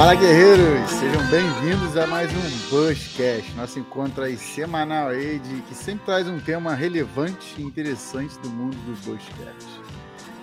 Fala 0.00 0.14
guerreiros, 0.14 0.90
sejam 0.92 1.22
bem-vindos 1.26 1.94
a 1.94 2.06
mais 2.06 2.30
um 2.32 2.70
Bushcast, 2.70 3.52
nosso 3.54 3.78
encontro 3.78 4.24
aí 4.24 4.34
semanal 4.34 5.08
aí 5.08 5.38
de 5.38 5.60
que 5.60 5.74
sempre 5.74 6.06
traz 6.06 6.26
um 6.26 6.40
tema 6.40 6.74
relevante 6.74 7.56
e 7.58 7.62
interessante 7.62 8.38
do 8.38 8.48
mundo 8.48 8.74
do 8.76 8.92
Bushcast. 9.04 9.68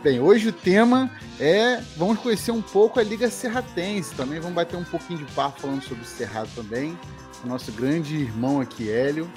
Bem, 0.04 0.20
hoje 0.20 0.50
o 0.50 0.54
tema 0.54 1.10
é 1.40 1.82
vamos 1.98 2.20
conhecer 2.20 2.52
um 2.52 2.62
pouco 2.62 3.00
a 3.00 3.04
Liga 3.04 3.32
Serratense, 3.32 4.14
também 4.14 4.40
vamos 4.40 4.54
bater 4.54 4.78
um 4.78 4.84
pouquinho 4.84 5.26
de 5.26 5.34
papo 5.34 5.60
falando 5.60 5.82
sobre 5.82 6.04
o 6.04 6.08
Cerrado 6.08 6.50
também, 6.54 6.96
o 7.44 7.48
nosso 7.48 7.72
grande 7.72 8.16
irmão 8.16 8.62
aqui 8.62 8.92
Hélio. 8.92 9.28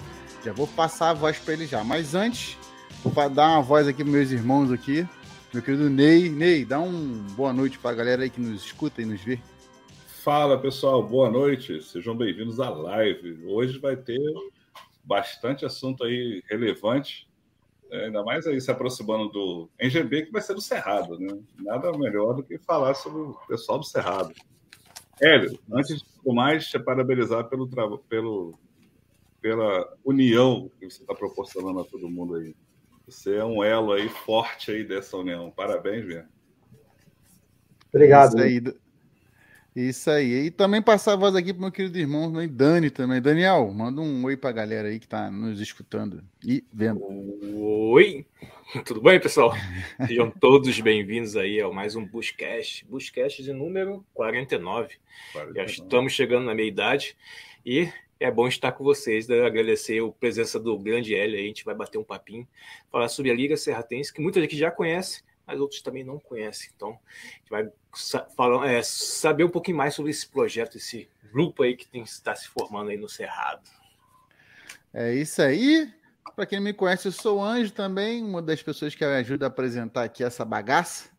Já 0.45 0.53
vou 0.53 0.67
passar 0.67 1.09
a 1.09 1.15
voz 1.15 1.39
para 1.39 1.55
ele 1.55 1.67
já, 1.67 1.83
mas 1.83 2.15
antes 2.15 2.59
vou 3.03 3.31
dar 3.31 3.53
uma 3.53 3.63
voz 3.63 3.89
aqui 3.89 4.05
para 4.05 4.13
meus 4.13 4.31
irmãos 4.31 4.71
aqui, 4.71 5.09
meu 5.51 5.63
querido 5.63 5.89
Ney. 5.89 6.29
Ney, 6.29 6.67
dá 6.67 6.79
um 6.79 7.25
boa 7.35 7.55
noite 7.55 7.79
para 7.79 7.93
a 7.93 7.95
galera 7.95 8.23
aí 8.25 8.29
que 8.29 8.39
nos 8.39 8.63
escuta 8.63 9.01
e 9.01 9.07
nos 9.07 9.23
vê. 9.23 9.41
Fala 10.23 10.61
pessoal, 10.61 11.03
boa 11.03 11.31
noite, 11.31 11.83
sejam 11.83 12.15
bem-vindos 12.15 12.61
à 12.61 12.69
live. 12.69 13.43
Hoje 13.47 13.79
vai 13.79 13.97
ter 13.97 14.21
bastante 15.03 15.65
assunto 15.65 16.05
aí 16.05 16.43
relevante, 16.47 17.27
né? 17.91 18.05
ainda 18.05 18.23
mais 18.23 18.47
aí 18.47 18.61
se 18.61 18.71
aproximando 18.71 19.31
do 19.31 19.71
NGB, 19.79 20.27
que 20.27 20.31
vai 20.31 20.43
ser 20.43 20.53
do 20.53 20.61
Cerrado, 20.61 21.19
né? 21.19 21.41
Nada 21.61 21.97
melhor 21.97 22.35
do 22.35 22.43
que 22.43 22.59
falar 22.59 22.93
sobre 22.93 23.19
o 23.19 23.35
pessoal 23.49 23.79
do 23.79 23.85
Cerrado. 23.87 24.35
Hélio, 25.19 25.59
antes 25.73 25.97
de 25.97 26.05
tudo 26.05 26.35
mais, 26.35 26.69
te 26.69 26.79
parabenizar 26.79 27.49
pelo, 27.49 27.67
pelo, 28.07 28.59
pela 29.41 29.97
união 30.05 30.71
que 30.79 30.91
você 30.91 31.01
está 31.01 31.15
proporcionando 31.15 31.81
a 31.81 31.85
todo 31.85 32.11
mundo 32.11 32.35
aí. 32.35 32.55
Você 33.07 33.37
é 33.37 33.45
um 33.45 33.65
elo 33.65 33.93
aí 33.93 34.11
forte 34.11 34.71
aí 34.71 34.85
dessa 34.85 35.17
união. 35.17 35.51
Parabéns, 35.51 36.05
mesmo. 36.05 36.29
Obrigado. 37.91 38.37
Isso 38.37 38.45
aí. 38.45 38.90
Isso 39.75 40.11
aí. 40.11 40.47
E 40.47 40.51
também 40.51 40.83
passar 40.83 41.13
a 41.13 41.17
voz 41.17 41.35
aqui 41.37 41.53
para 41.53 41.63
meu 41.63 41.71
querido 41.71 41.97
irmão 41.97 42.31
né, 42.31 42.47
Dani 42.49 42.91
também. 42.91 43.23
Daniel, 43.23 43.71
manda 43.73 44.01
um 44.01 44.25
oi 44.25 44.37
para 44.37 44.51
a 44.51 44.53
galera 44.53 44.89
aí 44.89 44.99
que 44.99 45.07
está 45.07 45.31
nos 45.31 45.61
escutando 45.61 46.25
e 46.45 46.65
vendo. 46.73 47.01
Oi, 47.55 48.27
tudo 48.85 49.01
bem, 49.01 49.21
pessoal? 49.21 49.53
Sejam 50.07 50.29
todos 50.29 50.81
bem-vindos 50.81 51.37
aí 51.37 51.61
a 51.61 51.69
mais 51.69 51.95
um 51.95 52.05
Buscast. 52.05 52.85
Buscast 52.87 53.43
de 53.45 53.53
número 53.53 54.05
49. 54.13 54.97
49. 55.33 55.55
Já 55.55 55.65
estamos 55.65 56.13
chegando 56.13 56.47
na 56.47 56.55
meia-idade 56.55 57.17
e 57.65 57.89
é 58.19 58.31
bom 58.31 58.49
estar 58.49 58.73
com 58.73 58.83
vocês. 58.83 59.29
Né? 59.29 59.41
Agradecer 59.47 60.03
a 60.03 60.09
presença 60.09 60.59
do 60.59 60.77
grande 60.79 61.15
Hélio 61.15 61.37
aí. 61.37 61.45
A 61.45 61.47
gente 61.47 61.65
vai 61.65 61.77
bater 61.77 61.97
um 61.97 62.05
papinho, 62.05 62.47
falar 62.91 63.09
sobre 63.09 63.31
a 63.31 63.35
Liga 63.35 63.57
Serratense, 63.57 64.13
que 64.13 64.21
muita 64.21 64.41
gente 64.41 64.57
já 64.57 64.71
conhece, 64.71 65.23
mas 65.51 65.61
outros 65.61 65.83
também 65.83 66.05
não 66.05 66.19
conhecem. 66.19 66.71
Então, 66.75 66.91
a 66.91 67.39
gente 67.39 67.51
vai 67.51 67.69
falar, 68.37 68.71
é, 68.71 68.83
saber 68.85 69.43
um 69.43 69.51
pouquinho 69.51 69.77
mais 69.77 69.95
sobre 69.95 70.13
esse 70.13 70.29
projeto, 70.29 70.77
esse 70.77 71.09
grupo 71.33 71.65
aí 71.65 71.77
que 71.77 71.89
está 71.99 72.37
se 72.37 72.47
formando 72.47 72.91
aí 72.91 72.97
no 72.97 73.09
Cerrado. 73.09 73.69
É 74.95 75.13
isso 75.13 75.43
aí. 75.43 75.93
Para 76.37 76.47
quem 76.47 76.61
me 76.61 76.73
conhece, 76.73 77.09
eu 77.09 77.13
sou 77.13 77.39
o 77.39 77.43
Anjo 77.43 77.73
também, 77.73 78.23
uma 78.23 78.41
das 78.41 78.63
pessoas 78.63 78.95
que 78.95 79.05
ajuda 79.05 79.47
a 79.47 79.49
apresentar 79.49 80.05
aqui 80.05 80.23
essa 80.23 80.45
bagaça. 80.45 81.11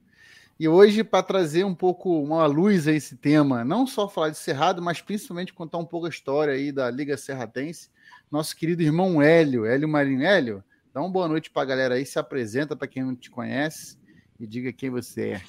E 0.57 0.67
hoje, 0.67 1.03
para 1.03 1.23
trazer 1.23 1.65
um 1.65 1.75
pouco 1.75 2.21
uma 2.21 2.45
luz 2.45 2.87
a 2.87 2.93
esse 2.93 3.17
tema, 3.17 3.65
não 3.65 3.85
só 3.85 4.07
falar 4.07 4.29
de 4.29 4.37
Cerrado, 4.37 4.81
mas 4.81 5.01
principalmente 5.01 5.53
contar 5.53 5.77
um 5.77 5.85
pouco 5.85 6.05
a 6.05 6.09
história 6.09 6.53
aí 6.53 6.71
da 6.71 6.89
Liga 6.89 7.17
Serratense, 7.17 7.89
nosso 8.31 8.55
querido 8.55 8.81
irmão 8.81 9.21
Hélio, 9.21 9.65
Hélio 9.65 9.89
Marinho. 9.89 10.23
Hélio, 10.23 10.63
dá 10.93 11.01
uma 11.01 11.09
boa 11.09 11.27
noite 11.27 11.49
para 11.49 11.63
a 11.63 11.65
galera 11.65 11.95
aí, 11.95 12.05
se 12.05 12.17
apresenta 12.17 12.77
para 12.77 12.87
quem 12.87 13.03
não 13.03 13.15
te 13.15 13.29
conhece 13.29 14.00
e 14.41 14.47
diga 14.47 14.73
quem 14.73 14.89
você 14.89 15.33
é. 15.33 15.41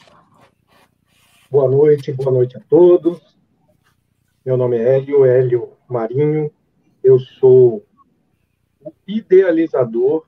Boa 1.50 1.66
noite, 1.66 2.12
boa 2.12 2.30
noite 2.30 2.58
a 2.58 2.60
todos. 2.60 3.38
Meu 4.44 4.54
nome 4.54 4.76
é 4.76 4.96
Hélio, 4.96 5.24
Hélio 5.24 5.72
Marinho. 5.88 6.52
Eu 7.02 7.18
sou 7.18 7.86
o 8.84 8.92
idealizador 9.08 10.26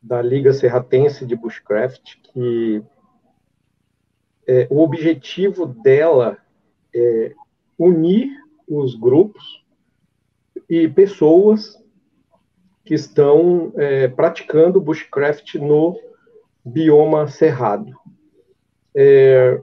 da 0.00 0.22
Liga 0.22 0.52
Serratense 0.52 1.26
de 1.26 1.34
Bushcraft, 1.34 2.18
que 2.22 2.84
é, 4.46 4.68
o 4.70 4.78
objetivo 4.80 5.66
dela 5.66 6.38
é 6.94 7.34
unir 7.76 8.30
os 8.68 8.94
grupos 8.94 9.64
e 10.70 10.86
pessoas 10.86 11.82
que 12.84 12.94
estão 12.94 13.72
é, 13.76 14.06
praticando 14.06 14.80
bushcraft 14.80 15.56
no 15.56 16.07
bioma 16.68 17.28
cerrado. 17.28 17.92
É, 18.94 19.60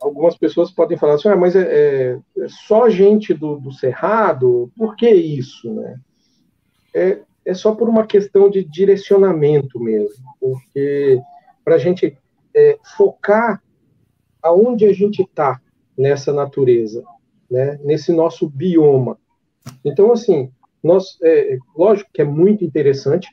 algumas 0.00 0.36
pessoas 0.36 0.70
podem 0.70 0.96
falar 0.96 1.14
assim, 1.14 1.28
ah, 1.28 1.36
mas 1.36 1.54
é, 1.54 1.62
é, 1.62 2.18
é 2.38 2.48
só 2.48 2.88
gente 2.88 3.34
do, 3.34 3.58
do, 3.58 3.72
cerrado, 3.72 4.70
por 4.76 4.96
que 4.96 5.08
isso, 5.08 5.72
né? 5.72 6.00
É, 6.94 7.20
é 7.44 7.54
só 7.54 7.74
por 7.74 7.88
uma 7.88 8.06
questão 8.06 8.50
de 8.50 8.64
direcionamento 8.64 9.78
mesmo, 9.78 10.24
porque 10.40 11.20
para 11.64 11.76
a 11.76 11.78
gente 11.78 12.16
é, 12.54 12.78
focar 12.96 13.62
aonde 14.42 14.86
a 14.86 14.92
gente 14.92 15.22
está 15.22 15.60
nessa 15.96 16.32
natureza, 16.32 17.04
né? 17.50 17.78
Nesse 17.84 18.12
nosso 18.12 18.48
bioma. 18.48 19.18
Então, 19.84 20.12
assim, 20.12 20.50
nós, 20.82 21.18
é, 21.22 21.58
lógico 21.76 22.10
que 22.12 22.22
é 22.22 22.24
muito 22.24 22.64
interessante 22.64 23.28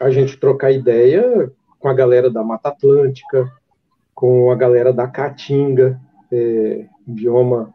a 0.00 0.10
gente 0.10 0.36
trocar 0.36 0.70
ideia 0.70 1.50
com 1.78 1.88
a 1.88 1.94
galera 1.94 2.30
da 2.30 2.42
Mata 2.42 2.70
Atlântica, 2.70 3.50
com 4.14 4.50
a 4.50 4.54
galera 4.54 4.92
da 4.92 5.06
Caatinga, 5.06 6.00
é, 6.32 6.86
um 7.06 7.14
bioma 7.14 7.74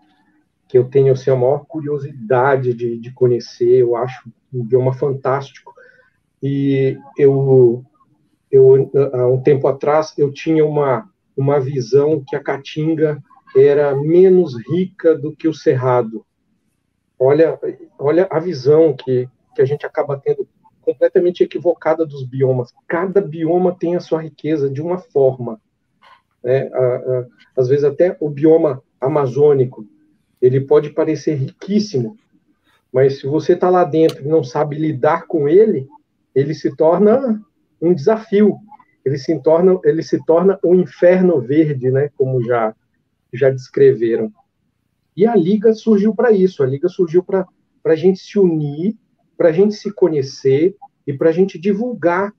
que 0.68 0.78
eu 0.78 0.86
tenho 0.86 1.14
assim, 1.14 1.32
a 1.32 1.36
maior 1.36 1.66
curiosidade 1.66 2.74
de, 2.74 2.98
de 2.98 3.12
conhecer, 3.12 3.82
eu 3.82 3.96
acho 3.96 4.30
um 4.54 4.64
bioma 4.64 4.94
fantástico. 4.94 5.74
E 6.42 6.98
eu, 7.18 7.84
eu, 8.52 8.90
há 9.14 9.28
um 9.28 9.42
tempo 9.42 9.68
atrás, 9.68 10.14
eu 10.18 10.32
tinha 10.32 10.66
uma, 10.66 11.10
uma 11.36 11.60
visão 11.60 12.24
que 12.26 12.36
a 12.36 12.44
Caatinga 12.44 13.22
era 13.56 13.96
menos 13.96 14.56
rica 14.70 15.16
do 15.16 15.36
que 15.36 15.48
o 15.48 15.54
Cerrado. 15.54 16.26
Olha, 17.18 17.60
olha 17.98 18.28
a 18.30 18.40
visão 18.40 18.94
que, 18.94 19.28
que 19.56 19.62
a 19.62 19.66
gente 19.66 19.86
acaba 19.86 20.18
tendo 20.18 20.48
completamente 20.90 21.44
equivocada 21.44 22.04
dos 22.04 22.24
biomas. 22.26 22.74
Cada 22.88 23.22
bioma 23.22 23.76
tem 23.78 23.96
a 23.96 24.00
sua 24.00 24.24
riqueza 24.24 24.68
de 24.68 24.82
uma 24.82 24.98
forma. 24.98 25.62
Né? 26.44 26.68
Às 27.56 27.68
vezes 27.68 27.84
até 27.84 28.18
o 28.20 28.28
bioma 28.28 28.82
amazônico, 29.00 29.86
ele 30.42 30.62
pode 30.62 30.90
parecer 30.90 31.36
riquíssimo, 31.36 32.18
mas 32.92 33.20
se 33.20 33.28
você 33.28 33.54
está 33.54 33.70
lá 33.70 33.84
dentro 33.84 34.26
e 34.26 34.28
não 34.28 34.44
sabe 34.44 34.76
lidar 34.76 35.28
com 35.28 35.48
ele, 35.48 35.88
ele 36.34 36.56
se 36.56 36.76
torna 36.76 37.40
um 37.80 37.94
desafio. 37.94 38.58
Ele 39.06 39.18
se 39.18 39.40
torna, 39.42 39.80
ele 39.84 40.02
se 40.02 40.24
torna 40.26 40.60
um 40.64 40.74
inferno 40.76 41.40
verde, 41.40 41.92
né? 41.92 42.10
Como 42.18 42.44
já 42.44 42.76
já 43.32 43.52
descreveram. 43.52 44.34
E 45.16 45.26
a 45.28 45.36
liga 45.36 45.72
surgiu 45.72 46.16
para 46.16 46.32
isso. 46.32 46.64
A 46.64 46.66
liga 46.66 46.90
surgiu 46.90 47.24
para 47.24 47.46
a 47.86 47.96
gente 47.96 48.20
se 48.20 48.40
unir 48.40 48.98
para 49.40 49.48
a 49.48 49.54
gente 49.54 49.74
se 49.74 49.90
conhecer 49.90 50.76
e 51.08 51.14
para 51.14 51.30
a 51.30 51.32
gente 51.32 51.58
divulgar 51.58 52.34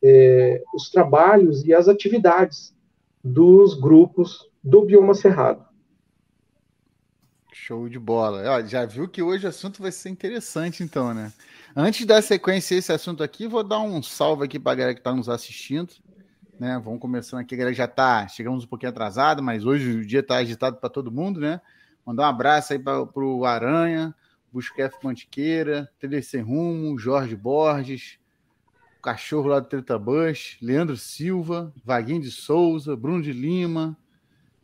é, 0.00 0.62
os 0.72 0.88
trabalhos 0.88 1.64
e 1.64 1.74
as 1.74 1.88
atividades 1.88 2.72
dos 3.24 3.74
grupos 3.74 4.48
do 4.62 4.84
Bioma 4.84 5.14
Cerrado. 5.14 5.64
Show 7.52 7.88
de 7.88 7.98
bola. 7.98 8.64
já 8.68 8.86
viu 8.86 9.08
que 9.08 9.20
hoje 9.20 9.46
o 9.46 9.48
assunto 9.48 9.82
vai 9.82 9.90
ser 9.90 10.10
interessante, 10.10 10.84
então, 10.84 11.12
né? 11.12 11.32
Antes 11.74 12.06
da 12.06 12.22
sequência 12.22 12.76
esse 12.76 12.92
assunto 12.92 13.24
aqui, 13.24 13.48
vou 13.48 13.64
dar 13.64 13.80
um 13.80 14.00
salve 14.00 14.44
aqui 14.44 14.60
para 14.60 14.72
a 14.72 14.74
galera 14.76 14.94
que 14.94 15.00
está 15.00 15.12
nos 15.12 15.28
assistindo. 15.28 15.92
Né? 16.60 16.80
Vamos 16.84 17.00
começando 17.00 17.40
aqui, 17.40 17.56
a 17.56 17.58
galera 17.58 17.74
já 17.74 17.86
está, 17.86 18.28
chegamos 18.28 18.62
um 18.62 18.68
pouquinho 18.68 18.90
atrasado, 18.90 19.42
mas 19.42 19.64
hoje 19.64 19.90
o 19.90 20.06
dia 20.06 20.20
está 20.20 20.36
agitado 20.36 20.76
para 20.76 20.88
todo 20.88 21.10
mundo, 21.10 21.40
né? 21.40 21.60
Mandar 22.06 22.22
um 22.22 22.26
abraço 22.26 22.74
aí 22.74 22.78
para 22.78 23.02
o 23.16 23.44
Aranha, 23.44 24.14
Busquef 24.54 24.94
Mantiqueira, 25.02 25.90
Sem 26.22 26.40
Rumo, 26.40 26.96
Jorge 26.96 27.34
Borges, 27.34 28.20
cachorro 29.02 29.48
lá 29.48 29.58
do 29.58 29.66
Treta 29.66 29.98
Bush, 29.98 30.56
Leandro 30.62 30.96
Silva, 30.96 31.74
Vaguinho 31.84 32.22
de 32.22 32.30
Souza, 32.30 32.94
Bruno 32.94 33.20
de 33.20 33.32
Lima, 33.32 33.98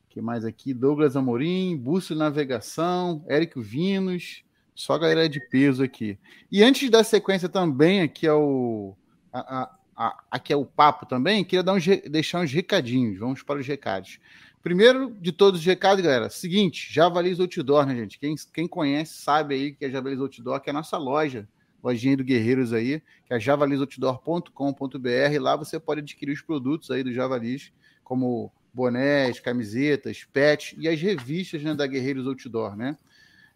que 0.08 0.20
mais 0.20 0.44
aqui? 0.44 0.72
Douglas 0.72 1.16
Amorim, 1.16 1.76
Bússio 1.76 2.14
Navegação, 2.14 3.24
Érico 3.28 3.60
Vinos, 3.60 4.44
só 4.76 4.96
galera 4.96 5.28
de 5.28 5.40
peso 5.48 5.82
aqui. 5.82 6.16
E 6.52 6.62
antes 6.62 6.88
da 6.88 7.02
sequência 7.02 7.48
também, 7.48 8.00
aqui 8.00 8.28
é 8.28 8.32
o, 8.32 8.94
a, 9.32 9.62
a, 9.62 9.76
a, 9.96 10.24
aqui 10.30 10.52
é 10.52 10.56
o 10.56 10.64
papo 10.64 11.04
também, 11.04 11.44
queria 11.44 11.64
dar 11.64 11.72
uns, 11.72 11.84
deixar 12.08 12.40
uns 12.42 12.52
recadinhos, 12.52 13.18
vamos 13.18 13.42
para 13.42 13.58
os 13.58 13.66
recados. 13.66 14.20
Primeiro 14.62 15.16
de 15.18 15.32
todos 15.32 15.60
os 15.60 15.66
recados, 15.66 16.04
galera, 16.04 16.28
seguinte, 16.28 16.92
Javalis 16.92 17.40
Outdoor, 17.40 17.86
né, 17.86 17.96
gente? 17.96 18.18
Quem, 18.18 18.34
quem 18.52 18.68
conhece 18.68 19.14
sabe 19.14 19.54
aí 19.54 19.72
que 19.72 19.86
é 19.86 19.90
Javalis 19.90 20.20
Outdoor, 20.20 20.60
que 20.60 20.68
é 20.68 20.72
a 20.72 20.74
nossa 20.74 20.98
loja, 20.98 21.48
lojinha 21.82 22.16
do 22.16 22.24
Guerreiros 22.24 22.72
aí, 22.72 23.02
que 23.26 23.34
é 23.34 23.40
javalisoutdoor.com.br. 23.40 25.40
Lá 25.40 25.56
você 25.56 25.80
pode 25.80 26.00
adquirir 26.00 26.32
os 26.32 26.42
produtos 26.42 26.90
aí 26.90 27.02
do 27.02 27.12
Javalis, 27.12 27.72
como 28.04 28.52
bonés, 28.72 29.40
camisetas, 29.40 30.26
pets 30.32 30.74
e 30.78 30.88
as 30.88 31.00
revistas 31.00 31.62
né, 31.62 31.74
da 31.74 31.86
Guerreiros 31.86 32.26
Outdoor, 32.26 32.76
né? 32.76 32.96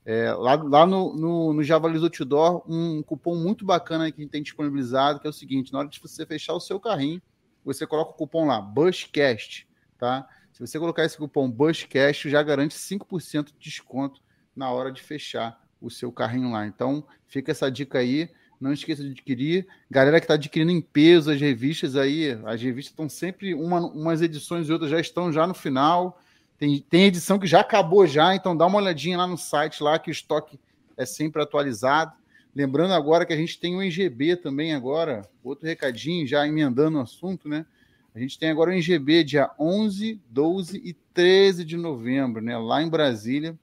É, 0.07 0.33
lá 0.33 0.55
lá 0.55 0.87
no, 0.87 1.15
no, 1.15 1.53
no 1.55 1.63
Javalis 1.63 2.03
Outdoor, 2.03 2.63
um 2.71 3.03
cupom 3.03 3.37
muito 3.37 3.65
bacana 3.65 4.11
que 4.11 4.21
a 4.21 4.23
gente 4.23 4.33
tem 4.33 4.43
disponibilizado, 4.43 5.19
que 5.19 5.27
é 5.27 5.31
o 5.31 5.33
seguinte: 5.33 5.73
na 5.73 5.79
hora 5.79 5.89
de 5.89 6.01
você 6.01 6.27
fechar 6.27 6.53
o 6.53 6.61
seu 6.61 6.79
carrinho, 6.79 7.23
você 7.65 7.87
coloca 7.87 8.11
o 8.11 8.15
cupom 8.15 8.47
lá, 8.47 8.61
BushCast, 8.61 9.67
tá? 9.99 10.29
Se 10.55 10.61
você 10.61 10.79
colocar 10.79 11.05
esse 11.05 11.17
cupom 11.17 11.51
BushCast, 11.51 12.31
já 12.31 12.41
garante 12.41 12.77
5% 12.77 13.47
de 13.47 13.55
desconto 13.59 14.23
na 14.55 14.71
hora 14.71 14.93
de 14.93 15.03
fechar 15.03 15.61
o 15.81 15.91
seu 15.91 16.13
carrinho 16.13 16.53
lá. 16.53 16.65
Então, 16.65 17.05
fica 17.27 17.51
essa 17.51 17.69
dica 17.69 17.99
aí. 17.99 18.31
Não 18.61 18.73
esqueça 18.73 19.03
de 19.03 19.11
adquirir. 19.11 19.67
Galera 19.91 20.21
que 20.21 20.27
está 20.27 20.35
adquirindo 20.35 20.71
em 20.71 20.81
peso 20.81 21.33
as 21.33 21.41
revistas 21.41 21.97
aí, 21.97 22.39
as 22.45 22.63
revistas 22.63 22.93
estão 22.93 23.09
sempre, 23.09 23.53
uma, 23.53 23.81
umas 23.81 24.23
edições 24.23 24.69
e 24.69 24.73
outras 24.73 24.93
já 24.93 25.01
estão 25.01 25.33
já 25.33 25.45
no 25.45 25.55
final. 25.55 26.21
Tem, 26.57 26.81
tem 26.81 27.07
edição 27.07 27.37
que 27.37 27.49
já 27.49 27.59
acabou 27.59 28.07
já, 28.07 28.33
então 28.33 28.57
dá 28.57 28.65
uma 28.65 28.79
olhadinha 28.79 29.19
lá 29.19 29.27
no 29.27 29.37
site 29.37 29.83
lá 29.83 29.99
que 29.99 30.09
o 30.09 30.13
estoque 30.13 30.61
é 30.97 31.05
sempre 31.05 31.43
atualizado. 31.43 32.13
Lembrando 32.55 32.95
agora 32.95 33.27
que 33.27 33.33
a 33.33 33.37
gente 33.37 33.59
tem 33.59 33.75
o 33.75 33.83
NGB 33.83 34.37
também 34.37 34.73
agora, 34.73 35.29
outro 35.43 35.67
recadinho, 35.67 36.25
já 36.25 36.47
emendando 36.47 36.99
o 36.99 37.01
assunto, 37.03 37.49
né? 37.49 37.67
A 38.15 38.21
gente 38.21 38.39
tem 38.39 38.49
agora 38.49 38.71
o 38.71 38.73
NGB 38.73 39.25
dia 39.25 39.51
11, 39.59 40.21
12 40.31 40.81
e 40.85 40.93
13 41.13 41.65
de 41.65 41.77
novembro, 41.77 42.41
né? 42.41 42.57
Lá 42.57 42.81
em 42.81 42.89
Brasília. 42.89 43.59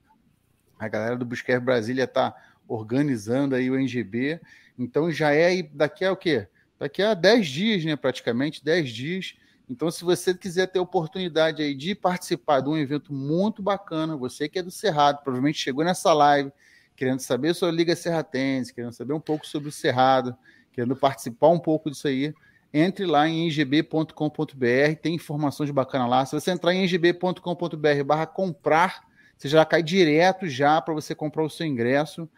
A 0.77 0.89
galera 0.89 1.15
do 1.15 1.24
Busquer 1.24 1.62
Brasília 1.62 2.03
está 2.03 2.36
organizando 2.68 3.56
aí 3.56 3.71
o 3.71 3.80
NGB. 3.80 4.42
Então 4.77 5.09
já 5.09 5.33
é 5.33 5.63
daqui 5.63 6.03
a 6.03 6.12
o 6.12 6.18
quê? 6.18 6.48
Daqui 6.77 7.01
a 7.01 7.13
10 7.13 7.48
dias, 7.48 7.86
né? 7.86 7.95
Praticamente 7.95 8.63
10 8.63 8.89
dias. 8.89 9.36
Então, 9.69 9.89
se 9.89 10.03
você 10.03 10.33
quiser 10.33 10.68
ter 10.68 10.80
oportunidade 10.80 11.62
aí 11.62 11.74
de 11.74 11.95
participar 11.95 12.59
de 12.59 12.68
um 12.68 12.75
evento 12.75 13.13
muito 13.13 13.62
bacana, 13.62 14.18
você 14.18 14.50
que 14.50 14.59
é 14.59 14.63
do 14.63 14.69
Cerrado, 14.69 15.24
provavelmente 15.24 15.59
chegou 15.59 15.86
nessa 15.86 16.12
live 16.12 16.51
querendo 16.94 17.21
saber 17.21 17.53
sobre 17.53 17.74
a 17.74 17.77
Liga 17.77 17.95
Serratense, 17.95 18.74
querendo 18.74 18.92
saber 18.92 19.13
um 19.13 19.19
pouco 19.19 19.48
sobre 19.48 19.69
o 19.69 19.71
Cerrado, 19.71 20.36
querendo 20.74 20.94
participar 20.94 21.48
um 21.48 21.59
pouco 21.59 21.89
disso 21.89 22.07
aí, 22.07 22.33
entre 22.73 23.06
lá 23.06 23.27
em 23.27 23.47
ngb.com.br, 23.47 24.95
tem 25.01 25.15
informações 25.15 25.69
bacanas 25.71 26.09
lá. 26.09 26.25
Se 26.25 26.33
você 26.33 26.51
entrar 26.51 26.73
em 26.73 26.83
ngb.com.br 26.83 28.03
barra 28.06 28.25
comprar, 28.25 29.03
você 29.38 29.47
já 29.50 29.65
cai 29.65 29.83
direto 29.83 30.47
já 30.47 30.81
para 30.81 30.94
você 30.94 31.13
comprar 31.13 31.44
o 31.44 31.50
seu 31.50 31.65
ingresso. 31.65 32.29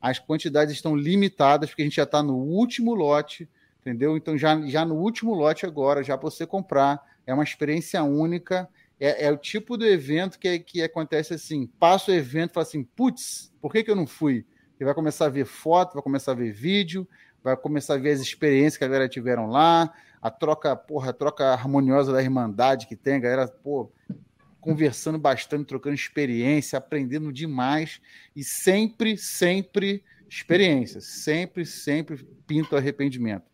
As 0.00 0.18
quantidades 0.18 0.74
estão 0.74 0.96
limitadas, 0.96 1.70
porque 1.70 1.82
a 1.82 1.84
gente 1.84 1.96
já 1.96 2.04
está 2.04 2.22
no 2.22 2.36
último 2.36 2.94
lote 2.94 3.48
entendeu? 3.86 4.16
Então, 4.16 4.36
já, 4.36 4.60
já 4.66 4.84
no 4.84 4.96
último 4.96 5.32
lote 5.32 5.64
agora, 5.64 6.02
já 6.02 6.18
para 6.18 6.28
você 6.28 6.44
comprar, 6.44 7.00
é 7.24 7.32
uma 7.32 7.44
experiência 7.44 8.02
única, 8.02 8.68
é, 8.98 9.26
é, 9.26 9.30
o 9.30 9.36
tipo 9.36 9.76
do 9.76 9.86
evento 9.86 10.38
que, 10.38 10.58
que 10.58 10.82
acontece 10.82 11.34
assim, 11.34 11.68
passa 11.78 12.10
o 12.10 12.14
evento 12.14 12.50
e 12.50 12.54
fala 12.54 12.66
assim, 12.66 12.82
putz, 12.82 13.52
por 13.60 13.72
que, 13.72 13.84
que 13.84 13.90
eu 13.90 13.94
não 13.94 14.06
fui? 14.06 14.44
Você 14.76 14.84
vai 14.84 14.92
começar 14.92 15.26
a 15.26 15.30
ver 15.30 15.44
foto, 15.44 15.94
vai 15.94 16.02
começar 16.02 16.32
a 16.32 16.34
ver 16.34 16.50
vídeo, 16.50 17.06
vai 17.46 17.56
começar 17.56 17.94
a 17.94 17.98
ver 17.98 18.12
as 18.12 18.20
experiências 18.20 18.76
que 18.76 18.84
a 18.84 18.88
galera 18.88 19.08
tiveram 19.08 19.46
lá, 19.46 19.92
a 20.20 20.30
troca, 20.30 20.74
porra, 20.76 21.10
a 21.10 21.12
troca 21.12 21.44
harmoniosa 21.52 22.12
da 22.12 22.22
Irmandade 22.22 22.86
que 22.86 22.96
tem, 22.96 23.14
a 23.14 23.18
galera, 23.18 23.48
pô, 23.48 23.90
conversando 24.60 25.18
bastante, 25.18 25.66
trocando 25.66 25.94
experiência, 25.94 26.76
aprendendo 26.76 27.32
demais 27.32 28.00
e 28.34 28.42
sempre, 28.42 29.16
sempre 29.16 30.02
experiência, 30.28 31.00
sempre, 31.00 31.64
sempre 31.64 32.16
pinto 32.46 32.76
arrependimento 32.76 33.44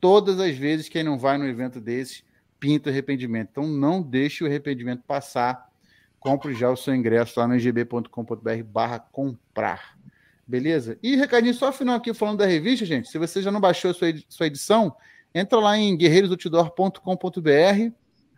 todas 0.00 0.38
as 0.40 0.56
vezes 0.56 0.88
quem 0.88 1.02
não 1.02 1.18
vai 1.18 1.38
no 1.38 1.46
evento 1.46 1.80
desse 1.80 2.22
pinta 2.58 2.90
arrependimento. 2.90 3.48
Então 3.50 3.66
não 3.66 4.02
deixe 4.02 4.44
o 4.44 4.46
arrependimento 4.46 5.02
passar. 5.02 5.70
Compre 6.18 6.54
já 6.54 6.70
o 6.70 6.76
seu 6.76 6.94
ingresso 6.94 7.38
lá 7.38 7.46
no 7.46 7.56
gb.com.br 7.58 8.62
barra 8.64 8.98
comprar. 8.98 9.98
Beleza? 10.46 10.96
E 11.02 11.16
recadinho 11.16 11.54
só 11.54 11.72
final 11.72 11.96
aqui 11.96 12.14
falando 12.14 12.38
da 12.38 12.46
revista, 12.46 12.86
gente. 12.86 13.08
Se 13.08 13.18
você 13.18 13.42
já 13.42 13.50
não 13.50 13.60
baixou 13.60 13.90
a 13.90 13.94
sua, 13.94 14.46
edição, 14.46 14.94
entra 15.34 15.58
lá 15.58 15.76
em 15.76 15.96
guerreirosoutdoor.com.br, 15.96 17.92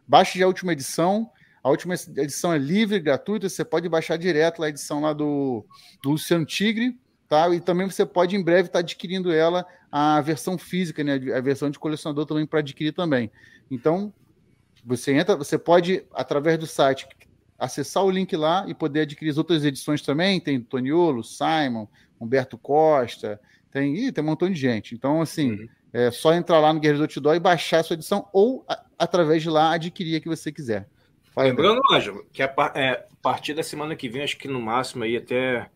baixe 0.07 0.39
já 0.39 0.47
a 0.47 0.49
última 0.49 0.73
edição. 0.73 1.31
A 1.63 1.69
última 1.69 1.95
edição 2.17 2.53
é 2.53 2.59
livre, 2.59 2.99
gratuita, 2.99 3.49
você 3.49 3.65
pode 3.65 3.89
baixar 3.89 4.17
direto 4.17 4.63
a 4.63 4.69
edição 4.71 5.03
lá 5.03 5.13
do, 5.13 5.67
do 6.03 6.11
Luciano 6.13 6.47
Tigre, 6.47 6.97
tá? 7.29 7.55
E 7.55 7.61
também 7.61 7.91
você 7.91 8.07
pode 8.07 8.35
em 8.37 8.43
breve 8.43 8.69
estar 8.69 8.75
tá 8.75 8.79
adquirindo 8.79 9.31
ela 9.31 9.67
a 9.93 10.21
versão 10.23 10.57
física, 10.57 11.05
né? 11.05 11.21
A 11.37 11.41
versão 11.41 11.69
de 11.69 11.79
colecionador 11.79 12.25
também 12.25 12.47
para 12.47 12.61
adquirir 12.61 12.93
também. 12.93 13.31
Então, 13.71 14.15
você 14.83 15.13
entra, 15.13 15.37
você 15.37 15.59
pode, 15.59 16.07
através 16.15 16.59
do 16.59 16.67
site, 16.67 17.07
acessar 17.59 18.05
o 18.05 18.11
link 18.11 18.37
lá 18.37 18.65
e 18.69 18.75
poder 18.75 19.01
adquirir 19.01 19.31
as 19.31 19.39
outras 19.39 19.65
edições 19.65 20.01
também. 20.01 20.41
Tem 20.41 20.61
Toniolo, 20.61 21.25
Simon, 21.25 21.87
Humberto 22.21 22.57
Costa, 22.57 23.41
tem, 23.71 23.95
ih, 23.97 24.13
tem 24.13 24.23
um 24.23 24.27
montão 24.27 24.49
de 24.49 24.59
gente. 24.59 24.95
Então, 24.95 25.21
assim, 25.21 25.53
uhum. 25.53 25.69
é 25.93 26.11
só 26.11 26.33
entrar 26.33 26.61
lá 26.61 26.73
no 26.73 26.81
Guerreiro 26.81 26.99
do 26.99 27.05
Outdoor 27.05 27.35
e 27.35 27.41
baixar 27.41 27.81
a 27.81 27.83
sua 27.83 27.95
edição 27.95 28.29
ou, 28.33 28.65
a, 28.69 28.85
através 28.99 29.43
de 29.43 29.51
lá, 29.51 29.73
adquirir 29.73 30.17
a 30.17 30.21
que 30.21 30.29
você 30.29 30.53
quiser. 30.53 30.89
Lembrando, 31.37 31.81
Ângelo, 31.93 32.27
que 32.33 32.43
a, 32.43 32.53
é, 32.75 32.91
a 32.91 33.05
partir 33.23 33.55
da 33.55 33.63
semana 33.63 33.95
que 33.95 34.09
vem, 34.09 34.23
acho 34.23 34.37
que 34.37 34.49
no 34.49 34.61
máximo 34.61 35.05
aí 35.05 35.17
até 35.17 35.71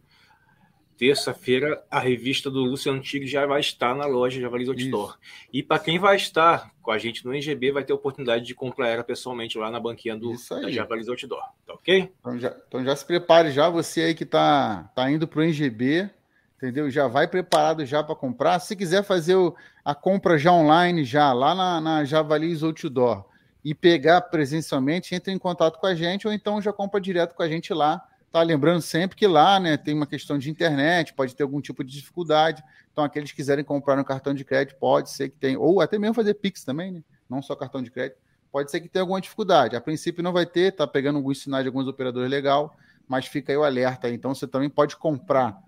terça-feira, 0.97 1.83
a 1.91 1.99
revista 1.99 2.50
do 2.50 2.61
Luciano 2.61 3.00
Tigre 3.00 3.27
já 3.27 3.47
vai 3.47 3.61
estar 3.61 3.94
na 3.94 4.06
loja 4.06 4.41
Javalis 4.41 4.69
Outdoor. 4.69 5.19
E 5.53 5.62
para 5.62 5.79
quem 5.79 5.99
vai 5.99 6.17
estar 6.17 6.71
com 6.81 6.91
a 6.91 6.99
gente 6.99 7.25
no 7.25 7.33
NGB, 7.33 7.73
vai 7.73 7.85
ter 7.85 7.93
a 7.93 7.97
oportunidade 7.97 8.44
de 8.44 8.55
comprar 8.55 8.89
ela 8.89 9.05
pessoalmente 9.05 9.59
lá 9.59 9.71
na 9.71 9.81
banquinha 9.81 10.17
do 10.17 10.35
da 10.49 10.71
Javalis 10.71 11.09
Outdoor. 11.09 11.43
Tá 11.67 11.75
ok? 11.75 12.12
Então 12.21 12.39
já, 12.39 12.56
então 12.69 12.85
já 12.85 12.97
se 12.97 13.05
prepare 13.05 13.50
já, 13.50 13.69
você 13.69 14.03
aí 14.03 14.15
que 14.15 14.25
tá, 14.25 14.91
tá 14.94 15.11
indo 15.11 15.27
para 15.27 15.41
o 15.41 15.43
NGB, 15.43 16.11
entendeu? 16.56 16.91
Já 16.91 17.09
vai 17.09 17.27
preparado 17.27 17.85
já 17.85 18.03
para 18.03 18.15
comprar. 18.15 18.59
Se 18.61 18.77
quiser 18.77 19.03
fazer 19.03 19.35
o, 19.35 19.55
a 19.85 19.94
compra 19.94 20.39
já 20.39 20.53
online, 20.53 21.05
já 21.05 21.33
lá 21.33 21.55
na, 21.55 21.81
na 21.81 22.05
Javalis 22.05 22.62
Outdoor 22.62 23.25
e 23.65 23.75
pegar 23.75 24.21
presencialmente, 24.23 25.15
entre 25.15 25.33
em 25.33 25.39
contato 25.39 25.79
com 25.79 25.87
a 25.87 25.94
gente 25.94 26.27
ou 26.27 26.33
então 26.33 26.61
já 26.61 26.73
compra 26.73 27.00
direto 27.00 27.35
com 27.35 27.43
a 27.43 27.49
gente 27.49 27.73
lá 27.73 28.03
Tá 28.32 28.43
lembrando 28.43 28.81
sempre 28.81 29.14
que 29.14 29.26
lá, 29.26 29.61
né, 29.61 29.76
tem 29.76 29.94
uma 29.94 30.06
questão 30.06 30.38
de 30.38 30.50
internet, 30.50 31.12
pode 31.12 31.37
ter 31.37 31.43
algum 31.43 31.61
tipo 31.61 31.84
de 31.84 31.93
dificuldade. 31.93 32.64
Então, 32.90 33.05
aqueles 33.05 33.31
que 33.31 33.37
quiserem 33.37 33.62
comprar 33.62 33.94
no 33.94 34.05
cartão 34.05 34.32
de 34.32 34.43
crédito, 34.43 34.79
pode 34.79 35.11
ser 35.11 35.29
que 35.29 35.37
tenha, 35.37 35.61
ou 35.61 35.82
até 35.82 35.99
mesmo 35.99 36.14
fazer 36.14 36.32
Pix 36.34 36.64
também, 36.64 36.90
né? 36.90 37.05
Não 37.29 37.43
só 37.43 37.55
cartão 37.55 37.82
de 37.82 37.90
crédito. 37.90 38.19
Pode 38.51 38.70
ser 38.70 38.81
que 38.81 38.89
tenha 38.89 39.03
alguma 39.03 39.20
dificuldade. 39.20 39.77
A 39.77 39.81
princípio 39.82 40.22
não 40.22 40.32
vai 40.32 40.46
ter, 40.46 40.72
tá 40.72 40.86
pegando 40.86 41.17
alguns 41.17 41.43
sinais 41.43 41.62
de 41.62 41.69
alguns 41.69 41.86
operadores 41.86 42.31
legal, 42.31 42.74
mas 43.06 43.27
fica 43.27 43.53
aí 43.53 43.56
o 43.56 43.65
alerta. 43.65 44.08
Então, 44.08 44.34
você 44.34 44.46
também 44.46 44.70
pode 44.70 44.96
comprar 44.96 45.58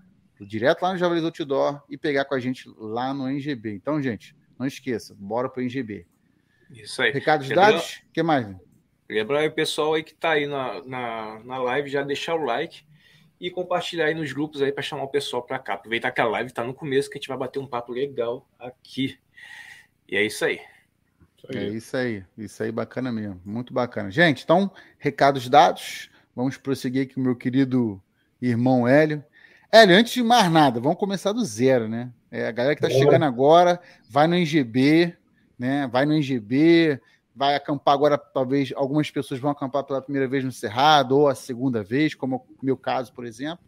direto 0.40 0.83
lá 0.83 0.92
no 0.92 0.99
Javalis 0.99 1.25
Outdoor 1.25 1.83
e 1.88 1.99
pegar 1.99 2.25
com 2.25 2.35
a 2.35 2.40
gente 2.40 2.66
lá 2.78 3.12
no 3.12 3.28
NGB. 3.28 3.75
Então, 3.75 4.00
gente, 4.00 4.35
não 4.59 4.66
esqueça, 4.66 5.14
bora 5.18 5.50
para 5.50 5.61
o 5.61 5.62
NGB. 5.62 6.06
Isso 6.71 7.02
aí. 7.02 7.12
Recados 7.12 7.49
dados? 7.49 8.02
O 8.09 8.12
que 8.12 8.23
mais? 8.23 8.54
Lembrar 9.08 9.40
aí 9.40 9.49
o 9.49 9.52
pessoal 9.52 9.94
aí 9.94 10.02
que 10.02 10.12
está 10.12 10.30
aí 10.30 10.46
na, 10.46 10.82
na, 10.84 11.40
na 11.44 11.58
live 11.58 11.90
já 11.90 12.02
deixar 12.02 12.34
o 12.34 12.44
like 12.44 12.84
e 13.40 13.50
compartilhar 13.50 14.06
aí 14.06 14.14
nos 14.14 14.32
grupos 14.32 14.62
aí 14.62 14.73
para 14.73 14.82
chamar 14.82 15.04
o 15.04 15.08
pessoal 15.08 15.42
para 15.42 15.58
cá. 15.58 15.75
Aproveitar 15.75 16.11
que 16.11 16.20
a 16.20 16.26
live 16.26 16.50
está 16.50 16.64
no 16.64 16.73
começo 16.73 17.11
que 17.11 17.18
a 17.18 17.20
gente 17.20 17.28
vai 17.28 17.37
bater 17.37 17.58
um 17.58 17.66
papo 17.66 17.92
legal 17.92 18.49
aqui. 18.58 19.18
E 20.08 20.16
é 20.16 20.25
isso 20.25 20.44
aí. 20.44 20.61
É 21.52 21.64
isso 21.64 21.94
aí, 21.94 22.25
isso 22.38 22.62
aí 22.62 22.73
bacana 22.73 23.12
mesmo, 23.12 23.38
muito 23.44 23.75
bacana. 23.75 24.11
Gente, 24.11 24.42
então, 24.42 24.70
recados 24.99 25.46
dados, 25.46 26.08
vamos 26.34 26.56
prosseguir 26.56 27.02
aqui 27.02 27.14
com 27.14 27.20
o 27.20 27.25
meu 27.25 27.37
querido 27.37 28.02
irmão 28.40 28.88
Hélio. 28.88 29.23
Hélio, 29.70 29.94
antes 29.94 30.14
de 30.14 30.23
mais 30.23 30.50
nada, 30.50 30.80
vamos 30.80 30.99
começar 30.99 31.32
do 31.32 31.44
zero, 31.44 31.87
né? 31.87 32.11
É, 32.30 32.46
a 32.46 32.50
galera 32.50 32.75
que 32.75 32.84
está 32.84 32.99
chegando 32.99 33.25
agora, 33.25 33.78
vai 34.08 34.26
no 34.26 34.34
NGB, 34.34 35.14
né? 35.58 35.87
Vai 35.87 36.06
no 36.06 36.14
NGB, 36.14 36.99
vai 37.35 37.55
acampar 37.55 37.95
agora, 37.95 38.17
talvez 38.17 38.73
algumas 38.76 39.11
pessoas 39.11 39.41
vão 39.41 39.50
acampar 39.50 39.85
pela 39.85 40.00
primeira 40.00 40.29
vez 40.29 40.45
no 40.45 40.53
Cerrado 40.53 41.19
ou 41.19 41.29
a 41.29 41.35
segunda 41.35 41.83
vez, 41.83 42.14
como 42.14 42.37
o 42.37 42.64
meu 42.64 42.76
caso, 42.76 43.12
por 43.12 43.26
exemplo. 43.26 43.64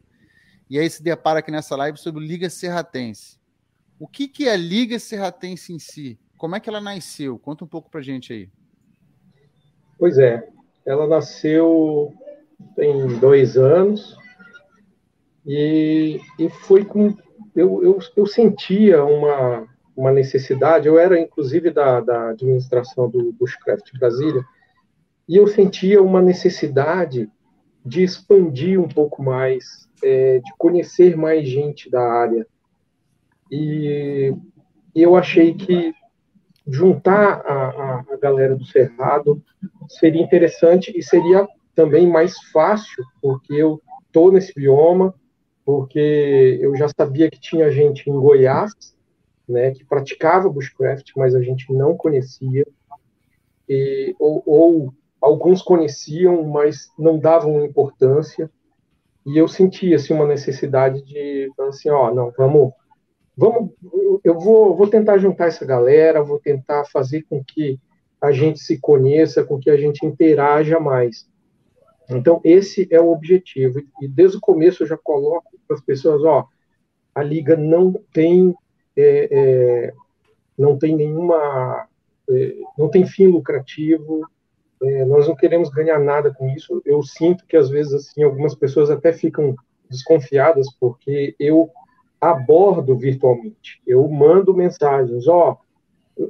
E 0.70 0.78
aí 0.78 0.88
se 0.88 1.02
depara 1.02 1.40
aqui 1.40 1.50
nessa 1.50 1.76
live 1.76 1.99
sobre 1.99 2.25
Liga 2.25 2.49
Serratense. 2.49 3.38
O 3.99 4.06
que, 4.06 4.28
que 4.28 4.49
é 4.49 4.52
a 4.52 4.56
Liga 4.56 4.99
Serratense 4.99 5.73
em 5.73 5.78
si? 5.78 6.18
Como 6.37 6.54
é 6.54 6.61
que 6.61 6.68
ela 6.68 6.80
nasceu? 6.80 7.38
Conta 7.38 7.64
um 7.64 7.68
pouco 7.68 7.90
para 7.90 8.02
gente 8.02 8.32
aí. 8.32 8.50
Pois 9.99 10.18
é, 10.18 10.46
ela 10.85 11.06
nasceu 11.06 12.12
tem 12.75 13.18
dois 13.18 13.56
anos 13.56 14.16
e, 15.46 16.20
e 16.38 16.49
foi 16.49 16.85
com. 16.85 17.16
Eu, 17.54 17.82
eu, 17.82 17.99
eu 18.16 18.26
sentia 18.26 19.02
uma, 19.04 19.66
uma 19.96 20.12
necessidade. 20.12 20.86
Eu 20.86 20.98
era, 20.98 21.18
inclusive, 21.18 21.70
da, 21.70 22.00
da 22.00 22.30
administração 22.30 23.08
do 23.08 23.32
Bushcraft 23.32 23.98
Brasília, 23.98 24.44
e 25.28 25.36
eu 25.36 25.46
sentia 25.46 26.02
uma 26.02 26.20
necessidade 26.22 27.28
de 27.84 28.02
expandir 28.02 28.80
um 28.80 28.88
pouco 28.88 29.22
mais, 29.22 29.88
é, 30.02 30.38
de 30.38 30.52
conhecer 30.58 31.16
mais 31.16 31.48
gente 31.48 31.90
da 31.90 32.02
área. 32.02 32.46
E 33.50 34.34
eu 34.94 35.16
achei 35.16 35.54
que 35.54 35.94
juntar 36.66 37.42
a, 37.46 38.04
a, 38.12 38.16
galera 38.20 38.56
do 38.56 38.64
Cerrado, 38.64 39.40
seria 39.88 40.22
interessante 40.22 40.92
e 40.96 41.02
seria 41.02 41.46
também 41.74 42.06
mais 42.08 42.36
fácil, 42.50 43.04
porque 43.22 43.54
eu 43.54 43.80
estou 44.06 44.32
nesse 44.32 44.52
bioma, 44.52 45.14
porque 45.64 46.58
eu 46.60 46.74
já 46.76 46.88
sabia 46.88 47.30
que 47.30 47.38
tinha 47.38 47.70
gente 47.70 48.10
em 48.10 48.12
Goiás, 48.12 48.72
né, 49.48 49.70
que 49.70 49.84
praticava 49.84 50.48
bushcraft, 50.48 51.12
mas 51.16 51.34
a 51.34 51.42
gente 51.42 51.72
não 51.72 51.96
conhecia, 51.96 52.66
e, 53.68 54.14
ou, 54.18 54.42
ou 54.46 54.94
alguns 55.20 55.62
conheciam, 55.62 56.42
mas 56.44 56.90
não 56.98 57.18
davam 57.18 57.64
importância, 57.64 58.50
e 59.24 59.36
eu 59.36 59.48
sentia 59.48 59.96
assim, 59.96 60.14
uma 60.14 60.26
necessidade 60.26 61.02
de, 61.02 61.50
assim, 61.68 61.90
ó, 61.90 62.14
não, 62.14 62.32
vamos, 62.36 62.72
vamos, 63.36 63.70
eu 64.22 64.38
vou, 64.38 64.76
vou 64.76 64.88
tentar 64.88 65.18
juntar 65.18 65.46
essa 65.46 65.64
galera, 65.64 66.22
vou 66.22 66.38
tentar 66.38 66.84
fazer 66.86 67.22
com 67.22 67.42
que 67.42 67.78
a 68.20 68.32
gente 68.32 68.60
se 68.60 68.78
conheça, 68.78 69.44
com 69.44 69.58
que 69.58 69.70
a 69.70 69.76
gente 69.76 70.06
interaja 70.06 70.78
mais. 70.78 71.28
Então, 72.08 72.40
esse 72.44 72.86
é 72.90 73.00
o 73.00 73.10
objetivo. 73.10 73.80
E 74.00 74.08
desde 74.08 74.36
o 74.38 74.40
começo 74.40 74.82
eu 74.82 74.86
já 74.86 74.96
coloco 74.96 75.58
para 75.66 75.76
as 75.76 75.82
pessoas, 75.82 76.22
ó, 76.24 76.46
a 77.14 77.22
Liga 77.22 77.56
não 77.56 77.92
tem, 78.12 78.54
é, 78.96 79.28
é, 79.30 79.94
não 80.58 80.78
tem 80.78 80.96
nenhuma, 80.96 81.86
é, 82.28 82.56
não 82.78 82.88
tem 82.88 83.06
fim 83.06 83.26
lucrativo, 83.26 84.26
é, 84.82 85.04
nós 85.04 85.26
não 85.26 85.34
queremos 85.34 85.70
ganhar 85.70 85.98
nada 85.98 86.32
com 86.32 86.48
isso. 86.50 86.82
Eu 86.84 87.02
sinto 87.02 87.44
que, 87.46 87.56
às 87.56 87.68
vezes, 87.68 87.92
assim, 87.92 88.22
algumas 88.22 88.54
pessoas 88.54 88.90
até 88.90 89.12
ficam 89.12 89.54
desconfiadas 89.88 90.66
porque 90.78 91.34
eu 91.38 91.70
abordo 92.20 92.96
virtualmente. 92.96 93.80
Eu 93.86 94.06
mando 94.08 94.54
mensagens, 94.54 95.28
ó, 95.28 95.58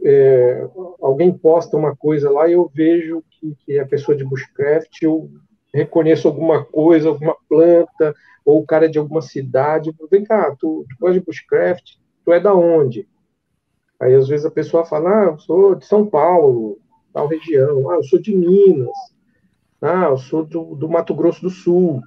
é, 0.04 0.68
alguém 1.00 1.32
posta 1.32 1.76
uma 1.76 1.94
coisa 1.94 2.28
lá 2.30 2.48
eu 2.48 2.70
vejo 2.74 3.22
que, 3.30 3.56
que 3.64 3.78
é 3.78 3.80
a 3.80 3.86
pessoa 3.86 4.16
de 4.16 4.24
bushcraft, 4.24 5.02
eu 5.02 5.30
reconheço 5.72 6.26
alguma 6.26 6.64
coisa, 6.64 7.08
alguma 7.08 7.36
planta, 7.48 8.14
ou 8.44 8.60
o 8.60 8.66
cara 8.66 8.86
é 8.86 8.88
de 8.88 8.98
alguma 8.98 9.22
cidade, 9.22 9.94
vem 10.10 10.24
cá, 10.24 10.54
tu, 10.58 10.84
tu 10.88 10.96
gosta 10.98 11.18
de 11.18 11.24
bushcraft, 11.24 11.96
tu 12.26 12.32
é 12.32 12.40
da 12.40 12.52
onde? 12.52 13.08
Aí 14.00 14.12
às 14.14 14.26
vezes 14.26 14.44
a 14.44 14.50
pessoa 14.50 14.84
fala, 14.84 15.22
ah, 15.22 15.24
eu 15.26 15.38
sou 15.38 15.76
de 15.76 15.86
São 15.86 16.04
Paulo, 16.04 16.78
tal 17.12 17.28
região, 17.28 17.88
ah, 17.88 17.94
eu 17.94 18.02
sou 18.02 18.20
de 18.20 18.36
Minas, 18.36 18.90
ah, 19.80 20.08
eu 20.10 20.18
sou 20.18 20.44
do, 20.44 20.74
do 20.74 20.88
Mato 20.88 21.14
Grosso 21.14 21.40
do 21.40 21.50
Sul, 21.50 22.02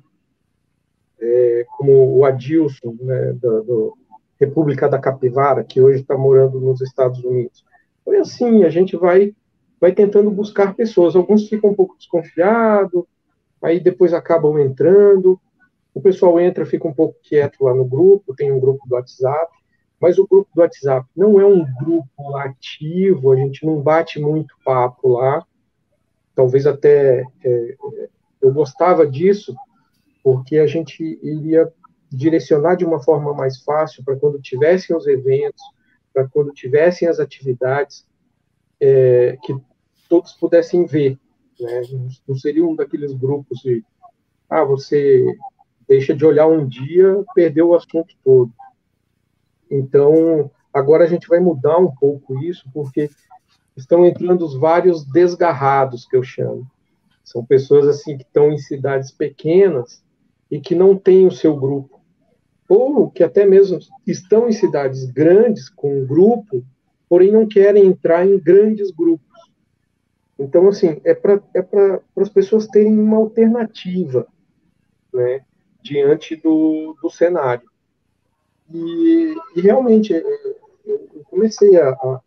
é, 1.22 1.66
como 1.78 2.18
o 2.18 2.26
Adilson, 2.26 2.96
né, 3.00 3.34
do, 3.34 3.98
República 4.40 4.88
da 4.88 5.00
Capivara, 5.00 5.64
que 5.64 5.82
hoje 5.82 6.02
está 6.02 6.18
morando 6.18 6.62
nos 6.62 6.82
Estados 6.82 7.24
Unidos. 7.24 7.66
Foi 8.06 8.18
assim, 8.18 8.64
a 8.64 8.70
gente 8.70 8.96
vai 8.96 9.34
vai 9.82 9.94
tentando 9.94 10.30
buscar 10.30 10.76
pessoas. 10.76 11.16
Alguns 11.16 11.48
ficam 11.48 11.70
um 11.70 11.74
pouco 11.74 11.98
desconfiados, 11.98 13.04
aí 13.62 13.80
depois 13.80 14.14
acabam 14.14 14.60
entrando. 14.60 15.40
O 15.94 16.02
pessoal 16.02 16.40
entra, 16.40 16.66
fica 16.66 16.88
um 16.88 16.94
pouco 16.94 17.18
quieto 17.22 17.64
lá 17.64 17.74
no 17.74 17.86
grupo, 17.86 18.36
tem 18.36 18.52
um 18.52 18.60
grupo 18.60 18.88
do 18.88 18.96
WhatsApp, 18.96 19.52
mas 20.00 20.18
o 20.18 20.28
grupo 20.28 20.50
do 20.54 20.62
WhatsApp 20.62 21.08
não 21.16 21.40
é 21.40 21.46
um 21.46 21.66
grupo 21.76 22.38
ativo, 22.38 23.32
a 23.32 23.36
gente 23.36 23.66
não 23.66 23.82
bate 23.82 24.20
muito 24.20 24.56
papo 24.64 25.10
lá. 25.10 25.46
Talvez 26.36 26.66
até 26.66 27.26
é, 27.44 27.76
eu 28.42 28.54
gostava 28.54 29.06
disso, 29.06 29.54
porque 30.24 30.58
a 30.58 30.68
gente 30.68 31.04
iria 31.22 31.72
direcionar 32.12 32.76
de 32.76 32.86
uma 32.86 33.02
forma 33.02 33.34
mais 33.34 33.62
fácil 33.62 34.04
para 34.04 34.16
quando 34.16 34.42
tivessem 34.42 34.96
os 34.96 35.06
eventos, 35.06 35.62
para 36.14 36.28
quando 36.28 36.54
tivessem 36.54 37.08
as 37.08 37.20
atividades, 37.20 38.06
é, 38.80 39.38
que 39.44 39.56
todos 40.08 40.34
pudessem 40.34 40.86
ver 40.86 41.20
né? 41.60 41.82
Não 42.28 42.36
seria 42.36 42.66
um 42.66 42.76
daqueles 42.76 43.14
grupos 43.14 43.60
de, 43.60 43.84
ah, 44.50 44.64
você 44.64 45.26
deixa 45.88 46.16
de 46.16 46.26
olhar 46.26 46.48
um 46.48 46.68
dia, 46.68 47.24
perdeu 47.36 47.70
o 47.70 47.76
assunto 47.76 48.16
todo. 48.24 48.52
Então, 49.70 50.50
agora 50.74 51.04
a 51.04 51.08
gente 51.08 51.28
vai 51.28 51.40
mudar 51.40 51.78
um 51.78 51.92
pouco 51.92 52.44
isso, 52.44 52.70
porque 52.74 53.10
estão 53.76 54.06
entrando 54.06 54.46
os 54.46 54.56
vários 54.56 55.06
desgarrados, 55.06 56.06
que 56.06 56.16
eu 56.16 56.24
chamo. 56.24 56.66
São 57.24 57.46
pessoas 57.46 57.88
assim 57.88 58.18
que 58.18 58.24
estão 58.24 58.52
em 58.52 58.58
cidades 58.58 59.12
pequenas 59.12 60.04
e 60.50 60.60
que 60.60 60.74
não 60.74 60.98
têm 60.98 61.28
o 61.28 61.32
seu 61.32 61.56
grupo. 61.56 62.00
Ou 62.68 63.10
que 63.10 63.24
até 63.24 63.46
mesmo 63.46 63.80
estão 64.06 64.50
em 64.50 64.52
cidades 64.52 65.06
grandes 65.06 65.70
com 65.70 66.02
um 66.02 66.06
grupo, 66.06 66.64
porém 67.08 67.32
não 67.32 67.48
querem 67.48 67.86
entrar 67.86 68.26
em 68.26 68.40
grandes 68.40 68.92
grupos. 68.92 69.28
Então, 70.40 70.68
assim, 70.68 71.02
é 71.04 71.14
para 71.14 71.42
é 71.54 71.64
as 72.16 72.30
pessoas 72.30 72.66
terem 72.68 72.98
uma 72.98 73.18
alternativa 73.18 74.26
né, 75.14 75.42
diante 75.84 76.36
do, 76.36 76.96
do 77.02 77.10
cenário. 77.10 77.69
E, 78.74 79.36
e 79.56 79.62
realmente, 79.62 80.14
é, 80.14 80.24
eu 80.86 81.24
comecei 81.26 81.80
a, 81.80 81.90
a, 81.90 82.22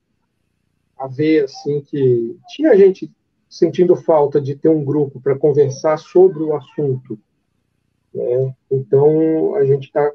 a, 0.99 1.07
ver 1.07 1.45
assim 1.45 1.81
que 1.81 2.37
tinha 2.49 2.77
gente 2.77 3.11
sentindo 3.49 3.95
falta 3.95 4.41
de 4.41 4.55
ter 4.55 4.69
um 4.69 4.85
grupo 4.85 5.21
para 5.21 5.39
conversar 5.39 5.99
sobre 5.99 6.43
o 6.43 6.55
assunto. 6.57 7.19
Né? 8.15 8.55
Então, 8.71 9.55
a 9.55 9.65
gente 9.65 9.85
está. 9.85 10.13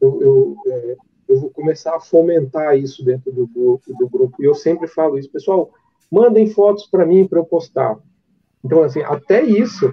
Eu, 0.00 0.22
eu, 0.22 0.56
é, 0.66 0.96
eu 1.28 1.40
vou 1.40 1.50
começar 1.50 1.94
a 1.94 2.00
fomentar 2.00 2.76
isso 2.78 3.04
dentro 3.04 3.30
do 3.32 3.46
grupo, 3.46 3.94
do 3.98 4.08
grupo. 4.08 4.42
E 4.42 4.46
eu 4.46 4.54
sempre 4.54 4.88
falo 4.88 5.18
isso, 5.18 5.30
pessoal 5.30 5.70
mandem 6.10 6.48
fotos 6.48 6.86
para 6.86 7.06
mim 7.06 7.26
para 7.26 7.38
eu 7.38 7.44
postar. 7.44 7.98
Então, 8.64 8.82
assim, 8.82 9.02
até 9.02 9.42
isso, 9.42 9.92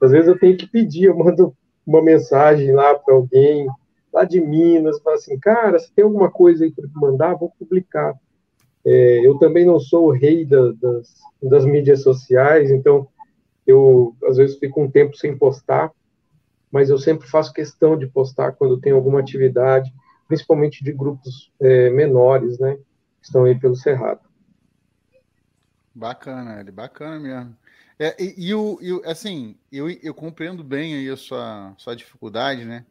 às 0.00 0.10
vezes 0.10 0.28
eu 0.28 0.38
tenho 0.38 0.56
que 0.56 0.66
pedir, 0.66 1.04
eu 1.04 1.16
mando 1.16 1.54
uma 1.86 2.02
mensagem 2.02 2.72
lá 2.72 2.94
para 2.94 3.14
alguém 3.14 3.66
lá 4.12 4.24
de 4.24 4.40
Minas, 4.40 5.00
falo 5.00 5.16
assim, 5.16 5.38
cara, 5.38 5.78
se 5.78 5.92
tem 5.92 6.04
alguma 6.04 6.30
coisa 6.30 6.64
aí 6.64 6.72
para 6.72 6.88
mandar, 6.94 7.34
vou 7.34 7.50
publicar. 7.58 8.14
É, 8.84 9.26
eu 9.26 9.38
também 9.38 9.66
não 9.66 9.78
sou 9.78 10.06
o 10.06 10.12
rei 10.12 10.44
da, 10.44 10.72
das, 10.72 11.14
das 11.42 11.64
mídias 11.64 12.02
sociais, 12.02 12.70
então 12.70 13.08
eu 13.66 14.16
às 14.24 14.36
vezes 14.36 14.58
fico 14.58 14.82
um 14.82 14.90
tempo 14.90 15.16
sem 15.16 15.36
postar, 15.36 15.92
mas 16.70 16.90
eu 16.90 16.98
sempre 16.98 17.28
faço 17.28 17.52
questão 17.52 17.98
de 17.98 18.06
postar 18.06 18.52
quando 18.52 18.80
tem 18.80 18.92
alguma 18.92 19.20
atividade, 19.20 19.92
principalmente 20.26 20.82
de 20.82 20.92
grupos 20.92 21.52
é, 21.60 21.90
menores, 21.90 22.58
né, 22.58 22.76
que 23.20 23.26
estão 23.26 23.44
aí 23.44 23.58
pelo 23.58 23.76
Cerrado. 23.76 24.20
Bacana, 25.94 26.60
ele 26.60 26.70
bacana 26.70 27.18
mesmo. 27.18 27.56
É, 27.98 28.14
e, 28.22 28.48
e, 28.48 28.54
o, 28.54 28.78
e, 28.80 29.02
assim, 29.04 29.56
eu, 29.72 29.90
eu 29.90 30.14
compreendo 30.14 30.62
bem 30.62 30.94
aí 30.94 31.08
a 31.10 31.16
sua, 31.16 31.74
sua 31.76 31.96
dificuldade, 31.96 32.64
né? 32.64 32.86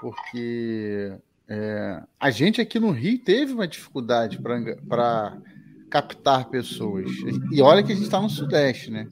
Porque 0.00 1.12
é, 1.48 2.02
a 2.18 2.30
gente 2.30 2.60
aqui 2.60 2.78
no 2.78 2.90
Rio 2.90 3.18
teve 3.18 3.52
uma 3.52 3.68
dificuldade 3.68 4.38
para 4.38 5.38
captar 5.90 6.48
pessoas. 6.48 7.10
E 7.52 7.62
olha 7.62 7.82
que 7.82 7.92
a 7.92 7.94
gente 7.94 8.04
está 8.04 8.20
no 8.20 8.28
Sudeste, 8.28 8.90
né? 8.90 9.08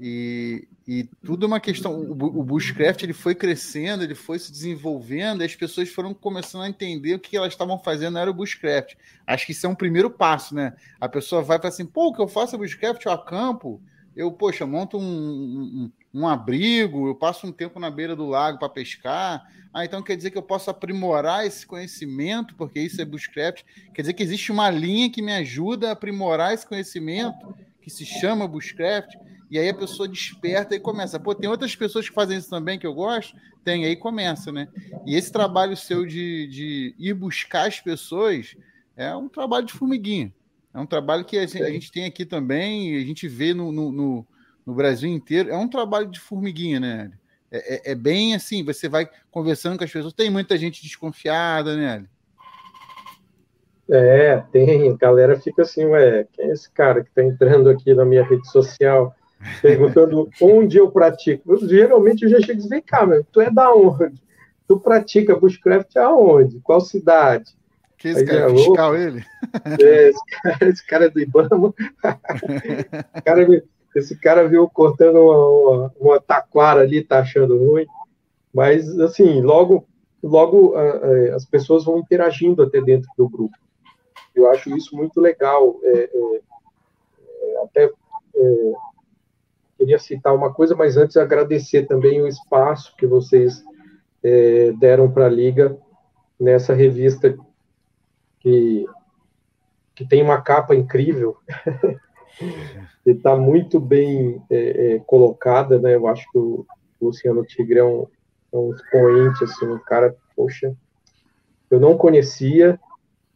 E, 0.00 0.68
e 0.86 1.04
tudo 1.24 1.46
é 1.46 1.48
uma 1.48 1.60
questão. 1.60 1.94
O, 1.94 2.12
o 2.12 2.44
Bushcraft 2.44 3.02
ele 3.02 3.12
foi 3.12 3.34
crescendo, 3.34 4.02
ele 4.02 4.14
foi 4.14 4.38
se 4.38 4.52
desenvolvendo, 4.52 5.42
e 5.42 5.44
as 5.44 5.54
pessoas 5.54 5.88
foram 5.88 6.12
começando 6.12 6.62
a 6.62 6.68
entender 6.68 7.14
o 7.14 7.18
que 7.18 7.36
elas 7.36 7.52
estavam 7.52 7.78
fazendo 7.78 8.18
era 8.18 8.30
o 8.30 8.34
Bushcraft. 8.34 8.94
Acho 9.26 9.46
que 9.46 9.52
isso 9.52 9.66
é 9.66 9.68
um 9.68 9.74
primeiro 9.74 10.10
passo, 10.10 10.54
né? 10.54 10.74
A 11.00 11.08
pessoa 11.08 11.42
vai 11.42 11.58
para 11.58 11.68
assim, 11.68 11.86
pô, 11.86 12.08
o 12.08 12.12
que 12.14 12.20
eu 12.20 12.28
faço 12.28 12.54
é 12.54 12.58
Bushcraft, 12.58 13.04
eu 13.04 13.12
acampo, 13.12 13.80
eu, 14.14 14.32
poxa, 14.32 14.66
monto 14.66 14.98
um, 14.98 15.02
um, 15.02 15.92
um, 16.20 16.26
abrigo, 16.26 17.08
eu 17.08 17.14
passo 17.14 17.46
um 17.46 17.52
tempo 17.52 17.78
na 17.78 17.90
beira 17.90 18.16
do 18.16 18.26
lago 18.26 18.58
para 18.58 18.68
pescar. 18.68 19.46
Ah, 19.72 19.84
então 19.84 20.02
quer 20.02 20.16
dizer 20.16 20.30
que 20.30 20.38
eu 20.38 20.42
posso 20.42 20.70
aprimorar 20.70 21.46
esse 21.46 21.66
conhecimento, 21.66 22.54
porque 22.54 22.80
isso 22.80 23.00
é 23.00 23.04
Bushcraft. 23.04 23.62
Quer 23.94 24.02
dizer 24.02 24.14
que 24.14 24.22
existe 24.22 24.50
uma 24.50 24.70
linha 24.70 25.10
que 25.10 25.20
me 25.20 25.32
ajuda 25.32 25.90
a 25.90 25.92
aprimorar 25.92 26.54
esse 26.54 26.66
conhecimento, 26.66 27.54
que 27.82 27.90
se 27.90 28.06
chama 28.06 28.48
Bushcraft. 28.48 29.14
E 29.50 29.58
aí 29.58 29.68
a 29.68 29.74
pessoa 29.74 30.08
desperta 30.08 30.74
e 30.74 30.80
começa. 30.80 31.20
Pô, 31.20 31.34
tem 31.34 31.48
outras 31.48 31.76
pessoas 31.76 32.08
que 32.08 32.14
fazem 32.14 32.38
isso 32.38 32.50
também 32.50 32.78
que 32.78 32.86
eu 32.86 32.94
gosto? 32.94 33.36
Tem, 33.62 33.84
aí 33.84 33.94
começa, 33.94 34.50
né? 34.50 34.68
E 35.04 35.14
esse 35.14 35.30
trabalho 35.30 35.76
seu 35.76 36.06
de, 36.06 36.46
de 36.48 36.94
ir 36.98 37.14
buscar 37.14 37.68
as 37.68 37.80
pessoas 37.80 38.56
é 38.96 39.14
um 39.14 39.28
trabalho 39.28 39.66
de 39.66 39.72
formiguinha. 39.72 40.32
É 40.72 40.78
um 40.78 40.86
trabalho 40.86 41.24
que 41.24 41.38
a 41.38 41.46
gente, 41.46 41.62
a 41.62 41.70
gente 41.70 41.92
tem 41.92 42.04
aqui 42.04 42.24
também, 42.24 42.96
a 42.96 43.00
gente 43.00 43.28
vê 43.28 43.54
no, 43.54 43.70
no, 43.72 43.92
no, 43.92 44.26
Brasil 44.74 45.10
inteiro. 45.10 45.50
É 45.50 45.56
um 45.56 45.68
trabalho 45.68 46.06
de 46.06 46.20
formiguinha, 46.20 46.80
né? 46.80 47.12
É, 47.50 47.74
é, 47.74 47.92
é, 47.92 47.94
bem 47.94 48.34
assim, 48.34 48.64
você 48.64 48.88
vai 48.88 49.08
conversando 49.30 49.78
com 49.78 49.84
as 49.84 49.92
pessoas. 49.92 50.12
Tem 50.12 50.30
muita 50.30 50.56
gente 50.56 50.82
desconfiada, 50.82 51.76
né? 51.76 52.04
É, 53.88 54.42
tem. 54.50 54.90
A 54.90 54.96
galera 54.96 55.40
fica 55.40 55.62
assim, 55.62 55.84
ué, 55.84 56.26
quem 56.32 56.46
é 56.46 56.52
esse 56.52 56.70
cara 56.70 57.02
que 57.02 57.08
está 57.08 57.22
entrando 57.22 57.70
aqui 57.70 57.94
na 57.94 58.04
minha 58.04 58.24
rede 58.24 58.48
social? 58.50 59.14
perguntando 59.60 60.28
onde 60.40 60.76
eu 60.78 60.90
pratico. 60.90 61.52
Eu, 61.52 61.68
geralmente 61.68 62.22
eu 62.22 62.30
já 62.30 62.40
chego 62.40 62.60
e 62.64 62.68
vem 62.68 62.82
cá, 62.82 63.06
meu, 63.06 63.24
tu 63.24 63.40
é 63.40 63.50
da 63.50 63.72
onde? 63.72 64.20
Tu 64.66 64.80
pratica 64.80 65.36
bushcraft 65.36 65.96
aonde? 65.96 66.60
Qual 66.60 66.80
cidade? 66.80 67.56
Que 67.96 68.08
esse 68.08 68.24
cara 68.26 68.50
é 68.50 68.54
fiscal, 68.54 68.96
ele? 68.96 69.24
É, 69.80 70.08
esse 70.08 70.20
cara, 70.42 70.68
esse 70.68 70.86
cara 70.86 71.04
é 71.06 71.08
do 71.08 71.20
Ibama. 71.20 71.72
cara, 73.24 73.62
esse 73.98 74.16
cara 74.18 74.46
viu 74.46 74.68
cortando 74.68 75.16
uma, 75.16 75.92
uma, 75.98 76.20
taquara 76.20 76.82
ali, 76.82 77.02
tá 77.02 77.20
achando 77.20 77.56
ruim. 77.56 77.86
Mas, 78.52 78.98
assim, 79.00 79.40
logo, 79.40 79.86
logo 80.22 80.74
as 81.34 81.44
pessoas 81.44 81.84
vão 81.84 81.98
interagindo 81.98 82.62
até 82.62 82.80
dentro 82.80 83.08
do 83.16 83.28
grupo. 83.28 83.56
Eu 84.34 84.50
acho 84.50 84.76
isso 84.76 84.94
muito 84.94 85.20
legal. 85.20 85.78
É, 85.82 86.10
é, 86.12 86.40
é 87.42 87.64
até 87.64 87.84
é, 87.84 88.72
queria 89.78 89.98
citar 89.98 90.34
uma 90.34 90.52
coisa, 90.52 90.74
mas 90.74 90.96
antes 90.96 91.16
agradecer 91.16 91.86
também 91.86 92.20
o 92.20 92.28
espaço 92.28 92.94
que 92.96 93.06
vocês 93.06 93.64
é, 94.22 94.72
deram 94.72 95.10
para 95.10 95.26
a 95.26 95.30
Liga 95.30 95.78
nessa 96.38 96.74
revista 96.74 97.36
que, 98.40 98.86
que 99.94 100.06
tem 100.06 100.22
uma 100.22 100.40
capa 100.40 100.74
incrível 100.74 101.36
está 103.04 103.36
muito 103.36 103.78
bem 103.80 104.42
é, 104.50 104.94
é, 104.94 104.98
colocada, 105.00 105.78
né? 105.78 105.94
Eu 105.94 106.06
acho 106.06 106.30
que 106.30 106.38
o 106.38 106.66
Luciano 107.00 107.44
Tigre 107.44 107.78
é 107.78 107.84
um, 107.84 108.06
é 108.52 108.56
um 108.56 108.72
expoente, 108.72 109.44
assim, 109.44 109.66
um 109.66 109.78
cara, 109.78 110.16
poxa, 110.34 110.74
eu 111.70 111.80
não 111.80 111.96
conhecia 111.96 112.78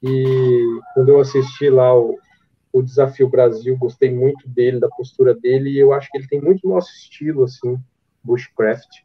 e 0.02 0.80
quando 0.94 1.10
eu 1.10 1.20
assisti 1.20 1.68
lá 1.68 1.96
o, 1.96 2.18
o 2.72 2.82
Desafio 2.82 3.28
Brasil, 3.28 3.76
gostei 3.76 4.12
muito 4.12 4.48
dele, 4.48 4.80
da 4.80 4.88
postura 4.88 5.34
dele, 5.34 5.70
e 5.70 5.78
eu 5.78 5.92
acho 5.92 6.10
que 6.10 6.18
ele 6.18 6.28
tem 6.28 6.40
muito 6.40 6.68
nosso 6.68 6.90
estilo, 6.90 7.44
assim, 7.44 7.78
bushcraft. 8.22 9.02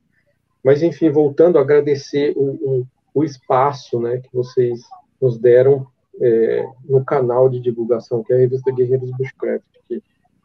Mas, 0.64 0.82
enfim, 0.82 1.10
voltando 1.10 1.60
agradecer 1.60 2.34
o, 2.36 2.44
o, 2.44 2.88
o 3.14 3.24
espaço 3.24 4.00
né, 4.00 4.18
que 4.20 4.30
vocês 4.34 4.82
nos 5.22 5.38
deram 5.38 5.88
é, 6.22 6.66
no 6.88 7.04
canal 7.04 7.50
de 7.50 7.60
divulgação, 7.60 8.24
que 8.24 8.32
é 8.32 8.36
a 8.36 8.40
revista 8.40 8.72
Guerreiros 8.72 9.12
Bushcraft, 9.12 9.66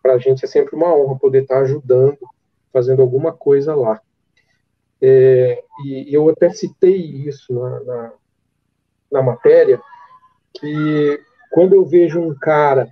para 0.02 0.14
a 0.14 0.18
gente 0.18 0.44
é 0.44 0.48
sempre 0.48 0.74
uma 0.74 0.94
honra 0.94 1.18
poder 1.18 1.42
estar 1.42 1.60
ajudando, 1.60 2.18
fazendo 2.72 3.02
alguma 3.02 3.32
coisa 3.32 3.74
lá. 3.74 4.00
É, 5.00 5.62
e 5.84 6.14
eu 6.14 6.28
até 6.28 6.50
citei 6.50 6.96
isso 6.96 7.54
na, 7.54 7.80
na, 7.80 8.12
na, 9.12 9.22
matéria, 9.22 9.80
que 10.52 11.22
quando 11.50 11.74
eu 11.74 11.84
vejo 11.84 12.20
um 12.20 12.34
cara 12.34 12.88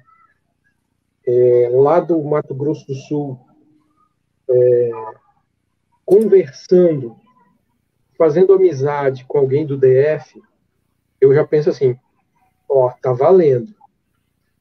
é, 1.27 1.69
lá 1.73 2.01
do 2.01 2.23
Mato 2.23 2.55
Grosso 2.55 2.87
do 2.87 2.95
Sul 2.95 3.39
é, 4.49 4.91
conversando, 6.05 7.17
fazendo 8.17 8.55
amizade 8.55 9.27
com 9.27 9.39
alguém 9.39 9.67
do 9.67 9.77
DF, 9.77 10.43
eu 11.21 11.35
já 11.35 11.47
penso 11.47 11.69
assim, 11.69 11.99
ó, 12.69 12.91
tá 12.91 13.13
valendo. 13.13 13.78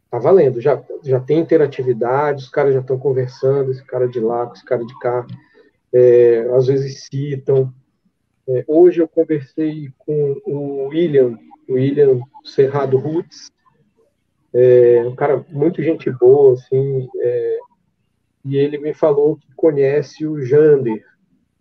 Tá 0.10 0.20
valendo, 0.20 0.62
já, 0.62 0.82
já 1.04 1.20
tem 1.20 1.40
interatividade, 1.40 2.44
os 2.44 2.50
caras 2.50 2.74
já 2.74 2.80
estão 2.80 2.98
conversando, 2.98 3.72
esse 3.72 3.84
cara 3.84 4.08
de 4.08 4.20
lá, 4.20 4.46
com 4.46 4.54
esse 4.54 4.64
cara 4.64 4.86
de 4.86 4.98
cá, 5.00 5.26
é, 5.94 6.50
às 6.56 6.68
vezes 6.68 7.08
citam. 7.12 7.74
É, 8.48 8.64
hoje 8.68 9.02
eu 9.02 9.08
conversei 9.08 9.92
com 9.98 10.42
o 10.46 10.88
William, 10.88 11.38
William 11.70 12.22
Cerrado 12.46 12.98
Roots, 12.98 13.52
é, 14.54 15.04
um 15.06 15.16
cara 15.16 15.46
muito 15.50 15.84
gente 15.84 16.10
boa, 16.10 16.54
assim, 16.54 17.10
é, 17.20 17.58
e 18.46 18.56
ele 18.56 18.78
me 18.78 18.94
falou 18.94 19.36
que 19.36 19.54
conhece 19.56 20.26
o 20.26 20.42
Jander. 20.42 21.06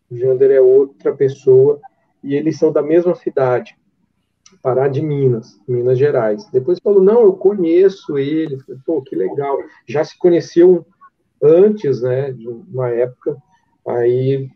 O 0.09 0.17
Jander 0.17 0.53
é 0.53 0.61
outra 0.61 1.12
pessoa, 1.12 1.81
e 2.23 2.37
eles 2.37 2.57
são 2.59 2.73
da 2.73 2.81
mesma 2.81 3.15
cidade. 3.17 3.76
Pará 4.62 4.88
de 4.88 5.03
Minas, 5.03 5.61
Minas 5.67 5.99
Gerais. 5.99 6.49
Depois 6.50 6.79
falou, 6.79 7.03
não, 7.03 7.23
eu 7.23 7.33
conheço 7.33 8.19
ele. 8.19 8.59
Falei, 8.61 8.81
Pô, 8.85 9.03
que 9.03 9.17
legal. 9.17 9.59
Já 9.87 10.05
se 10.05 10.17
conheceu 10.19 10.87
antes, 11.43 12.03
né, 12.03 12.33
de 12.33 12.49
uma 12.49 12.88
época. 12.88 13.37
Aí 13.87 14.50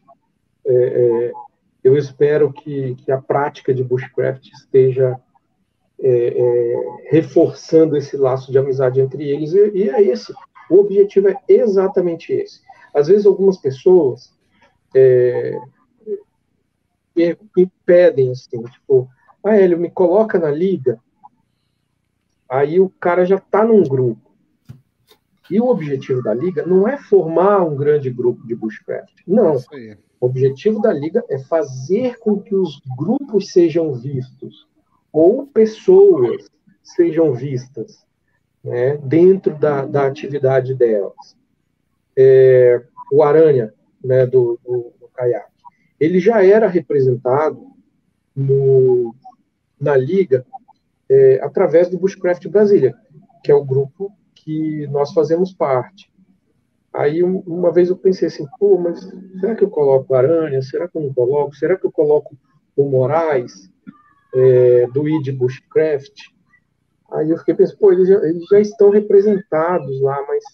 é, 0.67 0.73
é, 0.75 1.33
eu 1.83 1.97
espero 1.97 2.53
que, 2.53 2.95
que 2.97 3.11
a 3.11 3.21
prática 3.21 3.73
de 3.73 3.83
bushcraft 3.83 4.47
esteja 4.53 5.19
é, 5.99 6.09
é, 6.09 6.75
reforçando 7.11 7.97
esse 7.97 8.17
laço 8.17 8.51
de 8.51 8.59
amizade 8.59 9.01
entre 9.01 9.29
eles. 9.29 9.53
E, 9.53 9.71
e, 9.75 9.91
é 9.91 10.03
esse. 10.03 10.33
O 10.71 10.81
objetivo 10.81 11.29
é 11.29 11.37
exatamente 11.49 12.33
esse. 12.33 12.61
Às 12.95 13.09
vezes 13.09 13.27
algumas 13.27 13.57
pessoas 13.57 14.33
é, 14.95 15.59
me 17.15 17.71
pedem 17.85 18.31
assim, 18.31 18.63
tipo, 18.63 19.09
ah, 19.43 19.57
Hélio, 19.57 19.79
me 19.79 19.91
coloca 19.91 20.39
na 20.39 20.51
liga. 20.51 21.01
Aí 22.49 22.81
o 22.81 22.91
cara 22.91 23.25
já 23.25 23.37
está 23.37 23.65
num 23.65 23.83
grupo. 23.83 24.31
E 25.51 25.61
o 25.61 25.67
objetivo 25.67 26.23
da 26.23 26.33
liga 26.33 26.65
não 26.65 26.87
é 26.87 26.97
formar 26.97 27.65
um 27.65 27.75
grande 27.77 28.11
grupo 28.11 28.47
de 28.47 28.55
bushcraft. 28.55 29.23
Não. 29.27 29.57
O 30.21 30.27
objetivo 30.27 30.81
da 30.81 30.93
liga 30.93 31.25
é 31.29 31.39
fazer 31.39 32.19
com 32.19 32.41
que 32.41 32.55
os 32.55 32.81
grupos 32.97 33.51
sejam 33.51 33.93
vistos 33.95 34.69
ou 35.13 35.47
pessoas 35.47 36.47
sejam 36.83 37.33
vistas 37.33 38.07
né, 38.63 38.97
dentro 38.99 39.57
da, 39.59 39.85
da 39.87 40.07
atividade 40.07 40.75
delas. 40.75 41.37
É, 42.17 42.83
o 43.13 43.23
Aranha, 43.23 43.73
né, 44.05 44.27
do, 44.27 44.59
do, 44.65 44.93
do 45.01 45.09
caiaque, 45.15 45.51
ele 45.99 46.21
já 46.21 46.45
era 46.45 46.69
representado 46.69 47.67
no, 48.35 49.15
na 49.81 49.97
liga 49.97 50.45
é, 51.09 51.41
através 51.43 51.89
do 51.89 51.99
Bushcraft 51.99 52.47
Brasília, 52.49 52.95
que 53.43 53.51
é 53.51 53.55
o 53.55 53.65
grupo 53.65 54.13
que 54.35 54.87
nós 54.89 55.13
fazemos 55.13 55.53
parte. 55.53 56.11
Aí 56.93 57.23
uma 57.23 57.73
vez 57.73 57.89
eu 57.89 57.97
pensei 57.97 58.29
assim, 58.29 58.45
pô, 58.59 58.77
mas 58.77 59.01
será 59.41 59.55
que 59.55 59.63
eu 59.63 59.71
coloco 59.71 60.15
Aranha? 60.15 60.61
Será 60.61 60.89
que 60.89 60.99
eu 60.99 61.03
não 61.03 61.15
coloco? 61.15 61.55
Será 61.55 61.77
que 61.77 61.87
eu 61.87 61.93
coloco 61.93 62.37
o 62.77 62.85
Moraes 62.85 63.71
é, 64.35 64.87
do 64.89 65.09
ID 65.09 65.37
Bushcraft? 65.37 66.15
Aí 67.13 67.31
eu 67.31 67.39
fiquei 67.39 67.55
pensando, 67.55 67.79
pô, 67.79 67.93
eles 67.93 68.09
já, 68.09 68.17
eles 68.17 68.45
já, 68.49 68.61
estão 68.61 68.91
representados 68.91 70.01
lá, 70.01 70.25
mas 70.27 70.45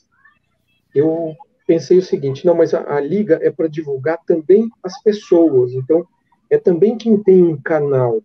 eu 0.95 1.35
pensei 1.67 1.99
o 1.99 2.03
seguinte, 2.03 2.47
não, 2.47 2.55
mas 2.55 2.73
a, 2.73 2.97
a 2.97 3.01
liga 3.01 3.39
é 3.43 3.51
para 3.51 3.69
divulgar 3.69 4.19
também 4.27 4.69
as 4.83 5.03
pessoas, 5.03 5.73
então 5.73 6.07
é 6.49 6.57
também 6.59 6.97
quem 6.97 7.23
tem 7.23 7.43
um 7.43 7.61
canal, 7.61 8.23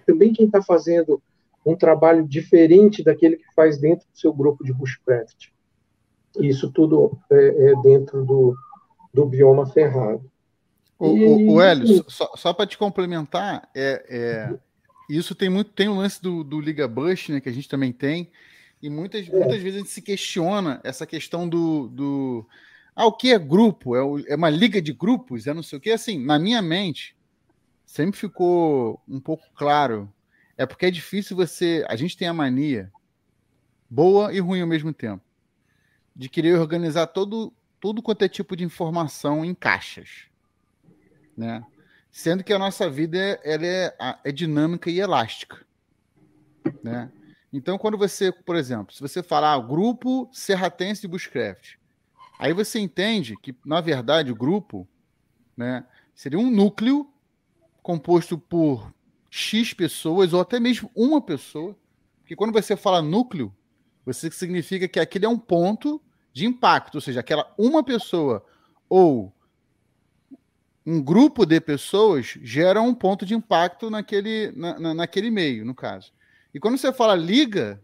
também 0.00 0.32
quem 0.32 0.46
está 0.46 0.62
fazendo 0.62 1.22
um 1.64 1.76
trabalho 1.76 2.26
diferente 2.26 3.02
daquele 3.02 3.36
que 3.36 3.54
faz 3.54 3.78
dentro 3.78 4.06
do 4.12 4.18
seu 4.18 4.32
grupo 4.32 4.64
de 4.64 4.72
bushcraft. 4.72 5.48
Isso 6.40 6.70
tudo 6.72 7.18
é, 7.30 7.70
é 7.70 7.82
dentro 7.82 8.24
do, 8.24 8.54
do 9.12 9.26
bioma 9.26 9.66
cerrado. 9.66 10.30
O, 10.98 11.08
o, 11.08 11.52
o 11.54 11.60
Hélio, 11.60 12.04
só, 12.08 12.30
só 12.36 12.52
para 12.52 12.66
te 12.66 12.78
complementar, 12.78 13.68
é, 13.74 14.04
é, 14.08 14.58
isso 15.10 15.34
tem 15.34 15.48
muito 15.48 15.70
tem 15.72 15.88
o 15.88 15.96
lance 15.96 16.22
do, 16.22 16.44
do 16.44 16.60
Liga 16.60 16.86
Bush, 16.86 17.28
né, 17.28 17.40
que 17.40 17.48
a 17.48 17.52
gente 17.52 17.68
também 17.68 17.92
tem, 17.92 18.30
e 18.80 18.88
muitas, 18.88 19.28
é. 19.28 19.32
muitas 19.32 19.60
vezes 19.60 19.74
a 19.74 19.78
gente 19.82 19.90
se 19.90 20.00
questiona 20.00 20.80
essa 20.84 21.04
questão 21.04 21.48
do, 21.48 21.88
do 21.88 22.46
ah, 22.94 23.06
o 23.06 23.12
que 23.12 23.32
é 23.32 23.38
grupo? 23.38 23.96
É, 23.96 24.02
o, 24.02 24.18
é 24.26 24.36
uma 24.36 24.50
liga 24.50 24.80
de 24.80 24.92
grupos? 24.92 25.46
É 25.46 25.54
não 25.54 25.62
sei 25.62 25.78
o 25.78 25.80
que. 25.80 25.90
Assim, 25.90 26.22
na 26.22 26.38
minha 26.38 26.60
mente, 26.60 27.16
sempre 27.92 28.18
ficou 28.18 29.02
um 29.06 29.20
pouco 29.20 29.44
claro. 29.54 30.10
É 30.56 30.64
porque 30.64 30.86
é 30.86 30.90
difícil 30.90 31.36
você. 31.36 31.84
A 31.88 31.94
gente 31.94 32.16
tem 32.16 32.26
a 32.26 32.32
mania, 32.32 32.90
boa 33.88 34.32
e 34.32 34.40
ruim 34.40 34.62
ao 34.62 34.66
mesmo 34.66 34.94
tempo, 34.94 35.22
de 36.16 36.30
querer 36.30 36.58
organizar 36.58 37.06
todo, 37.08 37.52
todo 37.78 38.02
quanto 38.02 38.22
é 38.22 38.28
tipo 38.28 38.56
de 38.56 38.64
informação 38.64 39.44
em 39.44 39.54
caixas. 39.54 40.24
Né? 41.36 41.62
Sendo 42.10 42.42
que 42.42 42.52
a 42.52 42.58
nossa 42.58 42.88
vida 42.88 43.18
é, 43.18 43.40
ela 43.44 43.66
é, 43.66 43.94
é 44.24 44.32
dinâmica 44.32 44.90
e 44.90 44.98
elástica. 44.98 45.66
Né? 46.82 47.12
Então, 47.52 47.76
quando 47.76 47.98
você, 47.98 48.32
por 48.32 48.56
exemplo, 48.56 48.94
se 48.94 49.02
você 49.02 49.22
falar 49.22 49.52
ah, 49.52 49.60
grupo 49.60 50.30
Serratense 50.32 51.02
de 51.02 51.08
Bushcraft, 51.08 51.74
aí 52.38 52.54
você 52.54 52.78
entende 52.78 53.36
que, 53.36 53.54
na 53.66 53.82
verdade, 53.82 54.32
o 54.32 54.36
grupo 54.36 54.88
né, 55.54 55.84
seria 56.14 56.38
um 56.38 56.50
núcleo 56.50 57.11
composto 57.82 58.38
por 58.38 58.92
X 59.30 59.74
pessoas, 59.74 60.32
ou 60.32 60.40
até 60.40 60.60
mesmo 60.60 60.90
uma 60.94 61.20
pessoa. 61.20 61.76
Porque 62.20 62.36
quando 62.36 62.52
você 62.52 62.76
fala 62.76 63.02
núcleo, 63.02 63.54
você 64.04 64.30
significa 64.30 64.86
que 64.86 65.00
aquele 65.00 65.24
é 65.26 65.28
um 65.28 65.38
ponto 65.38 66.00
de 66.32 66.46
impacto, 66.46 66.96
ou 66.96 67.00
seja, 67.00 67.20
aquela 67.20 67.52
uma 67.58 67.84
pessoa 67.84 68.44
ou 68.88 69.32
um 70.84 71.00
grupo 71.00 71.46
de 71.46 71.60
pessoas 71.60 72.38
gera 72.42 72.82
um 72.82 72.94
ponto 72.94 73.24
de 73.24 73.34
impacto 73.34 73.88
naquele, 73.88 74.52
na, 74.52 74.78
na, 74.78 74.94
naquele 74.94 75.30
meio, 75.30 75.64
no 75.64 75.74
caso. 75.74 76.12
E 76.52 76.58
quando 76.58 76.76
você 76.76 76.92
fala 76.92 77.14
liga, 77.14 77.80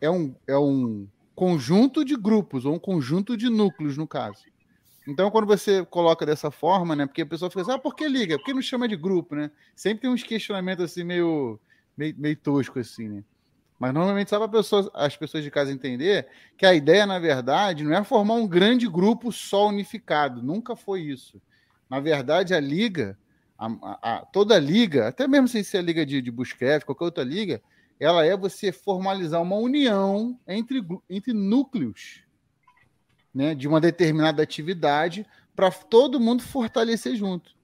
é 0.00 0.10
um, 0.10 0.34
é 0.46 0.58
um 0.58 1.06
conjunto 1.34 2.04
de 2.04 2.16
grupos, 2.16 2.64
ou 2.64 2.74
um 2.74 2.78
conjunto 2.78 3.36
de 3.36 3.48
núcleos, 3.48 3.96
no 3.96 4.06
caso. 4.06 4.42
Então, 5.06 5.30
quando 5.30 5.46
você 5.46 5.84
coloca 5.84 6.26
dessa 6.26 6.50
forma, 6.50 6.96
né? 6.96 7.06
Porque 7.06 7.22
a 7.22 7.26
pessoa 7.26 7.48
fica 7.48 7.62
assim, 7.62 7.72
ah, 7.72 7.78
por 7.78 7.94
que 7.94 8.08
liga? 8.08 8.36
Por 8.36 8.44
que 8.44 8.54
não 8.54 8.62
chama 8.62 8.88
de 8.88 8.96
grupo, 8.96 9.36
né? 9.36 9.50
Sempre 9.74 10.02
tem 10.02 10.10
uns 10.10 10.22
questionamentos 10.22 10.84
assim 10.84 11.04
meio, 11.04 11.60
meio, 11.96 12.14
meio 12.18 12.36
tosco 12.36 12.78
assim, 12.80 13.08
né? 13.08 13.24
Mas 13.78 13.92
normalmente 13.92 14.30
só 14.30 14.48
para 14.48 14.60
as 14.94 15.16
pessoas 15.16 15.44
de 15.44 15.50
casa 15.50 15.70
entender 15.70 16.26
que 16.56 16.64
a 16.64 16.74
ideia, 16.74 17.06
na 17.06 17.18
verdade, 17.18 17.84
não 17.84 17.94
é 17.94 18.02
formar 18.02 18.34
um 18.34 18.48
grande 18.48 18.88
grupo 18.88 19.30
só 19.30 19.68
unificado. 19.68 20.42
Nunca 20.42 20.74
foi 20.74 21.02
isso. 21.02 21.40
Na 21.88 22.00
verdade, 22.00 22.54
a 22.54 22.58
liga, 22.58 23.18
a, 23.56 23.66
a, 23.66 24.14
a, 24.14 24.26
toda 24.26 24.58
liga, 24.58 25.06
até 25.06 25.28
mesmo 25.28 25.46
sem 25.46 25.62
ser 25.62 25.78
a 25.78 25.82
liga 25.82 26.06
de, 26.06 26.22
de 26.22 26.32
qualquer 26.32 27.04
outra 27.04 27.22
liga, 27.22 27.62
ela 28.00 28.24
é 28.24 28.36
você 28.36 28.72
formalizar 28.72 29.40
uma 29.42 29.56
união 29.56 30.38
entre, 30.48 30.82
entre 31.08 31.32
núcleos 31.32 32.25
né, 33.36 33.54
de 33.54 33.68
uma 33.68 33.78
determinada 33.78 34.42
atividade 34.42 35.26
para 35.54 35.70
todo 35.70 36.18
mundo 36.18 36.42
fortalecer 36.42 37.14
junto. 37.16 37.54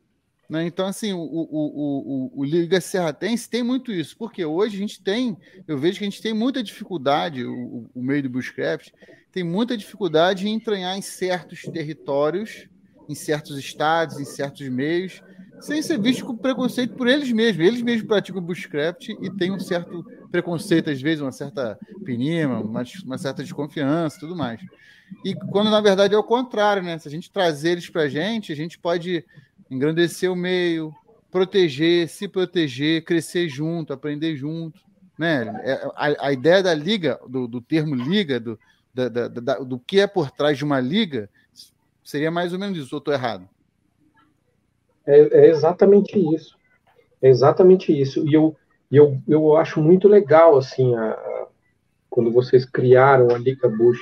Né? 0.47 0.67
Então, 0.67 0.87
assim, 0.87 1.15
o, 1.15 1.19
o, 1.19 1.49
o, 1.51 2.33
o, 2.41 2.45
Liga 2.45 2.79
Serratense 2.79 3.49
tem 3.49 3.63
muito 3.63 3.91
isso, 3.91 4.15
porque 4.19 4.45
hoje 4.45 4.77
a 4.77 4.79
gente 4.79 5.03
tem, 5.03 5.35
eu 5.67 5.79
vejo 5.79 5.97
que 5.99 6.05
a 6.05 6.11
gente 6.11 6.21
tem 6.21 6.35
muita 6.35 6.63
dificuldade, 6.63 7.43
o, 7.43 7.89
o 7.95 8.03
meio 8.03 8.23
do 8.25 8.29
Bushcraft 8.29 8.91
tem 9.33 9.43
muita 9.43 9.75
dificuldade 9.75 10.47
em 10.47 10.53
entranhar 10.53 10.95
em 10.95 11.01
certos 11.01 11.63
territórios, 11.63 12.69
em 13.09 13.15
certos 13.15 13.57
estados, 13.57 14.21
em 14.21 14.27
certos 14.27 14.69
meios, 14.69 15.23
sem 15.59 15.81
ser 15.81 15.99
visto 15.99 16.27
com 16.27 16.37
preconceito 16.37 16.95
por 16.97 17.09
eles 17.09 17.33
mesmos. 17.33 17.67
Eles 17.67 17.81
mesmos 17.81 18.07
praticam 18.07 18.43
Bushcraft 18.43 19.09
e 19.09 19.31
tem 19.31 19.51
um 19.51 19.59
certo 19.59 20.05
preconceito, 20.33 20.91
às 20.91 21.01
vezes, 21.01 21.21
uma 21.21 21.31
certa 21.31 21.79
pinima, 22.05 22.59
uma, 22.59 22.83
uma 23.05 23.19
certa 23.19 23.43
desconfiança 23.43 24.19
tudo 24.19 24.35
mais. 24.35 24.61
E 25.25 25.35
quando, 25.35 25.71
na 25.71 25.81
verdade, 25.81 26.15
é 26.15 26.19
o 26.19 26.25
contrário, 26.25 26.83
né? 26.83 26.99
Se 26.99 27.07
a 27.07 27.11
gente 27.11 27.31
trazer 27.31 27.73
eles 27.73 27.89
para 27.89 28.03
a 28.03 28.09
gente, 28.09 28.53
a 28.53 28.57
gente 28.57 28.79
pode 28.79 29.25
engrandecer 29.71 30.33
o 30.33 30.37
meio, 30.37 30.93
proteger, 31.31 32.09
se 32.09 32.27
proteger, 32.27 33.05
crescer 33.05 33.49
junto, 33.49 33.93
aprender 33.93 34.35
junto. 34.37 34.81
Né? 35.19 35.45
É, 35.65 35.73
a, 35.95 36.29
a 36.29 36.33
ideia 36.33 36.63
da 36.63 36.75
liga, 36.75 37.21
do, 37.29 37.47
do 37.47 37.61
termo 37.61 37.95
liga, 37.95 38.41
do, 38.41 38.59
da, 38.93 39.09
da, 39.09 39.29
da, 39.29 39.59
do 39.59 39.79
que 39.79 40.01
é 40.01 40.07
por 40.07 40.31
trás 40.31 40.57
de 40.57 40.65
uma 40.65 40.81
liga, 40.81 41.29
seria 42.03 42.31
mais 42.31 42.53
ou 42.53 42.59
menos 42.59 42.79
isso, 42.79 42.95
ou 42.95 42.99
estou 42.99 43.15
errado? 43.15 43.49
É, 45.07 45.47
é, 45.47 45.51
exatamente 45.51 46.19
isso. 46.35 46.57
É 47.21 47.29
exatamente 47.29 47.99
isso. 47.99 48.27
E 48.29 48.35
eu, 48.35 48.57
eu, 48.97 49.19
eu 49.27 49.57
acho 49.57 49.81
muito 49.81 50.09
legal, 50.09 50.57
assim, 50.57 50.95
a, 50.95 51.13
a, 51.13 51.47
quando 52.11 52.31
vocês 52.33 52.65
criaram 52.65 53.35
a 53.35 53.39
Liga 53.39 53.69
Bush, 53.69 54.01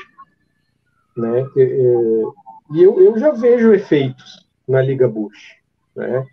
né? 1.16 1.46
E, 1.56 2.24
e 2.72 2.82
eu, 2.82 3.00
eu 3.00 3.18
já 3.18 3.30
vejo 3.30 3.72
efeitos 3.72 4.46
na 4.66 4.80
Liga 4.80 5.08
Bush 5.08 5.60
né? 5.94 6.26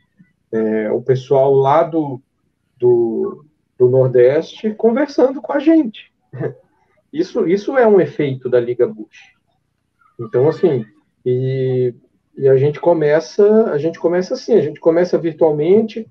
É, 0.51 0.91
o 0.91 1.01
pessoal 1.01 1.53
lá 1.53 1.83
do, 1.83 2.21
do, 2.77 3.45
do, 3.77 3.89
Nordeste 3.89 4.73
conversando 4.73 5.41
com 5.41 5.53
a 5.53 5.59
gente. 5.59 6.11
Isso, 7.11 7.47
isso 7.47 7.77
é 7.77 7.87
um 7.87 8.01
efeito 8.01 8.49
da 8.49 8.59
Liga 8.59 8.85
Bush. 8.85 9.33
Então, 10.19 10.49
assim, 10.49 10.85
e, 11.25 11.95
e 12.37 12.49
a 12.49 12.57
gente 12.57 12.81
começa, 12.81 13.71
a 13.71 13.77
gente 13.77 13.97
começa 13.97 14.33
assim, 14.33 14.55
a 14.55 14.61
gente 14.61 14.77
começa 14.77 15.17
virtualmente, 15.17 16.05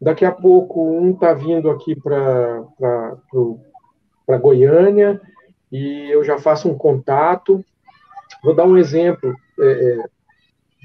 daqui 0.00 0.24
a 0.24 0.32
pouco 0.32 0.98
um 0.98 1.14
tá 1.14 1.32
vindo 1.32 1.70
aqui 1.70 1.94
para 1.94 3.18
Goiânia, 4.40 5.20
e 5.70 6.10
eu 6.10 6.22
já 6.22 6.38
faço 6.38 6.68
um 6.68 6.76
contato. 6.76 7.64
Vou 8.42 8.54
dar 8.54 8.64
um 8.64 8.76
exemplo. 8.76 9.34
É, 9.60 9.64
é 9.66 10.14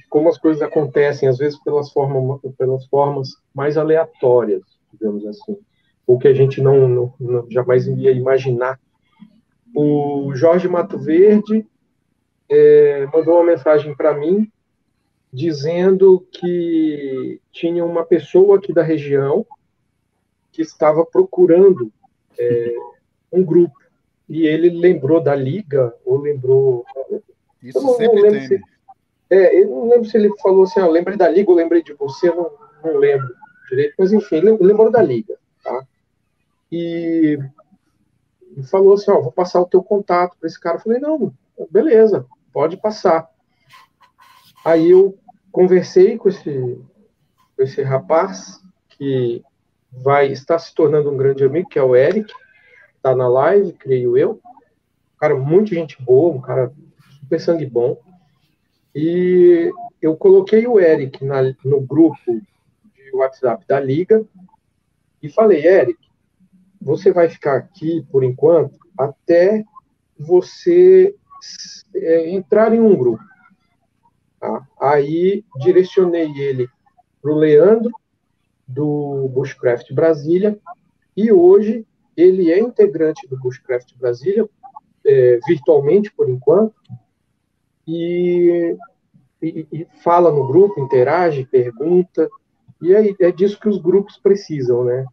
como 0.09 0.27
as 0.27 0.37
coisas 0.37 0.61
acontecem, 0.61 1.29
às 1.29 1.37
vezes 1.37 1.61
pelas, 1.63 1.91
forma, 1.91 2.39
pelas 2.57 2.85
formas 2.87 3.29
mais 3.53 3.77
aleatórias, 3.77 4.63
digamos 4.91 5.25
assim, 5.27 5.55
ou 6.07 6.17
que 6.17 6.27
a 6.27 6.33
gente 6.33 6.59
não, 6.61 6.87
não, 6.87 7.13
não 7.19 7.51
jamais 7.51 7.87
iria 7.87 8.11
imaginar. 8.11 8.79
O 9.75 10.31
Jorge 10.33 10.67
Mato 10.67 10.97
Verde 10.97 11.63
é, 12.49 13.07
mandou 13.13 13.35
uma 13.35 13.45
mensagem 13.45 13.95
para 13.95 14.15
mim 14.15 14.51
dizendo 15.31 16.25
que 16.31 17.39
tinha 17.51 17.85
uma 17.85 18.03
pessoa 18.03 18.57
aqui 18.57 18.73
da 18.73 18.81
região 18.81 19.45
que 20.51 20.61
estava 20.61 21.05
procurando 21.05 21.91
é, 22.37 22.75
um 23.31 23.43
grupo 23.43 23.77
e 24.27 24.45
ele 24.45 24.69
lembrou 24.69 25.21
da 25.21 25.35
liga 25.35 25.93
ou 26.05 26.17
lembrou 26.17 26.85
isso 27.61 27.81
não, 27.81 27.95
sempre 27.95 28.21
não 28.21 28.31
tem. 28.31 28.47
Se, 28.47 28.61
é, 29.29 29.61
eu 29.61 29.69
não 29.69 29.89
lembro 29.89 30.05
se 30.05 30.17
ele 30.17 30.29
falou 30.41 30.63
assim, 30.63 30.79
ó, 30.79 30.87
lembrei 30.87 31.17
da 31.17 31.29
Liga 31.29 31.51
ou 31.51 31.57
lembrei 31.57 31.83
de 31.83 31.93
você, 31.93 32.29
não, 32.29 32.51
não 32.83 32.97
lembro 32.97 33.29
direito, 33.69 33.93
mas 33.97 34.11
enfim, 34.11 34.39
lembrou 34.39 34.89
da 34.89 35.01
Liga, 35.01 35.37
tá? 35.63 35.85
E, 36.71 37.37
e 38.57 38.63
falou 38.63 38.93
assim, 38.93 39.11
ó, 39.11 39.21
vou 39.21 39.31
passar 39.31 39.61
o 39.61 39.67
teu 39.67 39.83
contato 39.83 40.35
para 40.39 40.47
esse 40.47 40.59
cara. 40.59 40.77
Eu 40.77 40.81
falei, 40.81 40.99
não, 40.99 41.31
beleza, 41.69 42.25
pode 42.51 42.77
passar. 42.77 43.29
Aí 44.69 44.91
eu 44.91 45.17
conversei 45.51 46.15
com 46.15 46.29
esse, 46.29 46.79
com 47.57 47.63
esse 47.63 47.81
rapaz 47.81 48.61
que 48.89 49.41
vai 49.91 50.27
estar 50.31 50.59
se 50.59 50.75
tornando 50.75 51.09
um 51.09 51.17
grande 51.17 51.43
amigo, 51.43 51.67
que 51.67 51.79
é 51.79 51.81
o 51.81 51.95
Eric, 51.95 52.31
tá 53.01 53.15
na 53.15 53.27
live, 53.27 53.73
creio 53.73 54.15
eu. 54.15 54.33
Um 54.33 55.17
cara 55.17 55.35
muito 55.35 55.73
gente 55.73 55.99
boa, 55.99 56.35
um 56.35 56.39
cara 56.39 56.71
super 57.19 57.41
sangue 57.41 57.65
bom. 57.65 57.99
E 58.93 59.71
eu 59.99 60.15
coloquei 60.15 60.67
o 60.67 60.79
Eric 60.79 61.25
na, 61.25 61.41
no 61.65 61.81
grupo 61.81 62.39
de 62.93 63.15
WhatsApp 63.15 63.65
da 63.67 63.79
Liga 63.79 64.23
e 65.19 65.29
falei, 65.29 65.65
Eric, 65.65 65.97
você 66.79 67.11
vai 67.11 67.27
ficar 67.27 67.55
aqui 67.55 68.05
por 68.11 68.23
enquanto 68.23 68.77
até 68.95 69.65
você 70.15 71.15
é, 71.95 72.29
entrar 72.29 72.71
em 72.71 72.79
um 72.79 72.95
grupo. 72.95 73.29
Tá? 74.39 74.67
Aí 74.79 75.43
direcionei 75.57 76.31
ele 76.37 76.67
para 77.21 77.31
o 77.31 77.35
Leandro, 77.35 77.91
do 78.67 79.27
Bushcraft 79.33 79.91
Brasília, 79.93 80.57
e 81.17 81.31
hoje 81.31 81.85
ele 82.15 82.51
é 82.51 82.59
integrante 82.59 83.27
do 83.27 83.37
Bushcraft 83.37 83.95
Brasília, 83.97 84.47
é, 85.03 85.39
virtualmente 85.47 86.11
por 86.11 86.29
enquanto, 86.29 86.75
e, 87.87 88.77
e, 89.41 89.67
e 89.71 89.87
fala 90.03 90.31
no 90.31 90.45
grupo, 90.45 90.79
interage, 90.79 91.45
pergunta, 91.45 92.29
e 92.81 92.93
é, 92.93 93.13
é 93.19 93.31
disso 93.31 93.59
que 93.59 93.67
os 93.67 93.77
grupos 93.77 94.17
precisam, 94.17 94.83
né? 94.83 95.05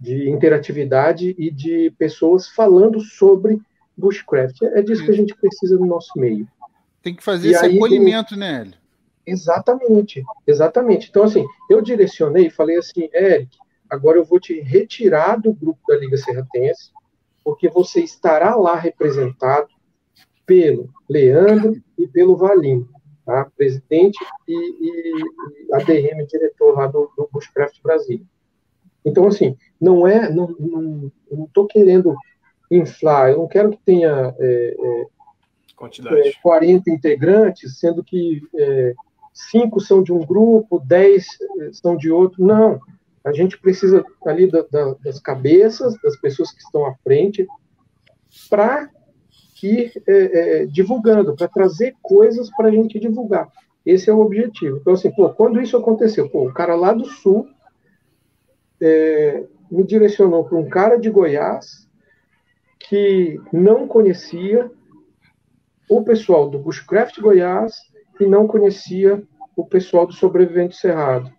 De 0.00 0.28
interatividade 0.28 1.34
e 1.38 1.50
de 1.50 1.90
pessoas 1.98 2.48
falando 2.48 3.00
sobre 3.00 3.60
bushcraft. 3.96 4.62
É 4.62 4.82
disso 4.82 5.04
que 5.04 5.10
a 5.10 5.14
gente 5.14 5.34
precisa 5.36 5.76
no 5.78 5.86
nosso 5.86 6.10
meio. 6.16 6.48
Tem 7.04 7.14
que 7.14 7.22
fazer 7.22 7.48
e 7.48 7.52
esse 7.52 7.66
aí, 7.66 7.76
acolhimento, 7.76 8.34
né, 8.34 8.62
Hélio? 8.62 8.74
Exatamente, 9.26 10.24
exatamente. 10.46 11.10
Então, 11.10 11.24
assim, 11.24 11.44
eu 11.68 11.82
direcionei 11.82 12.46
e 12.46 12.50
falei 12.50 12.78
assim, 12.78 13.10
Eric, 13.12 13.58
agora 13.90 14.16
eu 14.16 14.24
vou 14.24 14.40
te 14.40 14.58
retirar 14.60 15.36
do 15.36 15.52
grupo 15.52 15.80
da 15.86 15.98
Liga 15.98 16.16
Serratense, 16.16 16.90
porque 17.44 17.68
você 17.68 18.00
estará 18.00 18.56
lá 18.56 18.74
representado 18.74 19.68
pelo 20.46 20.88
Leandro 21.06 21.78
e 21.98 22.08
pelo 22.08 22.38
Valim, 22.38 22.88
tá? 23.26 23.50
presidente 23.54 24.18
e, 24.48 24.54
e, 24.54 25.22
e 25.68 25.74
ADM, 25.74 26.26
diretor 26.26 26.74
lá 26.74 26.86
do, 26.86 27.10
do 27.16 27.28
Bushcraft 27.30 27.82
Brasil. 27.82 28.24
Então, 29.04 29.26
assim, 29.26 29.58
não 29.78 30.08
é, 30.08 30.30
não 30.30 31.12
estou 31.46 31.66
querendo 31.66 32.16
inflar, 32.70 33.30
eu 33.30 33.38
não 33.38 33.46
quero 33.46 33.70
que 33.72 33.78
tenha 33.84 34.34
é, 34.38 34.76
é, 34.78 35.06
Quantidade. 35.76 36.28
É, 36.28 36.32
40 36.42 36.90
integrantes, 36.90 37.78
sendo 37.78 38.02
que 38.02 38.42
é, 38.54 38.94
cinco 39.32 39.80
são 39.80 40.02
de 40.02 40.12
um 40.12 40.24
grupo, 40.24 40.80
10 40.80 41.26
é, 41.60 41.72
são 41.72 41.96
de 41.96 42.10
outro. 42.10 42.44
Não, 42.44 42.80
a 43.24 43.32
gente 43.32 43.58
precisa 43.58 44.04
ali 44.26 44.50
da, 44.50 44.62
da, 44.62 44.94
das 45.02 45.18
cabeças, 45.18 45.94
das 46.02 46.16
pessoas 46.20 46.52
que 46.52 46.60
estão 46.60 46.86
à 46.86 46.94
frente, 47.02 47.46
para 48.48 48.90
ir 49.62 49.92
é, 50.06 50.12
é, 50.62 50.66
divulgando, 50.66 51.34
para 51.34 51.48
trazer 51.48 51.96
coisas 52.02 52.50
para 52.54 52.68
a 52.68 52.70
gente 52.70 53.00
divulgar. 53.00 53.48
Esse 53.84 54.10
é 54.10 54.12
o 54.12 54.20
objetivo. 54.20 54.78
Então, 54.78 54.92
assim, 54.92 55.10
pô, 55.10 55.30
quando 55.30 55.60
isso 55.60 55.76
aconteceu, 55.76 56.28
pô, 56.28 56.48
o 56.48 56.52
cara 56.52 56.74
lá 56.74 56.92
do 56.92 57.04
Sul 57.04 57.48
é, 58.80 59.44
me 59.70 59.84
direcionou 59.84 60.44
para 60.44 60.58
um 60.58 60.68
cara 60.68 60.96
de 60.98 61.10
Goiás 61.10 61.88
que 62.78 63.40
não 63.52 63.88
conhecia 63.88 64.70
o 65.88 66.02
pessoal 66.02 66.48
do 66.48 66.58
Bushcraft 66.58 67.20
Goiás 67.20 67.74
e 68.20 68.26
não 68.26 68.46
conhecia 68.46 69.22
o 69.56 69.64
pessoal 69.64 70.06
do 70.06 70.12
Sobrevivente 70.12 70.76
Cerrado. 70.76 71.32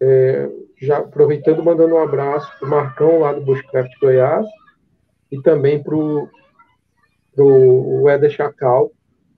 É, 0.00 0.48
já 0.80 0.98
aproveitando, 0.98 1.62
mandando 1.62 1.94
um 1.94 2.02
abraço 2.02 2.50
para 2.58 2.66
o 2.66 2.70
Marcão 2.70 3.20
lá 3.20 3.32
do 3.32 3.40
Bushcraft 3.40 3.92
Goiás 4.00 4.46
e 5.30 5.40
também 5.42 5.82
para 5.82 5.96
o 5.96 6.28
Eda 8.08 8.30
Chacal, 8.30 8.90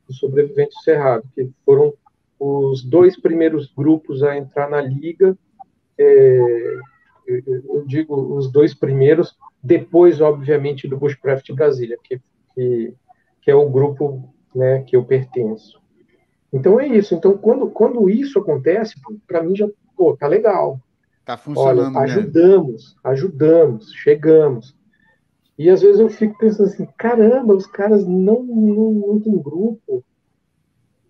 o 0.08 0.12
Sobrevivente 0.12 0.74
Cerrado, 0.82 1.24
que 1.34 1.50
foram 1.64 1.94
os 2.38 2.84
dois 2.84 3.20
primeiros 3.20 3.72
grupos 3.72 4.22
a 4.22 4.36
entrar 4.36 4.68
na 4.68 4.80
liga. 4.80 5.36
É, 5.98 6.78
eu 7.26 7.84
digo 7.86 8.36
os 8.36 8.50
dois 8.50 8.74
primeiros, 8.74 9.36
depois, 9.62 10.20
obviamente, 10.20 10.88
do 10.88 10.96
Bushcraft 10.96 11.52
Brasília, 11.52 11.98
que, 12.02 12.20
que, 12.54 12.94
que 13.42 13.50
é 13.50 13.54
o 13.54 13.68
grupo 13.68 14.32
né, 14.54 14.82
que 14.82 14.96
eu 14.96 15.04
pertenço. 15.04 15.80
Então 16.52 16.80
é 16.80 16.86
isso. 16.86 17.14
Então, 17.14 17.36
quando, 17.36 17.68
quando 17.70 18.10
isso 18.10 18.38
acontece, 18.38 18.94
para 19.26 19.42
mim 19.42 19.54
já, 19.54 19.68
pô, 19.96 20.16
tá 20.16 20.26
legal. 20.26 20.80
Tá 21.24 21.36
funcionando. 21.36 21.96
Olha, 21.96 22.04
ajudamos, 22.04 22.94
né? 22.94 23.10
ajudamos, 23.10 23.92
chegamos. 23.92 24.74
E 25.56 25.68
às 25.68 25.82
vezes 25.82 26.00
eu 26.00 26.08
fico 26.08 26.38
pensando 26.38 26.66
assim, 26.68 26.88
caramba, 26.96 27.54
os 27.54 27.66
caras 27.66 28.06
não, 28.06 28.42
não, 28.42 28.92
não 28.92 29.20
têm 29.20 29.38
grupo, 29.38 30.02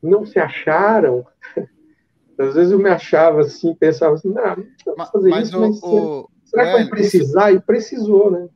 não 0.03 0.27
se 0.27 0.39
acharam. 0.39 1.25
Às 2.37 2.55
vezes 2.55 2.73
eu 2.73 2.79
me 2.79 2.89
achava 2.89 3.43
assim, 3.43 3.75
pensava 3.75 4.15
assim, 4.15 4.31
não, 4.31 4.57
não 4.87 4.97
mas, 4.97 5.11
fazer 5.11 5.29
mas 5.29 5.49
isso, 5.49 5.59
o, 5.59 5.61
mas 5.61 5.83
o, 5.83 6.31
será 6.47 6.65
que 6.65 6.73
vai 6.73 6.89
precisar? 6.89 7.51
Isso... 7.51 7.59
E 7.59 7.67
precisou, 7.67 8.31
né? 8.31 8.49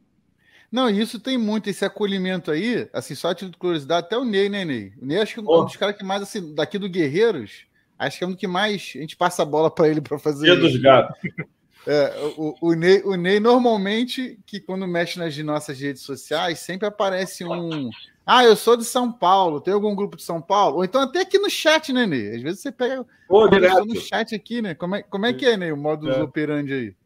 Não, 0.75 0.91
isso 0.91 1.21
tem 1.21 1.39
muito, 1.39 1.71
esse 1.71 1.85
acolhimento 1.85 2.51
aí, 2.51 2.89
assim, 2.93 3.15
só 3.15 3.29
a 3.29 3.35
título 3.35 3.53
de 3.53 3.59
curiosidade, 3.59 4.07
até 4.07 4.19
o 4.19 4.25
Ney, 4.25 4.49
né, 4.49 4.65
Ney? 4.65 4.93
O 5.01 5.07
Ney 5.07 5.21
acho 5.21 5.35
que 5.35 5.39
é 5.39 5.43
um 5.45 5.65
dos 5.65 5.77
caras 5.77 5.97
que 5.97 6.03
mais, 6.03 6.21
assim, 6.21 6.53
daqui 6.53 6.81
do 6.81 6.89
Guerreiros, 6.89 7.65
acho 7.97 8.19
que 8.19 8.25
é 8.25 8.27
um 8.27 8.35
que 8.35 8.49
mais 8.49 8.93
a 8.97 8.99
gente 8.99 9.17
passa 9.17 9.43
a 9.43 9.47
bola 9.47 9.71
para 9.71 9.89
ele 9.89 10.01
para 10.01 10.19
fazer. 10.19 10.47
Dia 10.47 10.57
dos 10.57 10.77
gatos. 10.77 11.17
É, 11.87 12.15
o, 12.39 12.57
o, 12.63 12.73
Ney, 12.73 13.03
o 13.05 13.15
Ney, 13.15 13.39
normalmente, 13.39 14.39
que 14.47 14.59
quando 14.59 14.89
mexe 14.89 15.19
nas 15.19 15.37
nossas 15.37 15.79
redes 15.79 16.01
sociais, 16.01 16.61
sempre 16.61 16.89
aparece 16.89 17.45
um. 17.45 17.91
Ah, 18.25 18.43
eu 18.43 18.57
sou 18.57 18.75
de 18.75 18.87
São 18.87 19.13
Paulo, 19.13 19.61
tem 19.61 19.75
algum 19.75 19.95
grupo 19.95 20.17
de 20.17 20.23
São 20.23 20.41
Paulo? 20.41 20.79
Ou 20.79 20.85
então 20.87 21.03
até 21.03 21.21
aqui 21.21 21.39
no 21.39 21.51
chat, 21.51 21.93
né, 21.93 22.07
Ney? 22.07 22.37
Às 22.37 22.43
vezes 22.43 22.61
você 22.61 22.73
pega 22.73 23.05
Pô, 23.29 23.47
direto. 23.49 23.85
no 23.85 24.01
chat 24.01 24.35
aqui, 24.35 24.63
né? 24.63 24.75
Como 24.75 24.95
é, 24.95 25.03
como 25.03 25.27
é 25.27 25.35
que 25.35 25.45
é, 25.45 25.59
Ney, 25.59 25.73
o 25.73 25.77
modo 25.77 26.11
é. 26.11 26.23
operandi 26.23 26.73
aí? 26.73 26.97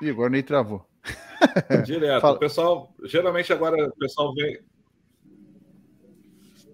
Ih, 0.00 0.10
agora 0.10 0.28
o 0.28 0.32
Ney 0.32 0.44
travou. 0.44 0.86
Direto. 1.84 2.20
Fala. 2.20 2.36
O 2.36 2.38
pessoal, 2.38 2.94
geralmente 3.04 3.52
agora 3.52 3.88
o 3.88 3.96
pessoal 3.96 4.34
vem. 4.34 4.60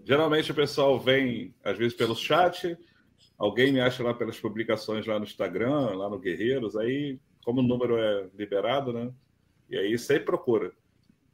Geralmente 0.05 0.51
o 0.51 0.55
pessoal 0.55 0.99
vem, 0.99 1.55
às 1.65 1.79
vezes, 1.79 1.95
pelo 1.95 2.17
chat, 2.17 2.77
Alguém 3.43 3.73
me 3.73 3.81
acha 3.81 4.05
lá 4.05 4.15
pelas 4.15 4.39
publicações 4.39 5.05
lá 5.05 5.19
no 5.19 5.25
Instagram, 5.25 5.97
lá 5.97 6.09
no 6.09 6.17
Guerreiros, 6.17 6.77
aí, 6.77 7.19
como 7.45 7.59
o 7.59 7.65
número 7.65 7.99
é 7.99 8.29
liberado, 8.39 8.93
né? 8.93 9.11
E 9.69 9.77
aí 9.77 9.99
sempre 9.99 10.27
procura. 10.27 10.71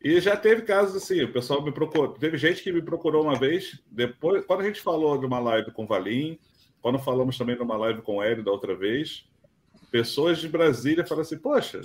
E 0.02 0.18
já 0.18 0.34
teve 0.34 0.62
casos 0.62 0.96
assim, 0.96 1.22
o 1.22 1.30
pessoal 1.30 1.62
me 1.62 1.70
procurou. 1.70 2.08
Teve 2.14 2.38
gente 2.38 2.62
que 2.62 2.72
me 2.72 2.80
procurou 2.80 3.24
uma 3.24 3.38
vez, 3.38 3.82
depois, 3.90 4.42
quando 4.46 4.62
a 4.62 4.64
gente 4.64 4.80
falou 4.80 5.18
de 5.18 5.26
uma 5.26 5.38
live 5.38 5.70
com 5.70 5.84
o 5.84 5.86
Valim, 5.86 6.38
quando 6.80 6.98
falamos 6.98 7.36
também 7.36 7.56
de 7.56 7.62
uma 7.62 7.76
live 7.76 8.00
com 8.00 8.16
o 8.16 8.22
Hélio 8.22 8.42
da 8.42 8.52
outra 8.52 8.74
vez, 8.74 9.28
pessoas 9.90 10.38
de 10.38 10.48
Brasília 10.48 11.04
falaram 11.04 11.26
assim: 11.26 11.38
Poxa, 11.38 11.82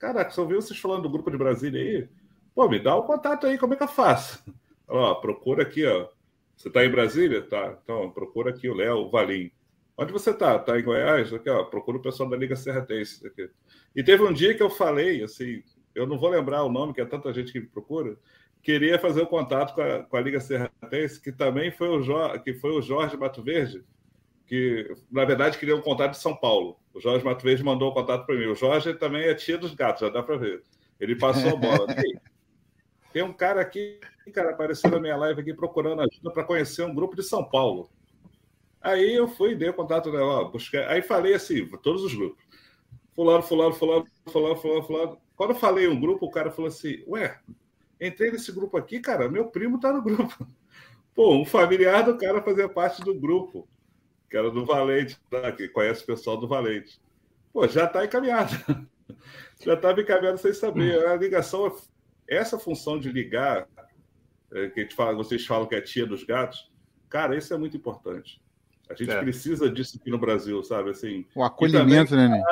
caraca, 0.00 0.30
só 0.30 0.42
ouviu 0.42 0.60
vocês 0.60 0.78
falando 0.78 1.02
do 1.02 1.10
grupo 1.10 1.30
de 1.30 1.36
Brasília 1.36 1.80
aí? 1.80 2.08
Pô, 2.54 2.68
me 2.68 2.80
dá 2.80 2.96
o 2.96 3.04
contato 3.04 3.46
aí, 3.46 3.56
como 3.56 3.74
é 3.74 3.76
que 3.76 3.82
eu 3.82 3.88
faço? 3.88 4.42
Ó, 4.88 5.14
procura 5.16 5.62
aqui, 5.62 5.86
ó. 5.86 6.08
Você 6.56 6.68
está 6.68 6.84
em 6.84 6.90
Brasília? 6.90 7.42
Tá. 7.42 7.78
Então, 7.82 8.10
procura 8.10 8.50
aqui 8.50 8.68
o 8.68 8.74
Léo, 8.74 9.08
Valim. 9.08 9.50
Onde 9.96 10.12
você 10.12 10.30
está? 10.30 10.56
Está 10.56 10.78
em 10.78 10.82
Goiás? 10.82 11.32
Aqui, 11.32 11.48
ó, 11.48 11.62
procura 11.64 11.98
o 11.98 12.02
pessoal 12.02 12.28
da 12.28 12.36
Liga 12.36 12.56
Serratense. 12.56 13.26
Aqui. 13.26 13.48
E 13.94 14.02
teve 14.02 14.22
um 14.24 14.32
dia 14.32 14.54
que 14.54 14.62
eu 14.62 14.70
falei, 14.70 15.22
assim, 15.22 15.62
eu 15.94 16.06
não 16.06 16.18
vou 16.18 16.30
lembrar 16.30 16.64
o 16.64 16.72
nome, 16.72 16.92
que 16.92 17.00
é 17.00 17.04
tanta 17.04 17.32
gente 17.32 17.52
que 17.52 17.60
me 17.60 17.66
procura, 17.66 18.16
queria 18.62 18.98
fazer 18.98 19.20
o 19.20 19.24
um 19.24 19.26
contato 19.26 19.74
com 19.74 19.82
a, 19.82 20.02
com 20.02 20.16
a 20.16 20.20
Liga 20.20 20.40
Serratense, 20.40 21.20
que 21.20 21.32
também 21.32 21.70
foi 21.70 21.88
o, 21.88 22.02
jo, 22.02 22.14
que 22.42 22.54
foi 22.54 22.72
o 22.72 22.82
Jorge 22.82 23.16
Mato 23.16 23.42
Verde, 23.42 23.84
que, 24.50 24.96
na 25.08 25.24
verdade, 25.24 25.58
queria 25.58 25.76
um 25.76 25.80
contato 25.80 26.10
de 26.10 26.18
São 26.18 26.34
Paulo. 26.34 26.76
O 26.92 27.00
Jorge 27.00 27.24
Mato 27.24 27.44
Verde 27.44 27.62
mandou 27.62 27.86
o 27.86 27.90
um 27.92 27.94
contato 27.94 28.26
para 28.26 28.34
mim. 28.34 28.46
O 28.46 28.56
Jorge 28.56 28.92
também 28.94 29.22
é 29.22 29.32
tia 29.32 29.56
dos 29.56 29.72
gatos, 29.76 30.00
já 30.00 30.08
dá 30.08 30.24
para 30.24 30.36
ver. 30.36 30.64
Ele 30.98 31.14
passou 31.14 31.50
a 31.50 31.54
bola. 31.54 31.86
Tem 33.12 33.22
um 33.22 33.32
cara 33.32 33.60
aqui, 33.60 34.00
cara, 34.34 34.50
apareceu 34.50 34.90
na 34.90 34.98
minha 34.98 35.16
live 35.16 35.40
aqui 35.40 35.54
procurando 35.54 36.02
ajuda 36.02 36.32
para 36.32 36.42
conhecer 36.42 36.82
um 36.82 36.92
grupo 36.92 37.14
de 37.14 37.22
São 37.22 37.44
Paulo. 37.44 37.88
Aí 38.82 39.14
eu 39.14 39.28
fui, 39.28 39.54
dei 39.54 39.68
o 39.68 39.74
contato 39.74 40.10
dela, 40.10 40.50
buscar. 40.50 40.88
Aí 40.88 41.00
falei 41.00 41.34
assim, 41.34 41.64
todos 41.80 42.02
os 42.02 42.12
grupos. 42.12 42.44
Fulano, 43.14 43.44
fulano, 43.44 43.72
fulano, 43.72 44.06
fulano, 44.26 44.56
fulano, 44.56 44.82
fulano. 44.82 45.18
Quando 45.36 45.50
eu 45.50 45.56
falei 45.56 45.86
um 45.86 46.00
grupo, 46.00 46.26
o 46.26 46.30
cara 46.30 46.50
falou 46.50 46.66
assim: 46.66 47.04
Ué, 47.06 47.38
entrei 48.00 48.32
nesse 48.32 48.50
grupo 48.50 48.76
aqui, 48.76 48.98
cara, 48.98 49.28
meu 49.28 49.46
primo 49.46 49.78
tá 49.78 49.92
no 49.92 50.02
grupo. 50.02 50.44
Pô, 51.14 51.36
um 51.36 51.44
familiar 51.44 52.02
do 52.02 52.18
cara 52.18 52.42
fazia 52.42 52.68
parte 52.68 53.00
do 53.02 53.14
grupo, 53.14 53.68
que 54.30 54.36
era 54.36 54.50
do 54.50 54.64
Valente, 54.64 55.18
tá? 55.28 55.50
que 55.50 55.68
conhece 55.68 56.04
o 56.04 56.06
pessoal 56.06 56.36
do 56.36 56.46
Valente. 56.46 57.00
Pô, 57.52 57.66
já 57.66 57.86
tá 57.86 58.04
encaminhado. 58.04 58.54
já 59.60 59.74
estava 59.74 60.00
encaminhado 60.00 60.38
sem 60.38 60.54
saber. 60.54 61.04
A 61.06 61.16
ligação 61.16 61.76
essa 62.30 62.58
função 62.58 62.98
de 62.98 63.10
ligar, 63.10 63.66
é, 64.52 64.68
que 64.68 64.88
fala, 64.94 65.14
vocês 65.14 65.44
falam 65.44 65.66
que 65.66 65.74
é 65.74 65.80
tia 65.80 66.06
dos 66.06 66.22
gatos, 66.22 66.70
cara, 67.08 67.36
isso 67.36 67.52
é 67.52 67.58
muito 67.58 67.76
importante. 67.76 68.40
A 68.88 68.94
gente 68.94 69.10
é. 69.10 69.20
precisa 69.20 69.68
disso 69.68 69.98
aqui 70.00 70.10
no 70.10 70.18
Brasil, 70.18 70.62
sabe? 70.62 70.90
Assim, 70.90 71.26
o 71.34 71.42
acolhimento, 71.42 72.10
também, 72.10 72.28
né? 72.28 72.42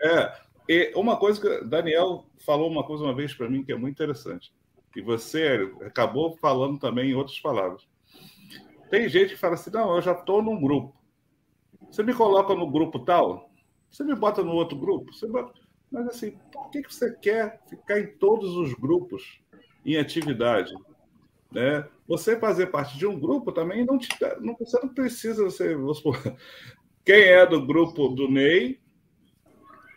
É. 0.00 0.46
E 0.68 0.92
uma 0.94 1.16
coisa 1.16 1.40
que 1.40 1.64
Daniel 1.64 2.26
falou 2.44 2.70
uma 2.70 2.84
coisa 2.84 3.04
uma 3.04 3.14
vez 3.14 3.34
para 3.34 3.48
mim 3.48 3.64
que 3.64 3.72
é 3.72 3.76
muito 3.76 3.94
interessante. 3.94 4.52
E 4.94 5.02
você 5.02 5.70
acabou 5.84 6.36
falando 6.38 6.78
também 6.78 7.10
em 7.10 7.14
outras 7.14 7.38
palavras. 7.38 7.86
Tem 8.90 9.08
gente 9.08 9.34
que 9.34 9.40
fala 9.40 9.54
assim: 9.54 9.70
não, 9.70 9.94
eu 9.94 10.02
já 10.02 10.12
estou 10.12 10.42
num 10.42 10.60
grupo. 10.60 10.95
Você 11.90 12.02
me 12.02 12.14
coloca 12.14 12.54
no 12.54 12.70
grupo 12.70 12.98
tal, 13.00 13.50
você 13.90 14.04
me 14.04 14.14
bota 14.14 14.42
no 14.42 14.52
outro 14.52 14.76
grupo, 14.78 15.12
você 15.12 15.26
bota... 15.26 15.52
Mas 15.90 16.08
assim, 16.08 16.38
por 16.52 16.70
que, 16.70 16.82
você 16.82 17.14
quer 17.16 17.62
ficar 17.68 18.00
em 18.00 18.08
todos 18.18 18.56
os 18.56 18.74
grupos 18.74 19.40
em 19.84 19.96
atividade? 19.96 20.74
Né? 21.50 21.88
Você 22.08 22.38
fazer 22.38 22.66
parte 22.66 22.98
de 22.98 23.06
um 23.06 23.18
grupo 23.18 23.52
também 23.52 23.84
não 23.84 23.96
te 23.96 24.08
não, 24.40 24.56
você 24.56 24.78
não 24.80 24.88
precisa 24.88 25.44
você, 25.44 25.76
quem 27.04 27.22
é 27.22 27.46
do 27.46 27.64
grupo 27.64 28.08
do 28.08 28.28
Ney 28.28 28.80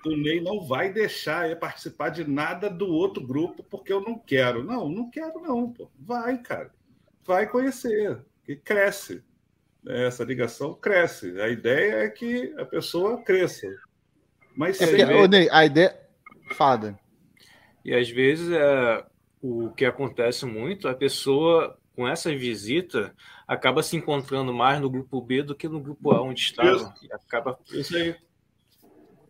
o 0.05 0.15
Ney 0.15 0.39
não 0.39 0.61
vai 0.61 0.91
deixar 0.91 1.49
eu 1.49 1.57
participar 1.57 2.09
de 2.09 2.25
nada 2.25 2.69
do 2.69 2.87
outro 2.87 3.25
grupo 3.25 3.63
porque 3.63 3.91
eu 3.91 4.01
não 4.01 4.17
quero. 4.17 4.63
Não, 4.63 4.87
não 4.87 5.09
quero 5.09 5.41
não, 5.41 5.71
pô. 5.71 5.89
Vai, 5.99 6.37
cara. 6.37 6.71
Vai 7.25 7.47
conhecer, 7.47 8.23
que 8.43 8.55
cresce. 8.55 9.23
Essa 9.87 10.23
ligação 10.23 10.73
cresce. 10.73 11.39
A 11.39 11.47
ideia 11.47 12.03
é 12.03 12.09
que 12.09 12.53
a 12.57 12.65
pessoa 12.65 13.21
cresça. 13.23 13.67
Mas 14.55 14.79
é 14.81 14.87
porque, 14.87 15.49
a 15.51 15.65
ideia. 15.65 15.99
Fada. 16.53 16.99
E 17.85 17.95
às 17.95 18.09
vezes 18.09 18.51
é, 18.51 19.05
o 19.41 19.69
que 19.69 19.85
acontece 19.85 20.45
muito, 20.45 20.87
a 20.87 20.93
pessoa 20.93 21.77
com 21.95 22.07
essa 22.07 22.33
visita 22.35 23.13
acaba 23.47 23.83
se 23.83 23.95
encontrando 23.95 24.53
mais 24.53 24.79
no 24.79 24.89
grupo 24.89 25.21
B 25.21 25.43
do 25.43 25.55
que 25.55 25.67
no 25.67 25.79
grupo 25.79 26.11
A 26.11 26.21
onde 26.21 26.41
estava. 26.41 26.93
E 27.01 27.11
acaba. 27.11 27.57
Isso 27.71 27.95
aí. 27.95 28.15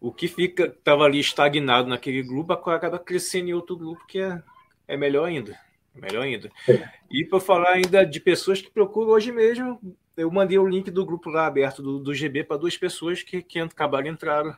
O 0.02 0.14
que 0.14 0.28
fica 0.28 0.66
estava 0.66 1.04
ali 1.04 1.20
estagnado 1.20 1.90
naquele 1.90 2.24
grupo 2.24 2.54
acaba 2.54 2.98
crescendo 2.98 3.50
em 3.50 3.54
outro 3.54 3.76
grupo 3.76 4.06
que 4.08 4.20
é, 4.20 4.42
é 4.88 4.96
melhor 4.96 5.26
ainda. 5.26 5.60
Melhor 5.94 6.24
ainda. 6.24 6.50
É. 6.68 6.90
E 7.12 7.26
para 7.26 7.40
falar 7.40 7.72
ainda 7.72 8.06
de 8.06 8.20
pessoas 8.20 8.62
que 8.62 8.72
procuram 8.72 9.10
hoje 9.10 9.32
mesmo, 9.32 9.80
eu 10.20 10.32
mandei 10.32 10.60
o 10.60 10.68
link 10.68 10.92
do 10.92 11.06
grupo 11.06 11.30
lá 11.30 11.48
aberto 11.48 11.82
do, 11.82 12.00
do 12.00 12.14
GB 12.14 12.44
para 12.44 12.58
duas 12.58 12.78
pessoas 12.78 13.24
que, 13.24 13.42
que 13.42 13.60
acabaram 13.60 14.08
entrando 14.08 14.56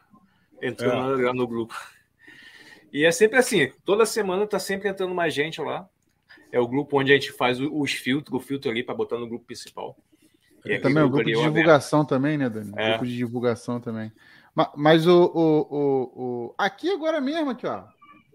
entrando 0.61 1.21
é. 1.21 1.25
lá 1.25 1.33
no 1.33 1.47
grupo. 1.47 1.75
E 2.93 3.05
é 3.05 3.11
sempre 3.11 3.37
assim, 3.37 3.71
toda 3.85 4.05
semana 4.05 4.45
tá 4.45 4.59
sempre 4.59 4.89
entrando 4.89 5.15
mais 5.15 5.33
gente 5.33 5.61
lá. 5.61 5.87
É 6.51 6.59
o 6.59 6.67
grupo 6.67 6.99
onde 6.99 7.11
a 7.11 7.15
gente 7.15 7.31
faz 7.31 7.59
os 7.59 7.91
filtros, 7.93 8.37
o 8.37 8.43
filtro 8.43 8.69
ali 8.69 8.83
para 8.83 8.93
botar 8.93 9.17
no 9.17 9.27
grupo 9.27 9.45
principal. 9.45 9.95
E 10.65 10.77
também 10.77 11.01
é 11.01 11.05
o 11.05 11.09
grupo 11.09 11.25
de 11.25 11.33
divulgação 11.33 12.05
também, 12.05 12.37
né, 12.37 12.49
Dani? 12.49 12.73
É. 12.75 12.89
Grupo 12.89 13.05
de 13.05 13.15
divulgação 13.15 13.79
também. 13.79 14.11
Mas, 14.53 14.67
mas 14.75 15.07
o, 15.07 15.23
o, 15.33 15.61
o, 15.61 16.03
o, 16.23 16.55
Aqui 16.57 16.91
agora 16.91 17.21
mesmo, 17.21 17.51
aqui, 17.51 17.65
ó. 17.65 17.83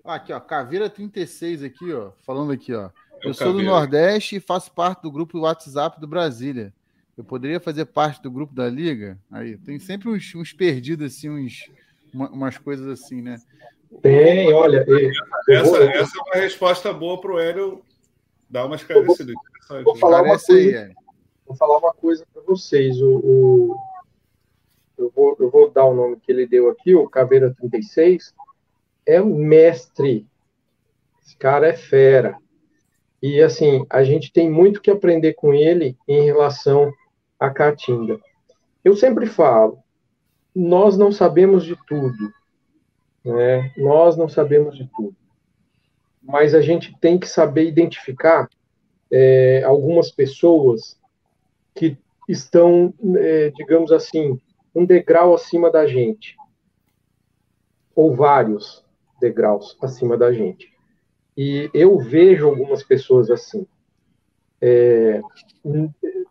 Aqui, 0.04 0.32
ó. 0.32 0.40
Caveira 0.40 0.88
36 0.88 1.62
aqui, 1.62 1.92
ó. 1.92 2.12
Falando 2.24 2.52
aqui, 2.52 2.72
ó. 2.72 2.90
É 3.22 3.28
eu 3.28 3.34
sou 3.34 3.52
do 3.52 3.62
Nordeste 3.62 4.36
e 4.36 4.40
faço 4.40 4.72
parte 4.72 5.02
do 5.02 5.10
grupo 5.10 5.38
WhatsApp 5.40 6.00
do 6.00 6.06
Brasília. 6.06 6.72
Eu 7.16 7.24
poderia 7.24 7.58
fazer 7.58 7.86
parte 7.86 8.22
do 8.22 8.30
grupo 8.30 8.54
da 8.54 8.68
Liga? 8.68 9.18
Aí, 9.30 9.56
tem 9.56 9.78
sempre 9.78 10.08
uns, 10.08 10.34
uns 10.34 10.52
perdidos, 10.52 11.14
assim, 11.14 11.30
uns 11.30 11.70
uma, 12.12 12.30
umas 12.30 12.58
coisas 12.58 12.86
assim, 12.86 13.22
né? 13.22 13.40
Tem, 14.02 14.52
olha. 14.52 14.84
essa, 15.48 15.70
vou... 15.70 15.82
essa 15.82 16.18
é 16.18 16.22
uma 16.22 16.42
resposta 16.42 16.92
boa 16.92 17.20
para 17.20 17.32
o 17.32 17.38
Hélio 17.38 17.82
dar 18.48 18.66
uma 18.66 18.76
esclarecida. 18.76 19.32
Vou, 19.68 19.84
vou, 19.84 19.96
falar 19.96 20.22
uma 20.22 20.38
coisa, 20.38 20.80
aí, 20.80 20.94
vou 21.46 21.56
falar 21.56 21.78
uma 21.78 21.92
coisa 21.94 22.26
para 22.32 22.42
vocês. 22.42 23.00
O, 23.00 23.18
o, 23.18 23.76
eu, 24.98 25.12
vou, 25.14 25.36
eu 25.40 25.50
vou 25.50 25.70
dar 25.70 25.84
o 25.84 25.94
nome 25.94 26.16
que 26.16 26.30
ele 26.30 26.46
deu 26.46 26.68
aqui, 26.68 26.94
o 26.94 27.08
Caveira 27.08 27.54
36, 27.54 28.34
é 29.06 29.20
mestre. 29.20 30.26
Esse 31.24 31.36
cara 31.36 31.66
é 31.68 31.74
fera. 31.74 32.36
E 33.22 33.40
assim, 33.42 33.86
a 33.88 34.04
gente 34.04 34.32
tem 34.32 34.50
muito 34.50 34.80
que 34.80 34.90
aprender 34.90 35.34
com 35.34 35.54
ele 35.54 35.96
em 36.06 36.24
relação 36.24 36.92
à 37.38 37.50
Caatinga. 37.50 38.20
Eu 38.84 38.96
sempre 38.96 39.26
falo, 39.26 39.78
nós 40.54 40.96
não 40.96 41.12
sabemos 41.12 41.64
de 41.64 41.76
tudo. 41.86 42.32
Né? 43.24 43.72
Nós 43.76 44.16
não 44.16 44.28
sabemos 44.28 44.76
de 44.76 44.88
tudo. 44.96 45.16
Mas 46.22 46.54
a 46.54 46.60
gente 46.60 46.96
tem 46.98 47.18
que 47.18 47.28
saber 47.28 47.66
identificar 47.66 48.48
é, 49.10 49.62
algumas 49.64 50.10
pessoas 50.10 50.98
que 51.74 51.96
estão, 52.28 52.92
é, 53.18 53.50
digamos 53.50 53.92
assim, 53.92 54.40
um 54.74 54.84
degrau 54.84 55.34
acima 55.34 55.70
da 55.70 55.86
gente, 55.86 56.36
ou 57.94 58.14
vários 58.14 58.84
degraus 59.20 59.76
acima 59.80 60.16
da 60.16 60.32
gente. 60.32 60.72
E 61.36 61.70
eu 61.72 61.98
vejo 61.98 62.48
algumas 62.48 62.82
pessoas 62.82 63.30
assim. 63.30 63.66
É, 64.60 65.20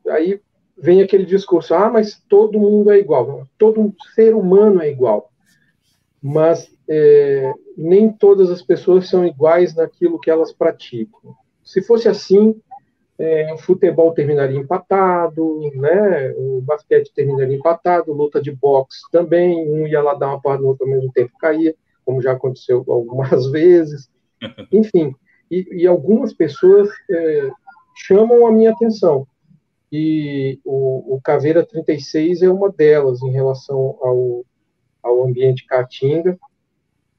aí 0.10 0.42
vem 0.78 1.02
aquele 1.02 1.26
discurso: 1.26 1.74
ah, 1.74 1.90
mas 1.90 2.22
todo 2.30 2.60
mundo 2.60 2.92
é 2.92 3.00
igual. 3.00 3.48
Todo 3.58 3.94
ser 4.14 4.36
humano 4.36 4.82
é 4.82 4.90
igual. 4.90 5.32
Mas 6.22 6.72
é, 6.90 7.52
nem 7.78 8.12
todas 8.12 8.50
as 8.50 8.62
pessoas 8.62 9.10
são 9.10 9.26
iguais 9.26 9.76
naquilo 9.76 10.20
que 10.20 10.30
elas 10.30 10.52
praticam. 10.52 11.36
Se 11.64 11.82
fosse 11.82 12.08
assim, 12.08 12.60
é, 13.18 13.54
o 13.54 13.58
futebol 13.58 14.14
terminaria 14.14 14.58
empatado, 14.60 15.60
né? 15.76 16.32
O 16.38 16.62
basquete 16.62 17.14
terminaria 17.14 17.56
empatado, 17.56 18.14
luta 18.14 18.42
de 18.42 18.52
boxe 18.52 19.00
também, 19.12 19.70
um 19.70 19.88
ia 19.88 20.02
lá 20.02 20.14
dar 20.14 20.28
uma 20.28 20.42
porrada 20.42 20.62
no 20.62 20.70
outro 20.70 20.86
ao 20.86 20.92
mesmo 20.92 21.12
tempo 21.12 21.38
caía, 21.40 21.74
como 22.04 22.22
já 22.22 22.34
aconteceu 22.34 22.84
algumas 22.90 23.50
vezes. 23.52 24.10
Enfim, 24.72 25.16
e, 25.50 25.84
e 25.84 25.88
algumas 25.88 26.34
pessoas 26.34 26.90
é, 27.10 27.50
chamam 27.96 28.46
a 28.46 28.52
minha 28.52 28.72
atenção. 28.72 29.26
E 29.98 30.60
o, 30.66 31.16
o, 31.16 31.22
Caveira 31.22 31.66
36 31.66 32.42
é 32.42 32.50
uma 32.50 32.70
delas 32.70 33.22
em 33.22 33.32
relação 33.32 33.98
ao, 34.02 34.46
ao 35.02 35.24
ambiente 35.24 35.66
Caatinga. 35.66 36.38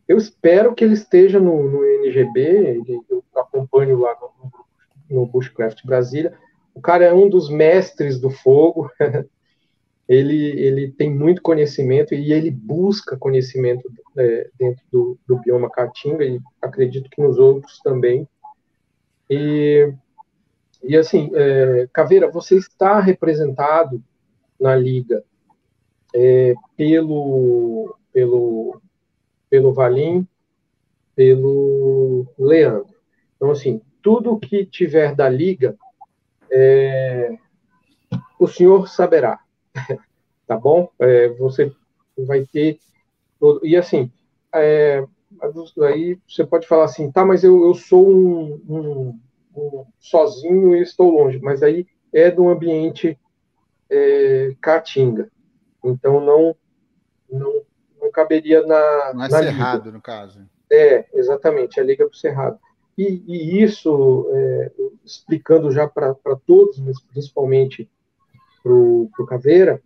Eu 0.07 0.19
espero 0.19 0.75
que 0.75 0.85
ele 0.85 0.93
esteja 0.93 1.41
no, 1.41 1.71
no 1.71 1.83
NGB, 1.83 2.83
eu 3.09 3.25
acompanho 3.35 3.99
lá 3.99 4.15
no, 4.21 5.17
no 5.17 5.27
Bushcraft 5.27 5.87
Brasília. 5.87 6.35
O 6.75 6.81
cara 6.83 7.07
é 7.07 7.15
um 7.15 7.31
dos 7.31 7.49
mestres 7.49 8.21
do 8.21 8.29
fogo. 8.29 8.91
ele, 10.07 10.61
ele 10.61 10.93
tem 10.93 11.11
muito 11.11 11.41
conhecimento 11.41 12.15
e 12.15 12.31
ele 12.31 12.51
busca 12.51 13.17
conhecimento 13.17 13.91
é, 14.19 14.51
dentro 14.59 14.85
do, 14.93 15.19
do 15.27 15.39
bioma 15.39 15.71
Caatinga 15.71 16.27
e 16.27 16.39
acredito 16.61 17.09
que 17.09 17.23
nos 17.23 17.39
outros 17.39 17.81
também. 17.83 18.29
E, 19.31 19.91
e 20.87 20.97
assim, 20.97 21.31
é, 21.35 21.89
Caveira, 21.93 22.31
você 22.31 22.57
está 22.57 23.01
representado 23.01 24.03
na 24.61 24.75
liga 24.75 25.25
é, 26.15 26.55
pelo, 26.77 27.97
pelo, 28.13 28.81
pelo 29.51 29.73
Valim, 29.73 30.27
pelo 31.15 32.27
Leandro. 32.39 32.95
Então, 33.37 33.51
assim, 33.51 33.81
tudo 34.03 34.39
que 34.39 34.65
tiver 34.65 35.15
da 35.15 35.29
liga, 35.29 35.77
é, 36.51 37.37
o 38.39 38.47
senhor 38.47 38.89
saberá, 38.89 39.41
tá 40.47 40.57
bom? 40.57 40.91
É, 40.99 41.29
você 41.29 41.73
vai 42.17 42.45
ter 42.47 42.79
e 43.63 43.77
assim, 43.77 44.11
é, 44.55 45.05
aí 45.83 46.19
você 46.27 46.45
pode 46.45 46.67
falar 46.67 46.85
assim, 46.85 47.11
tá, 47.13 47.25
mas 47.25 47.45
eu, 47.45 47.65
eu 47.65 47.75
sou 47.75 48.09
um, 48.09 48.61
um, 48.69 48.79
um 48.79 49.21
sozinho 49.99 50.75
e 50.75 50.83
estou 50.83 51.11
longe, 51.11 51.39
mas 51.41 51.63
aí 51.63 51.87
é 52.13 52.31
do 52.31 52.49
ambiente 52.49 53.19
é, 53.91 54.55
caatinga, 54.61 55.31
então 55.85 56.21
não 56.21 56.57
não, 57.31 57.63
não 58.01 58.11
caberia 58.11 58.65
na, 58.65 59.13
não 59.15 59.25
é 59.25 59.29
na 59.29 59.39
cerrado 59.39 59.85
liga. 59.87 59.97
no 59.97 60.03
caso. 60.03 60.41
É, 60.71 61.07
exatamente, 61.15 61.81
a 61.81 61.85
liga 61.85 62.07
para 62.07 62.15
o 62.15 62.17
cerrado. 62.17 62.59
E, 62.97 63.23
e 63.27 63.63
isso, 63.63 64.29
é, 64.33 64.73
explicando 65.05 65.71
já 65.71 65.87
para 65.87 66.15
todos, 66.47 66.79
mas 66.79 66.99
principalmente 67.01 67.91
para 68.63 68.73
o 68.73 69.27
Caveira, 69.29 69.83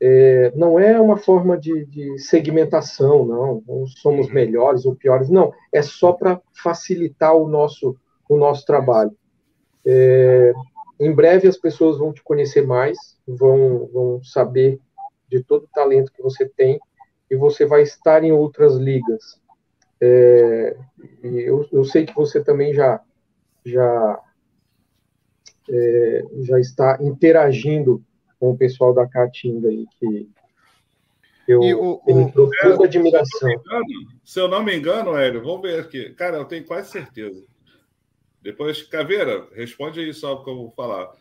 é, 0.00 0.52
não 0.54 0.78
é 0.78 1.00
uma 1.00 1.16
forma 1.16 1.56
de, 1.56 1.84
de, 1.86 2.18
segmentação, 2.18 3.24
não, 3.24 3.62
não 3.66 3.86
somos 3.86 4.28
uhum. 4.28 4.34
melhores 4.34 4.84
ou 4.84 4.94
piores, 4.94 5.28
não, 5.28 5.52
é 5.72 5.82
só 5.82 6.12
para 6.12 6.40
facilitar 6.52 7.34
o 7.34 7.48
nosso, 7.48 7.96
o 8.28 8.36
nosso 8.36 8.64
trabalho. 8.66 9.16
É, 9.86 10.52
em 11.00 11.12
breve 11.12 11.48
as 11.48 11.56
pessoas 11.56 11.98
vão 11.98 12.12
te 12.12 12.22
conhecer 12.22 12.66
mais, 12.66 12.98
vão, 13.26 13.86
vão 13.92 14.22
saber 14.22 14.80
de 15.28 15.42
todo 15.42 15.64
o 15.64 15.68
talento 15.72 16.12
que 16.12 16.22
você 16.22 16.48
tem 16.48 16.78
e 17.30 17.36
você 17.36 17.64
vai 17.64 17.82
estar 17.82 18.24
em 18.24 18.32
outras 18.32 18.74
ligas. 18.76 19.40
É, 20.00 20.76
eu, 21.22 21.66
eu, 21.72 21.84
sei 21.84 22.06
que 22.06 22.14
você 22.14 22.42
também 22.42 22.72
já 22.72 23.00
já 23.64 24.20
é, 25.68 26.24
já 26.42 26.60
está 26.60 26.98
interagindo 27.00 28.02
com 28.38 28.50
o 28.50 28.56
pessoal 28.56 28.94
da 28.94 29.06
Caatinga 29.06 29.68
aí 29.68 29.86
que 29.98 30.28
eu 31.48 31.60
o, 31.60 32.02
tenho 32.04 32.30
profunda 32.30 32.84
admiração. 32.84 33.50
Se 34.22 34.38
eu 34.38 34.48
não 34.48 34.62
me 34.62 34.76
engano, 34.76 35.16
Hélio, 35.16 35.42
vamos 35.42 35.62
ver 35.62 35.80
aqui. 35.80 36.10
Cara, 36.10 36.36
eu 36.36 36.44
tenho 36.44 36.64
quase 36.64 36.90
certeza. 36.90 37.42
Depois, 38.48 38.82
Caveira, 38.82 39.46
responde 39.54 40.00
aí 40.00 40.14
só 40.14 40.32
o 40.32 40.42
que 40.42 40.48
eu 40.48 40.56
vou 40.56 40.70
falar. 40.70 41.12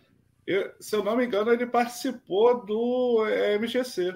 Eu, 0.47 0.71
se 0.79 0.95
eu 0.95 1.03
não 1.03 1.17
me 1.17 1.25
engano, 1.25 1.51
ele 1.51 1.65
participou 1.65 2.65
do 2.65 3.25
é, 3.27 3.57
MGC. 3.57 4.15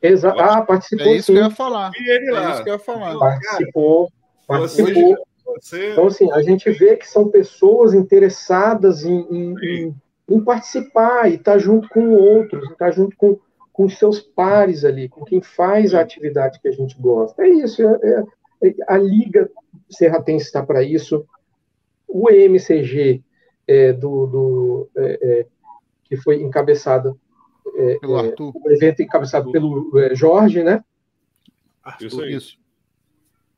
Exato. 0.00 0.40
Ah, 0.40 0.62
participou. 0.62 1.08
É 1.08 1.16
isso 1.16 1.26
sim. 1.26 1.32
que 1.32 1.38
eu 1.40 1.44
ia 1.46 1.50
falar. 1.50 1.90
E 1.98 2.10
ele 2.10 2.30
lá. 2.30 2.48
É 2.48 2.52
isso 2.52 2.62
que 2.62 2.70
eu 2.70 2.74
ia 2.74 2.78
falar. 2.78 3.18
Participou. 3.18 4.12
participou. 4.46 5.16
Você... 5.44 5.90
Então, 5.90 6.06
assim, 6.06 6.30
a 6.30 6.42
gente 6.42 6.70
vê 6.70 6.96
que 6.96 7.08
são 7.08 7.28
pessoas 7.28 7.92
interessadas 7.92 9.04
em, 9.04 9.26
em, 9.28 9.54
em, 9.58 9.94
em 10.28 10.44
participar 10.44 11.28
e 11.28 11.34
estar 11.34 11.54
tá 11.54 11.58
junto 11.58 11.88
com 11.88 12.14
outros, 12.14 12.62
estar 12.70 12.86
tá 12.86 12.90
junto 12.92 13.16
com, 13.16 13.36
com 13.72 13.84
os 13.86 13.98
seus 13.98 14.20
pares 14.20 14.84
ali, 14.84 15.08
com 15.08 15.24
quem 15.24 15.42
faz 15.42 15.92
a 15.92 16.00
atividade 16.00 16.60
que 16.60 16.68
a 16.68 16.72
gente 16.72 16.96
gosta. 17.00 17.42
É 17.42 17.48
isso. 17.48 17.82
É, 17.82 17.98
é, 18.62 18.68
é 18.68 18.74
a 18.86 18.96
Liga 18.96 19.50
Serratense 19.90 20.46
está 20.46 20.62
para 20.62 20.84
isso. 20.84 21.26
O 22.16 22.30
EMCG, 22.30 23.24
é, 23.66 23.92
do, 23.92 24.26
do 24.28 24.90
é, 24.96 25.18
é, 25.20 25.46
que 26.04 26.16
foi 26.16 26.40
encabeçado 26.40 27.18
é, 27.76 27.98
pelo 27.98 28.16
é, 28.16 28.28
Arthur. 28.28 28.52
um 28.54 28.70
evento 28.70 29.02
encabeçado 29.02 29.50
pelo 29.50 29.98
é, 29.98 30.14
Jorge, 30.14 30.62
né? 30.62 30.84
Arthur, 31.82 32.06
isso. 32.06 32.24
isso. 32.24 32.58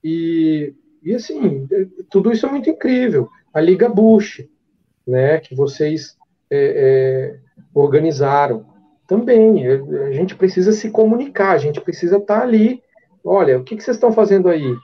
E, 0.02 0.74
e 1.02 1.14
assim, 1.14 1.68
é, 1.70 1.86
tudo 2.10 2.32
isso 2.32 2.46
é 2.46 2.50
muito 2.50 2.70
incrível. 2.70 3.28
A 3.52 3.60
Liga 3.60 3.90
Bush, 3.90 4.48
né, 5.06 5.38
que 5.38 5.54
vocês 5.54 6.16
é, 6.50 7.38
organizaram, 7.74 8.64
também. 9.06 9.66
A 9.68 10.12
gente 10.12 10.34
precisa 10.34 10.72
se 10.72 10.90
comunicar, 10.90 11.52
a 11.52 11.58
gente 11.58 11.78
precisa 11.78 12.16
estar 12.16 12.40
ali. 12.40 12.82
Olha, 13.22 13.58
o 13.58 13.64
que, 13.64 13.76
que 13.76 13.84
vocês 13.84 13.98
estão 13.98 14.12
fazendo 14.12 14.48
aí? 14.48 14.74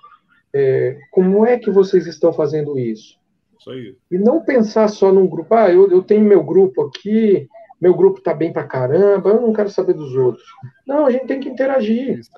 como 1.10 1.46
é 1.46 1.58
que 1.58 1.70
vocês 1.70 2.06
estão 2.06 2.30
fazendo 2.30 2.78
isso? 2.78 3.18
Isso 3.62 3.70
aí. 3.70 3.96
E 4.10 4.18
não 4.18 4.42
pensar 4.42 4.88
só 4.88 5.12
num 5.12 5.26
grupo, 5.26 5.54
ah, 5.54 5.70
eu, 5.70 5.88
eu 5.90 6.02
tenho 6.02 6.24
meu 6.24 6.42
grupo 6.42 6.82
aqui, 6.82 7.48
meu 7.80 7.94
grupo 7.94 8.20
tá 8.20 8.34
bem 8.34 8.52
pra 8.52 8.64
caramba, 8.64 9.30
eu 9.30 9.40
não 9.40 9.52
quero 9.52 9.70
saber 9.70 9.94
dos 9.94 10.14
outros. 10.14 10.44
Não, 10.86 11.06
a 11.06 11.10
gente 11.10 11.26
tem 11.26 11.40
que 11.40 11.48
interagir. 11.48 12.18
Isso 12.18 12.30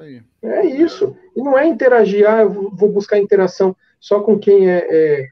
é 0.42 0.64
isso. 0.66 1.16
E 1.34 1.42
não 1.42 1.58
é 1.58 1.66
interagir, 1.66 2.28
ah, 2.28 2.42
eu 2.42 2.70
vou 2.70 2.90
buscar 2.90 3.18
interação 3.18 3.74
só 3.98 4.20
com 4.20 4.38
quem 4.38 4.70
é, 4.70 4.86
é, 4.90 5.28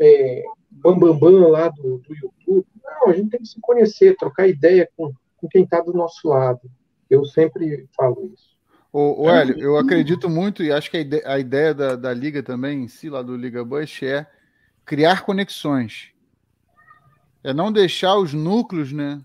é 0.00 0.42
bambambam 0.70 1.18
bam, 1.18 1.40
bam 1.40 1.48
lá 1.50 1.68
do, 1.68 1.98
do, 1.98 2.14
YouTube. 2.14 2.66
Não, 2.82 3.08
a 3.08 3.12
gente 3.12 3.30
tem 3.30 3.40
que 3.40 3.48
se 3.48 3.60
conhecer, 3.60 4.16
trocar 4.16 4.48
ideia 4.48 4.88
com, 4.96 5.12
com 5.36 5.48
quem 5.48 5.64
está 5.64 5.80
do 5.80 5.92
nosso 5.92 6.28
lado. 6.28 6.60
Eu 7.08 7.24
sempre 7.26 7.86
falo 7.94 8.30
isso. 8.32 8.54
O, 8.90 9.24
o 9.24 9.30
Hélio, 9.30 9.58
eu 9.58 9.76
acredito 9.76 10.30
muito 10.30 10.62
e 10.62 10.70
acho 10.70 10.90
que 10.90 10.96
a 10.96 11.00
ideia, 11.00 11.22
a 11.26 11.38
ideia 11.38 11.74
da, 11.74 11.96
da 11.96 12.14
Liga 12.14 12.42
também, 12.42 12.84
em 12.84 12.88
si, 12.88 13.10
lá 13.10 13.22
do 13.22 13.36
Liga 13.36 13.64
Bush, 13.64 14.04
é 14.04 14.26
criar 14.84 15.22
conexões. 15.22 16.10
É 17.42 17.52
não 17.52 17.70
deixar 17.70 18.16
os 18.16 18.32
núcleos, 18.32 18.92
né, 18.92 19.22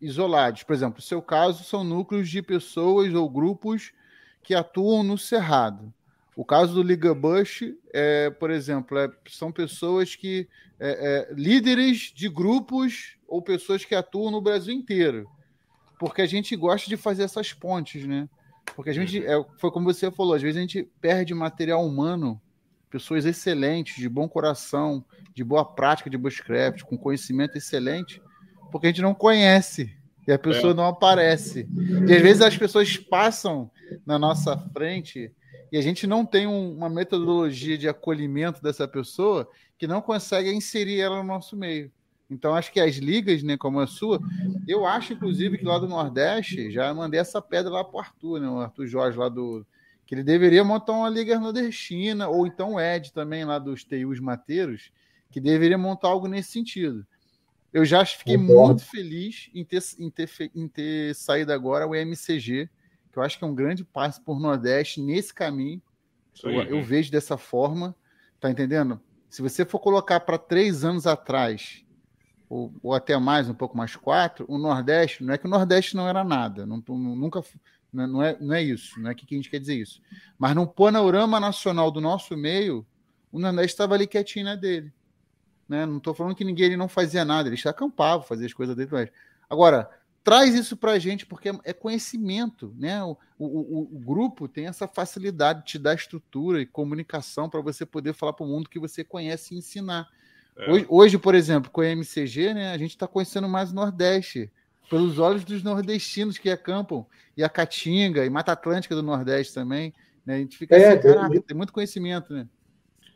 isolados. 0.00 0.62
Por 0.62 0.72
exemplo, 0.72 0.96
no 0.96 1.02
seu 1.02 1.20
caso, 1.20 1.64
são 1.64 1.84
núcleos 1.84 2.28
de 2.28 2.40
pessoas 2.42 3.12
ou 3.12 3.28
grupos 3.28 3.92
que 4.42 4.54
atuam 4.54 5.02
no 5.02 5.18
Cerrado. 5.18 5.92
O 6.36 6.44
caso 6.44 6.74
do 6.74 6.82
Liga 6.82 7.14
Bush, 7.14 7.62
é, 7.92 8.30
por 8.30 8.50
exemplo, 8.50 8.98
é, 8.98 9.10
são 9.28 9.52
pessoas 9.52 10.16
que. 10.16 10.48
É, 10.82 11.28
é, 11.30 11.34
líderes 11.34 12.10
de 12.14 12.26
grupos 12.26 13.18
ou 13.28 13.42
pessoas 13.42 13.84
que 13.84 13.94
atuam 13.94 14.30
no 14.30 14.40
Brasil 14.40 14.72
inteiro. 14.72 15.28
Porque 15.98 16.22
a 16.22 16.26
gente 16.26 16.56
gosta 16.56 16.88
de 16.88 16.96
fazer 16.96 17.24
essas 17.24 17.52
pontes, 17.52 18.06
né? 18.06 18.26
Porque 18.74 18.88
a 18.88 18.92
gente, 18.94 19.22
é, 19.22 19.44
foi 19.58 19.70
como 19.70 19.92
você 19.92 20.10
falou, 20.10 20.32
às 20.32 20.40
vezes 20.40 20.56
a 20.56 20.60
gente 20.60 20.84
perde 20.98 21.34
material 21.34 21.84
humano, 21.84 22.40
pessoas 22.90 23.24
excelentes, 23.24 23.96
de 23.96 24.08
bom 24.08 24.28
coração, 24.28 25.04
de 25.34 25.44
boa 25.44 25.64
prática 25.64 26.10
de 26.10 26.18
bushcraft, 26.18 26.82
com 26.82 26.98
conhecimento 26.98 27.56
excelente, 27.56 28.20
porque 28.70 28.88
a 28.88 28.90
gente 28.90 29.02
não 29.02 29.14
conhece. 29.14 29.96
E 30.26 30.32
a 30.32 30.38
pessoa 30.38 30.72
é. 30.72 30.74
não 30.74 30.84
aparece. 30.84 31.68
E 32.06 32.14
às 32.14 32.22
vezes 32.22 32.42
as 32.42 32.56
pessoas 32.56 32.96
passam 32.96 33.70
na 34.04 34.18
nossa 34.18 34.56
frente 34.72 35.32
e 35.72 35.78
a 35.78 35.80
gente 35.80 36.06
não 36.06 36.26
tem 36.26 36.46
um, 36.46 36.74
uma 36.74 36.90
metodologia 36.90 37.78
de 37.78 37.88
acolhimento 37.88 38.62
dessa 38.62 38.86
pessoa 38.88 39.48
que 39.78 39.86
não 39.86 40.02
consegue 40.02 40.52
inserir 40.52 41.00
ela 41.00 41.18
no 41.18 41.24
nosso 41.24 41.56
meio. 41.56 41.90
Então, 42.30 42.54
acho 42.54 42.72
que 42.72 42.78
as 42.78 42.96
ligas, 42.96 43.42
né, 43.42 43.56
como 43.56 43.80
a 43.80 43.86
sua, 43.86 44.20
eu 44.66 44.86
acho, 44.86 45.12
inclusive, 45.12 45.58
que 45.58 45.64
lá 45.64 45.78
do 45.78 45.88
Nordeste, 45.88 46.70
já 46.70 46.92
mandei 46.94 47.18
essa 47.18 47.42
pedra 47.42 47.70
lá 47.70 47.84
para 47.84 47.96
o 47.96 48.00
Arthur, 48.00 48.40
né, 48.40 48.48
o 48.48 48.60
Arthur 48.60 48.86
Jorge, 48.86 49.18
lá 49.18 49.28
do. 49.28 49.66
Que 50.10 50.14
ele 50.16 50.24
deveria 50.24 50.64
montar 50.64 50.94
uma 50.94 51.08
liga 51.08 51.38
nordestina, 51.38 52.26
ou 52.26 52.44
então 52.44 52.74
o 52.74 52.80
Ed 52.80 53.12
também, 53.12 53.44
lá 53.44 53.60
dos 53.60 53.84
TUs 53.84 54.18
Mateiros, 54.18 54.90
que 55.30 55.40
deveria 55.40 55.78
montar 55.78 56.08
algo 56.08 56.26
nesse 56.26 56.50
sentido. 56.50 57.06
Eu 57.72 57.84
já 57.84 58.04
fiquei 58.04 58.36
muito 58.36 58.84
feliz 58.84 59.48
em 59.54 59.64
ter, 59.64 59.80
em, 60.00 60.10
ter, 60.10 60.28
em 60.52 60.66
ter 60.66 61.14
saído 61.14 61.52
agora 61.52 61.86
o 61.86 61.94
MCG, 61.94 62.68
que 63.12 63.18
eu 63.20 63.22
acho 63.22 63.38
que 63.38 63.44
é 63.44 63.46
um 63.46 63.54
grande 63.54 63.84
passo 63.84 64.20
por 64.22 64.40
Nordeste 64.40 65.00
nesse 65.00 65.32
caminho. 65.32 65.80
Eu, 66.42 66.60
eu, 66.64 66.82
vejo 66.82 67.12
dessa 67.12 67.36
forma, 67.36 67.94
tá 68.40 68.50
entendendo? 68.50 69.00
Se 69.28 69.40
você 69.40 69.64
for 69.64 69.78
colocar 69.78 70.18
para 70.18 70.36
três 70.36 70.84
anos 70.84 71.06
atrás 71.06 71.84
ou, 72.48 72.74
ou, 72.82 72.94
até 72.94 73.16
mais, 73.16 73.48
um 73.48 73.54
pouco 73.54 73.76
mais 73.76 73.94
quatro, 73.94 74.44
o 74.48 74.58
Nordeste, 74.58 75.22
não 75.22 75.34
é 75.34 75.38
que 75.38 75.46
o 75.46 75.50
Nordeste 75.50 75.94
não 75.94 76.08
era 76.08 76.24
nada, 76.24 76.66
não, 76.66 76.82
nunca, 76.88 77.44
não 77.92 78.22
é, 78.22 78.36
não 78.40 78.54
é 78.54 78.62
isso, 78.62 79.00
não 79.00 79.10
é 79.10 79.14
que 79.14 79.26
a 79.28 79.36
gente 79.36 79.50
quer 79.50 79.58
dizer 79.58 79.74
isso. 79.74 80.00
Mas 80.38 80.54
no 80.54 80.66
panorama 80.66 81.40
nacional 81.40 81.90
do 81.90 82.00
nosso 82.00 82.36
meio, 82.36 82.86
o 83.32 83.38
Nordeste 83.38 83.72
estava 83.72 83.94
ali 83.94 84.06
quietinho 84.06 84.44
na 84.44 84.54
dele. 84.54 84.92
Né? 85.68 85.86
Não 85.86 85.98
estou 85.98 86.14
falando 86.14 86.34
que 86.34 86.44
ninguém 86.44 86.66
ele 86.66 86.76
não 86.76 86.88
fazia 86.88 87.24
nada, 87.24 87.48
ele 87.48 87.60
acampava, 87.64 88.22
fazia 88.22 88.46
as 88.46 88.52
coisas 88.52 88.74
dele. 88.76 88.88
Mas... 88.90 89.08
Agora, 89.48 89.88
traz 90.22 90.54
isso 90.54 90.76
para 90.76 90.92
a 90.92 90.98
gente, 90.98 91.26
porque 91.26 91.50
é 91.64 91.72
conhecimento. 91.72 92.74
Né? 92.78 93.02
O, 93.04 93.16
o, 93.38 93.82
o, 93.82 93.98
grupo 93.98 94.48
tem 94.48 94.66
essa 94.66 94.86
facilidade 94.86 95.60
de 95.60 95.66
te 95.66 95.78
dar 95.78 95.94
estrutura 95.94 96.60
e 96.60 96.66
comunicação 96.66 97.48
para 97.48 97.60
você 97.60 97.86
poder 97.86 98.14
falar 98.14 98.32
para 98.32 98.44
o 98.44 98.48
mundo 98.48 98.68
que 98.68 98.78
você 98.78 99.04
conhece 99.04 99.54
e 99.54 99.58
ensinar. 99.58 100.08
É. 100.56 100.70
Hoje, 100.70 100.86
hoje, 100.88 101.18
por 101.18 101.34
exemplo, 101.34 101.70
com 101.70 101.80
a 101.80 101.86
MCG, 101.86 102.54
né, 102.54 102.72
a 102.72 102.78
gente 102.78 102.90
está 102.90 103.06
conhecendo 103.06 103.48
mais 103.48 103.70
o 103.70 103.74
Nordeste, 103.74 104.50
pelos 104.90 105.20
olhos 105.20 105.44
dos 105.44 105.62
nordestinos 105.62 106.36
que 106.36 106.50
acampam, 106.50 107.06
e 107.36 107.44
a 107.44 107.48
Caatinga, 107.48 108.26
e 108.26 108.28
Mata 108.28 108.50
Atlântica 108.50 108.94
do 108.94 109.04
Nordeste 109.04 109.54
também. 109.54 109.94
Né? 110.26 110.34
A 110.34 110.38
gente 110.38 110.58
fica 110.58 110.76
é, 110.76 110.88
assim, 110.88 111.00
caraca, 111.00 111.40
tem 111.40 111.56
muito 111.56 111.72
conhecimento, 111.72 112.34
né? 112.34 112.46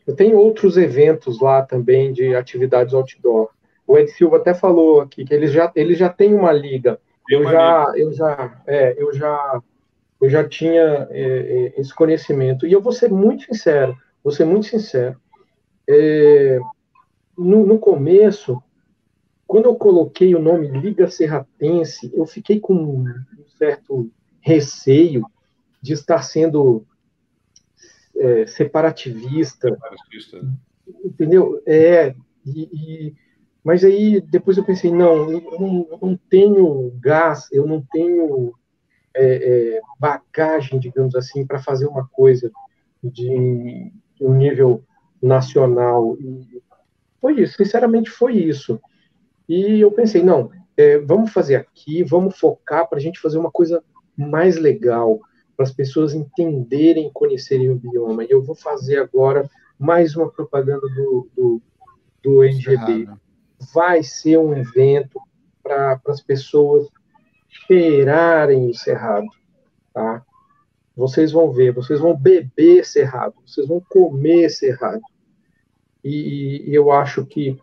Eu 0.07 0.15
tenho 0.15 0.37
outros 0.37 0.77
eventos 0.77 1.41
lá 1.41 1.63
também 1.63 2.13
de 2.13 2.35
atividades 2.35 2.95
outdoor. 2.95 3.51
O 3.87 3.99
Ed 3.99 4.11
Silva 4.13 4.37
até 4.37 4.55
falou 4.55 5.01
aqui 5.01 5.25
que 5.25 5.35
ele 5.35 5.49
já, 5.49 5.73
ele 5.75 5.95
já 5.95 6.09
tem 6.09 6.33
uma 6.33 6.53
liga. 6.53 7.01
Eu 7.29 7.43
já, 7.43 7.93
eu 7.97 8.13
já, 8.13 8.63
é, 8.67 8.95
eu 8.97 9.13
já, 9.13 9.63
eu 10.21 10.29
já 10.29 10.47
tinha 10.47 11.09
é, 11.11 11.73
é, 11.77 11.81
esse 11.81 11.93
conhecimento. 11.93 12.67
E 12.67 12.73
eu 12.73 12.81
vou 12.81 12.93
ser 12.93 13.11
muito 13.11 13.45
sincero, 13.45 13.97
vou 14.23 14.33
ser 14.33 14.45
muito 14.45 14.67
sincero. 14.67 15.17
É, 15.89 16.59
no, 17.37 17.67
no 17.67 17.79
começo, 17.79 18.63
quando 19.47 19.67
eu 19.67 19.77
coloquei 19.77 20.35
o 20.35 20.41
nome 20.41 20.69
Liga 20.69 21.09
Serratense, 21.09 22.11
eu 22.15 22.27
fiquei 22.27 22.59
com 22.59 22.75
um 22.75 23.05
certo 23.59 24.11
receio 24.41 25.25
de 25.81 25.93
estar 25.93 26.23
sendo 26.23 26.87
é, 28.17 28.47
separativista, 28.47 29.71
separativista, 29.71 30.41
entendeu? 31.05 31.63
É, 31.67 32.15
e, 32.45 32.69
e, 32.73 33.15
mas 33.63 33.85
aí 33.85 34.21
depois 34.21 34.57
eu 34.57 34.65
pensei, 34.65 34.91
não, 34.91 35.31
eu 35.31 35.41
não, 35.59 35.89
eu 35.91 35.99
não 36.01 36.17
tenho 36.29 36.93
gás, 37.01 37.49
eu 37.53 37.67
não 37.67 37.83
tenho 37.93 38.55
é, 39.15 39.77
é, 39.77 39.81
bagagem, 39.99 40.79
digamos 40.79 41.15
assim, 41.15 41.47
para 41.47 41.63
fazer 41.63 41.87
uma 41.87 42.07
coisa 42.07 42.51
de, 43.03 43.93
de 44.15 44.25
um 44.25 44.35
nível 44.35 44.83
nacional. 45.23 46.17
E, 46.19 46.63
foi 47.21 47.41
isso, 47.41 47.57
sinceramente 47.57 48.11
foi 48.11 48.35
isso. 48.35 48.81
E 49.49 49.81
eu 49.81 49.91
pensei, 49.91 50.23
não, 50.23 50.51
é, 50.77 50.99
vamos 50.99 51.33
fazer 51.33 51.57
aqui, 51.57 52.03
vamos 52.03 52.39
focar 52.39 52.89
para 52.89 52.99
a 52.99 53.01
gente 53.01 53.21
fazer 53.21 53.39
uma 53.39 53.51
coisa 53.51 53.83
mais 54.17 54.57
legal, 54.57 55.21
para 55.57 55.65
as 55.65 55.73
pessoas 55.73 56.15
entenderem, 56.15 57.11
conhecerem 57.13 57.71
o 57.71 57.77
bioma. 57.77 58.25
E 58.25 58.31
eu 58.31 58.43
vou 58.43 58.55
fazer 58.55 58.99
agora 58.99 59.49
mais 59.79 60.17
uma 60.17 60.31
propaganda 60.31 60.87
do, 60.89 61.29
do, 61.37 61.63
do 62.23 62.45
NGB. 62.45 63.09
Vai 63.73 64.03
ser 64.03 64.39
um 64.39 64.57
evento 64.57 65.21
para 65.63 66.01
as 66.09 66.21
pessoas 66.21 66.89
cheirarem 67.67 68.69
o 68.69 68.75
cerrado, 68.75 69.27
tá? 69.93 70.25
Vocês 70.97 71.33
vão 71.33 71.51
ver, 71.51 71.73
vocês 71.73 71.99
vão 71.99 72.17
beber 72.17 72.85
cerrado, 72.85 73.35
vocês 73.45 73.67
vão 73.67 73.81
comer 73.89 74.49
cerrado 74.49 75.03
e, 76.05 76.71
e 76.71 76.75
eu 76.75 76.93
acho 76.93 77.25
que 77.25 77.59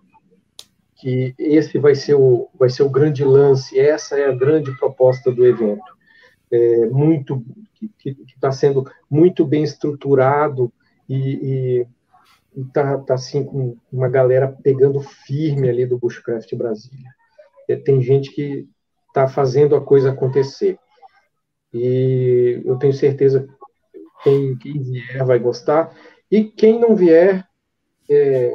que 1.02 1.34
esse 1.40 1.80
vai 1.80 1.96
ser 1.96 2.14
o 2.14 2.48
vai 2.54 2.70
ser 2.70 2.84
o 2.84 2.90
grande 2.90 3.24
lance, 3.24 3.80
essa 3.80 4.20
é 4.20 4.28
a 4.28 4.36
grande 4.36 4.72
proposta 4.78 5.32
do 5.32 5.46
evento, 5.46 5.82
é, 6.52 6.86
muito 6.86 7.44
que 7.98 8.16
está 8.36 8.52
sendo 8.52 8.86
muito 9.10 9.44
bem 9.44 9.64
estruturado 9.64 10.72
e 11.10 11.88
está 12.56 13.00
tá, 13.00 13.16
assim 13.16 13.44
com 13.44 13.76
uma 13.92 14.08
galera 14.08 14.48
pegando 14.48 15.02
firme 15.02 15.68
ali 15.68 15.88
do 15.88 15.98
Bushcraft 15.98 16.54
Brasília. 16.56 17.10
É, 17.68 17.76
tem 17.76 18.00
gente 18.00 18.30
que 18.32 18.68
está 19.08 19.28
fazendo 19.28 19.76
a 19.76 19.82
coisa 19.82 20.12
acontecer. 20.12 20.78
E 21.74 22.62
eu 22.64 22.78
tenho 22.78 22.94
certeza 22.94 23.48
que 24.24 24.56
quem 24.58 24.80
vier 24.80 25.26
vai 25.26 25.40
gostar. 25.40 25.96
E 26.30 26.44
quem 26.44 26.80
não 26.80 26.96
vier 26.96 27.44
é, 28.10 28.52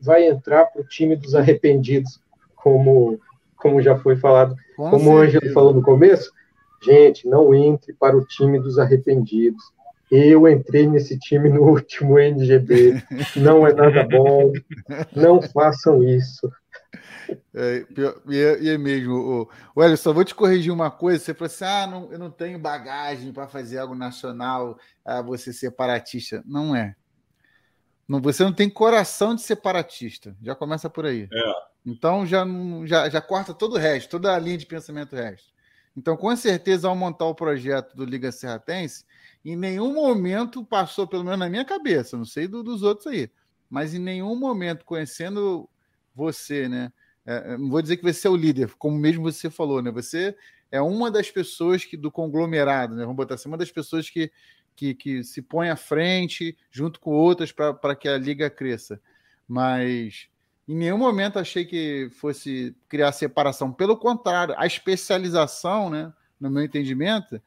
vai 0.00 0.26
entrar 0.26 0.66
para 0.66 0.82
o 0.82 0.86
time 0.86 1.16
dos 1.16 1.34
arrependidos, 1.34 2.20
como, 2.56 3.18
como 3.56 3.82
já 3.82 3.96
foi 3.98 4.16
falado, 4.16 4.54
Com 4.76 4.90
como 4.90 5.10
o 5.10 5.18
Ângelo 5.18 5.52
falou 5.52 5.74
no 5.74 5.82
começo. 5.82 6.30
Gente, 6.82 7.28
não 7.28 7.54
entre 7.54 7.92
para 7.92 8.16
o 8.16 8.24
time 8.24 8.58
dos 8.58 8.78
arrependidos. 8.78 9.62
Eu 10.10 10.48
entrei 10.48 10.88
nesse 10.88 11.18
time 11.18 11.48
no 11.48 11.62
último 11.70 12.18
NGB. 12.18 13.02
Não 13.36 13.66
é 13.66 13.72
nada 13.72 14.04
bom. 14.04 14.52
Não 15.14 15.40
façam 15.40 16.02
isso. 16.02 16.50
É, 17.54 17.84
e, 18.28 18.38
é, 18.38 18.62
e 18.62 18.68
é 18.70 18.78
mesmo. 18.78 19.14
O, 19.14 19.48
o 19.80 19.96
só 19.96 20.12
vou 20.12 20.24
te 20.24 20.34
corrigir 20.34 20.72
uma 20.72 20.90
coisa. 20.90 21.22
Você 21.22 21.34
falou 21.34 21.46
assim: 21.46 21.64
ah, 21.64 21.86
não, 21.86 22.12
eu 22.12 22.18
não 22.18 22.30
tenho 22.30 22.58
bagagem 22.58 23.32
para 23.32 23.46
fazer 23.46 23.78
algo 23.78 23.94
nacional, 23.94 24.76
ah, 25.04 25.22
você 25.22 25.52
separatista. 25.52 26.42
Não 26.44 26.74
é. 26.74 26.96
Não, 28.10 28.20
você 28.20 28.42
não 28.42 28.52
tem 28.52 28.68
coração 28.68 29.36
de 29.36 29.42
separatista. 29.42 30.36
Já 30.42 30.52
começa 30.52 30.90
por 30.90 31.06
aí. 31.06 31.28
É. 31.32 31.52
Então 31.86 32.26
já, 32.26 32.44
já, 32.84 33.08
já 33.08 33.20
corta 33.20 33.54
todo 33.54 33.76
o 33.76 33.78
resto, 33.78 34.10
toda 34.10 34.34
a 34.34 34.38
linha 34.38 34.58
de 34.58 34.66
pensamento 34.66 35.14
resto. 35.14 35.52
Então, 35.96 36.16
com 36.16 36.34
certeza, 36.34 36.88
ao 36.88 36.96
montar 36.96 37.26
o 37.26 37.36
projeto 37.36 37.94
do 37.94 38.04
Liga 38.04 38.32
Serratense, 38.32 39.04
em 39.44 39.54
nenhum 39.54 39.94
momento 39.94 40.64
passou, 40.64 41.06
pelo 41.06 41.22
menos 41.22 41.38
na 41.38 41.48
minha 41.48 41.64
cabeça, 41.64 42.16
não 42.16 42.24
sei 42.24 42.48
do, 42.48 42.64
dos 42.64 42.82
outros 42.82 43.06
aí, 43.06 43.30
mas 43.68 43.94
em 43.94 44.00
nenhum 44.00 44.34
momento, 44.34 44.84
conhecendo 44.84 45.68
você, 46.12 46.68
né? 46.68 46.92
É, 47.24 47.52
é 47.52 47.58
não 47.58 47.70
vou 47.70 47.80
dizer 47.80 47.96
que 47.96 48.02
você 48.02 48.26
é 48.26 48.30
o 48.30 48.36
líder, 48.36 48.74
como 48.76 48.98
mesmo 48.98 49.22
você 49.22 49.48
falou, 49.48 49.80
né? 49.80 49.92
Você 49.92 50.36
é 50.68 50.82
uma 50.82 51.12
das 51.12 51.30
pessoas 51.30 51.84
que 51.84 51.96
do 51.96 52.10
conglomerado, 52.10 52.96
né? 52.96 53.02
Vamos 53.02 53.16
botar 53.16 53.36
assim, 53.36 53.48
uma 53.48 53.58
das 53.58 53.70
pessoas 53.70 54.10
que 54.10 54.32
que, 54.80 54.94
que 54.94 55.22
se 55.22 55.42
põe 55.42 55.68
à 55.68 55.76
frente, 55.76 56.56
junto 56.70 56.98
com 57.00 57.10
outras, 57.10 57.52
para 57.52 57.94
que 57.94 58.08
a 58.08 58.16
liga 58.16 58.48
cresça. 58.48 58.98
Mas 59.46 60.26
em 60.66 60.74
nenhum 60.74 60.96
momento 60.96 61.38
achei 61.38 61.66
que 61.66 62.08
fosse 62.12 62.74
criar 62.88 63.12
separação. 63.12 63.70
Pelo 63.70 63.94
contrário, 63.94 64.54
a 64.56 64.66
especialização, 64.66 65.90
né, 65.90 66.10
no 66.40 66.50
meu 66.50 66.64
entendimento, 66.64 67.42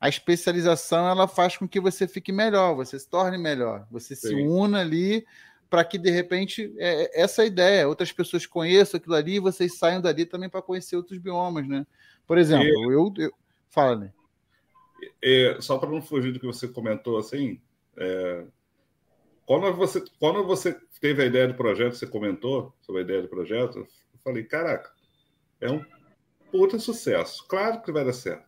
a 0.00 0.08
especialização 0.08 1.06
ela 1.06 1.28
faz 1.28 1.58
com 1.58 1.68
que 1.68 1.78
você 1.78 2.08
fique 2.08 2.32
melhor, 2.32 2.74
você 2.74 2.98
se 2.98 3.06
torne 3.06 3.36
melhor, 3.36 3.86
você 3.90 4.16
Sim. 4.16 4.28
se 4.28 4.34
una 4.34 4.80
ali 4.80 5.26
para 5.68 5.84
que 5.84 5.98
de 5.98 6.10
repente 6.10 6.72
é, 6.78 7.02
é, 7.02 7.20
essa 7.20 7.44
ideia, 7.44 7.86
outras 7.86 8.12
pessoas 8.12 8.46
conheçam 8.46 8.96
aquilo 8.96 9.14
ali 9.14 9.34
e 9.34 9.40
vocês 9.40 9.76
saiam 9.76 10.00
dali 10.00 10.24
também 10.24 10.48
para 10.48 10.62
conhecer 10.62 10.96
outros 10.96 11.18
biomas, 11.18 11.68
né? 11.68 11.86
Por 12.26 12.38
exemplo, 12.38 12.66
e... 12.66 12.94
eu, 12.94 13.12
eu 13.18 13.32
fala, 13.68 13.96
né? 13.96 14.12
É, 15.22 15.58
só 15.60 15.78
para 15.78 15.90
não 15.90 16.02
fugir 16.02 16.32
do 16.32 16.40
que 16.40 16.46
você 16.46 16.68
comentou, 16.68 17.18
assim, 17.18 17.60
é, 17.96 18.44
quando, 19.46 19.72
você, 19.74 20.04
quando 20.18 20.44
você 20.44 20.78
teve 21.00 21.22
a 21.22 21.26
ideia 21.26 21.48
do 21.48 21.54
projeto, 21.54 21.94
você 21.94 22.06
comentou 22.06 22.74
sobre 22.80 23.00
a 23.00 23.04
ideia 23.04 23.22
do 23.22 23.28
projeto, 23.28 23.78
eu 23.78 23.86
falei, 24.22 24.44
caraca, 24.44 24.90
é 25.60 25.70
um 25.70 25.84
puta 26.50 26.78
sucesso. 26.78 27.46
Claro 27.48 27.82
que 27.82 27.92
vai 27.92 28.04
dar 28.04 28.12
certo. 28.12 28.46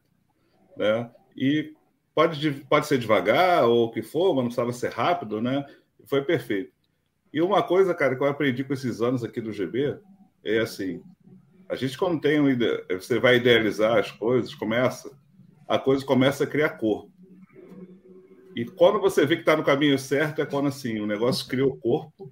Né? 0.76 1.11
E 1.36 1.74
pode, 2.14 2.51
pode 2.68 2.86
ser 2.86 2.98
devagar 2.98 3.64
ou 3.64 3.86
o 3.86 3.90
que 3.90 4.03
for, 4.03 4.34
mas 4.34 4.36
não 4.36 4.44
precisava 4.44 4.72
ser 4.72 4.90
rápido, 4.90 5.40
né? 5.40 5.64
Foi 6.07 6.22
perfeito. 6.22 6.72
E 7.32 7.40
uma 7.40 7.62
coisa, 7.62 7.94
cara, 7.94 8.16
que 8.16 8.22
eu 8.22 8.26
aprendi 8.26 8.64
com 8.64 8.72
esses 8.72 9.01
anos 9.01 9.22
aqui 9.22 9.40
do 9.40 9.53
GB 9.53 9.98
é 10.44 10.59
assim: 10.59 11.03
A 11.68 11.76
gente, 11.76 11.96
quando 11.96 12.20
tem 12.20 12.44
ideia, 12.48 12.84
você 12.90 13.18
vai 13.18 13.36
idealizar 13.36 13.98
as 13.98 14.11
coisas, 14.11 14.55
começa, 14.55 15.11
a 15.71 15.79
coisa 15.79 16.05
começa 16.05 16.43
a 16.43 16.47
criar 16.49 16.71
corpo. 16.71 17.12
E 18.57 18.64
quando 18.64 19.01
você 19.01 19.25
vê 19.25 19.37
que 19.37 19.43
está 19.43 19.57
no 19.57 19.62
caminho 19.62 19.97
certo, 19.97 20.43
é 20.43 20.45
quando 20.45 20.66
assim, 20.66 20.99
o 20.99 21.07
negócio 21.07 21.47
criou 21.47 21.77
corpo. 21.77 22.29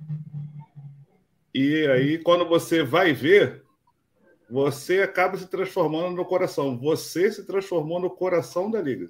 E 1.55 1.87
aí, 1.87 2.19
quando 2.19 2.49
você 2.49 2.83
vai 2.83 3.13
ver, 3.13 3.63
você 4.51 5.03
acaba 5.03 5.37
se 5.37 5.47
transformando 5.47 6.17
no 6.17 6.25
coração. 6.25 6.77
Você 6.79 7.31
se 7.31 7.47
transformou 7.47 8.01
no 8.01 8.11
coração 8.11 8.69
da 8.69 8.83
liga. 8.83 9.09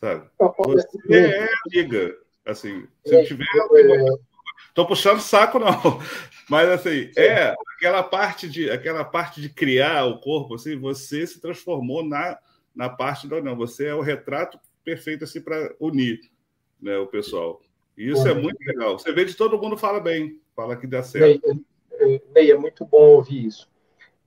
Sabe? 0.00 0.28
Você 0.58 0.88
é 1.08 1.44
a 1.44 1.60
liga. 1.68 2.16
Assim, 2.44 2.84
se 3.06 3.14
eu 3.14 3.24
tiver. 3.26 3.46
Estou 4.66 4.88
puxando 4.88 5.20
saco, 5.20 5.60
não. 5.60 6.00
Mas 6.50 6.68
assim, 6.68 7.12
é 7.16 7.54
aquela 7.76 8.02
parte 8.02 8.48
de 8.48 8.68
aquela 8.68 9.04
parte 9.04 9.40
de 9.40 9.48
criar 9.48 10.04
o 10.06 10.18
corpo, 10.18 10.56
assim, 10.56 10.76
você 10.76 11.24
se 11.24 11.40
transformou 11.40 12.04
na, 12.04 12.36
na 12.74 12.88
parte 12.88 13.28
da 13.28 13.40
não. 13.40 13.56
Você 13.56 13.86
é 13.86 13.94
o 13.94 14.00
retrato 14.00 14.58
perfeito 14.84 15.22
assim 15.22 15.40
para 15.40 15.72
unir 15.78 16.18
né, 16.82 16.98
o 16.98 17.06
pessoal. 17.06 17.60
E 17.96 18.10
isso 18.10 18.26
é 18.26 18.34
muito 18.34 18.58
legal. 18.66 18.98
Você 18.98 19.12
vê 19.12 19.24
de 19.24 19.36
todo 19.36 19.60
mundo 19.62 19.76
fala 19.76 20.00
bem, 20.00 20.40
fala 20.56 20.76
que 20.76 20.88
dá 20.88 21.04
certo. 21.04 21.62
Ney, 22.34 22.50
é 22.50 22.56
muito 22.56 22.84
bom 22.84 23.10
ouvir 23.10 23.46
isso. 23.46 23.70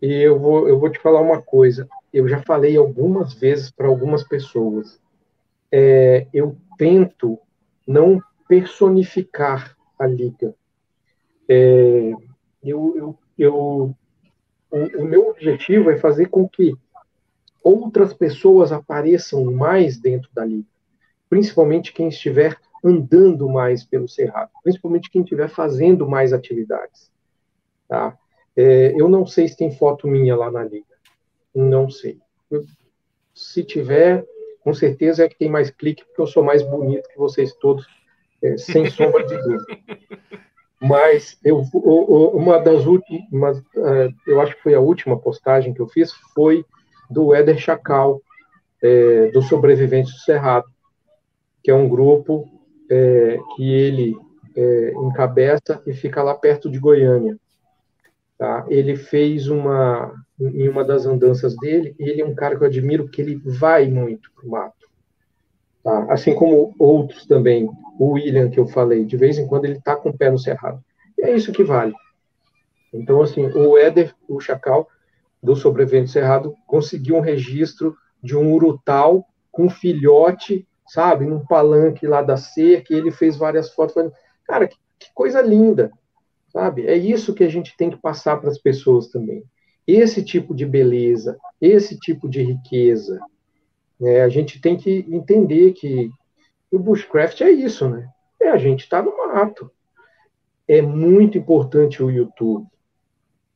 E 0.02 0.14
eu 0.14 0.40
vou, 0.40 0.70
eu 0.70 0.80
vou 0.80 0.90
te 0.90 1.00
falar 1.00 1.20
uma 1.20 1.42
coisa. 1.42 1.90
Eu 2.14 2.30
já 2.30 2.42
falei 2.44 2.78
algumas 2.78 3.34
vezes 3.34 3.70
para 3.70 3.88
algumas 3.88 4.24
pessoas. 4.24 4.98
É, 5.70 6.26
eu 6.34 6.56
tento 6.78 7.38
não 7.86 8.22
personificar 8.48 9.76
a 10.00 10.08
liga. 10.08 10.56
É, 11.50 12.12
eu, 12.64 12.94
eu, 12.96 13.20
eu, 13.38 13.56
o, 14.72 15.02
o 15.02 15.06
meu 15.06 15.30
objetivo 15.30 15.90
é 15.92 15.98
fazer 15.98 16.28
com 16.28 16.48
que 16.48 16.74
outras 17.64 18.14
pessoas 18.14 18.72
apareçam 18.72 19.46
mais 19.46 19.98
dentro 19.98 20.30
da 20.34 20.46
liga, 20.46 20.68
principalmente 21.30 21.94
quem 21.94 22.10
estiver 22.10 22.58
andando 22.84 23.48
mais 23.48 23.84
pelo 23.84 24.10
cerrado, 24.10 24.52
principalmente 24.62 25.10
quem 25.10 25.22
estiver 25.22 25.50
fazendo 25.50 26.08
mais 26.08 26.34
atividades. 26.34 27.10
Tá? 27.88 28.18
É, 28.56 28.94
eu 29.00 29.08
não 29.08 29.26
sei 29.26 29.48
se 29.48 29.56
tem 29.56 29.72
foto 29.72 30.08
minha 30.08 30.36
lá 30.36 30.52
na 30.52 30.64
liga, 30.64 30.86
não 31.56 31.90
sei. 31.90 32.20
Eu, 32.52 32.66
se 33.34 33.64
tiver, 33.64 34.26
com 34.64 34.74
certeza 34.74 35.24
é 35.24 35.30
que 35.30 35.38
tem 35.38 35.50
mais 35.50 35.72
clique, 35.72 36.06
porque 36.06 36.22
eu 36.22 36.28
sou 36.28 36.44
mais 36.44 36.62
bonito 36.62 37.10
que 37.10 37.18
vocês 37.18 37.54
todos, 37.54 37.88
é, 38.42 38.58
sem 38.58 38.90
sombra 38.90 39.26
de 39.26 39.38
dúvida. 39.38 39.66
Mas 40.84 41.38
eu, 41.46 41.64
uma 42.34 42.60
das 42.60 42.86
últimas, 42.86 43.64
é, 43.74 44.10
eu 44.28 44.42
acho 44.42 44.54
que 44.54 44.64
foi 44.64 44.76
a 44.76 44.82
última 44.82 45.18
postagem 45.18 45.74
que 45.74 45.80
eu 45.80 45.88
fiz, 45.88 46.12
foi 46.36 46.66
do 47.10 47.34
Éder 47.34 47.58
Chacal, 47.58 48.22
é, 48.82 49.32
do 49.32 49.42
Sobreviventes 49.42 50.12
do 50.12 50.20
Cerrado, 50.20 50.66
que 51.64 51.72
é 51.72 51.74
um 51.74 51.88
grupo 51.88 52.50
é, 52.92 53.40
que 53.56 53.74
ele 53.74 54.14
é, 54.58 54.92
encabeça 54.92 55.82
e 55.88 55.94
fica 55.94 56.22
lá 56.22 56.36
perto 56.36 56.70
de 56.70 56.80
Goiânia. 56.80 57.38
Tá? 58.38 58.66
Ele 58.68 58.98
fez 58.98 59.48
uma, 59.48 60.14
em 60.38 60.68
uma 60.68 60.84
das 60.84 61.06
andanças 61.06 61.56
dele, 61.56 61.96
ele 61.98 62.22
é 62.22 62.26
um 62.26 62.36
cara 62.36 62.58
que 62.58 62.62
eu 62.62 62.68
admiro, 62.68 63.06
porque 63.06 63.22
ele 63.22 63.42
vai 63.46 63.88
muito 63.88 64.30
para 64.34 64.46
o 64.46 64.52
mato. 64.52 64.83
Tá? 65.84 66.08
Assim 66.10 66.34
como 66.34 66.74
outros 66.80 67.26
também, 67.26 67.70
o 68.00 68.12
William 68.12 68.50
que 68.50 68.60
eu 68.60 68.66
falei, 68.68 69.06
de 69.06 69.18
vez 69.18 69.38
em 69.38 69.48
quando 69.48 69.66
ele 69.66 69.78
está 69.78 69.96
com 69.96 70.10
o 70.10 70.18
pé 70.18 70.32
no 70.32 70.40
cerrado. 70.40 70.84
E 71.18 71.24
é 71.24 71.36
isso 71.36 71.52
que 71.52 71.64
vale. 71.64 71.94
Então, 72.94 73.22
assim, 73.22 73.46
o 73.46 73.78
Éder, 73.78 74.16
o 74.28 74.40
Chacal, 74.40 74.88
do 75.42 75.56
sobrevivente 75.56 76.12
cerrado 76.12 76.56
conseguiu 76.66 77.18
um 77.18 77.22
registro 77.22 77.96
de 78.24 78.38
um 78.38 78.54
urutau 78.54 79.26
com 79.52 79.70
filhote, 79.70 80.66
sabe, 80.88 81.26
num 81.26 81.46
palanque 81.46 82.08
lá 82.08 82.22
da 82.22 82.38
cerca, 82.38 82.94
e 82.94 82.98
ele 82.98 83.12
fez 83.12 83.36
várias 83.36 83.74
fotos. 83.74 83.94
Falando, 83.94 84.14
Cara, 84.46 84.68
que, 84.68 84.78
que 85.00 85.08
coisa 85.14 85.42
linda, 85.42 85.92
sabe? 86.50 86.88
É 86.88 86.96
isso 86.96 87.34
que 87.34 87.44
a 87.44 87.50
gente 87.50 87.76
tem 87.76 87.90
que 87.90 87.98
passar 87.98 88.38
para 88.38 88.50
as 88.50 88.58
pessoas 88.58 89.08
também. 89.08 89.44
Esse 89.86 90.24
tipo 90.24 90.56
de 90.56 90.66
beleza, 90.66 91.38
esse 91.60 92.00
tipo 92.00 92.30
de 92.30 92.42
riqueza. 92.42 93.20
Né? 94.04 94.22
A 94.22 94.28
gente 94.28 94.60
tem 94.60 94.76
que 94.76 95.06
entender 95.10 95.72
que 95.72 96.12
o 96.70 96.78
bushcraft 96.78 97.40
é 97.40 97.50
isso, 97.50 97.88
né? 97.88 98.10
É 98.42 98.50
a 98.50 98.58
gente 98.58 98.82
está 98.82 99.02
no 99.02 99.16
mato. 99.16 99.72
É 100.68 100.82
muito 100.82 101.38
importante 101.38 102.04
o 102.04 102.12
YouTube 102.12 102.68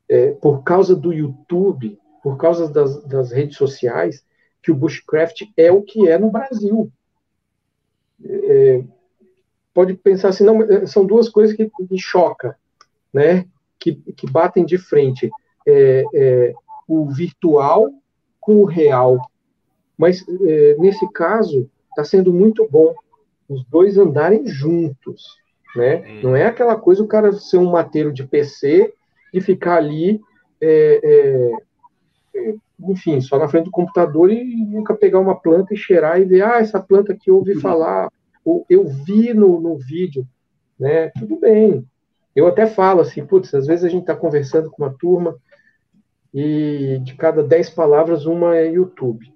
é, 0.10 0.32
por 0.32 0.64
causa 0.64 0.96
do 0.96 1.12
YouTube, 1.12 2.00
por 2.24 2.38
causa 2.38 2.70
das, 2.70 3.04
das, 3.04 3.32
redes 3.32 3.58
sociais, 3.58 4.26
que 4.64 4.72
o 4.72 4.76
bushcraft 4.76 5.44
é 5.58 5.70
o 5.70 5.82
que 5.82 6.08
é 6.08 6.18
no 6.18 6.32
Brasil. 6.32 6.90
É, 8.24 8.84
pode 9.74 9.94
pensar 9.96 10.30
assim, 10.30 10.46
não, 10.46 10.64
é, 10.64 10.86
são 10.86 11.06
duas 11.06 11.28
coisas 11.28 11.56
que 11.56 11.70
me 11.90 12.00
chocam, 12.00 12.54
né? 13.14 13.46
Que, 13.78 13.96
que 13.96 14.30
batem 14.30 14.66
de 14.66 14.78
frente. 14.78 15.30
É, 15.68 16.06
é, 16.14 16.54
o 16.88 17.10
virtual 17.10 17.90
com 18.40 18.62
o 18.62 18.66
real. 18.66 19.20
Mas, 19.98 20.24
é, 20.28 20.76
nesse 20.78 21.10
caso, 21.12 21.70
está 21.90 22.04
sendo 22.04 22.32
muito 22.32 22.68
bom 22.70 22.94
os 23.50 23.64
dois 23.66 23.98
andarem 23.98 24.46
juntos, 24.46 25.24
né? 25.76 26.04
Hum. 26.08 26.20
Não 26.24 26.36
é 26.36 26.46
aquela 26.46 26.76
coisa 26.76 27.04
o 27.04 27.08
cara 27.08 27.32
ser 27.32 27.58
um 27.58 27.72
mateiro 27.72 28.14
de 28.14 28.26
PC 28.26 28.94
de 29.34 29.42
ficar 29.42 29.78
ali, 29.78 30.22
é, 30.62 31.00
é, 31.04 31.52
é, 32.36 32.56
enfim, 32.82 33.20
só 33.22 33.38
na 33.38 33.48
frente 33.48 33.66
do 33.66 33.72
computador 33.72 34.32
e 34.32 34.44
nunca 34.66 34.94
pegar 34.94 35.20
uma 35.20 35.36
planta 35.36 35.74
e 35.74 35.78
cheirar 35.78 36.20
e 36.20 36.26
ver, 36.26 36.44
ah, 36.44 36.60
essa 36.60 36.80
planta 36.80 37.14
aqui 37.14 37.30
eu 37.30 37.36
ouvi 37.36 37.54
uhum. 37.54 37.62
falar, 37.62 38.12
ou 38.44 38.66
eu 38.70 38.86
vi 38.86 39.34
no, 39.34 39.60
no 39.60 39.78
vídeo, 39.78 40.26
né? 40.80 41.10
Tudo 41.18 41.38
bem. 41.38 41.86
Eu 42.36 42.48
até 42.48 42.68
falo 42.68 43.02
assim, 43.02 43.26
putz, 43.26 43.54
às 43.54 43.66
vezes 43.66 43.84
a 43.84 43.90
gente 43.90 44.02
está 44.02 44.16
conversando 44.16 44.70
com 44.70 44.84
uma 44.84 44.94
turma 44.94 45.36
e 46.34 47.00
de 47.04 47.16
cada 47.16 47.42
dez 47.42 47.70
palavras, 47.70 48.26
uma 48.26 48.56
é 48.56 48.72
YouTube. 48.72 49.34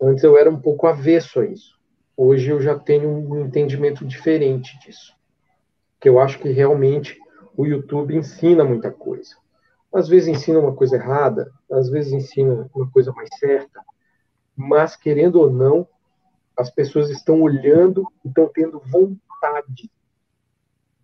Antes 0.00 0.24
eu 0.24 0.36
era 0.36 0.50
um 0.50 0.60
pouco 0.60 0.86
avesso 0.86 1.40
a 1.40 1.46
isso. 1.46 1.78
Hoje 2.16 2.50
eu 2.50 2.60
já 2.60 2.78
tenho 2.78 3.08
um 3.08 3.44
entendimento 3.44 4.04
diferente 4.04 4.78
disso. 4.80 5.14
Que 6.00 6.08
eu 6.08 6.18
acho 6.18 6.38
que 6.38 6.50
realmente 6.50 7.18
o 7.56 7.64
YouTube 7.64 8.16
ensina 8.16 8.64
muita 8.64 8.90
coisa. 8.90 9.36
Às 9.92 10.08
vezes 10.08 10.28
ensina 10.28 10.58
uma 10.58 10.74
coisa 10.74 10.96
errada, 10.96 11.52
às 11.70 11.88
vezes 11.88 12.12
ensina 12.12 12.68
uma 12.74 12.90
coisa 12.90 13.12
mais 13.12 13.28
certa, 13.38 13.80
mas 14.56 14.96
querendo 14.96 15.40
ou 15.40 15.50
não, 15.50 15.86
as 16.56 16.70
pessoas 16.70 17.10
estão 17.10 17.40
olhando 17.40 18.06
e 18.24 18.28
estão 18.28 18.48
tendo 18.52 18.80
vontade 18.80 19.90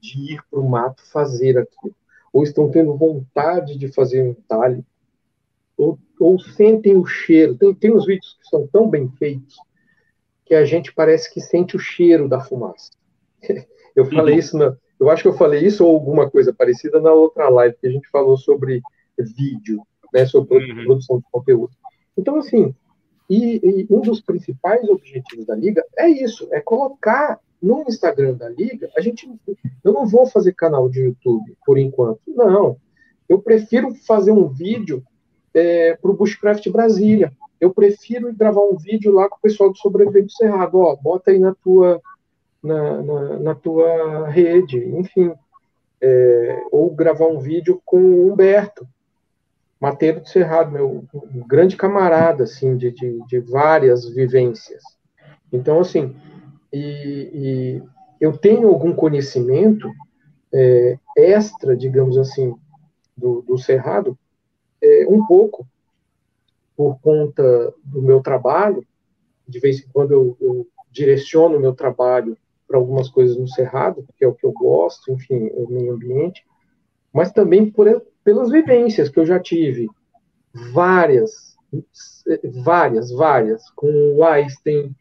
de 0.01 0.33
ir 0.33 0.43
para 0.51 0.59
o 0.59 0.69
mato 0.69 1.05
fazer 1.11 1.59
aquilo, 1.59 1.95
ou 2.33 2.43
estão 2.43 2.71
tendo 2.71 2.97
vontade 2.97 3.77
de 3.77 3.93
fazer 3.93 4.23
um 4.23 4.35
talho, 4.35 4.85
ou, 5.81 5.99
ou 6.19 6.39
sentem 6.39 6.97
o 6.97 7.07
cheiro. 7.07 7.57
Tem, 7.57 7.75
tem 7.75 7.93
uns 7.93 8.07
vídeos 8.07 8.37
que 8.41 8.49
são 8.49 8.67
tão 8.67 8.89
bem 8.89 9.09
feitos 9.19 9.57
que 10.45 10.55
a 10.55 10.65
gente 10.65 10.93
parece 10.93 11.33
que 11.33 11.41
sente 11.41 11.77
o 11.77 11.79
cheiro 11.79 12.29
da 12.29 12.41
fumaça. 12.41 12.91
Eu 13.97 14.05
falei 14.07 14.35
uhum. 14.35 14.41
isso 14.41 14.57
na, 14.57 14.77
eu 15.01 15.11
acho 15.11 15.23
que 15.23 15.29
eu 15.29 15.37
falei 15.37 15.67
isso 15.67 15.85
ou 15.85 15.93
alguma 15.93 16.31
coisa 16.31 16.53
parecida 16.53 17.01
na 17.01 17.13
outra 17.13 17.49
live 17.49 17.77
que 17.81 17.89
a 17.89 17.91
gente 17.91 18.09
falou 18.09 18.37
sobre 18.37 18.81
vídeo, 19.19 19.83
né, 20.15 20.27
sobre 20.27 20.73
uhum. 20.73 20.85
produção 20.85 21.19
de 21.19 21.25
conteúdo. 21.33 21.73
Então, 22.17 22.37
assim, 22.37 22.73
e, 23.29 23.57
e, 23.57 23.87
um 23.91 24.01
dos 24.01 24.21
principais 24.21 24.89
objetivos 24.89 25.45
da 25.45 25.57
liga 25.57 25.85
é 25.99 26.09
isso, 26.09 26.49
é 26.53 26.61
colocar 26.61 27.41
no 27.61 27.83
Instagram 27.89 28.35
da 28.35 28.49
liga, 28.49 28.91
a 28.97 29.01
gente, 29.01 29.29
eu 29.83 29.93
não 29.93 30.07
vou 30.07 30.25
fazer 30.25 30.53
canal 30.53 30.89
de 30.89 31.01
YouTube 31.01 31.57
por 31.67 31.77
enquanto, 31.77 32.21
não. 32.29 32.77
Eu 33.29 33.43
prefiro 33.43 33.93
fazer 33.95 34.31
um 34.31 34.49
vídeo 34.49 35.03
é, 35.55 35.97
para 35.97 36.11
o 36.11 36.17
Bushcraft 36.17 36.69
Brasília. 36.71 37.33
Eu 37.61 37.73
prefiro 37.73 38.33
gravar 38.35 38.63
um 38.63 38.77
vídeo 38.77 39.13
lá 39.13 39.29
com 39.29 39.37
o 39.37 39.41
pessoal 39.41 39.71
do 39.71 39.79
Sobrevivente 39.79 40.35
Cerrado. 40.35 40.79
Ó, 40.79 40.97
bota 40.97 41.31
aí 41.31 41.39
na 41.39 41.55
tua 41.55 42.01
na, 42.63 43.03
na, 43.03 43.39
na 43.39 43.55
tua 43.55 44.29
rede, 44.29 44.79
enfim. 44.79 45.33
É, 46.03 46.63
ou 46.71 46.91
gravar 46.91 47.27
um 47.27 47.39
vídeo 47.39 47.81
com 47.85 47.99
o 47.99 48.33
Humberto, 48.33 48.89
Mateiro 49.79 50.21
de 50.21 50.31
Cerrado, 50.31 50.71
meu 50.71 51.05
um 51.15 51.47
grande 51.47 51.77
camarada, 51.77 52.45
assim, 52.45 52.77
de, 52.77 52.91
de, 52.91 53.19
de, 53.27 53.41
várias 53.41 54.09
vivências. 54.09 54.83
Então, 55.53 55.81
assim, 55.81 56.15
e, 56.73 57.31
e 57.35 57.83
eu 58.21 58.37
tenho 58.37 58.69
algum 58.69 58.95
conhecimento 58.95 59.91
é, 60.53 60.99
extra, 61.17 61.77
digamos 61.77 62.17
assim, 62.17 62.55
do, 63.17 63.43
do 63.43 63.59
Cerrado, 63.59 64.19
é, 64.83 65.07
um 65.09 65.27
pouco 65.27 65.67
por 66.77 66.99
conta 67.01 67.75
do 67.85 68.01
meu 68.01 68.21
trabalho, 68.21 68.87
de 69.47 69.59
vez 69.59 69.81
em 69.81 69.89
quando 69.93 70.13
eu, 70.13 70.37
eu 70.41 70.67
direciono 70.91 71.57
o 71.57 71.61
meu 71.61 71.75
trabalho 71.75 72.37
para 72.67 72.79
algumas 72.79 73.09
coisas 73.09 73.37
no 73.37 73.49
Cerrado, 73.49 74.07
que 74.17 74.25
é 74.25 74.29
o 74.29 74.35
que 74.35 74.47
eu 74.47 74.53
gosto, 74.53 75.13
enfim, 75.13 75.49
é 75.49 75.61
o 75.61 75.69
meio 75.69 75.93
ambiente, 75.93 76.45
mas 77.13 77.33
também 77.33 77.71
por, 77.71 78.03
pelas 78.23 78.51
vivências 78.51 79.09
que 79.09 79.19
eu 79.19 79.27
já 79.27 79.39
tive, 79.41 79.89
várias, 80.73 81.57
várias, 82.65 83.11
várias, 83.11 83.69
com 83.71 83.89
o 84.17 84.25
Einstein, 84.25 84.95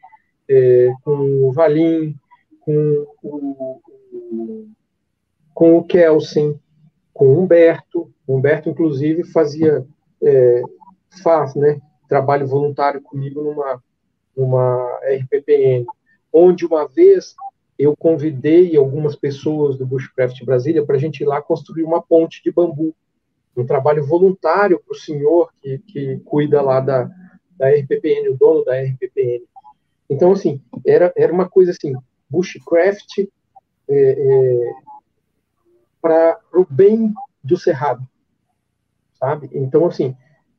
é, 0.49 0.91
com 1.03 1.47
o 1.47 1.51
Valim, 1.51 2.15
com 2.61 3.07
o, 3.23 3.81
com 5.53 5.77
o 5.77 5.83
Kelsen, 5.83 6.59
com 7.19 7.25
o 7.25 7.41
Humberto. 7.41 8.09
Humberto, 8.25 8.69
inclusive, 8.69 9.25
fazia, 9.25 9.85
é, 10.23 10.61
faz, 11.21 11.53
né, 11.53 11.77
trabalho 12.07 12.47
voluntário 12.47 13.01
comigo 13.01 13.43
numa, 13.43 13.83
numa 14.37 14.99
RPPN, 15.03 15.85
onde 16.31 16.65
uma 16.65 16.87
vez 16.87 17.35
eu 17.77 17.93
convidei 17.97 18.77
algumas 18.77 19.17
pessoas 19.17 19.77
do 19.77 19.85
Bushcraft 19.85 20.45
Brasília 20.45 20.85
para 20.85 20.95
a 20.95 20.99
gente 20.99 21.19
ir 21.19 21.25
lá 21.25 21.41
construir 21.41 21.83
uma 21.83 22.01
ponte 22.01 22.41
de 22.41 22.53
bambu, 22.53 22.95
um 23.55 23.65
trabalho 23.65 24.05
voluntário 24.05 24.79
para 24.79 24.93
o 24.93 24.97
senhor 24.97 25.51
que, 25.61 25.77
que 25.79 26.21
cuida 26.23 26.61
lá 26.61 26.79
da, 26.79 27.09
da 27.57 27.69
RPPN, 27.69 28.29
o 28.29 28.37
dono 28.37 28.63
da 28.63 28.79
RPPN. 28.79 29.43
Então, 30.09 30.31
assim, 30.31 30.61
era, 30.87 31.11
era 31.17 31.33
uma 31.33 31.49
coisa 31.49 31.71
assim, 31.71 31.93
Bushcraft 32.29 33.19
é, 33.19 33.25
é, 33.89 34.71
para 36.01 36.39
o 36.53 36.65
bem 36.69 37.13
do 37.43 37.57
Cerrado, 37.57 38.07
sabe? 39.13 39.49
Então, 39.53 39.85
assim, 39.85 40.15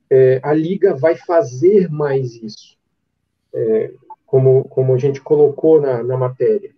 é, 0.09 0.39
a 0.43 0.53
Liga 0.53 0.95
vai 0.95 1.15
fazer 1.15 1.89
mais 1.89 2.35
isso, 2.35 2.77
é, 3.53 3.93
como, 4.25 4.63
como 4.65 4.93
a 4.93 4.97
gente 4.97 5.21
colocou 5.21 5.79
na, 5.81 6.03
na 6.03 6.17
matéria. 6.17 6.73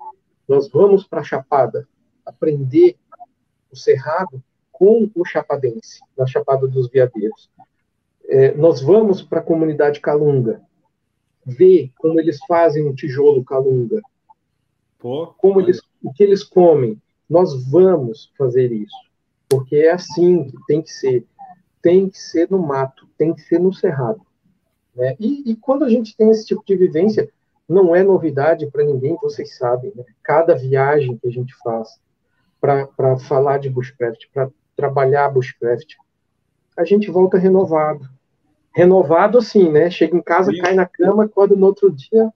Nós 0.48 0.70
vamos 0.70 1.04
para 1.06 1.22
a 1.22 1.24
Chapada 1.24 1.88
aprender 2.26 2.96
o 3.72 3.76
Cerrado 3.76 4.44
com 4.72 5.10
o 5.16 5.24
chapadense, 5.24 6.02
na 6.18 6.26
Chapada 6.26 6.68
dos 6.68 6.90
Veadeiros. 6.90 7.50
É, 8.26 8.54
nós 8.56 8.82
vamos 8.82 9.22
para 9.22 9.40
a 9.40 9.44
comunidade 9.44 10.00
Calunga, 10.00 10.62
ver 11.46 11.92
como 11.98 12.20
eles 12.20 12.40
fazem 12.48 12.88
o 12.88 12.96
tijolo 12.96 13.44
Calunga, 13.44 14.02
Pô, 15.04 15.28
como 15.38 15.60
eles, 15.60 15.82
o 16.02 16.14
que 16.14 16.24
eles 16.24 16.44
comem. 16.44 17.00
Nós 17.30 17.70
vamos 17.70 18.32
fazer 18.38 18.72
isso, 18.72 18.96
porque 19.50 19.78
é 19.78 19.92
assim 19.92 20.46
que 20.46 20.58
tem 20.68 20.82
que 20.82 20.92
ser. 20.92 21.26
Tem 21.82 22.10
que 22.10 22.18
ser 22.18 22.50
no 22.50 22.60
mato, 22.60 23.08
tem 23.18 23.34
que 23.34 23.42
ser 23.42 23.60
no 23.60 23.74
cerrado. 23.74 24.22
Né? 24.96 25.16
E, 25.20 25.52
e 25.52 25.56
quando 25.56 25.84
a 25.84 25.90
gente 25.90 26.16
tem 26.16 26.30
esse 26.30 26.46
tipo 26.46 26.64
de 26.66 26.78
vivência, 26.78 27.30
não 27.68 27.96
é 27.96 28.04
novidade 28.04 28.70
para 28.72 28.86
ninguém, 28.86 29.18
vocês 29.22 29.58
sabem. 29.58 29.92
Né? 29.96 30.06
Cada 30.22 30.56
viagem 30.56 31.18
que 31.18 31.28
a 31.28 31.32
gente 31.32 31.54
faz 31.62 32.00
para 32.62 33.18
falar 33.20 33.58
de 33.58 33.70
bushcraft, 33.70 34.28
para 34.34 34.50
trabalhar 34.76 35.30
bushcraft, 35.30 35.96
a 36.78 36.86
gente 36.86 37.12
volta 37.12 37.38
renovado. 37.38 38.08
Renovado 38.74 39.38
assim, 39.38 39.70
né? 39.70 39.90
Chega 39.90 40.16
em 40.16 40.22
casa, 40.22 40.52
Sim. 40.52 40.60
cai 40.60 40.74
na 40.74 40.86
cama, 40.86 41.26
acorda 41.26 41.56
no 41.56 41.66
outro 41.66 41.92
dia 41.92 42.32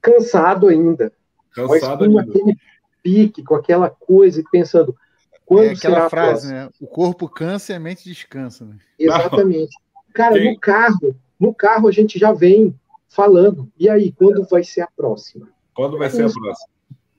cansado 0.00 0.68
ainda. 0.68 1.12
Cansado 1.54 2.04
ainda. 2.04 2.22
aquele 2.22 2.56
pique, 3.02 3.42
com 3.42 3.54
aquela 3.54 3.90
coisa 3.90 4.40
e 4.40 4.44
pensando, 4.50 4.96
quando 5.44 5.70
é 5.70 5.72
aquela 5.72 6.08
frase, 6.08 6.52
né? 6.52 6.70
O 6.80 6.86
corpo 6.86 7.28
cansa 7.28 7.72
e 7.72 7.76
a 7.76 7.80
mente 7.80 8.04
descansa. 8.04 8.64
Né? 8.64 8.76
Exatamente. 8.98 9.76
Cara, 10.14 10.34
Quem... 10.34 10.52
no 10.52 10.60
carro, 10.60 11.16
no 11.38 11.54
carro 11.54 11.88
a 11.88 11.92
gente 11.92 12.18
já 12.18 12.32
vem 12.32 12.72
falando. 13.08 13.70
E 13.76 13.88
aí, 13.88 14.12
quando 14.12 14.44
vai 14.44 14.62
ser 14.62 14.82
a 14.82 14.88
próxima? 14.96 15.48
Quando 15.74 15.98
vai 15.98 16.08
ser 16.08 16.22
a 16.26 16.30
próxima? 16.30 16.70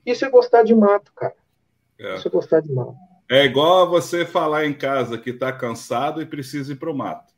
Isso 0.06 0.26
é 0.26 0.30
gostar 0.30 0.64
de 0.64 0.74
mato, 0.74 1.12
cara. 1.14 1.36
É. 2.00 2.16
Isso 2.16 2.28
é 2.28 2.32
gostar 2.32 2.62
de 2.62 2.72
mato. 2.72 2.96
É 3.30 3.46
igual 3.46 3.90
você 3.90 4.26
falar 4.26 4.66
em 4.66 4.74
casa 4.74 5.18
que 5.18 5.30
está 5.30 5.52
cansado 5.52 6.22
e 6.22 6.26
precisa 6.26 6.74
ir 6.74 6.76
para 6.76 6.92
o 6.92 6.96
mato. 6.96 7.34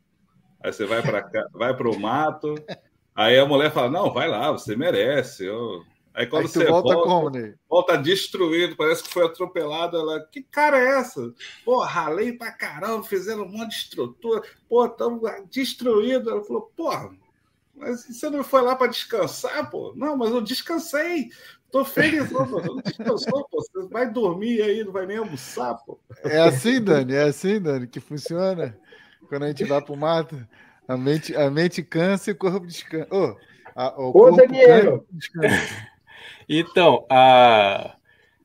Aí 0.64 0.72
você 0.72 0.86
vai 0.86 1.02
para 1.02 1.28
vai 1.52 1.76
para 1.76 1.90
o 1.90 2.00
mato, 2.00 2.56
aí 3.14 3.38
a 3.38 3.46
mulher 3.46 3.72
fala: 3.72 3.90
Não, 3.90 4.14
vai 4.14 4.28
lá, 4.28 4.52
você 4.52 4.76
merece. 4.76 5.46
Eu... 5.46 5.84
Aí 6.14 6.28
quando 6.28 6.44
aí 6.44 6.48
você 6.48 6.66
volta, 6.66 6.94
volta, 6.94 7.10
como, 7.10 7.30
né? 7.32 7.56
volta 7.68 7.98
destruído, 7.98 8.76
parece 8.76 9.04
que 9.04 9.10
foi 9.10 9.26
atropelado. 9.26 9.98
Ela, 9.98 10.20
que 10.32 10.44
cara 10.44 10.78
é 10.78 11.00
essa? 11.00 11.34
Pô, 11.66 11.80
ralei 11.80 12.34
pra 12.34 12.52
caramba, 12.52 13.04
fizeram 13.04 13.44
um 13.44 13.50
monte 13.50 13.70
de 13.70 13.76
estrutura, 13.78 14.44
pô, 14.70 14.86
estamos 14.86 15.22
destruídos. 15.52 16.32
Ela 16.32 16.44
falou: 16.44 16.72
Porra, 16.76 17.10
mas 17.76 18.06
você 18.06 18.30
não 18.30 18.44
foi 18.44 18.62
lá 18.62 18.76
para 18.76 18.92
descansar, 18.92 19.70
pô? 19.72 19.94
Não, 19.96 20.16
mas 20.16 20.32
eu 20.32 20.42
descansei. 20.42 21.30
Tô 21.72 21.84
feliz, 21.84 22.30
não 22.30 22.46
descansou, 22.86 23.48
pô. 23.50 23.60
Você 23.60 23.88
vai 23.90 24.12
dormir 24.12 24.62
aí, 24.62 24.84
não 24.84 24.92
vai 24.92 25.08
nem 25.08 25.18
almoçar, 25.18 25.74
pô. 25.84 26.00
É 26.24 26.38
assim, 26.40 26.80
Dani, 26.80 27.16
é 27.16 27.24
assim, 27.24 27.60
Dani, 27.60 27.88
que 27.88 28.00
funciona. 28.00 28.78
Quando 29.28 29.44
a 29.44 29.48
gente 29.48 29.64
vai 29.64 29.82
pro 29.82 29.98
mato, 29.98 30.48
a 30.88 30.96
mente, 30.96 31.36
a 31.36 31.50
mente 31.50 31.82
cansa 31.82 32.30
e 32.30 32.34
o 32.34 32.38
corpo 32.38 32.68
descansa. 32.68 33.08
Oh, 33.10 33.36
a, 33.76 34.00
o 34.00 34.16
Ô, 34.16 34.32
Daniel! 34.36 35.04
Então, 36.48 37.06
a... 37.10 37.96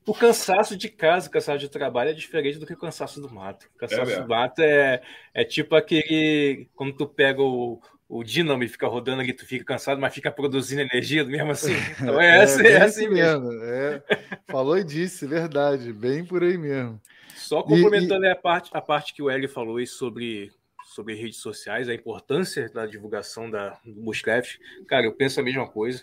o 0.06 0.14
cansaço 0.14 0.76
de 0.76 0.88
casa, 0.88 1.28
o 1.28 1.30
cansaço 1.30 1.58
de 1.58 1.68
trabalho 1.68 2.10
é 2.10 2.14
diferente 2.14 2.58
do 2.58 2.66
que 2.66 2.74
o 2.74 2.78
cansaço 2.78 3.20
do 3.20 3.30
mato. 3.30 3.66
O 3.74 3.78
cansaço 3.78 4.12
é 4.12 4.20
do 4.20 4.28
mato 4.28 4.60
é, 4.60 5.02
é 5.34 5.44
tipo 5.44 5.74
aquele. 5.74 6.68
Quando 6.74 6.92
tu 6.94 7.06
pega 7.06 7.42
o, 7.42 7.80
o 8.08 8.24
dínamo 8.24 8.64
e 8.64 8.68
fica 8.68 8.86
rodando 8.86 9.20
ali, 9.20 9.32
tu 9.32 9.44
fica 9.44 9.64
cansado, 9.64 10.00
mas 10.00 10.14
fica 10.14 10.30
produzindo 10.30 10.80
energia 10.80 11.24
mesmo 11.24 11.50
assim. 11.50 11.74
Então 12.00 12.20
é, 12.20 12.38
é, 12.38 12.72
é 12.72 12.82
assim 12.82 13.08
mesmo. 13.08 13.48
mesmo. 13.48 13.64
É. 13.64 14.02
Falou 14.46 14.78
e 14.78 14.84
disse, 14.84 15.26
verdade, 15.26 15.92
bem 15.92 16.24
por 16.24 16.42
aí 16.42 16.56
mesmo. 16.56 17.00
Só 17.36 17.62
complementando 17.62 18.24
e, 18.24 18.28
e... 18.28 18.30
a, 18.30 18.36
parte, 18.36 18.70
a 18.72 18.80
parte 18.80 19.12
que 19.12 19.22
o 19.22 19.28
Hélio 19.28 19.48
falou 19.48 19.76
aí 19.76 19.86
sobre, 19.86 20.50
sobre 20.86 21.14
redes 21.14 21.38
sociais, 21.38 21.88
a 21.88 21.94
importância 21.94 22.68
da 22.70 22.86
divulgação 22.86 23.50
da, 23.50 23.78
do 23.84 24.00
Bushcraft, 24.00 24.56
cara, 24.86 25.04
eu 25.04 25.12
penso 25.12 25.38
a 25.40 25.42
mesma 25.42 25.68
coisa. 25.68 26.02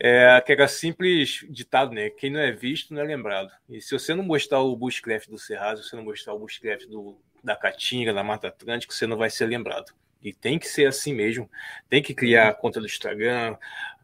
É 0.00 0.30
aquele 0.30 0.66
simples 0.68 1.44
ditado, 1.48 1.92
né? 1.92 2.08
Quem 2.10 2.30
não 2.30 2.40
é 2.40 2.52
visto 2.52 2.94
não 2.94 3.02
é 3.02 3.04
lembrado. 3.04 3.50
E 3.68 3.80
se 3.80 3.92
você 3.92 4.14
não 4.14 4.22
mostrar 4.22 4.60
o 4.60 4.76
Bushcraft 4.76 5.28
do 5.28 5.38
Cerrado, 5.38 5.82
se 5.82 5.88
você 5.88 5.96
não 5.96 6.04
mostrar 6.04 6.34
o 6.34 6.38
Bushcraft 6.38 6.86
do, 6.86 7.18
da 7.42 7.56
Caatinga, 7.56 8.12
da 8.12 8.22
Mata 8.22 8.48
Atlântica, 8.48 8.94
você 8.94 9.06
não 9.06 9.16
vai 9.16 9.28
ser 9.28 9.46
lembrado. 9.46 9.92
E 10.22 10.32
tem 10.32 10.58
que 10.58 10.68
ser 10.68 10.86
assim 10.86 11.12
mesmo. 11.12 11.50
Tem 11.88 12.02
que 12.02 12.14
criar 12.14 12.54
conta 12.54 12.80
do 12.80 12.86
Instagram, 12.86 13.56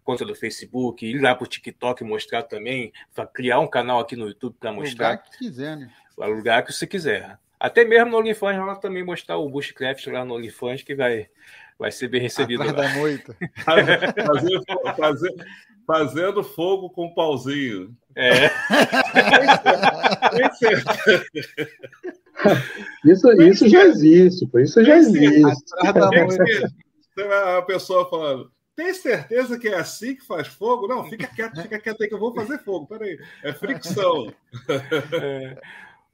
conta 0.03 0.25
do 0.25 0.35
Facebook, 0.35 1.05
ir 1.05 1.21
lá 1.21 1.35
para 1.35 1.45
o 1.45 1.49
TikTok 1.49 2.05
mostrar 2.05 2.43
também, 2.43 2.93
criar 3.33 3.61
um 3.61 3.67
canal 3.67 4.01
aqui 4.01 4.17
no 4.17 4.27
YouTube 4.27 4.57
para 4.59 4.73
mostrar. 4.73 5.11
Lugar 5.13 5.25
que 5.25 5.39
quiser, 5.39 5.77
né? 5.77 5.91
O 6.17 6.27
lugar 6.27 6.65
que 6.65 6.73
você 6.73 6.87
quiser. 6.87 7.39
Até 7.59 7.85
mesmo 7.85 8.11
no 8.11 8.19
OnlyFans, 8.19 8.57
ela 8.57 8.77
também 8.77 9.03
mostrar 9.03 9.39
o 9.39 9.49
Bushcraft 9.49 10.07
lá 10.09 10.25
no 10.25 10.35
OnlyFans, 10.35 10.83
que 10.83 10.95
vai, 10.95 11.29
vai 11.79 11.91
ser 11.91 12.09
bem 12.09 12.21
recebido. 12.21 12.63
Atrás 12.63 12.93
da 12.93 12.99
moita. 12.99 13.37
fazer, 13.65 14.15
fazer, 14.97 15.35
fazendo 15.87 16.43
fogo 16.43 16.91
com 16.91 17.07
um 17.07 17.15
pauzinho. 17.15 17.97
É. 18.17 18.51
isso, 23.05 23.31
isso 23.43 23.69
já 23.69 23.85
existe, 23.85 24.47
por 24.47 24.61
isso 24.61 24.85
já 24.85 24.97
existe. 24.97 25.65
A 27.17 27.63
pessoa 27.63 28.09
falando, 28.09 28.51
tem 28.77 28.93
certeza 28.93 29.59
que 29.59 29.69
é 29.69 29.77
assim 29.77 30.17
que 30.17 30.27
faz 30.27 30.49
fogo? 30.49 30.89
Não, 30.89 31.05
fica 31.05 31.27
quieto, 31.29 31.63
fica 31.63 31.79
quieto 31.79 32.03
aí 32.03 32.09
que 32.09 32.15
eu 32.15 32.19
vou 32.19 32.35
fazer 32.35 32.59
fogo. 32.59 32.87
Peraí, 32.87 33.19
é 33.43 33.53
fricção. 33.53 34.33
É. 35.13 35.61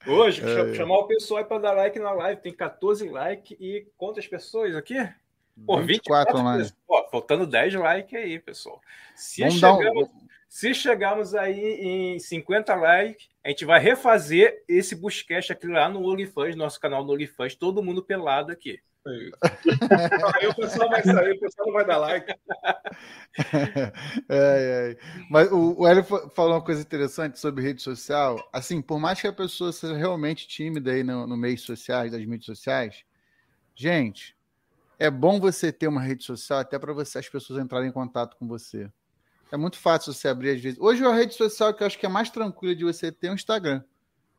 Hoje, 0.07 0.43
é. 0.43 0.75
chamar 0.75 0.99
o 0.99 1.07
pessoal 1.07 1.45
para 1.45 1.59
dar 1.61 1.73
like 1.73 1.99
na 1.99 2.12
live. 2.12 2.41
Tem 2.41 2.55
14 2.55 3.09
likes 3.09 3.57
e 3.61 3.87
quantas 3.97 4.27
pessoas 4.27 4.75
aqui? 4.75 4.97
Pô, 5.67 5.81
24, 5.81 6.37
24 6.37 6.77
Pô, 6.87 7.09
faltando 7.11 7.47
10 7.47 7.75
likes 7.75 8.19
aí, 8.19 8.39
pessoal. 8.39 8.81
Se 9.15 9.43
Vamos 9.43 9.61
chegarmos, 9.61 10.09
um... 10.09 10.29
se 10.49 10.75
chegarmos 10.75 11.35
aí 11.35 11.81
em 11.81 12.19
50 12.19 12.75
likes, 12.75 13.29
a 13.45 13.49
gente 13.49 13.65
vai 13.65 13.81
refazer 13.81 14.63
esse 14.69 14.95
buscast 14.95 15.53
aqui 15.53 15.67
lá 15.67 15.89
no 15.89 16.05
OnlyFans, 16.07 16.57
nosso 16.57 16.81
canal 16.81 17.05
no 17.05 17.13
OnlyFans, 17.13 17.55
todo 17.55 17.83
mundo 17.83 18.03
pelado 18.03 18.53
aqui. 18.53 18.81
Aí 19.07 20.47
o 20.47 20.55
pessoal 20.55 20.91
vai 20.91 21.03
sair, 21.03 21.33
o 21.33 21.41
pessoal 21.41 21.67
não 21.67 21.75
vai 21.75 21.87
dar 21.87 21.99
like. 21.99 22.35
É, 24.29 24.93
é. 24.93 24.97
Mas 25.31 25.51
o, 25.51 25.81
o 25.81 25.87
Hélio 25.87 26.05
falou 26.05 26.55
uma 26.55 26.65
coisa 26.65 26.83
interessante 26.83 27.39
sobre 27.39 27.63
rede 27.63 27.81
social. 27.81 28.37
Assim, 28.53 28.83
por 28.83 28.99
mais 28.99 29.21
que 29.21 29.27
a 29.27 29.33
pessoa 29.33 29.73
seja 29.73 29.97
realmente 29.97 30.47
tímida 30.47 30.91
aí 30.91 31.03
no, 31.03 31.27
no 31.27 31.37
meio 31.37 31.57
sociais, 31.57 32.13
das 32.13 32.25
mídias 32.25 32.45
sociais, 32.45 33.05
gente, 33.75 34.37
é 35.01 35.11
bom 35.11 35.40
você 35.40 35.72
ter 35.72 35.88
uma 35.88 36.03
rede 36.03 36.22
social 36.22 36.59
até 36.59 36.78
para 36.78 36.92
você 36.92 37.18
as 37.18 37.28
pessoas 37.28 37.59
entrarem 37.59 37.88
em 37.88 37.92
contato 37.92 38.36
com 38.36 38.46
você. 38.46 38.92
É 39.51 39.57
muito 39.57 39.78
fácil 39.78 40.12
você 40.12 40.28
abrir 40.28 40.51
às 40.51 40.61
vezes. 40.61 40.78
Hoje 40.78 41.03
a 41.03 41.14
rede 41.14 41.34
social 41.34 41.72
que 41.72 41.82
eu 41.82 41.86
acho 41.86 41.98
que 41.98 42.05
é 42.05 42.09
mais 42.09 42.28
tranquila 42.28 42.76
de 42.76 42.84
você 42.84 43.11
ter 43.11 43.28
é 43.28 43.30
o 43.30 43.34
Instagram. 43.34 43.82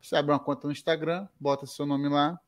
Você 0.00 0.14
abre 0.14 0.30
uma 0.30 0.38
conta 0.38 0.68
no 0.68 0.72
Instagram, 0.72 1.26
bota 1.38 1.66
seu 1.66 1.84
nome 1.84 2.08
lá 2.08 2.38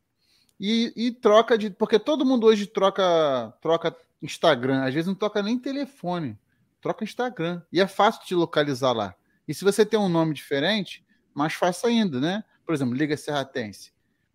e, 0.60 0.92
e 0.96 1.10
troca 1.10 1.58
de. 1.58 1.70
Porque 1.70 1.98
todo 1.98 2.24
mundo 2.24 2.46
hoje 2.46 2.66
troca, 2.66 3.52
troca 3.60 3.94
Instagram. 4.22 4.84
Às 4.84 4.94
vezes 4.94 5.08
não 5.08 5.14
troca 5.16 5.42
nem 5.42 5.58
telefone. 5.58 6.38
Troca 6.80 7.02
Instagram. 7.02 7.62
E 7.72 7.80
é 7.80 7.86
fácil 7.88 8.24
te 8.24 8.34
localizar 8.34 8.92
lá. 8.92 9.14
E 9.46 9.52
se 9.52 9.64
você 9.64 9.84
tem 9.84 9.98
um 9.98 10.08
nome 10.08 10.34
diferente, 10.34 11.04
mais 11.34 11.54
fácil 11.54 11.88
ainda, 11.88 12.20
né? 12.20 12.44
Por 12.64 12.74
exemplo, 12.74 12.94
Liga 12.94 13.16
Serratense. 13.16 13.92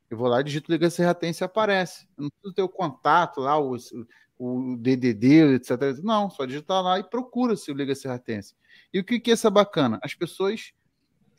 Eu 0.09 0.17
vou 0.17 0.27
lá, 0.27 0.41
digito 0.41 0.71
Liga 0.71 0.89
Serratense 0.89 1.43
e 1.43 1.45
aparece. 1.45 2.07
Eu 2.17 2.23
não 2.23 2.29
preciso 2.29 2.53
ter 2.53 2.61
o 2.63 2.69
contato 2.69 3.39
lá, 3.41 3.59
o, 3.59 3.75
o 4.39 4.75
DDD, 4.77 5.55
etc. 5.55 5.71
Não, 6.01 6.29
só 6.29 6.45
digitar 6.45 6.81
lá 6.81 6.97
e 6.99 7.03
procura-se 7.03 7.71
o 7.71 7.75
Liga 7.75 7.93
Serratense. 7.93 8.55
E 8.91 8.99
o 8.99 9.03
que, 9.03 9.19
que 9.19 9.29
é 9.29 9.33
essa 9.33 9.49
bacana? 9.49 9.99
As 10.01 10.15
pessoas 10.15 10.73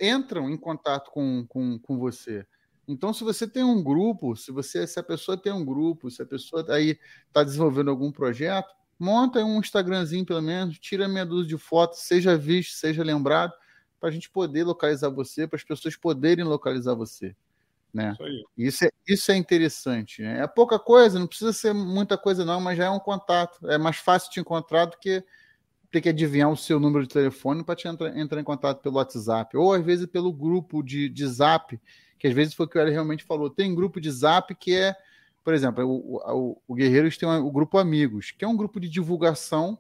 entram 0.01 0.49
em 0.49 0.57
contato 0.57 1.11
com, 1.11 1.45
com, 1.49 1.79
com 1.79 1.99
você. 1.99 2.47
Então, 2.87 3.13
se 3.13 3.23
você 3.23 3.47
tem 3.47 3.63
um 3.63 3.83
grupo, 3.83 4.35
se 4.35 4.51
você, 4.51 4.87
se 4.87 4.99
a 4.99 5.03
pessoa 5.03 5.37
tem 5.37 5.53
um 5.53 5.65
grupo, 5.65 6.11
se 6.11 6.23
a 6.23 6.27
pessoa 6.27 6.65
aí 6.71 6.99
está 7.27 7.43
desenvolvendo 7.43 7.91
algum 7.91 8.11
projeto, 8.11 8.75
monta 8.99 9.45
um 9.45 9.61
Instagramzinho 9.61 10.27
pelo 10.27 10.43
menos, 10.43 10.79
tira 10.79 11.09
meia 11.09 11.25
dúzia 11.25 11.49
de 11.49 11.59
fotos, 11.59 12.01
seja 12.01 12.37
visto, 12.37 12.73
seja 12.75 13.03
lembrado, 13.03 13.53
para 13.99 14.09
a 14.09 14.13
gente 14.13 14.31
poder 14.31 14.65
localizar 14.65 15.09
você, 15.09 15.47
para 15.47 15.57
as 15.57 15.65
pessoas 15.65 15.97
poderem 15.97 16.45
localizar 16.45 16.95
você. 16.95 17.37
Né? 17.93 18.13
Isso, 18.13 18.49
isso, 18.57 18.85
é, 18.85 18.91
isso 19.09 19.33
é 19.33 19.37
interessante. 19.37 20.23
Né? 20.23 20.43
É 20.43 20.47
pouca 20.47 20.79
coisa, 20.79 21.19
não 21.19 21.27
precisa 21.27 21.53
ser 21.53 21.73
muita 21.73 22.17
coisa, 22.17 22.45
não, 22.45 22.61
mas 22.61 22.79
já 22.79 22.85
é 22.85 22.91
um 22.91 23.01
contato. 23.01 23.69
É 23.69 23.77
mais 23.77 23.97
fácil 23.97 24.31
te 24.31 24.41
encontrar 24.41 24.87
do 24.87 24.97
que 24.99 25.25
ter 25.91 26.01
que 26.01 26.09
adivinhar 26.09 26.51
o 26.51 26.57
seu 26.57 26.79
número 26.79 27.05
de 27.05 27.13
telefone 27.13 27.65
para 27.65 27.75
te 27.75 27.89
entrar, 27.89 28.17
entrar 28.17 28.41
em 28.41 28.45
contato 28.45 28.81
pelo 28.81 28.97
WhatsApp, 28.97 29.57
ou 29.57 29.73
às 29.73 29.85
vezes 29.85 30.07
pelo 30.07 30.33
grupo 30.33 30.83
de, 30.83 31.09
de 31.09 31.27
zap, 31.27 31.81
que 32.17 32.29
às 32.29 32.33
vezes 32.33 32.55
foi 32.55 32.67
o 32.67 32.69
que 32.69 32.79
o 32.79 32.81
Eli 32.81 32.93
realmente 32.93 33.25
falou. 33.25 33.51
Tem 33.51 33.75
grupo 33.75 34.01
de 34.01 34.11
zap 34.11 34.55
que 34.55 34.75
é, 34.75 34.95
por 35.43 35.53
exemplo, 35.53 35.85
o, 35.85 36.17
o, 36.19 36.63
o 36.69 36.75
Guerreiros 36.75 37.17
tem 37.17 37.29
o 37.29 37.51
grupo 37.51 37.77
Amigos, 37.77 38.31
que 38.31 38.45
é 38.45 38.49
um 38.49 38.57
grupo 38.57 38.79
de 38.79 38.89
divulgação 38.89 39.79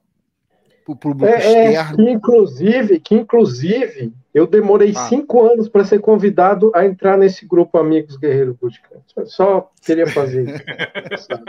para 0.84 0.92
o 0.92 0.96
público 0.96 1.26
é, 1.26 1.42
é, 1.42 1.72
externo. 1.72 1.96
que, 1.96 2.10
inclusive, 2.10 3.00
que 3.00 3.14
inclusive 3.14 4.12
eu 4.32 4.46
demorei 4.46 4.92
ah. 4.96 5.08
cinco 5.08 5.44
anos 5.44 5.68
para 5.68 5.84
ser 5.84 6.00
convidado 6.00 6.70
a 6.74 6.84
entrar 6.84 7.16
nesse 7.18 7.46
grupo 7.46 7.78
Amigos 7.78 8.16
Guerreiro 8.16 8.56
Bootcamp. 8.60 9.02
Só 9.26 9.70
queria 9.84 10.06
fazer 10.06 10.64
essa 11.10 11.42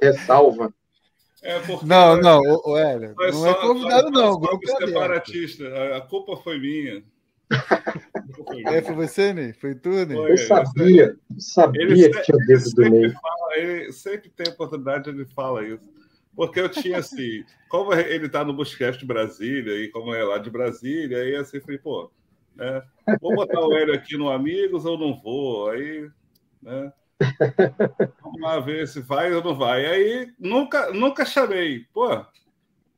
ressalva. 0.00 0.72
É 1.42 1.60
não, 1.82 2.16
não, 2.20 2.40
o, 2.40 2.78
Hélio, 2.78 3.14
não 3.16 3.24
é 3.24 3.32
só, 3.32 3.50
é 3.50 3.54
convidado, 3.54 4.10
não. 4.10 4.32
O 4.34 4.38
grupo 4.38 4.64
é 4.64 4.86
separatista. 4.86 5.66
A, 5.66 5.96
a 5.96 6.00
culpa 6.00 6.36
foi 6.36 6.58
minha. 6.60 7.02
É, 8.66 8.80
foi 8.80 8.94
você, 8.94 9.32
Ney? 9.32 9.52
Foi 9.52 9.74
tu, 9.74 9.90
Ney? 9.90 10.16
Eu 10.16 10.38
sabia, 10.38 11.16
sabia 11.38 11.82
ele, 11.82 12.10
que 12.10 12.22
tinha 12.22 12.36
o 12.36 12.46
dedo 12.46 12.70
do 12.70 12.82
Ney. 12.82 13.10
Fala, 13.10 13.56
ele 13.56 13.92
sempre 13.92 14.30
tem 14.30 14.52
oportunidade, 14.52 15.10
ele 15.10 15.26
fala 15.26 15.66
isso. 15.66 15.90
Porque 16.34 16.60
eu 16.60 16.68
tinha 16.68 16.98
assim, 16.98 17.44
como 17.68 17.92
ele 17.92 18.28
tá 18.28 18.44
no 18.44 18.54
Buscast 18.54 19.04
Brasília, 19.04 19.74
e 19.74 19.88
como 19.88 20.14
é 20.14 20.24
lá 20.24 20.38
de 20.38 20.50
Brasília, 20.50 21.18
aí 21.18 21.36
assim, 21.36 21.60
falei, 21.60 21.78
pô, 21.78 22.10
né, 22.54 22.82
vou 23.20 23.34
botar 23.34 23.60
o 23.60 23.72
Hélio 23.74 23.94
aqui 23.94 24.16
no 24.16 24.30
Amigos 24.30 24.84
ou 24.84 24.98
não 24.98 25.14
vou? 25.20 25.70
Aí, 25.70 26.08
né? 26.62 26.92
Vamos 28.22 28.40
lá 28.40 28.58
ver 28.60 28.88
se 28.88 29.00
vai 29.00 29.32
ou 29.32 29.44
não 29.44 29.54
vai. 29.54 29.86
Aí 29.86 30.32
nunca, 30.38 30.90
nunca 30.90 31.24
chamei. 31.24 31.86
Pô, 31.92 32.08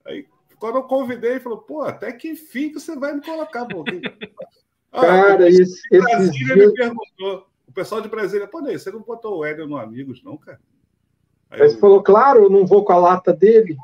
aí 0.07 0.26
quando 0.59 0.76
eu 0.76 0.85
convidei, 0.85 1.32
ele 1.32 1.41
falou, 1.41 1.59
pô, 1.59 1.82
até 1.82 2.11
que 2.12 2.30
enfim 2.30 2.70
que 2.70 2.80
você 2.80 2.97
vai 2.97 3.14
me 3.14 3.22
colocar, 3.22 3.66
pô. 3.66 3.85
Ah, 4.93 5.01
cara, 5.03 5.49
esse, 5.49 5.82
Brasília 5.91 6.55
esse... 6.55 6.66
me 6.66 6.74
perguntou. 6.74 7.47
O 7.66 7.72
pessoal 7.72 8.01
de 8.01 8.09
Brasília, 8.09 8.47
pô, 8.47 8.61
Ney, 8.61 8.78
você 8.78 8.91
não 8.91 9.03
botou 9.03 9.39
o 9.39 9.45
Hélio 9.45 9.66
no 9.66 9.76
Amigos, 9.76 10.22
não, 10.22 10.37
cara? 10.37 10.61
Aí 11.55 11.61
Mas 11.61 11.74
eu... 11.74 11.78
falou, 11.78 12.02
claro, 12.02 12.44
eu 12.44 12.50
não 12.50 12.66
vou 12.66 12.84
com 12.84 12.92
a 12.92 12.98
lata 12.98 13.32
dele. 13.32 13.76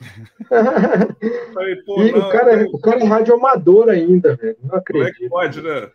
Falei, 1.54 1.76
Pô, 1.82 2.02
e 2.02 2.12
não, 2.12 2.18
o, 2.18 2.30
cara, 2.30 2.52
é, 2.52 2.64
o 2.64 2.78
cara 2.78 3.00
é 3.00 3.04
radioamador 3.04 3.88
ainda, 3.88 4.34
velho. 4.36 4.56
Não 4.62 4.76
acredito. 4.76 5.28
Como 5.28 5.42
é 5.42 5.48
que 5.48 5.60
pode, 5.60 5.62
né? 5.62 5.90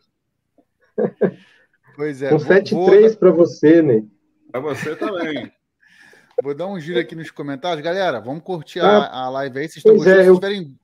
Pois 1.95 2.21
é. 2.21 2.33
Um 2.33 2.37
7-3 2.37 3.17
para 3.17 3.29
você, 3.29 3.81
né? 3.81 4.05
Para 4.53 4.61
você 4.61 4.95
também. 4.95 5.51
Vou 6.41 6.55
dar 6.55 6.67
um 6.67 6.79
giro 6.79 6.97
aqui 6.97 7.13
nos 7.13 7.29
comentários. 7.29 7.83
Galera, 7.83 8.21
vamos 8.21 8.41
curtir 8.41 8.79
ah, 8.79 8.99
a, 8.99 9.25
a 9.25 9.29
live 9.31 9.59
aí. 9.59 9.67
Vocês 9.67 9.77
estão 9.77 9.97
gostando? 9.97 10.21
É, 10.21 10.29
eu... 10.29 10.35
tiverem... 10.35 10.79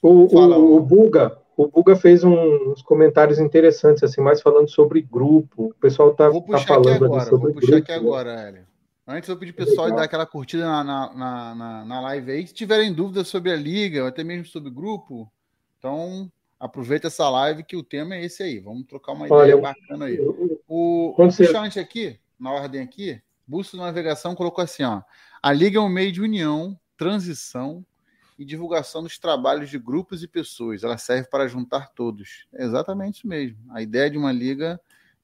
o, 0.00 0.08
o, 0.08 0.76
o, 0.76 0.80
Buga, 0.80 1.36
o 1.56 1.66
Buga 1.66 1.96
fez 1.96 2.22
uns 2.22 2.80
comentários 2.82 3.40
interessantes, 3.40 4.04
assim, 4.04 4.20
mais 4.20 4.40
falando 4.40 4.68
sobre 4.68 5.02
grupo. 5.02 5.70
O 5.70 5.74
pessoal 5.80 6.14
tá, 6.14 6.28
vou 6.28 6.40
puxar 6.40 6.60
tá 6.60 6.66
falando 6.74 6.86
aqui 6.86 7.04
agora, 7.04 7.30
Vou 7.30 7.52
puxar 7.52 7.72
grupo, 7.72 7.76
aqui 7.82 7.92
agora, 7.92 8.30
Hélio. 8.40 8.68
Antes 9.10 9.26
eu 9.26 9.38
pedir 9.38 9.54
pro 9.54 9.64
pessoal 9.64 9.90
dar 9.90 10.02
aquela 10.02 10.26
curtida 10.26 10.66
na, 10.66 10.84
na, 10.84 11.54
na, 11.54 11.84
na, 11.86 12.00
live 12.02 12.30
aí. 12.30 12.46
Se 12.46 12.52
tiverem 12.52 12.92
dúvidas 12.92 13.26
sobre 13.26 13.50
a 13.50 13.56
liga, 13.56 14.02
ou 14.02 14.08
até 14.08 14.22
mesmo 14.22 14.44
sobre 14.44 14.68
o 14.68 14.72
grupo, 14.72 15.32
então 15.78 16.30
aproveita 16.60 17.06
essa 17.06 17.26
live 17.30 17.64
que 17.64 17.74
o 17.74 17.82
tema 17.82 18.16
é 18.16 18.26
esse 18.26 18.42
aí. 18.42 18.60
Vamos 18.60 18.84
trocar 18.86 19.12
uma 19.12 19.24
Olha, 19.30 19.48
ideia 19.48 19.62
bacana 19.62 20.04
aí. 20.04 20.20
O, 20.68 21.12
o 21.12 21.14
puxante 21.14 21.80
aqui, 21.80 22.20
na 22.38 22.52
ordem 22.52 22.82
aqui, 22.82 23.18
Busto 23.46 23.78
de 23.78 23.82
Navegação 23.82 24.34
colocou 24.34 24.62
assim, 24.62 24.82
ó. 24.82 25.00
A 25.42 25.54
liga 25.54 25.78
é 25.78 25.80
um 25.80 25.88
meio 25.88 26.12
de 26.12 26.20
união, 26.20 26.78
transição 26.94 27.82
e 28.38 28.44
divulgação 28.44 29.02
dos 29.02 29.18
trabalhos 29.18 29.70
de 29.70 29.78
grupos 29.78 30.22
e 30.22 30.28
pessoas. 30.28 30.84
Ela 30.84 30.98
serve 30.98 31.30
para 31.30 31.48
juntar 31.48 31.92
todos. 31.94 32.46
É 32.52 32.62
exatamente 32.62 33.20
isso 33.20 33.26
mesmo. 33.26 33.56
A 33.70 33.80
ideia 33.80 34.10
de 34.10 34.18
uma 34.18 34.32
liga 34.32 34.78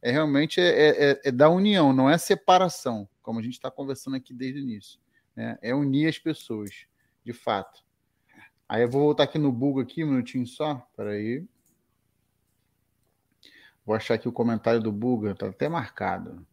é 0.05 0.11
realmente 0.11 0.61
é, 0.61 0.69
é, 0.69 1.11
é, 1.13 1.21
é 1.25 1.33
da 1.33 1.49
união, 1.49 1.91
não 1.91 2.11
é 2.11 2.19
separação, 2.19 3.09
como 3.23 3.41
a 3.41 3.43
gente 3.43 3.55
está 3.55 3.71
conversando 3.71 4.17
aqui 4.17 4.35
desde 4.35 4.61
o 4.61 4.63
início. 4.63 5.01
Né? 5.35 5.57
É 5.63 5.75
unir 5.75 6.07
as 6.07 6.19
pessoas, 6.19 6.85
de 7.25 7.33
fato. 7.33 7.83
Aí 8.69 8.83
eu 8.83 8.91
vou 8.91 9.01
voltar 9.01 9.23
aqui 9.23 9.39
no 9.39 9.51
bug 9.51 9.81
aqui, 9.81 10.05
um 10.05 10.11
minutinho 10.11 10.47
só. 10.47 10.87
Peraí. 10.95 11.47
Vou 13.87 13.97
achar 13.97 14.15
aqui 14.15 14.29
o 14.29 14.33
comentário 14.33 14.79
do 14.79 14.93
Buga, 14.93 15.35
tá 15.35 15.47
até 15.47 15.71
marcado. 15.71 16.47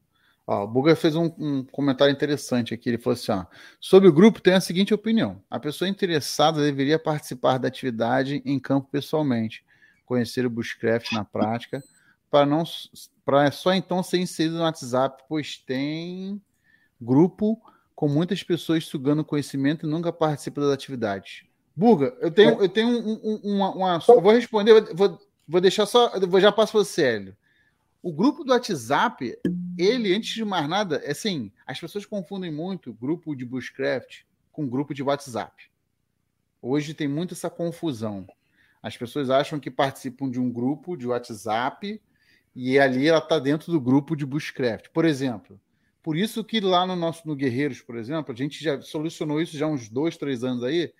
Ó, 0.47 0.63
o 0.63 0.67
Buga 0.67 0.95
fez 0.95 1.17
um, 1.17 1.25
um, 1.37 1.63
comentário 1.65 2.13
interessante 2.13 2.73
aqui. 2.73 2.89
Ele 2.89 2.97
falou 2.97 3.15
assim: 3.15 3.33
ó, 3.33 3.45
sobre 3.81 4.07
o 4.07 4.13
grupo, 4.13 4.41
tem 4.41 4.53
a 4.53 4.61
seguinte 4.61 4.93
opinião: 4.93 5.43
a 5.49 5.59
pessoa 5.59 5.89
interessada 5.89 6.61
deveria 6.61 6.97
participar 6.97 7.57
da 7.57 7.67
atividade 7.67 8.41
em 8.45 8.57
campo 8.59 8.87
pessoalmente, 8.89 9.65
conhecer 10.05 10.45
o 10.45 10.49
Bushcraft 10.49 11.11
na 11.11 11.25
prática, 11.25 11.83
para 12.29 12.45
não 12.45 12.63
para 13.31 13.49
só 13.49 13.73
então 13.73 14.03
ser 14.03 14.17
inserido 14.17 14.57
no 14.57 14.63
WhatsApp, 14.63 15.23
pois 15.29 15.55
tem 15.55 16.41
grupo 16.99 17.61
com 17.95 18.09
muitas 18.09 18.43
pessoas 18.43 18.83
sugando 18.83 19.23
conhecimento 19.23 19.85
e 19.85 19.89
nunca 19.89 20.11
participa 20.11 20.59
das 20.59 20.71
atividades. 20.71 21.45
Buga, 21.73 22.13
eu 22.19 22.29
tenho, 22.29 22.61
eu 22.61 22.67
tenho 22.67 22.89
um, 22.89 23.21
um, 23.23 23.55
uma, 23.55 23.71
uma, 23.73 23.99
Eu 24.05 24.19
vou 24.19 24.33
responder, 24.33 24.93
vou, 24.93 25.17
vou 25.47 25.61
deixar 25.61 25.85
só. 25.85 26.19
Vou 26.19 26.41
já 26.41 26.51
passo 26.51 26.73
para 26.73 26.83
você, 26.83 27.03
Hélio. 27.03 27.37
O 28.03 28.11
grupo 28.11 28.43
do 28.43 28.51
WhatsApp, 28.51 29.39
ele, 29.77 30.13
antes 30.13 30.33
de 30.33 30.43
mais 30.43 30.67
nada, 30.67 30.97
é 30.97 31.11
assim, 31.11 31.53
as 31.65 31.79
pessoas 31.79 32.05
confundem 32.05 32.51
muito 32.51 32.91
grupo 32.91 33.33
de 33.33 33.45
Bushcraft 33.45 34.23
com 34.51 34.67
grupo 34.67 34.93
de 34.93 35.03
WhatsApp. 35.03 35.71
Hoje 36.61 36.93
tem 36.93 37.07
muito 37.07 37.33
essa 37.33 37.49
confusão. 37.49 38.27
As 38.83 38.97
pessoas 38.97 39.29
acham 39.29 39.57
que 39.57 39.71
participam 39.71 40.29
de 40.29 40.37
um 40.37 40.51
grupo 40.51 40.97
de 40.97 41.07
WhatsApp 41.07 42.01
e 42.55 42.77
ali 42.79 43.07
ela 43.07 43.19
está 43.19 43.39
dentro 43.39 43.71
do 43.71 43.79
grupo 43.79 44.15
de 44.15 44.25
Bushcraft. 44.25 44.89
Por 44.89 45.05
exemplo, 45.05 45.59
por 46.03 46.17
isso 46.17 46.43
que 46.43 46.59
lá 46.59 46.85
no 46.85 46.95
nosso 46.95 47.27
no 47.27 47.35
Guerreiros, 47.35 47.81
por 47.81 47.97
exemplo, 47.97 48.33
a 48.33 48.35
gente 48.35 48.63
já 48.63 48.81
solucionou 48.81 49.41
isso 49.41 49.57
já 49.57 49.65
há 49.65 49.69
uns 49.69 49.87
dois, 49.87 50.17
três 50.17 50.43
anos 50.43 50.63
aí, 50.63 50.93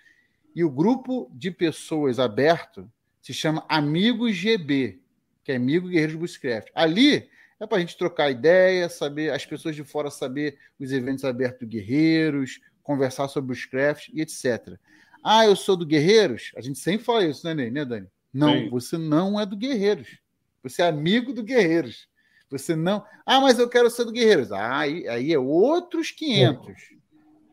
e 0.56 0.64
o 0.64 0.70
grupo 0.70 1.30
de 1.34 1.50
pessoas 1.50 2.20
aberto 2.20 2.90
se 3.22 3.34
chama 3.34 3.66
Amigos 3.70 4.36
GB, 4.36 5.00
que 5.44 5.52
é 5.52 5.56
Amigo 5.56 5.88
Guerreiros 5.88 6.16
Bushcraft. 6.16 6.70
Ali 6.76 7.30
é 7.60 7.68
para 7.68 7.78
a 7.78 7.80
gente 7.80 7.98
trocar 7.98 8.32
ideia, 8.32 8.90
saber 8.90 9.32
as 9.32 9.46
pessoas 9.46 9.76
de 9.76 9.84
fora 9.84 10.10
saber 10.10 10.58
os 10.80 10.92
eventos 10.92 11.24
abertos 11.24 11.60
do 11.60 11.68
Guerreiros, 11.68 12.60
conversar 12.82 13.28
sobre 13.28 13.54
os 13.54 13.66
craft 13.66 14.10
e 14.14 14.22
etc. 14.22 14.78
Ah, 15.24 15.46
eu 15.46 15.56
sou 15.56 15.78
do 15.78 15.86
Guerreiros? 15.86 16.52
A 16.56 16.62
gente 16.62 16.80
sempre 16.80 17.06
fala 17.06 17.26
isso, 17.26 17.46
né, 17.46 17.54
Ney? 17.54 17.70
né 17.70 17.86
Dani? 17.86 18.08
Não, 18.34 18.54
Sim. 18.54 18.70
você 18.70 18.98
não 18.98 19.40
é 19.40 19.46
do 19.46 19.56
Guerreiros. 19.56 20.18
Você 20.64 20.82
é 20.82 20.88
amigo 20.88 21.34
do 21.34 21.44
Guerreiros. 21.44 22.08
Você 22.50 22.76
não. 22.76 23.04
Ah, 23.26 23.40
mas 23.40 23.58
eu 23.58 23.70
quero 23.70 23.90
ser 23.90 24.06
do 24.06 24.12
Guerreiros. 24.12 24.52
Ah, 24.52 24.80
aí, 24.80 25.08
aí 25.08 25.34
é 25.34 25.40
outros 25.40 26.12
500. 26.12 26.76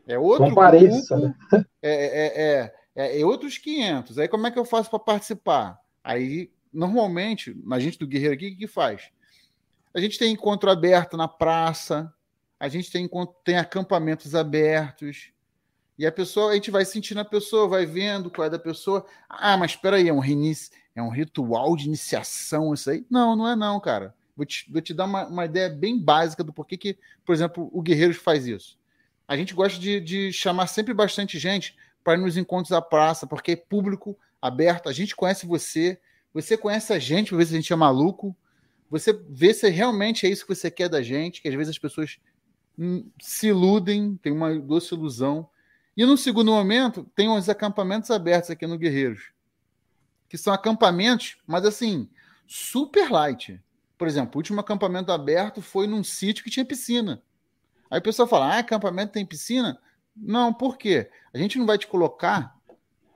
É 0.07 0.19
outro 0.19 0.49
Compareça. 0.49 1.17
grupo. 1.17 1.37
É, 1.81 1.93
é, 1.93 2.43
é, 2.43 2.75
é, 2.97 3.21
é 3.21 3.25
outros 3.25 3.57
500. 3.57 4.19
Aí 4.19 4.27
como 4.27 4.47
é 4.47 4.51
que 4.51 4.59
eu 4.59 4.65
faço 4.65 4.91
para 4.91 4.99
participar? 4.99 5.79
Aí, 6.03 6.51
normalmente, 6.73 7.57
a 7.71 7.79
gente 7.79 7.99
do 7.99 8.07
Guerreiro 8.07 8.35
aqui, 8.35 8.49
o 8.49 8.57
que 8.57 8.67
faz? 8.67 9.11
A 9.95 10.01
gente 10.01 10.19
tem 10.19 10.33
encontro 10.33 10.71
aberto 10.71 11.17
na 11.17 11.29
praça, 11.29 12.13
a 12.59 12.69
gente 12.69 12.91
tem, 12.91 13.09
tem 13.45 13.57
acampamentos 13.57 14.35
abertos, 14.35 15.33
e 15.99 16.07
a 16.07 16.13
pessoa, 16.13 16.53
a 16.53 16.55
gente 16.55 16.71
vai 16.71 16.85
sentindo 16.85 17.19
a 17.19 17.25
pessoa, 17.25 17.67
vai 17.67 17.85
vendo 17.85 18.31
qual 18.31 18.47
é 18.47 18.51
da 18.51 18.59
pessoa. 18.59 19.05
Ah, 19.29 19.57
mas 19.57 19.73
espera 19.73 19.97
aí, 19.97 20.09
é 20.09 20.13
um 20.13 20.21
reinicio, 20.21 20.71
é 20.95 21.03
um 21.03 21.09
ritual 21.09 21.75
de 21.75 21.87
iniciação 21.87 22.73
isso 22.73 22.89
aí? 22.89 23.05
Não, 23.11 23.35
não 23.35 23.49
é 23.49 23.57
não, 23.57 23.81
cara. 23.81 24.15
Vou 24.37 24.47
te, 24.47 24.71
vou 24.71 24.81
te 24.81 24.95
dar 24.95 25.07
uma, 25.07 25.27
uma 25.27 25.45
ideia 25.45 25.69
bem 25.69 25.99
básica 25.99 26.45
do 26.45 26.53
porquê 26.53 26.77
que, 26.77 26.97
por 27.25 27.35
exemplo, 27.35 27.69
o 27.73 27.83
Guerreiros 27.83 28.17
faz 28.17 28.47
isso. 28.47 28.79
A 29.27 29.37
gente 29.37 29.53
gosta 29.53 29.79
de, 29.81 29.99
de 29.99 30.33
chamar 30.33 30.69
sempre 30.69 30.95
bastante 30.95 31.37
gente 31.37 31.77
para 32.05 32.17
nos 32.17 32.37
encontros 32.37 32.71
da 32.71 32.81
praça, 32.81 33.27
porque 33.27 33.53
é 33.53 33.57
público 33.57 34.17
aberto, 34.41 34.89
a 34.89 34.93
gente 34.93 35.17
conhece 35.17 35.47
você, 35.47 35.99
você 36.33 36.57
conhece 36.57 36.93
a 36.93 36.99
gente, 37.01 37.31
para 37.31 37.39
ver 37.39 37.47
se 37.47 37.55
a 37.55 37.57
gente 37.57 37.73
é 37.73 37.77
maluco. 37.77 38.37
você 38.89 39.13
vê 39.29 39.53
se 39.53 39.69
realmente 39.69 40.25
é 40.25 40.31
isso 40.31 40.47
que 40.47 40.55
você 40.55 40.71
quer 40.71 40.89
da 40.89 41.03
gente, 41.03 41.43
que 41.43 41.49
às 41.49 41.55
vezes 41.57 41.71
as 41.71 41.79
pessoas 41.79 42.19
hum, 42.79 43.11
se 43.21 43.49
iludem, 43.49 44.17
tem 44.23 44.33
uma 44.33 44.57
doce 44.57 44.95
ilusão. 44.95 45.51
E 45.99 46.07
no 46.07 46.17
segundo 46.17 46.53
momento, 46.53 47.05
tem 47.15 47.29
uns 47.29 47.49
acampamentos 47.49 48.11
abertos 48.11 48.51
aqui 48.51 48.67
no 48.67 48.79
Guerreiros, 48.79 49.33
que 50.29 50.39
são 50.39 50.53
acampamentos, 50.53 51.37
mas 51.45 51.65
assim, 51.65 52.09
super 52.47 53.11
light. 53.11 53.61
Por 53.99 54.07
exemplo, 54.07 54.37
o 54.37 54.39
último 54.39 54.61
acampamento 54.61 55.11
aberto 55.11 55.61
foi 55.61 55.89
num 55.89 56.05
sítio 56.05 56.45
que 56.45 56.51
tinha 56.51 56.65
piscina. 56.65 57.21
Aí 57.91 57.99
o 57.99 58.03
pessoal 58.03 58.29
fala: 58.29 58.55
ah, 58.55 58.59
acampamento 58.61 59.13
tem 59.13 59.27
piscina? 59.27 59.77
Não, 60.17 60.55
por 60.55 60.79
quê? 60.79 61.11
A 61.35 61.39
gente 61.39 61.59
não 61.59 61.67
vai 61.67 61.77
te 61.77 61.87
colocar 61.87 62.57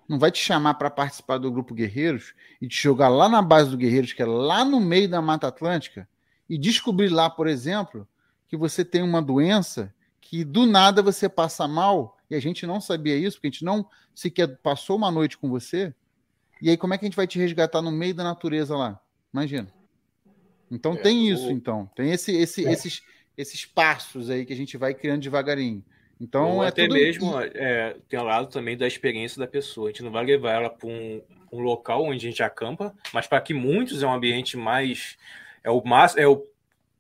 não 0.09 0.19
vai 0.19 0.31
te 0.31 0.45
chamar 0.45 0.75
para 0.75 0.91
participar 0.91 1.39
do 1.39 1.51
grupo 1.51 1.73
Guerreiros 1.73 2.35
e 2.61 2.69
te 2.69 2.83
jogar 2.83 3.09
lá 3.09 3.31
na 3.31 3.41
base 3.41 3.71
do 3.71 3.79
Guerreiros, 3.79 4.13
que 4.13 4.21
é 4.21 4.27
lá 4.27 4.63
no 4.63 4.79
meio 4.79 5.09
da 5.09 5.23
Mata 5.23 5.49
Atlântica, 5.49 6.07
e 6.49 6.59
descobrir 6.59 7.09
lá, 7.09 7.31
por 7.31 7.47
exemplo, 7.47 8.07
que 8.47 8.55
você 8.55 8.85
tem 8.85 9.03
uma 9.03 9.23
doença 9.23 9.95
que 10.21 10.45
do 10.45 10.67
nada 10.67 11.03
você 11.03 11.31
passa 11.31 11.67
mal, 11.67 12.19
e 12.33 12.35
a 12.35 12.41
gente 12.41 12.67
não 12.67 12.81
sabia 12.81 13.15
isso, 13.15 13.37
porque 13.37 13.49
a 13.49 13.51
gente 13.51 13.65
não 13.65 13.87
sequer 14.15 14.57
passou 14.63 14.97
uma 14.97 15.11
noite 15.11 15.37
com 15.37 15.51
você. 15.51 15.95
E 16.63 16.71
aí, 16.71 16.79
como 16.79 16.95
é 16.95 16.99
que 16.99 17.05
a 17.05 17.09
gente 17.09 17.17
vai 17.17 17.27
te 17.27 17.39
resgatar 17.39 17.83
no 17.83 17.93
meio 17.93 18.15
da 18.15 18.25
natureza 18.25 18.75
lá? 18.75 18.99
Imagina. 19.35 19.71
Então 20.71 20.95
é, 20.95 20.97
tem 20.97 21.29
isso, 21.29 21.49
o... 21.49 21.51
então. 21.51 21.91
Tem 21.95 22.11
esse, 22.11 22.35
esse, 22.35 22.67
é. 22.67 22.73
esses, 22.73 23.03
esses 23.37 23.67
passos 23.67 24.31
aí 24.31 24.47
que 24.47 24.53
a 24.55 24.57
gente 24.57 24.79
vai 24.79 24.95
criando 24.95 25.21
devagarinho. 25.21 25.85
Então, 26.19 26.57
Ou 26.57 26.65
é 26.65 26.69
até 26.69 26.85
tudo... 26.85 26.95
mesmo 26.95 27.39
é, 27.39 27.99
tem 28.09 28.19
o 28.19 28.25
lado 28.25 28.47
também 28.47 28.79
da 28.79 28.87
experiência 28.87 29.39
da 29.39 29.47
pessoa. 29.47 29.89
A 29.89 29.91
gente 29.91 30.03
não 30.03 30.11
vai 30.11 30.25
levar 30.25 30.53
ela 30.53 30.71
para 30.71 30.89
um, 30.89 31.21
um, 31.53 31.61
local 31.61 32.05
onde 32.05 32.27
a 32.27 32.31
gente 32.31 32.43
acampa, 32.43 32.95
mas 33.13 33.27
para 33.27 33.43
que 33.43 33.53
muitos 33.53 34.03
é 34.03 34.07
um 34.07 34.15
ambiente 34.15 34.57
mais. 34.57 35.19
É 35.63 35.71
o, 35.71 35.85
mais, 35.85 36.17
é 36.17 36.27
o, 36.27 36.43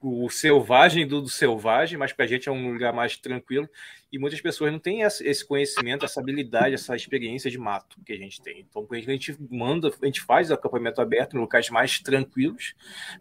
o 0.02 0.28
selvagem 0.28 1.06
do, 1.06 1.20
do 1.20 1.28
selvagem, 1.28 1.96
mas 1.96 2.12
para 2.12 2.24
a 2.24 2.28
gente 2.28 2.48
é 2.48 2.52
um 2.52 2.72
lugar 2.72 2.92
mais 2.92 3.16
tranquilo. 3.16 3.68
E 4.10 4.18
muitas 4.18 4.40
pessoas 4.40 4.70
não 4.70 4.78
têm 4.78 5.02
esse 5.02 5.46
conhecimento, 5.46 6.04
essa 6.04 6.20
habilidade, 6.20 6.74
essa 6.74 6.94
experiência 6.94 7.50
de 7.50 7.56
mato 7.56 7.96
que 8.04 8.12
a 8.12 8.16
gente 8.16 8.42
tem. 8.42 8.66
Então, 8.68 8.86
a 8.90 8.96
gente 8.96 9.34
manda, 9.50 9.88
a 10.02 10.06
gente 10.06 10.20
faz 10.20 10.50
acampamento 10.50 11.00
aberto 11.00 11.34
em 11.34 11.40
locais 11.40 11.70
mais 11.70 11.98
tranquilos, 11.98 12.74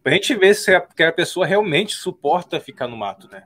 para 0.03 0.11
a 0.11 0.15
gente 0.15 0.35
ver 0.35 0.53
se 0.53 0.73
a, 0.73 0.81
que 0.81 1.03
a 1.03 1.13
pessoa 1.13 1.45
realmente 1.45 1.95
suporta 1.95 2.59
ficar 2.59 2.87
no 2.87 2.97
mato, 2.97 3.29
né? 3.31 3.43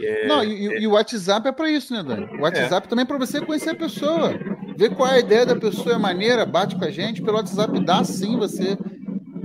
É, 0.00 0.26
não, 0.26 0.42
e, 0.42 0.74
é... 0.74 0.80
e, 0.80 0.86
o 0.86 0.92
WhatsApp 0.92 1.48
é 1.48 1.52
para 1.52 1.70
isso, 1.70 1.94
né, 1.94 2.02
Dani? 2.02 2.26
O 2.36 2.42
WhatsApp 2.42 2.86
é. 2.86 2.90
também 2.90 3.04
é 3.04 3.06
para 3.06 3.18
você 3.18 3.40
conhecer 3.40 3.70
a 3.70 3.74
pessoa, 3.74 4.32
ver 4.76 4.94
qual 4.94 5.08
é 5.08 5.16
a 5.16 5.20
ideia 5.20 5.46
da 5.46 5.56
pessoa, 5.56 5.94
é 5.94 5.98
maneira, 5.98 6.44
bate 6.44 6.76
com 6.76 6.84
a 6.84 6.90
gente. 6.90 7.22
Pelo 7.22 7.36
WhatsApp 7.36 7.78
dá 7.84 8.02
sim 8.02 8.36
você 8.36 8.76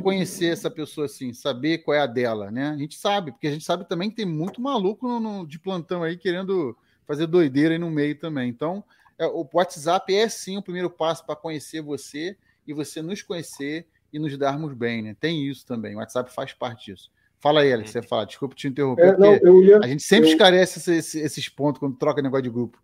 conhecer 0.02 0.47
essa 0.47 0.70
pessoa 0.70 1.06
assim, 1.06 1.34
saber 1.34 1.80
qual 1.80 1.95
é 1.95 2.02
a 2.02 2.08
dela, 2.08 2.52
né? 2.52 2.70
A 2.70 2.78
gente 2.78 2.97
sabe, 2.97 3.32
porque 3.32 3.47
a 3.47 3.52
gente 3.52 3.64
sabe 3.64 3.88
também 3.88 4.10
que 4.10 4.16
tem 4.16 4.26
muito 4.26 4.62
maluco 4.62 5.08
no, 5.08 5.20
no, 5.20 5.47
de 5.47 5.60
plantão 5.60 6.04
aí 6.04 6.18
querendo 6.18 6.78
fazer 7.06 7.28
doideira 7.28 7.74
aí 7.74 7.80
no 7.80 7.89
meio 7.89 8.18
também. 8.18 8.49
Então, 8.49 8.84
é, 9.18 9.26
o 9.26 9.47
WhatsApp 9.54 10.14
é 10.14 10.28
sim 10.28 10.58
o 10.58 10.64
primeiro 10.64 10.89
passo 10.89 11.26
para 11.26 11.36
conhecer 11.36 11.82
você 11.82 12.36
e 12.68 12.74
você 12.74 13.02
nos 13.02 13.22
conhecer 13.22 13.86
e 14.12 14.20
nos 14.20 14.38
darmos 14.38 14.74
bem, 14.74 15.02
né? 15.02 15.16
Tem 15.20 15.47
isso 15.47 15.66
também. 15.66 15.95
O 15.95 15.99
WhatsApp 15.99 16.34
faz 16.34 16.54
parte 16.54 16.91
disso. 16.91 17.12
Fala 17.39 17.62
aí, 17.62 17.74
Alex, 17.74 17.89
você 17.89 18.02
fala. 18.02 18.26
Desculpa 18.26 18.54
te 18.54 18.68
interromper. 18.68 19.16
É, 19.16 19.18
não, 19.18 19.64
ia, 19.64 19.80
a 19.80 19.88
gente 19.88 20.04
sempre 20.04 20.30
eu, 20.30 20.34
esclarece 20.34 20.78
esses, 20.80 21.16
esses, 21.16 21.49
pontos 21.49 21.80
quando 21.80 21.97
troca 21.97 22.22
negócio 22.22 22.43
de 22.43 22.49
grupo. 22.49 22.78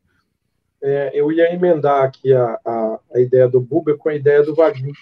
É, 0.82 1.12
eu 1.14 1.32
ia 1.32 1.54
emendar 1.54 2.04
aqui 2.04 2.34
a, 2.34 2.60
a, 2.66 3.00
a, 3.14 3.20
ideia 3.20 3.48
do 3.48 3.62
Buber 3.62 3.98
com 3.98 4.10
a 4.10 4.16
ideia 4.16 4.44
do 4.44 4.56
Vaguinho. 4.56 4.94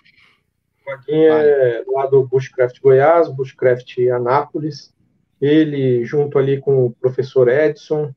O 0.86 0.92
Vaguinho 0.92 1.34
é 1.34 1.84
lá 1.88 2.06
do 2.06 2.26
Bushcraft 2.28 2.80
Goiás, 2.80 3.28
Bushcraft 3.30 3.98
Anápolis. 4.14 4.94
Ele, 5.42 6.06
junto 6.06 6.38
ali 6.38 6.60
com 6.60 6.86
o 6.86 6.92
professor 6.92 7.48
Edson, 7.48 8.14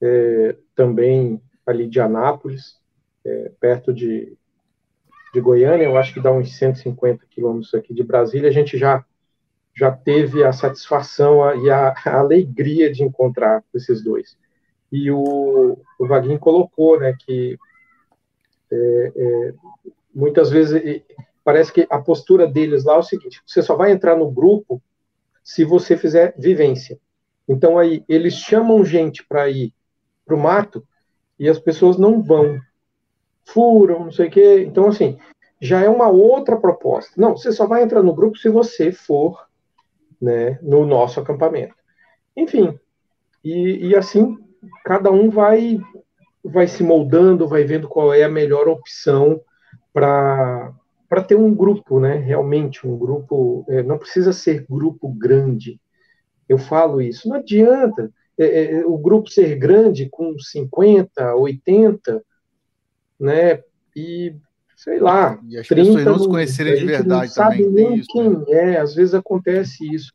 é, 0.00 0.56
também 0.74 1.42
ali 1.66 1.88
de 1.88 2.00
Anápolis, 2.00 2.80
é, 3.24 3.50
perto 3.60 3.92
de, 3.92 4.36
de 5.34 5.40
Goiânia, 5.40 5.84
eu 5.84 5.96
acho 5.96 6.14
que 6.14 6.20
dá 6.20 6.32
uns 6.32 6.56
150 6.56 7.26
quilômetros 7.30 7.74
aqui 7.74 7.92
de 7.92 8.02
Brasília. 8.02 8.48
A 8.48 8.52
gente 8.52 8.78
já 8.78 9.04
já 9.74 9.90
teve 9.90 10.44
a 10.44 10.52
satisfação 10.52 11.64
e 11.64 11.70
a, 11.70 11.94
a 12.04 12.18
alegria 12.18 12.92
de 12.92 13.02
encontrar 13.02 13.64
esses 13.74 14.02
dois. 14.04 14.36
E 14.90 15.10
o, 15.10 15.78
o 15.98 16.06
Vaguinho 16.06 16.38
colocou, 16.38 17.00
né, 17.00 17.16
que 17.18 17.58
é, 18.70 19.12
é, 19.16 19.54
muitas 20.14 20.50
vezes 20.50 21.02
parece 21.44 21.72
que 21.72 21.86
a 21.90 21.98
postura 21.98 22.46
deles 22.46 22.84
lá 22.84 22.94
é 22.94 22.98
o 22.98 23.02
seguinte: 23.02 23.42
você 23.46 23.62
só 23.62 23.76
vai 23.76 23.92
entrar 23.92 24.16
no 24.16 24.30
grupo 24.30 24.82
se 25.42 25.64
você 25.64 25.96
fizer 25.96 26.34
vivência. 26.38 26.98
Então 27.48 27.78
aí 27.78 28.04
eles 28.08 28.34
chamam 28.34 28.84
gente 28.84 29.24
para 29.26 29.48
ir 29.48 29.72
para 30.24 30.36
o 30.36 30.40
mato 30.40 30.86
e 31.38 31.48
as 31.48 31.58
pessoas 31.58 31.98
não 31.98 32.22
vão, 32.22 32.60
furam, 33.44 34.04
não 34.04 34.12
sei 34.12 34.28
o 34.28 34.30
quê. 34.30 34.64
Então 34.66 34.88
assim 34.88 35.18
já 35.60 35.80
é 35.80 35.88
uma 35.88 36.08
outra 36.08 36.56
proposta. 36.56 37.12
Não, 37.16 37.36
você 37.36 37.52
só 37.52 37.66
vai 37.66 37.84
entrar 37.84 38.02
no 38.02 38.14
grupo 38.14 38.36
se 38.36 38.48
você 38.48 38.90
for 38.90 39.46
né, 40.20 40.58
no 40.60 40.84
nosso 40.84 41.20
acampamento. 41.20 41.74
Enfim, 42.36 42.78
e, 43.44 43.88
e 43.88 43.96
assim 43.96 44.38
cada 44.84 45.10
um 45.10 45.30
vai 45.30 45.80
vai 46.44 46.66
se 46.66 46.82
moldando, 46.82 47.46
vai 47.46 47.62
vendo 47.64 47.88
qual 47.88 48.12
é 48.12 48.24
a 48.24 48.28
melhor 48.28 48.68
opção 48.68 49.40
para 49.92 50.72
para 51.12 51.22
ter 51.22 51.34
um 51.34 51.54
grupo, 51.54 52.00
né? 52.00 52.16
Realmente 52.16 52.88
um 52.88 52.96
grupo 52.96 53.66
é, 53.68 53.82
não 53.82 53.98
precisa 53.98 54.32
ser 54.32 54.64
grupo 54.66 55.10
grande. 55.10 55.78
Eu 56.48 56.56
falo 56.56 57.02
isso, 57.02 57.28
não 57.28 57.36
adianta 57.36 58.10
é, 58.38 58.76
é, 58.76 58.86
o 58.86 58.96
grupo 58.96 59.28
ser 59.28 59.56
grande 59.56 60.08
com 60.08 60.34
50, 60.38 61.34
80, 61.34 62.24
né? 63.20 63.62
E 63.94 64.34
sei 64.74 65.00
lá, 65.00 65.38
e 65.46 65.58
as 65.58 65.68
30 65.68 65.84
pessoas 65.84 66.04
não 66.06 66.18
se 66.18 66.28
conhecerem 66.28 66.76
de 66.76 66.86
verdade 66.86 67.26
não 67.26 67.28
sabe 67.28 67.62
também. 67.62 67.90
Nem 67.90 67.98
isso, 67.98 68.08
quem 68.10 68.30
né? 68.30 68.44
é, 68.48 68.76
às 68.78 68.94
vezes 68.94 69.12
acontece 69.12 69.86
isso. 69.94 70.14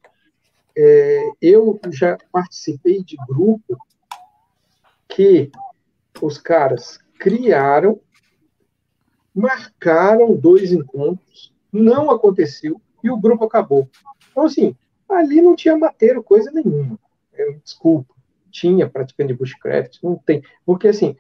É, 0.75 1.29
eu 1.39 1.79
já 1.91 2.17
participei 2.31 3.03
de 3.03 3.15
grupo 3.29 3.77
que 5.07 5.51
os 6.19 6.39
caras 6.39 6.97
criaram, 7.19 7.99
marcaram 9.37 10.35
dois 10.35 10.71
encontros, 10.71 11.53
não 11.71 12.09
aconteceu 12.09 12.81
e 13.03 13.09
o 13.11 13.17
grupo 13.17 13.45
acabou. 13.45 13.87
Então, 14.31 14.45
assim, 14.45 14.75
ali 15.07 15.41
não 15.41 15.55
tinha 15.55 15.77
mateiro 15.77 16.23
coisa 16.23 16.51
nenhuma. 16.51 16.97
É, 17.33 17.51
desculpa, 17.63 18.15
tinha 18.49 18.89
praticante 18.89 19.33
de 19.33 19.37
bushcraft, 19.37 19.99
não 20.01 20.15
tem. 20.15 20.41
Porque, 20.65 20.87
assim, 20.87 21.15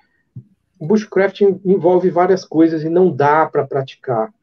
bushcraft 0.79 1.41
envolve 1.41 2.09
várias 2.09 2.43
coisas 2.43 2.83
e 2.83 2.89
não 2.89 3.15
dá 3.15 3.45
para 3.45 3.67
praticar 3.67 4.33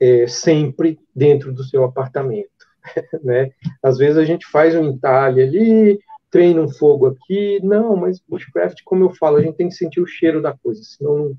é, 0.00 0.26
sempre 0.26 0.98
dentro 1.14 1.52
do 1.52 1.62
seu 1.62 1.84
apartamento. 1.84 2.50
né? 3.22 3.52
Às 3.80 3.96
vezes 3.96 4.18
a 4.18 4.24
gente 4.24 4.44
faz 4.44 4.74
um 4.74 4.88
entalhe 4.88 5.40
ali, 5.40 6.00
treina 6.32 6.60
um 6.60 6.68
fogo 6.68 7.06
aqui, 7.06 7.60
não, 7.62 7.94
mas 7.94 8.20
bushcraft, 8.28 8.80
como 8.84 9.04
eu 9.04 9.10
falo, 9.10 9.36
a 9.36 9.42
gente 9.42 9.54
tem 9.54 9.68
que 9.68 9.74
sentir 9.74 10.00
o 10.00 10.06
cheiro 10.06 10.42
da 10.42 10.52
coisa, 10.52 10.82
senão 10.82 11.36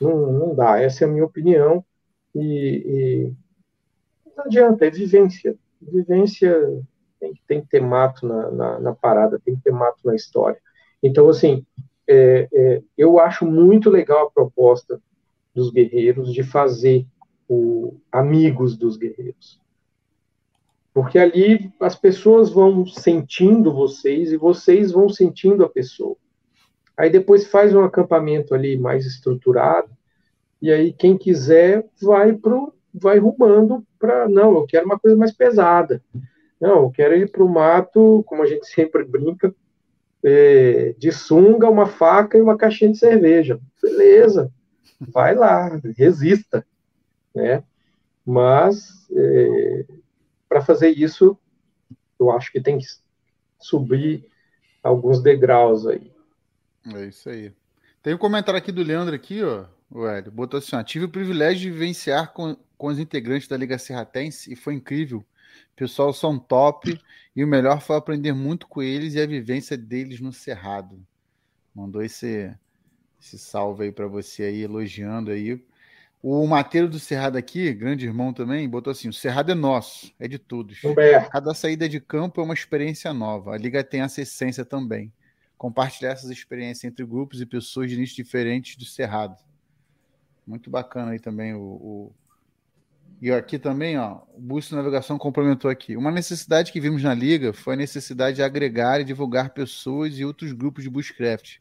não, 0.00 0.32
não 0.32 0.54
dá. 0.54 0.80
Essa 0.80 1.04
é 1.04 1.08
a 1.08 1.10
minha 1.10 1.24
opinião 1.24 1.84
e, 2.34 2.42
e 2.86 3.32
não 4.36 4.44
adianta, 4.44 4.86
é 4.86 4.90
vivência. 4.90 5.56
Vivência 5.80 6.82
tem, 7.18 7.34
tem 7.46 7.60
que 7.60 7.68
ter 7.68 7.80
mato 7.80 8.26
na, 8.26 8.50
na, 8.50 8.80
na, 8.80 8.94
parada, 8.94 9.40
tem 9.44 9.56
que 9.56 9.62
ter 9.62 9.72
mato 9.72 9.98
na 10.04 10.14
história. 10.14 10.60
Então, 11.02 11.28
assim, 11.28 11.64
é, 12.06 12.48
é, 12.52 12.82
eu 12.96 13.18
acho 13.18 13.46
muito 13.46 13.90
legal 13.90 14.26
a 14.26 14.30
proposta 14.30 15.00
dos 15.54 15.70
guerreiros 15.70 16.32
de 16.32 16.42
fazer 16.42 17.06
o 17.48 17.98
Amigos 18.12 18.76
dos 18.76 18.96
Guerreiros. 18.96 19.60
Porque 20.92 21.18
ali 21.18 21.72
as 21.80 21.94
pessoas 21.94 22.50
vão 22.50 22.86
sentindo 22.86 23.72
vocês 23.72 24.32
e 24.32 24.36
vocês 24.36 24.92
vão 24.92 25.08
sentindo 25.08 25.64
a 25.64 25.68
pessoa. 25.68 26.16
Aí 26.96 27.10
depois 27.10 27.46
faz 27.46 27.74
um 27.74 27.84
acampamento 27.84 28.54
ali 28.54 28.78
mais 28.78 29.04
estruturado, 29.04 29.90
e 30.60 30.72
aí 30.72 30.92
quem 30.92 31.16
quiser 31.16 31.86
vai 32.00 32.32
pro 32.32 32.72
vai 32.92 33.18
rumando 33.18 33.86
para 33.98 34.26
não, 34.26 34.54
eu 34.54 34.66
quero 34.66 34.86
uma 34.86 34.98
coisa 34.98 35.16
mais 35.16 35.30
pesada. 35.30 36.02
Não, 36.58 36.84
eu 36.84 36.90
quero 36.90 37.14
ir 37.14 37.30
para 37.30 37.44
o 37.44 37.48
mato, 37.48 38.24
como 38.26 38.42
a 38.42 38.46
gente 38.46 38.66
sempre 38.72 39.04
brinca, 39.04 39.54
é, 40.24 40.94
de 40.98 41.12
sunga, 41.12 41.68
uma 41.68 41.86
faca 41.86 42.38
e 42.38 42.40
uma 42.40 42.56
caixinha 42.56 42.90
de 42.90 42.98
cerveja. 42.98 43.60
Beleza, 43.82 44.50
vai 44.98 45.34
lá, 45.34 45.78
resista, 45.96 46.66
né? 47.34 47.62
Mas 48.24 49.06
é, 49.12 49.84
para 50.48 50.62
fazer 50.62 50.88
isso, 50.88 51.38
eu 52.18 52.30
acho 52.30 52.50
que 52.50 52.60
tem 52.60 52.78
que 52.78 52.86
subir 53.58 54.24
alguns 54.82 55.22
degraus 55.22 55.86
aí. 55.86 56.10
É 56.94 57.06
isso 57.06 57.28
aí. 57.28 57.52
Tem 58.02 58.14
um 58.14 58.18
comentário 58.18 58.58
aqui 58.58 58.70
do 58.70 58.82
Leandro 58.82 59.14
aqui, 59.14 59.42
ó, 59.42 59.66
o 59.90 60.06
Hélio, 60.06 60.30
botou 60.30 60.58
assim, 60.58 60.76
ó, 60.76 60.82
tive 60.82 61.06
o 61.06 61.08
privilégio 61.08 61.62
de 61.62 61.70
vivenciar 61.70 62.32
com, 62.32 62.56
com 62.76 62.86
os 62.88 62.98
integrantes 62.98 63.48
da 63.48 63.56
Liga 63.56 63.78
Serratense 63.78 64.52
e 64.52 64.56
foi 64.56 64.74
incrível. 64.74 65.24
Pessoal 65.74 66.12
são 66.12 66.38
top 66.38 66.98
e 67.34 67.44
o 67.44 67.46
melhor 67.46 67.80
foi 67.80 67.96
aprender 67.96 68.32
muito 68.32 68.66
com 68.66 68.82
eles 68.82 69.14
e 69.14 69.20
a 69.20 69.26
vivência 69.26 69.76
deles 69.76 70.20
no 70.20 70.32
Cerrado. 70.32 71.04
Mandou 71.74 72.02
esse, 72.02 72.54
esse 73.20 73.38
salve 73.38 73.84
aí 73.84 73.92
para 73.92 74.06
você 74.06 74.44
aí, 74.44 74.62
elogiando 74.62 75.30
aí. 75.30 75.62
O 76.22 76.46
Mateiro 76.46 76.88
do 76.88 76.98
Cerrado 76.98 77.36
aqui, 77.36 77.72
grande 77.74 78.06
irmão 78.06 78.32
também, 78.32 78.68
botou 78.68 78.90
assim: 78.90 79.08
o 79.08 79.12
Cerrado 79.12 79.52
é 79.52 79.54
nosso, 79.54 80.12
é 80.18 80.26
de 80.26 80.38
todos. 80.38 80.80
Cada 81.30 81.54
saída 81.54 81.88
de 81.88 82.00
campo 82.00 82.40
é 82.40 82.44
uma 82.44 82.54
experiência 82.54 83.12
nova. 83.12 83.54
A 83.54 83.58
Liga 83.58 83.84
tem 83.84 84.00
essa 84.00 84.22
essência 84.22 84.64
também. 84.64 85.12
Compartilhar 85.56 86.12
essas 86.12 86.30
experiências 86.30 86.84
entre 86.84 87.04
grupos 87.04 87.40
e 87.40 87.46
pessoas 87.46 87.90
de 87.90 87.96
nichos 87.96 88.16
diferentes 88.16 88.76
do 88.76 88.84
Cerrado. 88.84 89.36
Muito 90.46 90.70
bacana 90.70 91.12
aí 91.12 91.18
também 91.18 91.54
o, 91.54 91.60
o... 91.60 92.12
E 93.20 93.32
aqui 93.32 93.58
também, 93.58 93.98
ó, 93.98 94.20
o 94.34 94.40
Boost 94.40 94.74
Navegação 94.74 95.16
complementou 95.16 95.70
aqui. 95.70 95.96
Uma 95.96 96.10
necessidade 96.10 96.70
que 96.70 96.80
vimos 96.80 97.02
na 97.02 97.14
Liga 97.14 97.52
foi 97.52 97.74
a 97.74 97.76
necessidade 97.76 98.36
de 98.36 98.42
agregar 98.42 99.00
e 99.00 99.04
divulgar 99.04 99.50
pessoas 99.50 100.18
e 100.18 100.24
outros 100.24 100.52
grupos 100.52 100.84
de 100.84 100.90
Bushcraft 100.90 101.56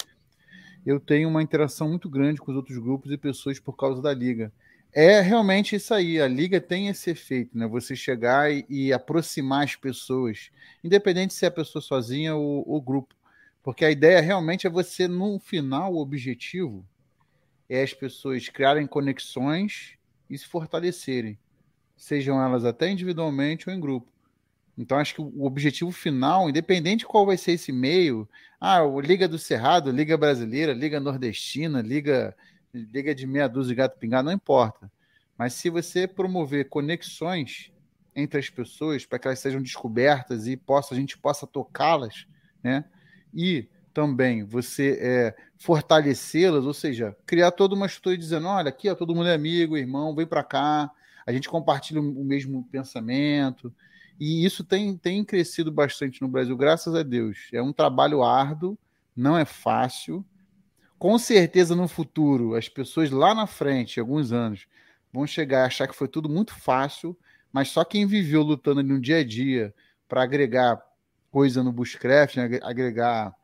eu 0.86 1.00
tenho 1.00 1.28
uma 1.28 1.42
interação 1.42 1.90
muito 1.90 2.08
grande 2.08 2.40
com 2.40 2.52
os 2.52 2.58
outros 2.58 2.78
grupos 2.78 3.12
e 3.12 3.18
pessoas 3.18 3.60
por 3.60 3.74
causa 3.74 4.02
da 4.02 4.14
liga. 4.14 4.54
É 4.94 5.20
realmente 5.20 5.76
isso 5.76 5.94
aí, 5.94 6.22
a 6.22 6.28
liga 6.28 6.62
tem 6.62 6.88
esse 6.88 7.10
efeito, 7.10 7.58
né? 7.58 7.68
Você 7.68 7.96
chegar 7.96 8.54
e, 8.54 8.66
e 8.70 8.94
aproximar 8.94 9.64
as 9.64 9.76
pessoas, 9.76 10.52
independente 10.84 11.34
se 11.34 11.44
é 11.44 11.48
a 11.48 11.52
pessoa 11.52 11.82
sozinha 11.82 12.36
ou 12.36 12.64
o 12.66 12.80
grupo. 12.80 13.14
Porque 13.66 13.84
a 13.84 13.90
ideia 13.90 14.22
realmente 14.22 14.68
é 14.68 14.70
você, 14.70 15.08
no 15.08 15.40
final, 15.40 15.92
o 15.92 16.00
objetivo 16.00 16.86
é 17.68 17.82
as 17.82 17.96
pessoas 17.96 18.48
criarem 18.48 18.86
conexões 18.86 19.98
e 20.30 20.38
se 20.38 20.46
fortalecerem, 20.46 21.36
sejam 21.98 22.40
elas 22.40 22.64
até 22.64 22.88
individualmente 22.92 23.68
ou 23.68 23.76
em 23.76 23.80
grupo. 23.80 24.08
Então, 24.78 25.00
acho 25.00 25.16
que 25.16 25.22
o 25.22 25.46
objetivo 25.46 25.92
final, 25.92 26.48
independente 26.48 27.00
de 27.00 27.06
qual 27.08 27.26
vai 27.26 27.38
ser 27.38 27.54
esse 27.54 27.72
meio, 27.72 28.30
ah, 28.62 28.82
Liga 29.04 29.28
do 29.28 29.40
Cerrado, 29.40 29.90
Liga 29.90 30.16
Brasileira, 30.16 30.72
Liga 30.72 31.00
Nordestina, 31.00 31.82
Liga, 31.82 32.38
Liga 32.72 33.16
de 33.16 33.26
meia 33.26 33.48
dúzia 33.48 33.70
de 33.70 33.76
gato 33.78 33.98
pingado, 33.98 34.28
não 34.28 34.36
importa. 34.36 34.92
Mas 35.36 35.54
se 35.54 35.72
você 35.72 36.08
promover 36.08 36.70
conexões 36.70 37.72
entre 38.16 38.40
as 38.40 38.48
pessoas 38.48 39.08
para 39.08 39.18
que 39.18 39.28
elas 39.28 39.40
sejam 39.40 39.60
descobertas 39.60 40.46
e 40.46 40.56
possa, 40.56 40.94
a 40.94 40.98
gente 40.98 41.18
possa 41.18 41.48
tocá-las, 41.48 42.28
né? 42.62 42.86
E 43.36 43.68
também 43.94 44.44
você 44.44 44.98
é, 45.00 45.36
fortalecê-las, 45.58 46.66
ou 46.66 46.74
seja, 46.74 47.16
criar 47.26 47.52
toda 47.52 47.76
uma 47.76 47.86
estrutura 47.86 48.18
dizendo, 48.18 48.48
olha, 48.48 48.70
aqui 48.70 48.90
ó, 48.90 48.96
todo 48.96 49.14
mundo 49.14 49.28
é 49.28 49.34
amigo, 49.34 49.78
irmão, 49.78 50.16
vem 50.16 50.26
para 50.26 50.44
cá, 50.44 50.90
a 51.26 51.32
gente 51.32 51.50
compartilha 51.50 52.02
o 52.02 52.24
mesmo 52.24 52.64
pensamento, 52.72 53.74
e 54.20 54.46
isso 54.46 54.64
tem, 54.64 54.96
tem 54.98 55.24
crescido 55.24 55.72
bastante 55.72 56.22
no 56.22 56.28
Brasil, 56.28 56.56
graças 56.56 56.96
a 56.96 57.04
Deus. 57.04 57.50
É 57.52 57.62
um 57.62 57.74
trabalho 57.74 58.24
árduo, 58.24 58.78
não 59.16 59.38
é 59.38 59.44
fácil. 59.44 60.26
Com 60.98 61.18
certeza, 61.18 61.76
no 61.76 61.88
futuro, 61.88 62.56
as 62.56 62.70
pessoas 62.70 63.12
lá 63.12 63.36
na 63.36 63.46
frente, 63.46 64.00
alguns 64.00 64.32
anos, 64.32 64.68
vão 65.12 65.28
chegar 65.28 65.64
a 65.64 65.66
achar 65.68 65.88
que 65.88 65.96
foi 65.96 66.08
tudo 66.08 66.30
muito 66.30 66.54
fácil, 66.54 67.18
mas 67.52 67.70
só 67.70 67.84
quem 67.84 68.06
viveu 68.06 68.42
lutando 68.42 68.82
no 68.82 69.00
dia 69.00 69.18
a 69.18 69.24
dia 69.24 69.74
para 70.08 70.24
agregar 70.24 70.82
coisa 71.36 71.62
no 71.62 71.74
Bushcraft, 71.74 72.38
né, 72.38 72.60
agregar 72.64 73.36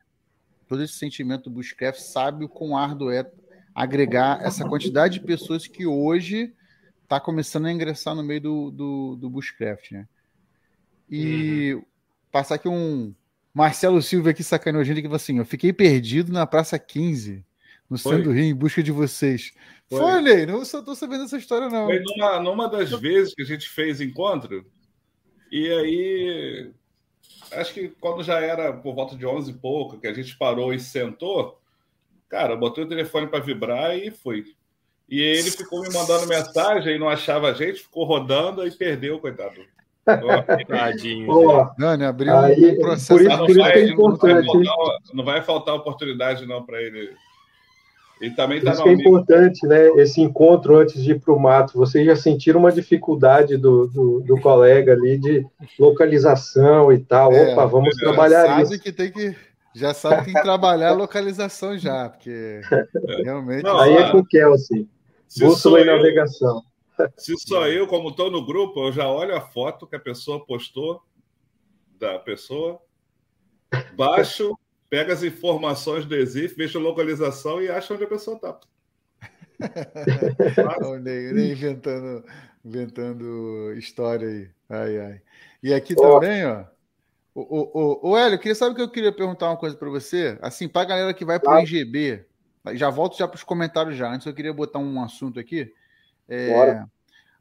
todo 0.65 0.81
esse 0.81 0.93
sentimento 0.93 1.49
do 1.49 1.55
Bushcraft, 1.55 1.99
sabe 1.99 2.45
o 2.45 2.47
quão 2.47 2.77
árduo 2.77 3.11
é 3.11 3.29
agregar 3.75 4.39
essa 4.41 4.63
quantidade 4.65 5.15
de 5.19 5.25
pessoas 5.25 5.67
que 5.67 5.85
hoje 5.85 6.53
está 7.03 7.19
começando 7.19 7.65
a 7.65 7.71
ingressar 7.71 8.15
no 8.15 8.23
meio 8.23 8.39
do, 8.39 8.71
do, 8.71 9.15
do 9.17 9.29
Bushcraft, 9.29 9.91
né? 9.91 10.07
E 11.09 11.73
uhum. 11.73 11.83
passar 12.31 12.55
aqui 12.55 12.69
um. 12.69 13.13
Marcelo 13.53 14.01
Silva 14.01 14.29
aqui 14.29 14.41
sacaneou 14.41 14.79
a 14.79 14.85
gente 14.85 15.01
que 15.01 15.07
falou 15.09 15.17
assim: 15.17 15.39
eu 15.39 15.45
fiquei 15.45 15.73
perdido 15.73 16.31
na 16.31 16.47
Praça 16.47 16.79
15, 16.79 17.43
no 17.89 17.97
centro 17.97 18.23
do 18.23 18.31
Rio, 18.31 18.45
em 18.45 18.55
busca 18.55 18.81
de 18.81 18.93
vocês. 18.93 19.51
Foi, 19.89 19.99
Foi 19.99 20.21
Ney, 20.21 20.45
não 20.45 20.63
só 20.63 20.81
tô 20.81 20.95
sabendo 20.95 21.25
essa 21.25 21.35
história, 21.35 21.67
não. 21.67 21.87
Foi 21.87 21.99
numa, 21.99 22.39
numa 22.39 22.69
das 22.69 22.89
vezes 22.91 23.35
que 23.35 23.41
a 23.41 23.45
gente 23.45 23.67
fez 23.67 23.99
encontro, 23.99 24.65
e 25.51 25.69
aí. 25.69 26.71
Acho 27.51 27.73
que 27.73 27.89
quando 27.99 28.23
já 28.23 28.39
era 28.39 28.71
por 28.71 28.95
volta 28.95 29.15
de 29.15 29.25
11 29.25 29.51
e 29.51 29.53
pouco, 29.53 29.99
que 29.99 30.07
a 30.07 30.13
gente 30.13 30.37
parou 30.37 30.73
e 30.73 30.79
sentou, 30.79 31.59
cara, 32.29 32.55
botei 32.55 32.83
o 32.83 32.87
telefone 32.87 33.27
para 33.27 33.39
vibrar 33.43 33.97
e 33.97 34.09
fui. 34.09 34.55
E 35.09 35.21
ele 35.21 35.51
ficou 35.51 35.81
me 35.81 35.93
mandando 35.93 36.27
mensagem 36.27 36.95
e 36.95 36.99
não 36.99 37.09
achava 37.09 37.49
a 37.49 37.53
gente, 37.53 37.81
ficou 37.81 38.05
rodando 38.05 38.65
e 38.65 38.71
perdeu, 38.71 39.19
coitado. 39.19 39.61
Tadinho. 40.67 41.27
Dani, 41.77 42.05
abriu 42.05 42.35
aí, 42.35 42.71
um 42.71 42.79
processo. 42.79 43.13
Por 43.13 43.21
isso, 43.21 43.37
por 43.37 43.49
isso 43.49 43.59
vai, 43.59 43.81
é. 43.81 43.95
Não 43.95 44.15
vai, 44.15 44.43
faltar, 44.43 44.97
não 45.13 45.23
vai 45.25 45.41
faltar 45.41 45.75
oportunidade 45.75 46.45
não 46.45 46.63
para 46.63 46.81
ele. 46.81 47.13
Ele 48.21 48.35
também 48.35 48.59
está 48.59 48.73
Isso 48.73 48.87
é 48.87 48.93
importante, 48.93 49.65
né? 49.65 49.87
Esse 49.97 50.21
encontro 50.21 50.75
antes 50.75 51.01
de 51.03 51.11
ir 51.11 51.19
para 51.19 51.33
o 51.33 51.39
mato. 51.39 51.73
Vocês 51.73 52.05
já 52.05 52.15
sentiram 52.15 52.59
uma 52.59 52.71
dificuldade 52.71 53.57
do, 53.57 53.87
do, 53.87 54.19
do, 54.21 54.39
colega 54.39 54.93
ali 54.93 55.17
de 55.17 55.43
localização 55.79 56.93
e 56.93 56.99
tal. 56.99 57.33
É, 57.33 57.53
Opa, 57.53 57.65
vamos 57.65 57.95
trabalhar 57.95 58.45
sabe 58.45 58.61
isso. 58.61 58.79
Que 58.79 58.91
tem 58.91 59.11
que, 59.11 59.35
já 59.73 59.91
sabe 59.91 60.17
que 60.17 60.25
tem 60.25 60.33
que 60.35 60.41
trabalhar 60.43 60.89
a 60.89 60.93
localização 60.93 61.75
já, 61.75 62.09
porque 62.09 62.61
realmente. 63.23 63.63
Não, 63.63 63.79
aí 63.79 63.95
é 63.95 64.11
com 64.11 64.19
o 64.19 64.25
Kelsey. 64.25 64.87
Bússola 65.39 65.81
e 65.81 65.85
navegação. 65.85 66.61
Se 67.17 67.35
só 67.39 67.67
eu, 67.67 67.87
como 67.87 68.09
estou 68.09 68.29
no 68.29 68.45
grupo, 68.45 68.87
eu 68.87 68.91
já 68.91 69.07
olho 69.09 69.35
a 69.35 69.41
foto 69.41 69.87
que 69.87 69.95
a 69.95 69.99
pessoa 69.99 70.45
postou 70.45 71.01
da 71.97 72.19
pessoa, 72.19 72.79
baixo, 73.95 74.55
pego 74.91 75.13
as 75.13 75.23
informações 75.23 76.05
do 76.05 76.13
EXIF, 76.13 76.53
vejo 76.53 76.77
a 76.77 76.81
localização 76.81 77.61
e 77.61 77.69
acho 77.69 77.93
onde 77.93 78.03
a 78.03 78.07
pessoa 78.07 78.35
está. 78.35 78.59
o 80.85 80.97
Ney, 80.97 81.31
Ney 81.31 81.51
inventando, 81.53 82.25
inventando 82.65 83.73
história 83.77 84.27
aí. 84.27 84.49
Ai, 84.69 84.99
ai. 84.99 85.21
E 85.63 85.73
aqui 85.73 85.95
oh. 85.97 86.01
também, 86.01 86.45
ó. 86.45 86.65
O, 87.33 87.41
o, 87.41 87.71
o, 87.73 88.09
o 88.09 88.17
Hélio, 88.17 88.37
queria 88.37 88.53
saber 88.53 88.75
que 88.75 88.81
eu 88.81 88.91
queria 88.91 89.13
perguntar 89.13 89.47
uma 89.47 89.55
coisa 89.55 89.77
para 89.77 89.89
você. 89.89 90.37
Assim, 90.41 90.67
para 90.67 90.81
a 90.81 90.85
galera 90.85 91.13
que 91.13 91.23
vai 91.23 91.39
para 91.39 91.55
o 91.55 91.59
IGB, 91.61 92.25
já 92.73 92.89
volto 92.89 93.17
já 93.17 93.25
para 93.25 93.37
os 93.37 93.43
comentários 93.43 93.95
já. 93.95 94.13
Antes 94.13 94.27
eu 94.27 94.33
queria 94.33 94.53
botar 94.53 94.79
um 94.79 95.01
assunto 95.01 95.39
aqui. 95.39 95.73
É, 96.27 96.83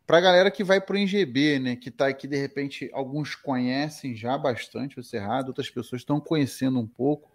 para 0.07 0.19
a 0.19 0.21
galera 0.21 0.51
que 0.53 0.63
vai 0.63 0.81
para 0.81 0.95
o 0.95 0.99
NGB, 0.99 1.59
né, 1.59 1.75
que 1.77 1.89
está 1.89 2.07
aqui, 2.07 2.29
de 2.29 2.37
repente, 2.37 2.89
alguns 2.93 3.35
conhecem 3.35 4.15
já 4.15 4.39
bastante 4.39 5.01
o 5.01 5.03
Cerrado, 5.03 5.49
outras 5.49 5.69
pessoas 5.69 6.03
estão 6.03 6.21
conhecendo 6.21 6.79
um 6.79 6.87
pouco. 6.87 7.29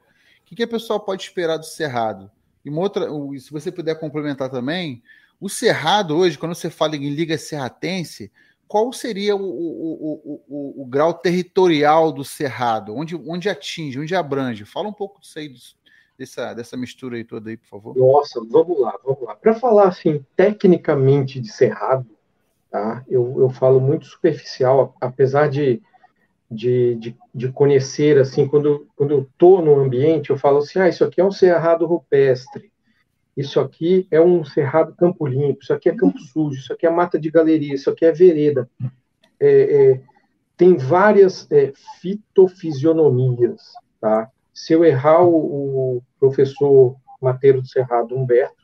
O 0.46 0.48
que, 0.48 0.56
que 0.56 0.64
a 0.64 0.68
pessoa 0.68 1.00
pode 1.00 1.24
esperar 1.24 1.58
do 1.58 1.66
Cerrado? 1.66 2.30
E 2.64 2.70
uma 2.70 2.82
outra, 2.82 3.08
se 3.40 3.52
você 3.52 3.72
puder 3.72 4.00
complementar 4.00 4.48
também, 4.48 5.02
o 5.42 5.50
Cerrado 5.50 6.16
hoje, 6.16 6.38
quando 6.38 6.54
você 6.54 6.70
fala 6.70 6.96
em 6.96 7.10
Liga 7.10 7.36
Serratense, 7.36 8.32
qual 8.68 8.94
seria 8.94 9.36
o, 9.36 9.42
o, 9.42 10.44
o, 10.48 10.84
o, 10.84 10.86
grau 10.86 11.16
territorial 11.16 12.12
do 12.12 12.24
Cerrado? 12.24 12.96
Onde, 12.96 13.16
onde 13.16 13.50
atinge, 13.50 14.00
onde 14.00 14.16
abrange? 14.16 14.66
Fala 14.66 14.88
um 14.88 14.94
pouco 14.94 15.20
disso 15.20 15.40
aí, 15.40 15.52
dessa, 16.16 16.54
dessa 16.54 16.78
mistura 16.78 17.18
aí 17.18 17.24
toda 17.24 17.50
aí, 17.50 17.58
por 17.58 17.68
favor. 17.68 17.98
Nossa, 17.98 18.40
vamos 18.48 18.80
lá, 18.80 18.96
vamos 19.04 19.24
lá. 19.24 19.36
Para 19.36 19.56
falar 19.56 19.88
assim, 19.88 20.24
tecnicamente 20.36 21.40
de 21.40 21.52
Cerrado, 21.52 22.06
tá? 22.70 23.04
eu, 23.08 23.36
eu 23.40 23.50
falo 23.50 23.80
muito 23.80 24.06
superficial, 24.06 24.96
apesar 25.02 25.50
de, 25.50 25.82
de, 26.50 26.96
de, 26.96 27.18
de 27.34 27.52
conhecer, 27.52 28.18
assim, 28.18 28.48
quando, 28.48 28.88
quando 28.96 29.12
eu 29.12 29.22
estou 29.22 29.62
no 29.62 29.80
ambiente, 29.80 30.30
eu 30.30 30.38
falo 30.38 30.60
assim, 30.60 30.80
ah, 30.80 30.88
isso 30.88 31.04
aqui 31.04 31.20
é 31.20 31.26
um 31.26 31.32
cerrado 31.32 31.86
rupestre, 31.86 32.72
isso 33.36 33.60
aqui 33.60 34.08
é 34.10 34.22
um 34.22 34.46
cerrado 34.46 34.96
campo 34.96 35.26
limpo, 35.26 35.62
isso 35.62 35.74
aqui 35.74 35.90
é 35.90 35.96
campo 35.96 36.20
sujo, 36.20 36.60
isso 36.60 36.72
aqui 36.72 36.86
é 36.86 36.90
mata 36.90 37.20
de 37.20 37.30
galeria, 37.30 37.74
isso 37.74 37.90
aqui 37.90 38.06
é 38.06 38.12
vereda. 38.12 38.70
É, 39.40 39.92
é, 39.92 40.02
tem 40.56 40.78
várias 40.78 41.50
é, 41.52 41.74
fitofisionomias, 42.00 43.62
tá? 44.00 44.30
Se 44.54 44.72
eu 44.72 44.86
errar, 44.86 45.22
o, 45.24 45.98
o 45.98 46.04
professor 46.18 46.96
Mateiro 47.22 47.62
do 47.62 47.68
Cerrado, 47.68 48.16
Humberto, 48.16 48.56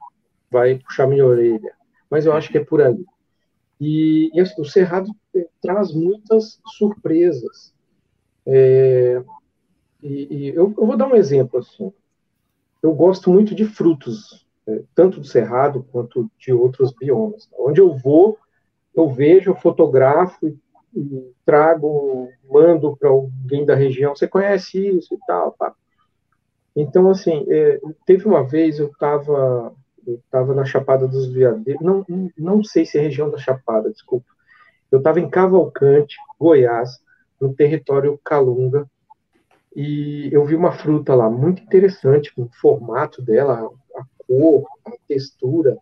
vai 0.49 0.75
puxar 0.75 1.07
minha 1.07 1.25
orelha. 1.25 1.73
Mas 2.09 2.25
eu 2.25 2.33
acho 2.33 2.49
que 2.49 2.57
é 2.57 2.63
por 2.63 2.81
aí. 2.81 3.05
E, 3.79 4.29
e 4.33 4.39
assim, 4.39 4.61
o 4.61 4.65
Cerrado 4.65 5.09
traz 5.61 5.93
muitas 5.93 6.59
surpresas. 6.77 7.70
É, 8.45 9.23
e, 10.01 10.27
e 10.29 10.47
eu, 10.49 10.73
eu, 10.77 10.85
vou 10.85 10.97
dar 10.97 11.07
um 11.07 11.15
exemplo 11.15 11.59
assim. 11.59 11.91
Eu 12.81 12.93
gosto 12.93 13.29
muito 13.29 13.53
de 13.53 13.65
frutos, 13.65 14.45
é, 14.67 14.83
tanto 14.95 15.19
do 15.19 15.25
Cerrado 15.25 15.85
quanto 15.91 16.29
de 16.39 16.51
outros 16.51 16.93
biomas. 16.93 17.47
Onde 17.57 17.79
eu 17.79 17.95
vou, 17.95 18.37
eu 18.95 19.09
vejo, 19.09 19.51
eu 19.51 19.55
fotografo 19.55 20.47
e, 20.47 20.57
e 20.95 21.31
trago, 21.45 22.29
mando 22.49 22.97
para 22.97 23.09
alguém 23.09 23.65
da 23.65 23.75
região. 23.75 24.15
Você 24.15 24.27
conhece 24.27 24.79
isso 24.97 25.13
e 25.13 25.17
tal? 25.27 25.51
Pá. 25.53 25.73
Então, 26.75 27.09
assim, 27.09 27.45
é, 27.49 27.79
teve 28.05 28.25
uma 28.25 28.43
vez 28.43 28.79
eu 28.79 28.87
estava 28.87 29.73
eu 30.05 30.21
tava 30.29 30.53
na 30.53 30.65
Chapada 30.65 31.07
dos 31.07 31.31
Veadeiros, 31.31 31.81
não, 31.81 32.05
não 32.37 32.63
sei 32.63 32.85
se 32.85 32.97
é 32.97 33.01
região 33.01 33.29
da 33.29 33.37
Chapada, 33.37 33.91
desculpa. 33.91 34.25
Eu 34.91 34.97
estava 34.97 35.19
em 35.19 35.29
Cavalcante, 35.29 36.17
Goiás, 36.39 36.99
no 37.41 37.53
território 37.53 38.19
Calunga, 38.23 38.87
e 39.75 40.29
eu 40.31 40.45
vi 40.45 40.55
uma 40.55 40.71
fruta 40.71 41.15
lá 41.15 41.29
muito 41.29 41.63
interessante, 41.63 42.33
com 42.33 42.43
o 42.43 42.51
formato 42.61 43.21
dela, 43.21 43.69
a 43.95 44.03
cor, 44.27 44.67
a 44.85 44.91
textura. 45.07 45.77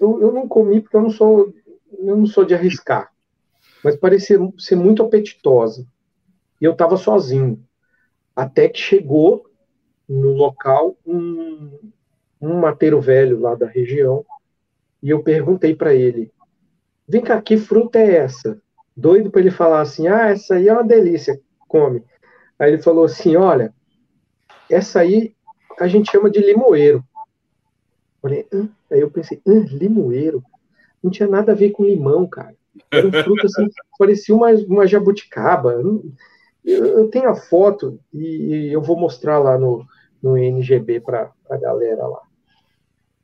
Eu, 0.00 0.20
eu 0.20 0.32
não 0.32 0.48
comi 0.48 0.80
porque 0.80 0.96
eu 0.96 1.02
não 1.02 1.10
sou 1.10 1.54
eu 1.98 2.16
não 2.16 2.26
sou 2.26 2.44
de 2.44 2.54
arriscar, 2.54 3.12
mas 3.84 3.96
parecia 3.96 4.38
ser 4.58 4.76
muito 4.76 5.02
apetitosa. 5.02 5.86
E 6.60 6.64
eu 6.64 6.72
estava 6.72 6.96
sozinho. 6.96 7.62
Até 8.34 8.68
que 8.68 8.78
chegou 8.78 9.44
no 10.08 10.32
local 10.32 10.96
um, 11.06 11.78
um 12.40 12.58
mateiro 12.58 13.00
velho 13.00 13.38
lá 13.38 13.54
da 13.54 13.66
região 13.66 14.24
e 15.02 15.10
eu 15.10 15.22
perguntei 15.22 15.74
para 15.74 15.94
ele: 15.94 16.32
Vem 17.06 17.22
cá, 17.22 17.40
que 17.42 17.56
fruta 17.56 17.98
é 17.98 18.16
essa? 18.16 18.60
Doido 18.96 19.30
para 19.30 19.40
ele 19.40 19.50
falar 19.50 19.80
assim: 19.80 20.08
Ah, 20.08 20.28
essa 20.28 20.54
aí 20.54 20.68
é 20.68 20.72
uma 20.72 20.84
delícia, 20.84 21.40
come. 21.68 22.04
Aí 22.58 22.72
ele 22.72 22.82
falou 22.82 23.04
assim: 23.04 23.36
Olha, 23.36 23.74
essa 24.68 25.00
aí 25.00 25.34
a 25.78 25.86
gente 25.88 26.10
chama 26.10 26.30
de 26.30 26.40
limoeiro. 26.40 27.04
Falei, 28.20 28.46
Aí 28.90 29.00
eu 29.00 29.10
pensei: 29.10 29.40
limoeiro? 29.46 30.42
Não 31.02 31.10
tinha 31.10 31.28
nada 31.28 31.52
a 31.52 31.54
ver 31.54 31.70
com 31.70 31.84
limão, 31.84 32.26
cara. 32.26 32.54
Era 32.90 33.06
um 33.06 33.12
fruto 33.12 33.46
assim, 33.46 33.66
parecia 33.98 34.34
uma, 34.34 34.50
uma 34.50 34.86
jabuticaba. 34.86 35.72
Eu, 35.72 36.02
eu 36.64 37.08
tenho 37.08 37.28
a 37.28 37.34
foto 37.34 37.98
e, 38.12 38.68
e 38.68 38.72
eu 38.72 38.82
vou 38.82 38.98
mostrar 38.98 39.38
lá 39.38 39.58
no, 39.58 39.84
no 40.22 40.36
NGB 40.36 41.00
para 41.00 41.32
a 41.48 41.56
galera 41.56 42.06
lá. 42.06 42.20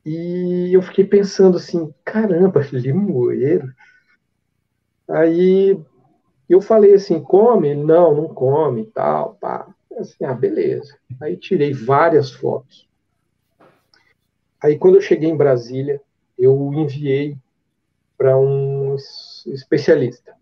E 0.04 0.70
eu 0.72 0.80
fiquei 0.82 1.04
pensando 1.04 1.56
assim, 1.56 1.92
caramba, 2.04 2.62
limoeiro. 2.72 3.68
Aí 5.08 5.78
eu 6.48 6.60
falei 6.60 6.94
assim, 6.94 7.20
come? 7.20 7.74
Não, 7.74 8.14
não 8.14 8.28
come, 8.28 8.86
tal, 8.86 9.34
pá. 9.40 9.68
Assim, 9.98 10.24
ah, 10.24 10.34
beleza. 10.34 10.96
Aí 11.20 11.36
tirei 11.36 11.72
várias 11.72 12.30
fotos. 12.30 12.88
Aí 14.62 14.78
quando 14.78 14.96
eu 14.96 15.00
cheguei 15.00 15.30
em 15.30 15.36
Brasília, 15.36 16.00
eu 16.38 16.72
enviei 16.74 17.36
para 18.16 18.38
um 18.38 18.96
especialista. 19.46 20.34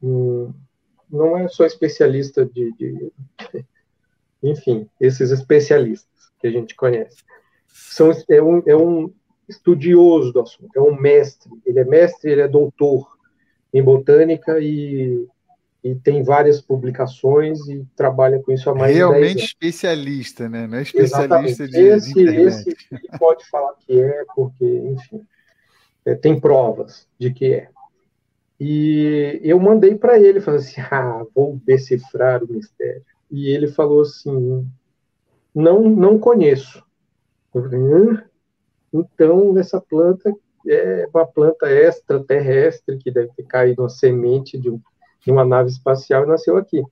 não 0.00 1.36
é 1.36 1.48
só 1.48 1.64
especialista 1.64 2.44
de, 2.44 2.72
de, 2.72 3.12
enfim, 4.42 4.88
esses 5.00 5.30
especialistas 5.30 6.08
que 6.40 6.46
a 6.46 6.50
gente 6.50 6.74
conhece. 6.74 7.22
São, 7.68 8.10
é, 8.28 8.42
um, 8.42 8.62
é 8.66 8.76
um 8.76 9.12
estudioso 9.48 10.32
do 10.32 10.40
assunto, 10.40 10.70
é 10.74 10.80
um 10.80 10.98
mestre. 10.98 11.50
Ele 11.64 11.80
é 11.80 11.84
mestre, 11.84 12.30
ele 12.30 12.40
é 12.40 12.48
doutor 12.48 13.19
em 13.72 13.82
botânica 13.82 14.58
e, 14.60 15.26
e 15.82 15.94
tem 15.94 16.22
várias 16.22 16.60
publicações 16.60 17.58
e 17.68 17.86
trabalha 17.96 18.40
com 18.40 18.52
isso 18.52 18.68
há 18.68 18.74
mais 18.74 18.94
Realmente 18.94 19.20
de 19.20 19.24
10 19.24 19.36
anos. 19.36 19.44
especialista, 19.44 20.48
né? 20.48 20.66
Não 20.66 20.78
é 20.78 20.82
especialista 20.82 21.64
Exatamente. 21.64 21.68
de, 21.68 21.80
esse, 21.80 22.14
de 22.14 22.40
esse 22.40 22.76
pode 23.18 23.48
falar 23.48 23.74
que 23.86 24.00
é, 24.00 24.24
porque, 24.34 24.64
enfim, 24.64 25.26
é, 26.04 26.14
tem 26.14 26.38
provas 26.38 27.06
de 27.18 27.32
que 27.32 27.54
é. 27.54 27.68
E 28.58 29.40
eu 29.42 29.58
mandei 29.58 29.94
para 29.94 30.18
ele, 30.18 30.40
falei 30.40 30.60
assim, 30.60 30.80
ah, 30.90 31.24
vou 31.34 31.58
decifrar 31.64 32.44
o 32.44 32.52
mistério. 32.52 33.02
E 33.30 33.48
ele 33.48 33.68
falou 33.68 34.02
assim, 34.02 34.68
não, 35.54 35.82
não 35.88 36.18
conheço. 36.18 36.84
Então 38.92 39.56
essa 39.58 39.80
planta 39.80 40.34
é 40.66 41.08
uma 41.12 41.26
planta 41.26 41.70
extraterrestre 41.70 42.98
que 42.98 43.10
deve 43.10 43.30
ter 43.36 43.44
caído 43.44 43.82
uma 43.82 43.88
semente 43.88 44.58
de, 44.58 44.70
um, 44.70 44.80
de 45.24 45.30
uma 45.30 45.44
nave 45.44 45.70
espacial 45.70 46.24
e 46.24 46.28
nasceu 46.28 46.56
aqui. 46.56 46.82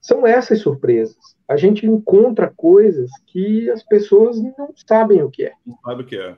São 0.00 0.26
essas 0.26 0.60
surpresas. 0.60 1.16
A 1.48 1.56
gente 1.56 1.86
encontra 1.86 2.52
coisas 2.54 3.10
que 3.26 3.70
as 3.70 3.82
pessoas 3.82 4.38
não 4.40 4.70
sabem 4.86 5.22
o 5.22 5.30
que 5.30 5.44
é. 5.44 5.52
Não 5.66 5.78
sabe 5.82 6.02
o 6.02 6.06
que 6.06 6.16
é. 6.16 6.36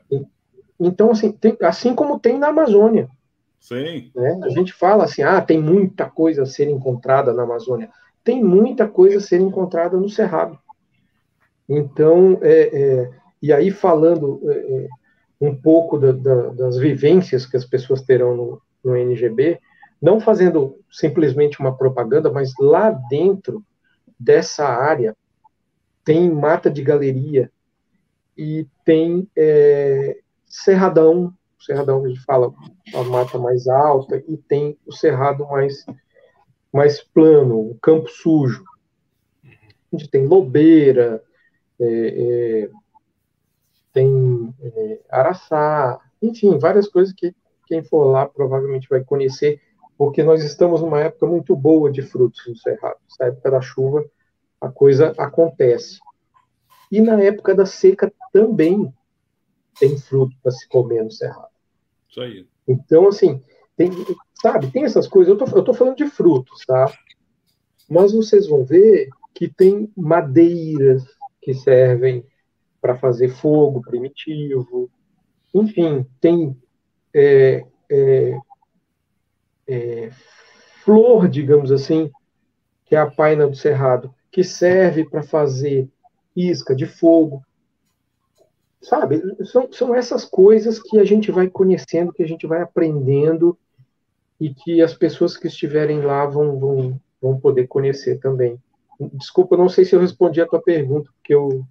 Então, 0.78 1.10
assim, 1.10 1.32
tem, 1.32 1.56
assim 1.62 1.94
como 1.94 2.20
tem 2.20 2.38
na 2.38 2.48
Amazônia. 2.48 3.08
Sim. 3.60 4.12
Né? 4.14 4.40
A 4.44 4.48
gente 4.50 4.72
fala 4.72 5.04
assim, 5.04 5.22
ah, 5.22 5.40
tem 5.40 5.60
muita 5.60 6.08
coisa 6.08 6.42
a 6.42 6.46
ser 6.46 6.68
encontrada 6.68 7.32
na 7.32 7.42
Amazônia. 7.42 7.90
Tem 8.22 8.42
muita 8.42 8.86
coisa 8.86 9.18
a 9.18 9.20
ser 9.20 9.40
encontrada 9.40 9.96
no 9.96 10.08
Cerrado. 10.08 10.58
Então, 11.68 12.38
é, 12.42 12.60
é, 12.72 13.10
e 13.42 13.52
aí 13.52 13.70
falando 13.72 14.40
é, 14.44 14.54
é 14.54 14.88
um 15.40 15.54
pouco 15.54 15.98
da, 15.98 16.12
da, 16.12 16.48
das 16.50 16.78
vivências 16.78 17.46
que 17.46 17.56
as 17.56 17.64
pessoas 17.64 18.02
terão 18.02 18.36
no, 18.36 18.62
no 18.84 18.96
NGB, 18.96 19.60
não 20.00 20.20
fazendo 20.20 20.78
simplesmente 20.90 21.60
uma 21.60 21.76
propaganda, 21.76 22.30
mas 22.30 22.52
lá 22.58 22.90
dentro 22.90 23.64
dessa 24.18 24.66
área 24.66 25.16
tem 26.04 26.30
mata 26.30 26.70
de 26.70 26.82
galeria 26.82 27.50
e 28.36 28.66
tem 28.84 29.28
é, 29.36 30.18
cerradão, 30.46 31.34
cerradão 31.58 32.04
a 32.04 32.08
gente 32.08 32.20
fala, 32.20 32.52
a 32.94 33.02
mata 33.04 33.38
mais 33.38 33.66
alta, 33.66 34.22
e 34.28 34.36
tem 34.36 34.78
o 34.86 34.92
cerrado 34.92 35.46
mais, 35.46 35.84
mais 36.72 37.02
plano, 37.02 37.58
o 37.58 37.78
campo 37.80 38.08
sujo. 38.08 38.62
A 39.44 39.96
gente 39.96 40.08
tem 40.10 40.26
lobeira, 40.26 41.22
é, 41.80 41.86
é, 41.86 42.70
tem 43.96 44.54
é, 44.60 45.00
araçá, 45.08 45.98
enfim, 46.20 46.58
várias 46.58 46.86
coisas 46.86 47.14
que 47.14 47.34
quem 47.66 47.82
for 47.82 48.04
lá 48.04 48.26
provavelmente 48.26 48.86
vai 48.90 49.02
conhecer, 49.02 49.58
porque 49.96 50.22
nós 50.22 50.44
estamos 50.44 50.82
numa 50.82 51.00
época 51.00 51.24
muito 51.26 51.56
boa 51.56 51.90
de 51.90 52.02
frutos 52.02 52.46
no 52.46 52.54
cerrado. 52.56 52.98
Na 53.18 53.28
época 53.28 53.50
da 53.50 53.62
chuva, 53.62 54.04
a 54.60 54.68
coisa 54.68 55.14
acontece. 55.16 55.98
E 56.92 57.00
na 57.00 57.18
época 57.22 57.54
da 57.54 57.64
seca 57.64 58.12
também 58.30 58.92
tem 59.80 59.96
fruto 59.96 60.36
para 60.42 60.52
se 60.52 60.68
comer 60.68 61.02
no 61.02 61.10
cerrado. 61.10 61.48
Isso 62.06 62.20
aí. 62.20 62.46
Então, 62.68 63.08
assim, 63.08 63.42
tem, 63.78 63.90
sabe, 64.34 64.70
tem 64.70 64.84
essas 64.84 65.08
coisas. 65.08 65.30
Eu 65.30 65.38
tô, 65.38 65.56
eu 65.56 65.64
tô 65.64 65.72
falando 65.72 65.96
de 65.96 66.06
frutos, 66.06 66.66
tá? 66.66 66.92
Mas 67.88 68.12
vocês 68.12 68.46
vão 68.46 68.62
ver 68.62 69.08
que 69.34 69.48
tem 69.48 69.90
madeiras 69.96 71.02
que 71.40 71.54
servem 71.54 72.26
para 72.80 72.96
fazer 72.96 73.28
fogo 73.28 73.80
primitivo. 73.80 74.90
Enfim, 75.54 76.06
tem 76.20 76.56
é, 77.14 77.64
é, 77.90 78.38
é, 79.66 80.10
flor, 80.84 81.28
digamos 81.28 81.72
assim, 81.72 82.10
que 82.84 82.94
é 82.94 82.98
a 82.98 83.10
paina 83.10 83.46
do 83.46 83.56
cerrado, 83.56 84.14
que 84.30 84.44
serve 84.44 85.08
para 85.08 85.22
fazer 85.22 85.88
isca 86.34 86.74
de 86.74 86.86
fogo. 86.86 87.42
Sabe? 88.80 89.20
São, 89.46 89.72
são 89.72 89.94
essas 89.94 90.24
coisas 90.24 90.80
que 90.80 90.98
a 90.98 91.04
gente 91.04 91.32
vai 91.32 91.48
conhecendo, 91.48 92.12
que 92.12 92.22
a 92.22 92.28
gente 92.28 92.46
vai 92.46 92.62
aprendendo 92.62 93.58
e 94.38 94.52
que 94.52 94.82
as 94.82 94.94
pessoas 94.94 95.36
que 95.36 95.46
estiverem 95.46 96.02
lá 96.02 96.26
vão, 96.26 96.58
vão, 96.58 97.00
vão 97.20 97.40
poder 97.40 97.66
conhecer 97.66 98.20
também. 98.20 98.60
Desculpa, 99.14 99.56
não 99.56 99.68
sei 99.68 99.84
se 99.84 99.94
eu 99.94 100.00
respondi 100.00 100.40
a 100.40 100.46
tua 100.46 100.62
pergunta, 100.62 101.10
porque 101.16 101.34
eu 101.34 101.64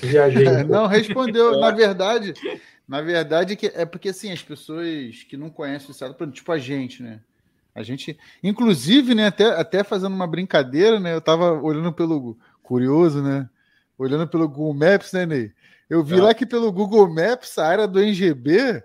viajei. 0.00 0.44
Não, 0.64 0.86
respondeu. 0.86 1.58
na 1.58 1.70
verdade, 1.70 2.34
na 2.86 3.00
verdade 3.00 3.58
é 3.74 3.84
porque 3.84 4.10
assim, 4.10 4.32
as 4.32 4.42
pessoas 4.42 5.22
que 5.28 5.36
não 5.36 5.50
conhecem 5.50 5.88
o 5.88 5.92
estado, 5.92 6.30
tipo 6.30 6.50
a 6.52 6.58
gente, 6.58 7.02
né? 7.02 7.20
A 7.74 7.82
gente, 7.82 8.18
inclusive, 8.42 9.14
né, 9.14 9.28
até, 9.28 9.46
até 9.46 9.82
fazendo 9.82 10.14
uma 10.14 10.26
brincadeira, 10.26 11.00
né? 11.00 11.14
Eu 11.14 11.22
tava 11.22 11.52
olhando 11.52 11.90
pelo 11.92 12.36
curioso, 12.62 13.22
né? 13.22 13.48
Olhando 13.96 14.28
pelo 14.28 14.46
Google 14.46 14.74
Maps, 14.74 15.12
né, 15.12 15.24
Ney? 15.24 15.52
Eu 15.88 16.02
vi 16.02 16.18
é. 16.18 16.22
lá 16.22 16.34
que 16.34 16.44
pelo 16.44 16.70
Google 16.70 17.08
Maps, 17.08 17.58
a 17.58 17.66
área 17.66 17.86
do 17.86 18.00
NGB, 18.00 18.82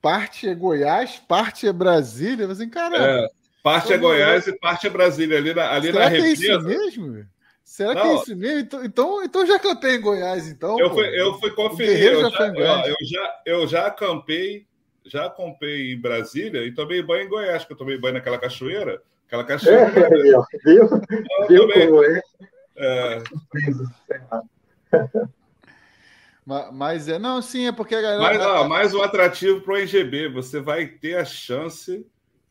parte 0.00 0.48
é 0.48 0.54
Goiás, 0.54 1.20
parte 1.28 1.66
é 1.66 1.72
Brasília. 1.72 2.46
Assim, 2.46 2.68
cara. 2.68 2.96
É, 2.96 3.28
parte 3.62 3.92
é 3.92 3.98
Goiás 3.98 4.46
e 4.46 4.52
parte 4.58 4.86
é 4.86 4.90
Brasília. 4.90 5.38
Ali 5.38 5.54
na, 5.54 5.70
ali 5.70 5.86
Será 5.86 6.04
na 6.04 6.10
que 6.10 6.16
é 6.16 6.32
isso 6.32 6.60
mesmo? 6.62 7.26
Será 7.70 7.94
Não, 7.94 8.02
que 8.02 8.08
é 8.08 8.14
isso 8.16 8.36
mesmo? 8.36 8.58
Então, 8.58 8.84
então, 8.84 9.24
então 9.24 9.46
já 9.46 9.54
acampei 9.54 9.94
em 9.94 10.00
Goiás, 10.00 10.48
então. 10.48 10.76
Eu 10.76 10.90
fui, 10.90 11.06
eu 11.06 11.38
fui 11.38 11.52
conferir. 11.52 12.02
Eu 12.02 12.28
já, 12.28 12.48
eu, 12.48 12.64
eu, 12.64 12.96
já, 13.00 13.40
eu 13.46 13.66
já 13.68 13.86
acampei, 13.86 14.66
já 15.06 15.26
acampei 15.26 15.92
em 15.92 16.00
Brasília 16.00 16.66
e 16.66 16.74
tomei 16.74 17.00
banho 17.00 17.26
em 17.26 17.28
Goiás, 17.28 17.64
que 17.64 17.72
eu 17.72 17.76
tomei 17.76 17.96
banho 17.96 18.14
naquela 18.14 18.38
cachoeira. 18.38 19.00
Aquela 19.24 19.44
cachoeira. 19.44 19.82
É, 19.84 20.08
viu? 20.64 20.88
Viu 21.48 21.68
como 21.68 22.04
é? 22.04 22.20
é. 22.76 23.22
Mas 26.72 27.08
é, 27.08 27.20
não, 27.20 27.40
sim, 27.40 27.68
é 27.68 27.72
porque 27.72 27.94
a 27.94 28.02
galera. 28.02 28.20
Mas, 28.20 28.46
ó, 28.46 28.68
mais 28.68 28.94
um 28.94 29.02
atrativo 29.02 29.60
para 29.60 29.74
o 29.74 29.76
NGB. 29.76 30.28
Você 30.30 30.58
vai 30.58 30.88
ter 30.88 31.18
a 31.18 31.24
chance 31.24 32.04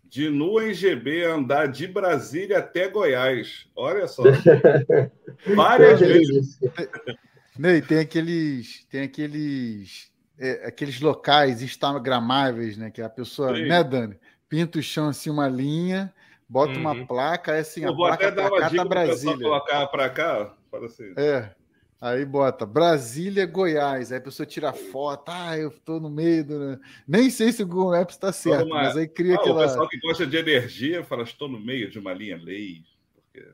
de 0.10 0.30
no 0.30 0.60
NGB 0.60 1.23
andar 1.26 1.68
de 1.68 1.88
Brasília 1.88 2.57
até 2.60 2.90
Goiás. 2.90 3.68
Olha 3.76 4.07
só. 4.07 4.23
Várias 5.56 5.99
vezes. 5.99 6.60
Ney, 7.57 7.81
tem 7.81 7.99
aqueles. 7.99 8.86
Tem 8.90 9.03
aqueles. 9.03 10.11
é, 10.40 10.68
aqueles 10.68 10.99
locais 10.99 11.61
instagramáveis, 11.61 12.77
né? 12.77 12.90
Que 12.90 13.02
a 13.02 13.10
pessoa, 13.10 13.56
Sim. 13.56 13.68
né, 13.68 13.84
Dani? 13.84 14.19
Pinta 14.48 14.80
o 14.80 14.81
chão 14.84 15.10
assim 15.10 15.30
uma 15.30 15.48
linha, 15.48 16.11
bota 16.48 16.73
uhum. 16.73 16.80
uma 16.80 17.06
placa, 17.06 17.56
é 17.56 17.60
assim, 17.60 17.84
Eu 17.84 17.91
a 17.91 17.95
placa 17.95 18.31
pra 18.31 18.49
cá 18.49 18.69
tá 18.72 18.86
Brasília. 18.86 19.38
colocar 19.38 19.88
para 19.88 20.10
cá, 20.10 20.56
para 20.72 20.86
assim. 20.88 21.14
É. 21.15 21.52
Aí 22.01 22.23
bota 22.23 22.65
Brasília, 22.65 23.45
Goiás. 23.45 24.11
Aí 24.11 24.17
a 24.19 24.21
pessoa 24.21 24.45
tira 24.45 24.71
foto. 24.71 25.30
Ah, 25.30 25.57
eu 25.57 25.69
estou 25.69 25.99
no 25.99 26.09
meio 26.09 26.45
do. 26.45 26.80
Nem 27.07 27.30
sei 27.30 27.51
se 27.51 27.63
o 27.63 27.67
Google 27.67 27.91
Maps 27.91 28.15
está 28.15 28.31
certo, 28.31 28.67
uma... 28.67 28.84
mas 28.84 28.95
aí 28.95 29.07
cria 29.07 29.35
ah, 29.35 29.39
aquela. 29.39 29.65
O 29.65 29.67
pessoal 29.67 29.89
que 29.89 29.99
gosta 29.99 30.26
de 30.26 30.38
energia 30.38 31.03
fala: 31.03 31.23
estou 31.23 31.49
no 31.49 31.59
meio 31.59 31.89
de 31.89 31.99
uma 31.99 32.13
linha 32.13 32.38
lei. 32.38 32.84
Porque... 33.15 33.47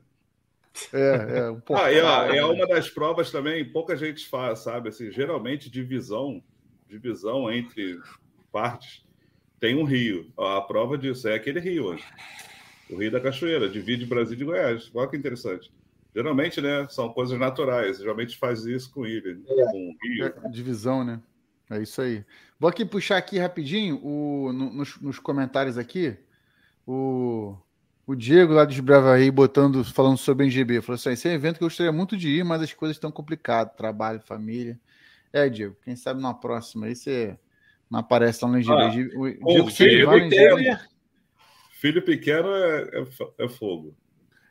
É, 0.92 1.38
é, 1.38 1.50
um 1.50 1.60
pouco. 1.60 1.82
ah, 1.82 1.90
é, 1.90 2.36
é, 2.36 2.44
uma 2.44 2.66
das 2.68 2.88
provas 2.88 3.32
também, 3.32 3.64
pouca 3.64 3.96
gente 3.96 4.26
faz, 4.26 4.60
sabe? 4.60 4.90
Assim, 4.90 5.10
geralmente, 5.10 5.68
divisão, 5.68 6.40
divisão 6.88 7.50
entre 7.50 7.98
partes 8.52 9.04
tem 9.58 9.76
um 9.76 9.84
rio. 9.84 10.32
A 10.38 10.60
prova 10.60 10.96
disso 10.96 11.28
é 11.28 11.34
aquele 11.34 11.60
rio 11.60 11.86
hoje. 11.86 12.04
O 12.88 12.96
Rio 12.96 13.10
da 13.10 13.20
Cachoeira, 13.20 13.68
divide 13.68 14.06
Brasília 14.06 14.42
e 14.42 14.46
Goiás. 14.46 14.90
Olha 14.94 15.08
que 15.08 15.16
interessante. 15.16 15.72
Geralmente, 16.16 16.62
né? 16.62 16.86
São 16.88 17.10
coisas 17.10 17.38
naturais. 17.38 17.98
Geralmente 17.98 18.38
faz 18.38 18.64
isso 18.64 18.90
com 18.90 19.04
ilha, 19.04 19.38
é. 19.46 19.64
com 19.66 19.94
rio. 20.02 20.24
É, 20.24 20.48
divisão, 20.48 21.04
né? 21.04 21.20
É 21.68 21.82
isso 21.82 22.00
aí. 22.00 22.24
Vou 22.58 22.70
aqui 22.70 22.86
puxar 22.86 23.18
aqui 23.18 23.38
rapidinho 23.38 24.00
o, 24.02 24.50
no, 24.50 24.72
nos, 24.72 24.98
nos, 24.98 25.18
comentários 25.18 25.76
aqui. 25.76 26.16
O, 26.86 27.54
o 28.06 28.14
Diego 28.14 28.54
lá 28.54 28.64
de 28.64 28.80
Bravaí 28.80 29.30
botando, 29.30 29.84
falando 29.84 30.16
sobre 30.16 30.44
o 30.44 30.46
NGB. 30.46 30.80
Falou 30.80 30.94
assim: 30.94 31.10
esse 31.10 31.28
é 31.28 31.32
um 31.32 31.34
evento 31.34 31.58
que 31.58 31.64
eu 31.64 31.68
gostaria 31.68 31.92
muito 31.92 32.16
de 32.16 32.30
ir, 32.30 32.44
mas 32.46 32.62
as 32.62 32.72
coisas 32.72 32.96
estão 32.96 33.12
complicadas. 33.12 33.76
Trabalho, 33.76 34.18
família. 34.20 34.80
É, 35.30 35.50
Diego, 35.50 35.76
quem 35.84 35.96
sabe 35.96 36.22
na 36.22 36.32
próxima 36.32 36.86
aí 36.86 36.96
você 36.96 37.38
não 37.90 38.00
aparece 38.00 38.42
lá 38.42 38.50
no 38.50 38.56
NGB. 38.56 38.82
Ah, 38.82 38.86
o 38.86 38.90
Diego, 38.90 39.70
filho, 39.70 40.10
pequeno, 40.10 40.78
filho 41.72 42.02
pequeno 42.02 42.48
é, 42.54 42.82
é, 42.84 43.44
é 43.44 43.48
fogo. 43.50 43.94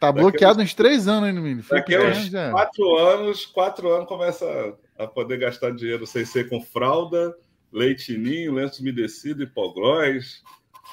Tá 0.06 0.22
bloqueado 0.22 0.62
uns 0.62 0.74
três 0.74 1.08
anos 1.08 1.30
ainda, 1.30 1.42
menino. 1.42 1.64
Daqui 1.70 1.98
uns 1.98 2.28
já. 2.28 2.52
quatro 2.52 2.98
anos, 2.98 3.46
quatro 3.46 3.94
anos 3.94 4.08
começa 4.08 4.76
a 4.98 5.08
poder 5.08 5.38
gastar 5.38 5.72
dinheiro 5.72 6.06
sem 6.06 6.26
ser 6.26 6.50
com 6.50 6.62
fralda, 6.62 7.36
leitinho, 7.72 8.54
lenço 8.54 8.82
umedecido, 8.82 9.44
hipoglós. 9.44 10.44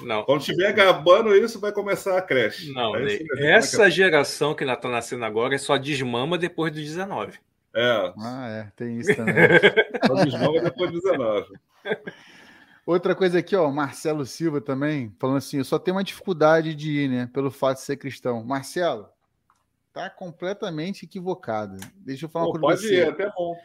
Não. 0.01 0.25
Quando 0.25 0.43
tiver 0.43 0.69
acabando 0.69 1.35
isso, 1.37 1.61
vai 1.61 1.73
começar 1.73 2.17
a 2.17 2.23
creche. 2.23 2.73
Não, 2.73 2.95
essa 3.39 3.91
geração 3.91 4.55
que 4.55 4.65
está 4.65 4.89
nascendo 4.89 5.25
agora 5.25 5.55
é 5.55 5.59
só 5.59 5.77
desmama 5.77 6.39
depois 6.39 6.73
dos 6.73 6.83
19. 6.83 7.39
É. 7.75 8.13
Ah, 8.19 8.49
é, 8.49 8.73
tem 8.77 8.99
isso 8.99 9.15
também. 9.17 9.35
só 10.07 10.25
desmama 10.25 10.61
depois 10.61 10.91
dos 10.91 11.03
19. 11.03 11.47
Outra 12.85 13.15
coisa 13.15 13.39
aqui, 13.39 13.55
ó, 13.55 13.71
Marcelo 13.71 14.27
Silva 14.27 14.61
também, 14.61 15.15
falando 15.19 15.37
assim, 15.37 15.59
eu 15.59 15.65
só 15.65 15.79
tenho 15.79 15.97
uma 15.97 16.03
dificuldade 16.03 16.75
de 16.75 16.91
ir, 16.91 17.09
né, 17.09 17.31
pelo 17.33 17.51
fato 17.51 17.79
de 17.79 17.85
ser 17.85 17.97
cristão. 17.97 18.45
Marcelo, 18.45 19.09
tá 19.93 20.11
completamente 20.11 21.05
equivocado. 21.05 21.77
Deixa 21.97 22.25
eu 22.25 22.29
falar 22.29 22.47
Pô, 22.47 22.53
uma 22.53 22.61
coisa 22.61 22.83
pode 22.83 22.95
ir, 22.95 23.01
é 23.01 23.09
até 23.09 23.31
bom. 23.31 23.57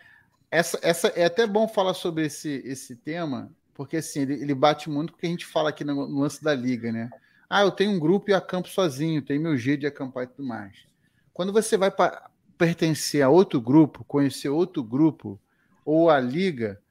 Essa, 0.52 0.80
essa, 0.82 1.08
é 1.10 1.26
até 1.26 1.48
bom 1.48 1.68
falar 1.68 1.94
sobre 1.94 2.26
esse, 2.26 2.62
esse 2.64 2.96
tema, 2.96 3.52
porque 3.74 3.98
assim, 3.98 4.22
ele, 4.22 4.34
ele 4.36 4.54
bate 4.54 4.90
muito 4.90 5.12
com 5.12 5.18
o 5.18 5.20
que 5.20 5.28
a 5.28 5.30
gente 5.30 5.46
fala 5.46 5.70
aqui 5.70 5.84
no, 5.84 6.08
no, 6.08 6.20
lance 6.20 6.44
da 6.44 6.54
liga, 6.54 6.92
né? 6.92 7.10
Ah, 7.50 7.64
eu 7.64 7.72
tenho 7.72 7.92
um 7.92 8.00
grupo 8.00 8.30
e 8.30 8.34
acampo 8.34 8.68
sozinho, 8.68 9.22
tenho 9.22 9.42
meu 9.42 9.58
jeito 9.58 9.82
de 9.82 9.88
acampar 9.88 10.24
e 10.24 10.28
tudo 10.28 10.48
mais. 10.48 10.86
Quando 11.34 11.52
você 11.52 11.76
vai 11.76 11.90
para 11.90 12.30
pertencer 12.58 13.22
a 13.22 13.30
outro 13.30 13.60
grupo, 13.60 14.04
conhecer 14.04 14.50
outro 14.50 14.84
grupo, 14.84 15.40
ou 15.86 16.10
a 16.10 16.20
liga, 16.20 16.82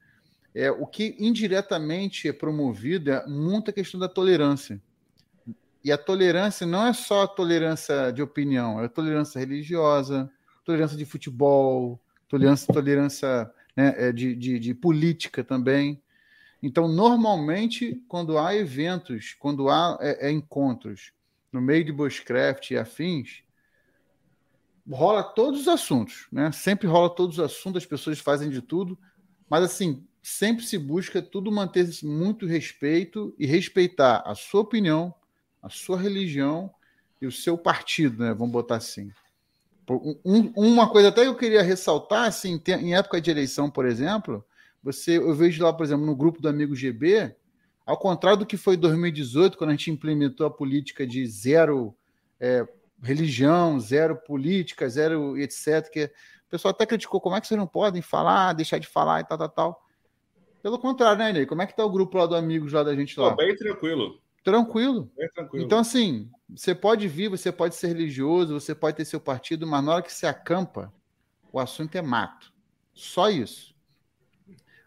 é, 0.57 0.71
o 0.71 0.87
que 0.87 1.15
indiretamente 1.19 2.27
é 2.27 2.33
promovido 2.33 3.11
é 3.11 3.27
muita 3.27 3.71
questão 3.71 3.99
da 3.99 4.09
tolerância. 4.09 4.81
E 5.83 5.91
a 5.91 5.97
tolerância 5.97 6.65
não 6.65 6.87
é 6.87 6.93
só 6.93 7.23
a 7.23 7.27
tolerância 7.27 8.11
de 8.11 8.23
opinião, 8.23 8.81
é 8.81 8.85
a 8.85 8.89
tolerância 8.89 9.37
religiosa, 9.37 10.27
tolerância 10.65 10.97
de 10.97 11.05
futebol, 11.05 12.01
tolerância, 12.27 12.73
tolerância 12.73 13.51
né, 13.75 13.93
é, 13.97 14.11
de, 14.11 14.35
de, 14.35 14.57
de 14.57 14.73
política 14.73 15.43
também. 15.43 16.01
Então, 16.61 16.87
normalmente, 16.87 18.03
quando 18.07 18.39
há 18.39 18.55
eventos, 18.55 19.35
quando 19.39 19.69
há 19.69 19.95
é, 20.01 20.27
é, 20.27 20.31
encontros 20.31 21.13
no 21.51 21.61
meio 21.61 21.85
de 21.85 21.91
bushcraft 21.91 22.71
e 22.71 22.77
afins, 22.77 23.43
rola 24.89 25.21
todos 25.21 25.61
os 25.61 25.67
assuntos, 25.67 26.27
né? 26.31 26.51
Sempre 26.51 26.87
rola 26.87 27.13
todos 27.13 27.37
os 27.37 27.45
assuntos, 27.45 27.83
as 27.83 27.87
pessoas 27.87 28.17
fazem 28.19 28.49
de 28.49 28.61
tudo, 28.61 28.97
mas 29.47 29.63
assim, 29.63 30.03
sempre 30.27 30.65
se 30.65 30.77
busca 30.77 31.21
tudo 31.21 31.49
manter 31.49 31.87
muito 32.03 32.45
respeito 32.45 33.33
e 33.39 33.45
respeitar 33.45 34.21
a 34.25 34.35
sua 34.35 34.59
opinião, 34.59 35.15
a 35.63 35.69
sua 35.69 35.97
religião 35.97 36.69
e 37.21 37.25
o 37.25 37.31
seu 37.31 37.57
partido, 37.57 38.21
né? 38.21 38.33
Vamos 38.33 38.51
botar 38.51 38.75
assim. 38.75 39.09
Um, 39.89 40.51
uma 40.53 40.89
coisa 40.89 41.07
até 41.07 41.21
que 41.21 41.29
eu 41.29 41.37
queria 41.37 41.63
ressaltar, 41.63 42.25
assim, 42.25 42.61
em 42.67 42.93
época 42.93 43.21
de 43.21 43.31
eleição, 43.31 43.71
por 43.71 43.85
exemplo, 43.85 44.43
você, 44.83 45.17
eu 45.17 45.33
vejo 45.33 45.63
lá, 45.63 45.71
por 45.71 45.85
exemplo, 45.85 46.05
no 46.05 46.13
grupo 46.13 46.41
do 46.41 46.49
amigo 46.49 46.75
GB, 46.75 47.33
ao 47.85 47.95
contrário 47.95 48.39
do 48.39 48.45
que 48.45 48.57
foi 48.57 48.75
em 48.75 48.79
2018, 48.79 49.57
quando 49.57 49.69
a 49.69 49.73
gente 49.73 49.91
implementou 49.91 50.45
a 50.45 50.51
política 50.51 51.07
de 51.07 51.25
zero 51.25 51.95
é, 52.37 52.67
religião, 53.01 53.79
zero 53.79 54.17
política, 54.17 54.89
zero 54.89 55.37
etc., 55.37 55.89
que 55.89 56.03
o 56.03 56.49
pessoal 56.49 56.71
até 56.71 56.85
criticou 56.85 57.21
como 57.21 57.37
é 57.37 57.39
que 57.39 57.47
vocês 57.47 57.57
não 57.57 57.65
podem 57.65 58.01
falar, 58.01 58.51
deixar 58.51 58.77
de 58.77 58.87
falar 58.87 59.21
e 59.21 59.23
tal, 59.23 59.37
tal, 59.37 59.49
tal. 59.49 59.86
Pelo 60.67 60.77
contrário, 60.77 61.17
né, 61.19 61.31
Ney? 61.31 61.45
Como 61.45 61.61
é 61.61 61.65
que 61.65 61.73
tá 61.73 61.85
o 61.85 61.89
grupo 61.89 62.17
lá 62.17 62.25
do 62.25 62.35
Amigos 62.35 62.73
lá 62.73 62.83
da 62.83 62.93
gente 62.93 63.17
lá? 63.17 63.33
bem 63.33 63.55
tranquilo. 63.55 64.19
Tranquilo. 64.43 65.09
Bem 65.15 65.29
tranquilo. 65.29 65.65
Então, 65.65 65.79
assim, 65.79 66.29
você 66.49 66.75
pode 66.75 67.07
vir, 67.07 67.29
você 67.29 67.53
pode 67.53 67.73
ser 67.73 67.87
religioso, 67.87 68.59
você 68.59 68.75
pode 68.75 68.97
ter 68.97 69.05
seu 69.05 69.21
partido, 69.21 69.65
mas 69.65 69.81
na 69.81 69.93
hora 69.93 70.01
que 70.01 70.11
você 70.11 70.27
acampa, 70.27 70.91
o 71.53 71.57
assunto 71.57 71.95
é 71.95 72.01
mato. 72.01 72.51
Só 72.93 73.29
isso. 73.29 73.73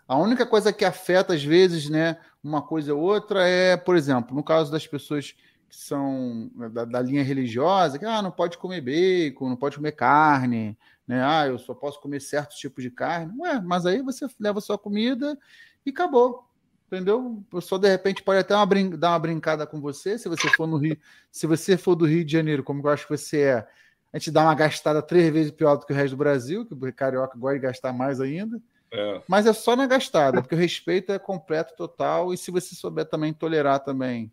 A 0.06 0.18
única 0.18 0.44
coisa 0.44 0.70
que 0.70 0.84
afeta, 0.84 1.32
às 1.32 1.42
vezes, 1.42 1.88
né, 1.88 2.18
uma 2.44 2.60
coisa 2.60 2.94
ou 2.94 3.00
outra 3.00 3.48
é, 3.48 3.74
por 3.74 3.96
exemplo, 3.96 4.36
no 4.36 4.44
caso 4.44 4.70
das 4.70 4.86
pessoas 4.86 5.34
que 5.66 5.76
são 5.76 6.50
da, 6.72 6.84
da, 6.84 7.00
linha 7.00 7.22
religiosa, 7.22 7.98
que 7.98 8.04
ah, 8.04 8.20
não 8.20 8.30
pode 8.30 8.58
comer 8.58 8.82
bacon, 8.82 9.48
não 9.48 9.56
pode 9.56 9.76
comer 9.76 9.92
carne, 9.92 10.76
né? 11.06 11.24
Ah, 11.24 11.46
eu 11.46 11.58
só 11.58 11.72
posso 11.72 11.98
comer 12.00 12.20
certos 12.20 12.58
tipos 12.58 12.82
de 12.84 12.90
carne. 12.90 13.32
Ué, 13.38 13.60
mas 13.62 13.86
aí 13.86 14.02
você 14.02 14.26
leva 14.38 14.60
sua 14.60 14.76
comida 14.76 15.38
e 15.84 15.90
acabou. 15.90 16.44
Entendeu? 16.86 17.24
O 17.24 17.42
pessoal 17.44 17.78
de 17.78 17.88
repente 17.88 18.22
pode 18.22 18.40
até 18.40 18.54
uma 18.54 18.66
dar 18.96 19.10
uma 19.10 19.18
brincada 19.18 19.64
com 19.64 19.80
você, 19.80 20.18
se 20.18 20.28
você 20.28 20.48
for 20.50 20.66
no 20.66 20.76
Rio, 20.76 20.98
se 21.30 21.46
você 21.46 21.76
for 21.76 21.94
do 21.94 22.04
Rio 22.04 22.24
de 22.24 22.32
Janeiro, 22.32 22.64
como 22.64 22.82
eu 22.84 22.90
acho 22.90 23.06
que 23.06 23.16
você 23.16 23.42
é, 23.42 23.68
a 24.12 24.18
gente 24.18 24.32
dá 24.32 24.42
uma 24.42 24.54
gastada 24.54 25.00
três 25.00 25.32
vezes 25.32 25.52
pior 25.52 25.76
do 25.76 25.86
que 25.86 25.92
o 25.92 25.96
resto 25.96 26.10
do 26.10 26.18
Brasil, 26.18 26.66
que 26.66 26.74
o 26.74 26.92
carioca 26.92 27.38
gosta 27.38 27.58
de 27.58 27.62
gastar 27.62 27.92
mais 27.92 28.20
ainda. 28.20 28.60
É. 28.92 29.22
Mas 29.28 29.46
é 29.46 29.52
só 29.52 29.76
na 29.76 29.86
gastada, 29.86 30.42
porque 30.42 30.54
o 30.54 30.58
respeito 30.58 31.12
é 31.12 31.18
completo, 31.18 31.76
total, 31.76 32.34
e 32.34 32.36
se 32.36 32.50
você 32.50 32.74
souber 32.74 33.04
também 33.04 33.32
tolerar 33.32 33.78
também, 33.80 34.32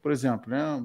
por 0.00 0.10
exemplo, 0.10 0.50
né? 0.50 0.82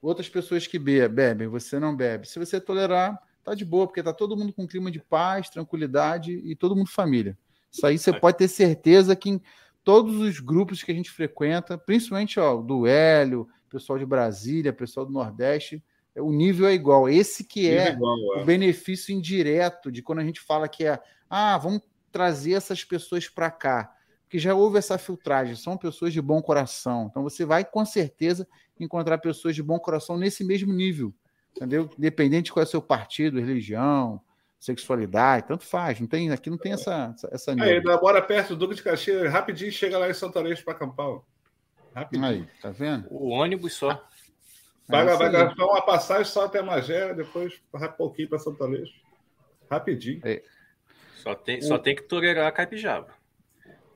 Outras 0.00 0.28
pessoas 0.28 0.66
que 0.66 0.78
bebem, 0.78 1.48
você 1.48 1.80
não 1.80 1.96
bebe. 1.96 2.28
Se 2.28 2.38
você 2.38 2.60
tolerar, 2.60 3.20
tá 3.42 3.54
de 3.54 3.64
boa, 3.64 3.86
porque 3.86 4.02
tá 4.02 4.12
todo 4.12 4.36
mundo 4.36 4.52
com 4.52 4.68
clima 4.68 4.90
de 4.90 5.00
paz, 5.00 5.48
tranquilidade 5.48 6.32
e 6.32 6.54
todo 6.54 6.76
mundo 6.76 6.90
família. 6.90 7.36
Isso 7.72 7.86
aí 7.86 7.98
você 7.98 8.12
pode 8.12 8.36
ter 8.36 8.48
certeza 8.48 9.16
que 9.16 9.30
em 9.30 9.40
todos 9.82 10.16
os 10.16 10.38
grupos 10.40 10.82
que 10.82 10.92
a 10.92 10.94
gente 10.94 11.10
frequenta, 11.10 11.78
principalmente 11.78 12.38
ó, 12.38 12.56
do 12.56 12.86
Hélio, 12.86 13.48
pessoal 13.68 13.98
de 13.98 14.04
Brasília, 14.04 14.72
pessoal 14.72 15.06
do 15.06 15.12
Nordeste, 15.12 15.82
o 16.16 16.30
nível 16.30 16.68
é 16.68 16.74
igual. 16.74 17.08
Esse 17.08 17.44
que 17.44 17.70
é, 17.70 17.92
igual, 17.92 18.16
é, 18.36 18.42
o 18.42 18.44
benefício 18.44 19.14
indireto 19.14 19.90
de 19.90 20.02
quando 20.02 20.18
a 20.18 20.24
gente 20.24 20.40
fala 20.40 20.68
que 20.68 20.84
é, 20.84 21.00
ah, 21.28 21.56
vamos 21.56 21.80
trazer 22.10 22.52
essas 22.52 22.84
pessoas 22.84 23.28
para 23.28 23.50
cá, 23.50 23.90
porque 24.24 24.38
já 24.38 24.54
houve 24.54 24.78
essa 24.78 24.98
filtragem, 24.98 25.56
são 25.56 25.78
pessoas 25.78 26.12
de 26.12 26.20
bom 26.20 26.42
coração. 26.42 27.08
Então 27.10 27.22
você 27.22 27.44
vai 27.44 27.64
com 27.64 27.84
certeza 27.86 28.46
encontrar 28.78 29.18
pessoas 29.18 29.54
de 29.54 29.62
bom 29.62 29.78
coração 29.78 30.18
nesse 30.18 30.44
mesmo 30.44 30.72
nível, 30.72 31.14
entendeu? 31.56 31.88
Independente 31.98 32.46
de 32.46 32.52
qual 32.52 32.62
é 32.62 32.66
o 32.66 32.70
seu 32.70 32.82
partido, 32.82 33.40
religião, 33.40 34.20
sexualidade, 34.62 35.48
tanto 35.48 35.64
faz. 35.64 35.98
Não 35.98 36.06
tem, 36.06 36.30
aqui 36.30 36.48
não 36.48 36.56
tem 36.56 36.72
essa 36.72 37.12
essa. 37.32 37.50
É, 37.50 37.76
ele 37.76 37.96
mora 37.96 38.22
perto 38.22 38.50
do 38.50 38.56
Duque 38.56 38.76
de 38.76 38.82
Caxias, 38.82 39.30
rapidinho 39.32 39.72
chega 39.72 39.98
lá 39.98 40.08
em 40.08 40.14
Santarém 40.14 40.54
para 40.62 40.72
acampar. 40.72 41.18
Rapidinho. 41.92 42.24
Aí, 42.24 42.48
tá 42.62 42.70
vendo? 42.70 43.08
O 43.10 43.30
ônibus 43.30 43.74
só. 43.74 44.06
Vai, 44.88 45.08
é 45.08 45.16
vai 45.16 45.32
gastar 45.32 45.64
uma 45.64 45.82
passagem 45.82 46.24
só 46.26 46.44
até 46.44 46.62
Magé, 46.62 47.12
depois 47.12 47.60
vai 47.72 47.92
pouquinho 47.92 48.28
para 48.28 48.38
Santa 48.38 48.62
Aleixo. 48.62 48.94
Rapidinho. 49.68 50.20
É. 50.24 50.42
Só 51.16 51.34
tem, 51.34 51.60
só 51.60 51.76
tem 51.76 51.96
que 51.96 52.02
tolerar 52.02 52.46
a 52.46 52.52
caipijaba. 52.52 53.08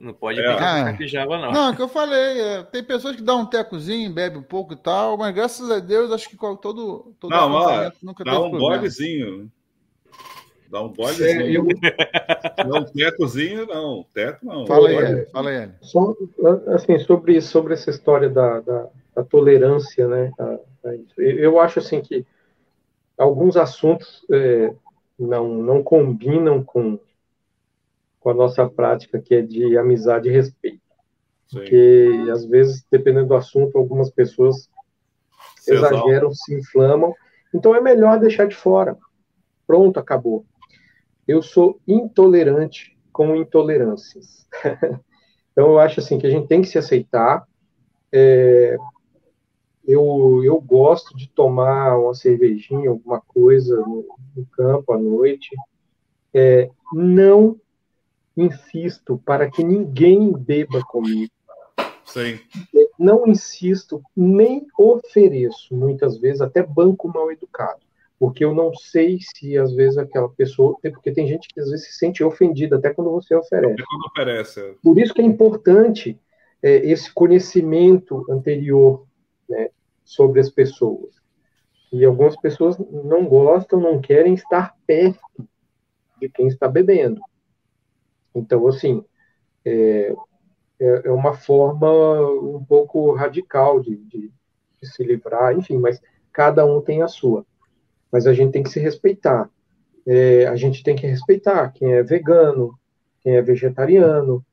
Não 0.01 0.13
pode 0.13 0.41
é. 0.41 0.43
pegar 0.43 0.81
ah, 0.81 0.85
caipijaba, 0.85 1.39
não. 1.39 1.53
Não, 1.53 1.73
é 1.73 1.77
que 1.77 1.83
eu 1.83 1.89
falei. 1.89 2.41
É, 2.41 2.63
tem 2.65 2.83
pessoas 2.83 3.15
que 3.15 3.23
dão 3.23 3.43
um 3.43 3.47
tecozinho, 3.47 4.13
bebe 4.13 4.37
um 4.37 4.43
pouco 4.43 4.73
e 4.73 4.77
tal, 4.77 5.17
mas 5.17 5.33
graças 5.33 5.71
a 5.71 5.79
Deus, 5.79 6.11
acho 6.11 6.29
que 6.29 6.37
todo. 6.37 7.15
todo 7.21 7.31
não, 7.31 7.53
ó, 7.53 7.93
nunca 8.03 8.25
dá 8.25 8.41
um 8.41 8.51
bodezinho. 8.51 9.51
Dá 10.71 10.83
um 10.83 10.93
golezinho. 10.93 11.43
É, 11.43 11.57
eu... 11.57 11.67
Não, 12.67 12.85
tecozinho, 12.85 13.67
não. 13.67 14.05
Teco 14.13 14.45
não. 14.45 14.67
Fala 14.67 14.89
aí, 14.89 15.27
fala 15.27 15.51
aí. 15.51 15.71
Só, 15.81 16.15
assim, 16.69 16.99
sobre, 16.99 17.41
sobre 17.41 17.75
essa 17.75 17.91
história 17.91 18.29
da, 18.29 18.61
da, 18.61 18.89
da 19.15 19.25
tolerância, 19.25 20.07
né? 20.09 20.33
A, 20.39 20.45
a 20.89 20.95
eu 21.17 21.61
acho, 21.61 21.79
assim, 21.79 22.01
que 22.01 22.27
alguns 23.17 23.57
assuntos 23.57 24.25
é, 24.31 24.75
não, 25.19 25.49
não 25.55 25.83
combinam 25.83 26.63
com, 26.63 26.99
com 28.21 28.31
a 28.31 28.35
nossa 28.35 28.69
prática, 28.69 29.21
que 29.21 29.35
é 29.35 29.43
de 29.43 29.79
amizade 29.79 30.29
e 30.29 30.33
respeito. 30.33 30.81
Sim. 31.49 31.59
Porque, 31.59 32.29
às 32.31 32.45
vezes, 32.45 32.85
dependendo 32.91 33.29
do 33.29 33.37
assunto, 33.37 33.79
algumas 33.79 34.11
pessoas 34.11 34.69
se 35.59 35.75
exageram, 35.75 36.33
se 36.33 36.55
inflamam. 36.55 37.15
Então, 37.55 37.75
é 37.75 37.81
melhor 37.81 38.19
deixar 38.19 38.47
de 38.47 38.55
fora. 38.55 38.97
Pronto, 39.67 39.99
acabou. 39.99 40.45
Eu 41.27 41.43
sou 41.43 41.81
intolerante 41.87 42.97
com 43.13 43.35
intolerâncias. 43.35 44.47
então, 45.53 45.69
eu 45.69 45.79
acho 45.79 46.01
assim 46.01 46.19
que 46.19 46.27
a 46.27 46.31
gente 46.31 46.47
tem 46.47 46.63
que 46.63 46.69
se 46.69 46.79
aceitar. 46.79 47.47
É, 48.13 48.77
eu, 49.87 50.43
eu 50.45 50.61
gosto 50.61 51.17
de 51.17 51.29
tomar 51.29 51.97
uma 51.99 52.15
cervejinha, 52.15 52.91
alguma 52.91 53.21
coisa 53.21 53.77
no, 53.77 54.05
no 54.37 54.47
campo 54.47 54.93
à 54.93 54.99
noite. 54.99 55.55
É, 56.35 56.71
não 56.93 57.59
insisto 58.37 59.21
para 59.25 59.51
que 59.51 59.65
ninguém 59.65 60.33
beba 60.33 60.83
comigo. 60.85 61.33
Sim. 62.05 62.39
Não 62.99 63.27
insisto, 63.27 64.03
nem 64.17 64.67
ofereço, 64.79 65.75
muitas 65.75 66.19
vezes, 66.19 66.41
até 66.41 66.63
banco 66.63 67.09
mal 67.09 67.31
educado. 67.31 67.86
Porque 68.19 68.45
eu 68.45 68.55
não 68.55 68.75
sei 68.75 69.19
se, 69.21 69.59
às 69.59 69.75
vezes, 69.75 69.99
aquela 69.99 70.29
pessoa. 70.29 70.79
Porque 70.81 71.13
tem 71.13 71.27
gente 71.27 71.49
que, 71.49 71.61
às 71.61 71.69
vezes, 71.69 71.89
se 71.89 71.99
sente 71.99 72.25
ofendida 72.25 72.77
até 72.77 72.93
quando 72.93 73.11
você 73.11 73.35
oferece. 73.35 73.83
Quando 73.83 74.07
oferece. 74.07 74.61
É. 74.61 74.75
Por 74.83 74.99
isso 74.99 75.13
que 75.13 75.21
é 75.21 75.25
importante 75.25 76.19
é, 76.63 76.77
esse 76.77 77.13
conhecimento 77.13 78.25
anterior 78.31 79.07
né, 79.49 79.69
sobre 80.05 80.41
as 80.41 80.51
pessoas. 80.51 81.15
E 81.93 82.05
algumas 82.05 82.37
pessoas 82.37 82.77
não 82.79 83.27
gostam, 83.27 83.81
não 83.81 84.01
querem 84.01 84.35
estar 84.35 84.75
perto 84.87 85.21
de 86.21 86.29
quem 86.29 86.47
está 86.47 86.69
bebendo. 86.69 87.21
Então, 88.35 88.67
assim, 88.67 89.05
é, 89.65 90.15
é, 90.79 91.03
é 91.05 91.11
uma 91.11 91.35
forma 91.35 91.91
um 92.41 92.65
pouco 92.65 93.13
radical 93.13 93.81
de, 93.81 93.97
de, 93.97 94.33
de, 94.81 94.87
se 94.87 95.03
livrar, 95.03 95.57
enfim, 95.57 95.79
mas 95.79 96.01
cada 96.33 96.65
um 96.65 96.81
tem 96.81 97.03
a 97.03 97.09
sua. 97.09 97.47
Mas 98.11 98.27
a 98.27 98.33
gente 98.33 98.53
tem 98.53 98.63
que 98.63 98.71
se 98.71 98.81
respeitar. 98.81 99.51
É, 100.07 100.47
a 100.47 100.57
gente 100.57 100.83
tem 100.83 100.95
que 100.95 101.07
respeitar 101.07 101.73
quem 101.73 101.93
é 101.93 102.03
vegano, 102.03 102.79
quem 103.23 103.37
é 103.37 103.43
vegetariano, 103.43 104.45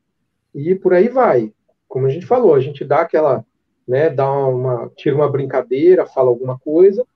e 0.54 0.74
por 0.74 0.94
aí 0.94 1.08
vai. 1.08 1.52
Como 1.88 2.06
a 2.06 2.10
gente 2.10 2.26
falou, 2.26 2.54
a 2.54 2.60
gente 2.60 2.84
dá 2.84 3.00
aquela 3.00 3.44
né, 3.86 4.08
dá 4.08 4.30
uma, 4.32 4.90
tira 4.96 5.14
uma 5.14 5.30
brincadeira, 5.30 6.06
fala 6.06 6.28
alguma 6.30 6.58
coisa, 6.58 7.06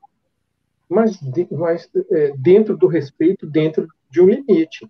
mas, 0.89 1.19
mas 1.51 1.90
é, 2.10 2.32
dentro 2.36 2.77
do 2.77 2.86
respeito, 2.86 3.47
dentro 3.47 3.89
de 4.10 4.20
um 4.20 4.27
limite. 4.27 4.89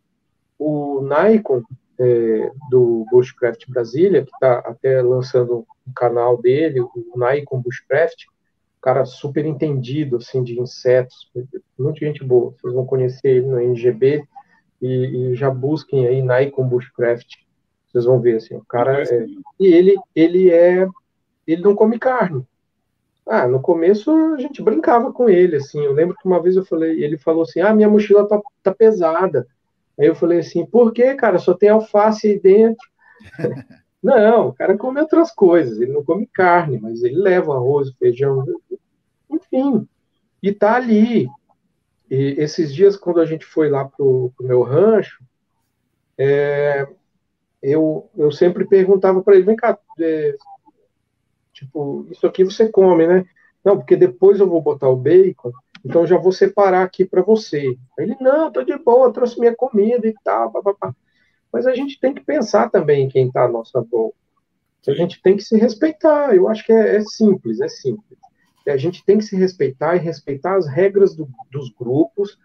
O 0.59 1.03
Nikon, 1.03 1.62
é, 1.99 2.51
do 2.70 3.05
Bushcraft 3.11 3.69
Brasília, 3.69 4.25
que 4.25 4.31
está 4.33 4.59
até 4.59 5.01
lançando 5.03 5.66
um 5.87 5.93
canal 5.93 6.41
dele, 6.41 6.81
o 6.81 6.93
Nikon 7.16 7.61
Bushcraft, 7.61 8.27
cara 8.80 9.05
super 9.05 9.44
entendido, 9.44 10.16
assim, 10.16 10.42
de 10.42 10.59
insetos, 10.60 11.30
muita 11.78 12.05
gente 12.05 12.24
boa, 12.24 12.55
vocês 12.59 12.74
vão 12.74 12.86
conhecer 12.86 13.28
ele 13.28 13.46
no 13.46 13.60
NGB, 13.60 14.24
e, 14.80 14.86
e 14.86 15.34
já 15.34 15.50
busquem 15.50 16.06
aí 16.06 16.22
Nikon 16.22 16.68
Bushcraft, 16.68 17.36
vocês 17.86 18.05
vão 18.05 18.20
ver, 18.20 18.36
assim, 18.36 18.55
o 18.56 18.64
cara 18.64 19.02
é, 19.02 19.26
e 19.59 19.66
ele, 19.66 19.96
ele 20.14 20.50
é 20.50 20.86
ele 21.46 21.62
não 21.62 21.74
come 21.74 21.98
carne. 21.98 22.46
Ah, 23.26 23.48
no 23.48 23.60
começo 23.60 24.10
a 24.34 24.38
gente 24.38 24.62
brincava 24.62 25.12
com 25.12 25.28
ele, 25.28 25.56
assim. 25.56 25.82
Eu 25.82 25.92
lembro 25.92 26.14
que 26.16 26.26
uma 26.26 26.40
vez 26.42 26.56
eu 26.56 26.64
falei, 26.64 27.02
ele 27.02 27.16
falou 27.16 27.42
assim: 27.42 27.60
ah, 27.60 27.74
minha 27.74 27.88
mochila 27.88 28.28
tá, 28.28 28.40
tá 28.62 28.74
pesada. 28.74 29.46
Aí 29.98 30.06
eu 30.06 30.14
falei 30.14 30.40
assim: 30.40 30.64
por 30.64 30.92
que, 30.92 31.14
cara? 31.14 31.38
Só 31.38 31.55
tem 31.55 31.70
alface 31.70 32.28
aí 32.28 32.38
dentro. 32.38 32.86
não, 34.03 34.49
o 34.49 34.53
cara 34.53 34.77
come 34.77 35.01
outras 35.01 35.31
coisas. 35.33 35.81
Ele 35.81 35.93
não 35.93 36.05
come 36.05 36.27
carne, 36.27 36.79
mas 36.79 37.03
ele 37.03 37.16
leva 37.16 37.55
arroz, 37.55 37.91
feijão, 37.99 38.45
enfim. 39.31 39.87
E 40.43 40.53
tá 40.53 40.77
ali. 40.77 41.29
E 42.11 42.35
esses 42.39 42.75
dias, 42.75 42.97
quando 42.97 43.20
a 43.20 43.27
gente 43.27 43.45
foi 43.45 43.69
lá 43.69 43.85
pro, 43.85 44.33
pro 44.37 44.47
meu 44.47 44.62
rancho, 44.62 45.23
é, 46.16 46.87
eu, 47.62 48.09
eu 48.16 48.31
sempre 48.31 48.66
perguntava 48.66 49.23
para 49.23 49.35
ele: 49.35 49.45
vem 49.45 49.57
cá, 49.57 49.79
é, 50.01 50.35
Tipo, 51.59 52.07
isso 52.09 52.25
aqui 52.25 52.45
você 52.45 52.69
come, 52.69 53.05
né? 53.05 53.25
Não, 53.65 53.77
porque 53.77 53.97
depois 53.97 54.39
eu 54.39 54.49
vou 54.49 54.62
botar 54.62 54.89
o 54.89 54.95
bacon, 54.95 55.51
então 55.85 56.07
já 56.07 56.16
vou 56.16 56.31
separar 56.31 56.85
aqui 56.85 57.05
para 57.05 57.20
você. 57.20 57.77
Ele, 57.99 58.16
não, 58.20 58.53
tô 58.53 58.62
de 58.62 58.79
boa, 58.79 59.12
trouxe 59.12 59.41
minha 59.41 59.57
comida 59.57 60.07
e 60.07 60.15
tal, 60.23 60.53
papapá. 60.53 60.95
Mas 61.53 61.66
a 61.66 61.75
gente 61.75 61.99
tem 61.99 62.15
que 62.15 62.25
pensar 62.25 62.70
também 62.70 63.05
em 63.05 63.09
quem 63.09 63.27
está 63.27 63.45
à 63.45 63.49
nossa 63.49 63.81
volta. 63.81 64.16
A 64.87 64.95
gente 64.95 65.20
tem 65.20 65.37
que 65.37 65.43
se 65.43 65.57
respeitar. 65.57 66.35
Eu 66.35 66.49
acho 66.49 66.65
que 66.65 66.73
é, 66.73 66.97
é 66.97 67.01
simples, 67.03 67.61
é 67.61 67.69
simples. 67.69 68.19
A 68.66 68.77
gente 68.77 69.05
tem 69.05 69.19
que 69.19 69.25
se 69.25 69.37
respeitar 69.37 69.97
e 69.97 69.99
respeitar 69.99 70.57
as 70.57 70.66
regras 70.66 71.15
do, 71.15 71.29
dos 71.51 71.70
grupos, 71.70 72.39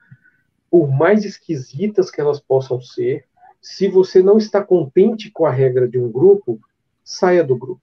por 0.70 0.90
mais 0.90 1.26
esquisitas 1.26 2.10
que 2.10 2.22
elas 2.22 2.40
possam 2.40 2.82
ser. 2.82 3.26
Se 3.62 3.88
você 3.88 4.22
não 4.22 4.38
está 4.38 4.64
contente 4.64 5.30
com 5.32 5.46
a 5.46 5.52
regra 5.52 5.88
de 5.88 6.00
um 6.00 6.12
grupo, 6.12 6.60
saia 7.04 7.44
do 7.44 7.58
grupo. 7.58 7.82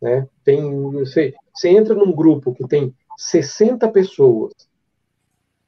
Né? 0.00 0.26
Tem, 0.42 0.62
você, 0.92 1.34
você 1.54 1.68
entra 1.68 1.94
num 1.94 2.12
grupo 2.12 2.54
que 2.54 2.66
tem 2.66 2.94
60 3.16 3.88
pessoas, 3.88 4.52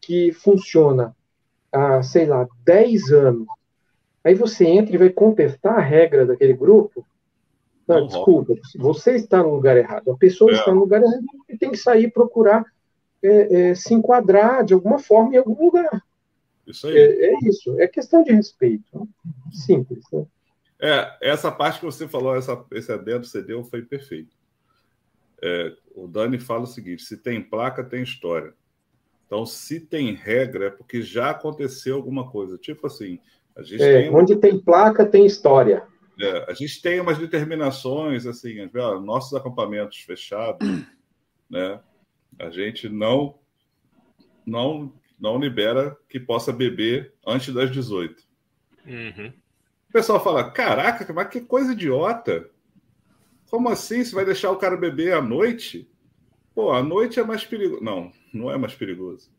que 0.01 0.33
funciona 0.33 1.15
há, 1.71 2.03
sei 2.03 2.27
lá, 2.27 2.49
10 2.65 3.13
anos, 3.13 3.47
aí 4.25 4.35
você 4.35 4.67
entra 4.67 4.95
e 4.95 4.99
vai 4.99 5.11
contestar 5.11 5.75
a 5.75 5.81
regra 5.81 6.27
daquele 6.27 6.55
grupo, 6.55 7.05
não, 7.87 8.01
não 8.01 8.07
desculpa, 8.07 8.55
você 8.77 9.17
está 9.17 9.43
no 9.43 9.55
lugar 9.55 9.77
errado. 9.77 10.11
A 10.11 10.17
pessoa 10.17 10.51
é. 10.51 10.55
está 10.55 10.73
no 10.73 10.81
lugar 10.81 11.03
errado 11.03 11.25
e 11.49 11.57
tem 11.57 11.71
que 11.71 11.77
sair 11.77 12.11
procurar 12.11 12.65
é, 13.23 13.71
é, 13.71 13.75
se 13.75 13.95
enquadrar 13.95 14.65
de 14.65 14.75
alguma 14.75 14.99
forma 14.99 15.35
em 15.35 15.39
algum 15.39 15.65
lugar. 15.65 16.03
Isso 16.67 16.87
aí. 16.87 16.97
É, 16.97 17.27
é 17.27 17.39
isso, 17.43 17.81
é 17.81 17.89
questão 17.89 18.23
de 18.23 18.33
respeito. 18.33 19.09
Simples. 19.53 20.05
Né? 20.13 20.27
É, 20.81 21.17
essa 21.21 21.51
parte 21.51 21.81
que 21.81 21.85
você 21.85 22.09
falou, 22.09 22.35
essa, 22.37 22.65
esse 22.73 22.91
adendo 22.93 23.25
você 23.25 23.43
deu, 23.43 23.63
foi 23.65 23.83
perfeito. 23.83 24.35
É, 25.41 25.73
o 25.95 26.07
Dani 26.07 26.39
fala 26.39 26.63
o 26.63 26.67
seguinte: 26.67 27.03
se 27.03 27.17
tem 27.17 27.43
placa, 27.43 27.83
tem 27.83 28.03
história. 28.03 28.55
Então, 29.27 29.47
se 29.47 29.81
tem 29.81 30.15
regra, 30.15 30.67
é 30.67 30.71
porque 30.71 31.01
já 31.03 31.31
aconteceu 31.31 31.97
alguma 31.97 32.31
coisa. 32.31 32.59
Tipo 32.59 32.87
assim, 32.87 33.19
é, 33.57 34.03
tem... 34.03 34.15
Onde 34.15 34.37
tem 34.37 34.59
placa, 34.59 35.05
tem 35.05 35.27
história. 35.27 35.87
É, 36.21 36.51
a 36.51 36.55
gente 36.55 36.81
tem 36.81 37.01
umas 37.01 37.19
determinações, 37.19 38.27
assim, 38.27 38.71
ó, 38.77 39.01
nossos 39.01 39.35
acampamentos 39.35 39.99
fechados, 39.99 40.67
né? 41.51 41.81
A 42.39 42.51
gente 42.51 42.89
não, 42.89 43.39
não, 44.47 44.93
não 45.19 45.39
libera 45.39 45.97
que 46.09 46.19
possa 46.19 46.53
beber 46.53 47.13
antes 47.27 47.53
das 47.53 47.71
18. 47.71 48.23
Uhum. 48.87 49.33
O 49.89 49.93
pessoal 49.93 50.23
fala: 50.23 50.51
caraca, 50.51 51.13
mas 51.13 51.29
que 51.29 51.41
coisa 51.41 51.73
idiota! 51.73 52.51
Como 53.51 53.69
assim? 53.69 54.03
Você 54.03 54.15
vai 54.15 54.25
deixar 54.25 54.51
o 54.51 54.57
cara 54.57 54.77
beber 54.77 55.13
à 55.13 55.21
noite? 55.21 55.87
Pô, 56.55 56.73
à 56.73 56.83
noite 56.83 57.21
é 57.21 57.23
mais 57.23 57.45
perigoso. 57.45 57.83
Não, 57.83 58.11
não 58.33 58.51
é 58.51 58.57
mais 58.57 58.75
perigoso. 58.75 59.31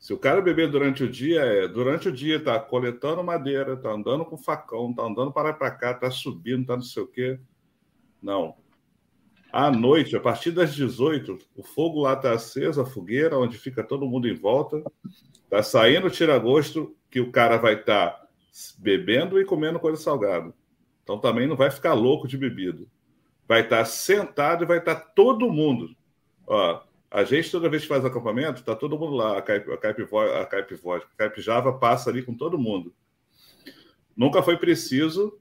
Se 0.00 0.14
o 0.14 0.18
cara 0.18 0.40
beber 0.40 0.70
durante 0.70 1.04
o 1.04 1.10
dia, 1.10 1.42
é 1.42 1.68
durante 1.68 2.08
o 2.08 2.12
dia 2.12 2.42
tá 2.42 2.58
coletando 2.58 3.22
madeira, 3.22 3.76
tá 3.76 3.90
andando 3.90 4.24
com 4.24 4.34
facão, 4.34 4.94
tá 4.94 5.02
andando 5.02 5.30
para 5.30 5.52
para 5.52 5.70
cá, 5.70 5.92
tá 5.92 6.10
subindo, 6.10 6.66
tá 6.66 6.74
não 6.74 6.82
sei 6.82 7.02
o 7.02 7.06
quê. 7.06 7.38
Não. 8.22 8.56
À 9.52 9.70
noite, 9.70 10.16
a 10.16 10.20
partir 10.20 10.52
das 10.52 10.74
18, 10.74 11.38
o 11.54 11.62
fogo 11.62 12.00
lá 12.00 12.16
tá 12.16 12.32
aceso, 12.32 12.80
a 12.80 12.86
fogueira, 12.86 13.38
onde 13.38 13.58
fica 13.58 13.84
todo 13.84 14.06
mundo 14.06 14.26
em 14.26 14.34
volta. 14.34 14.82
Tá 15.50 15.62
saindo 15.62 16.08
tira-gosto 16.08 16.96
que 17.10 17.20
o 17.20 17.30
cara 17.30 17.58
vai 17.58 17.74
estar 17.74 18.10
tá 18.10 18.28
bebendo 18.78 19.38
e 19.38 19.44
comendo 19.44 19.78
coisa 19.78 20.00
salgada. 20.00 20.54
Então 21.02 21.18
também 21.18 21.46
não 21.46 21.56
vai 21.56 21.70
ficar 21.70 21.92
louco 21.92 22.26
de 22.26 22.38
bebida. 22.38 22.86
Vai 23.46 23.60
estar 23.60 23.78
tá 23.78 23.84
sentado 23.84 24.64
e 24.64 24.66
vai 24.66 24.78
estar 24.78 24.94
tá 24.94 25.00
todo 25.14 25.52
mundo. 25.52 25.94
Ó, 26.46 26.80
a 27.10 27.24
gente, 27.24 27.50
toda 27.50 27.68
vez 27.68 27.82
que 27.82 27.88
faz 27.88 28.04
acampamento, 28.04 28.60
está 28.60 28.76
todo 28.76 28.98
mundo 28.98 29.16
lá. 29.16 29.38
A 29.38 29.42
Caip, 29.42 29.70
a 29.72 29.76
Caip, 29.76 30.02
a 30.02 30.46
Caip 30.46 30.74
Vodka, 30.74 31.08
a 31.12 31.16
Caip 31.16 31.40
Java 31.42 31.72
passa 31.72 32.08
ali 32.08 32.22
com 32.22 32.32
todo 32.32 32.58
mundo. 32.58 32.94
Nunca 34.16 34.42
foi 34.42 34.56
preciso, 34.56 35.36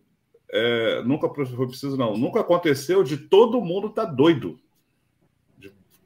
é, 0.51 1.03
nunca 1.03 1.29
foi 1.29 1.67
preciso, 1.67 1.95
não. 1.95 2.17
Nunca 2.17 2.39
aconteceu 2.39 3.03
de 3.03 3.17
todo 3.17 3.61
mundo 3.61 3.87
estar 3.87 4.07
tá 4.07 4.11
doido. 4.11 4.59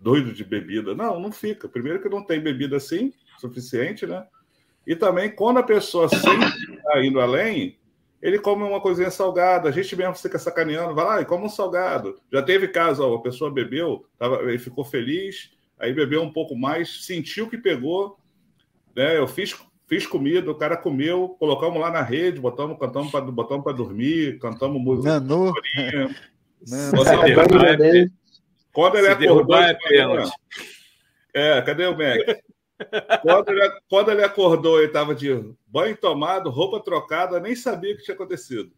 doido 0.01 0.33
de 0.33 0.43
bebida. 0.43 0.93
Não, 0.93 1.17
não 1.17 1.31
fica. 1.31 1.69
Primeiro 1.69 2.01
que 2.01 2.09
não 2.09 2.25
tem 2.25 2.41
bebida 2.41 2.75
assim, 2.75 3.13
suficiente, 3.39 4.05
né? 4.05 4.27
E 4.85 4.97
também, 4.97 5.33
quando 5.33 5.59
a 5.59 5.63
pessoa 5.63 6.09
sempre 6.09 6.75
está 6.75 7.05
indo 7.05 7.21
além, 7.21 7.77
ele 8.23 8.39
come 8.39 8.63
uma 8.63 8.79
coisinha 8.79 9.11
salgada. 9.11 9.67
A 9.67 9.71
gente 9.71 9.93
mesmo 9.97 10.15
fica 10.15 10.39
sacaneando, 10.39 10.95
vai 10.95 11.05
lá 11.05 11.21
e 11.21 11.25
come 11.25 11.43
um 11.45 11.49
salgado. 11.49 12.17
Já 12.31 12.41
teve 12.41 12.69
caso, 12.69 13.03
ó, 13.03 13.15
a 13.15 13.21
pessoa 13.21 13.51
bebeu, 13.51 14.05
tava, 14.17 14.41
ele 14.43 14.57
ficou 14.57 14.85
feliz, 14.85 15.51
aí 15.77 15.91
bebeu 15.91 16.21
um 16.21 16.31
pouco 16.31 16.55
mais, 16.55 17.05
sentiu 17.05 17.49
que 17.49 17.57
pegou. 17.57 18.17
Né? 18.95 19.17
Eu 19.17 19.27
fiz, 19.27 19.53
fiz 19.87 20.07
comida, 20.07 20.49
o 20.49 20.55
cara 20.55 20.77
comeu, 20.77 21.35
colocamos 21.37 21.81
lá 21.81 21.91
na 21.91 22.01
rede, 22.01 22.39
botamos, 22.39 22.79
cantamos 22.79 23.11
para 23.11 23.25
botamos 23.25 23.75
dormir, 23.75 24.39
cantamos 24.39 24.81
música. 24.81 25.19
Nanu. 25.19 25.51
Quando 28.71 28.95
ele 28.95 29.07
acordou. 29.09 29.57
É, 29.57 29.77
é, 31.33 31.61
cadê 31.61 31.85
o 31.87 31.97
Mac? 31.97 32.39
Quando 33.21 33.49
ele, 33.49 33.81
quando 33.89 34.11
ele 34.11 34.23
acordou 34.23 34.81
e 34.81 34.85
estava 34.85 35.13
de 35.15 35.29
banho 35.67 35.95
tomado, 35.97 36.49
roupa 36.49 36.79
trocada, 36.79 37.39
nem 37.39 37.55
sabia 37.55 37.93
o 37.93 37.97
que 37.97 38.03
tinha 38.03 38.15
acontecido. 38.15 38.71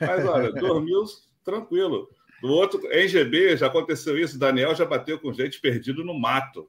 Mas 0.00 0.26
olha, 0.26 0.52
dormiu 0.52 1.04
tranquilo. 1.44 2.08
Do 2.40 2.48
outro, 2.48 2.80
em 2.92 3.08
GB, 3.08 3.56
já 3.56 3.66
aconteceu 3.66 4.18
isso. 4.18 4.38
Daniel 4.38 4.74
já 4.74 4.84
bateu 4.84 5.18
com 5.18 5.32
gente 5.32 5.60
perdido 5.60 6.04
no 6.04 6.18
mato. 6.18 6.68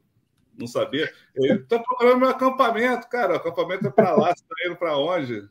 Não 0.57 0.67
sabia. 0.67 1.11
Ele 1.35 1.59
está 1.59 1.77
procurando 1.77 2.19
meu 2.19 2.29
acampamento, 2.29 3.07
cara. 3.09 3.33
O 3.33 3.37
acampamento 3.37 3.87
é 3.87 3.91
para 3.91 4.15
lá, 4.15 4.33
você 4.35 4.43
está 4.43 4.55
indo 4.65 4.75
para 4.75 4.97
onde? 4.97 5.47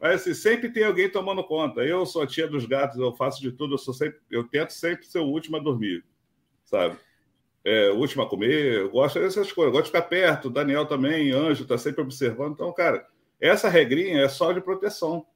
Mas 0.00 0.20
assim, 0.20 0.34
sempre 0.34 0.70
tem 0.70 0.84
alguém 0.84 1.10
tomando 1.10 1.42
conta. 1.44 1.82
Eu 1.82 2.06
sou 2.06 2.22
a 2.22 2.26
tia 2.26 2.46
dos 2.46 2.64
gatos, 2.64 2.98
eu 2.98 3.12
faço 3.12 3.40
de 3.40 3.52
tudo, 3.52 3.74
eu 3.74 3.78
sou 3.78 3.92
sempre, 3.92 4.20
eu 4.30 4.44
tento 4.44 4.70
sempre 4.70 5.06
ser 5.06 5.18
o 5.18 5.26
último 5.26 5.56
a 5.56 5.60
dormir, 5.60 6.04
sabe? 6.64 6.96
É, 7.66 7.90
o 7.90 7.96
último 7.96 8.22
a 8.22 8.28
comer, 8.28 8.74
eu 8.74 8.90
gosto 8.90 9.18
dessas 9.18 9.50
coisas, 9.50 9.72
eu 9.72 9.72
gosto 9.72 9.86
de 9.86 9.98
ficar 9.98 10.02
perto, 10.02 10.48
Daniel 10.48 10.86
também, 10.86 11.32
Anjo, 11.32 11.64
está 11.64 11.76
sempre 11.76 12.00
observando. 12.00 12.52
Então, 12.52 12.72
cara, 12.72 13.04
essa 13.40 13.68
regrinha 13.68 14.20
é 14.20 14.28
só 14.28 14.52
de 14.52 14.60
proteção. 14.60 15.26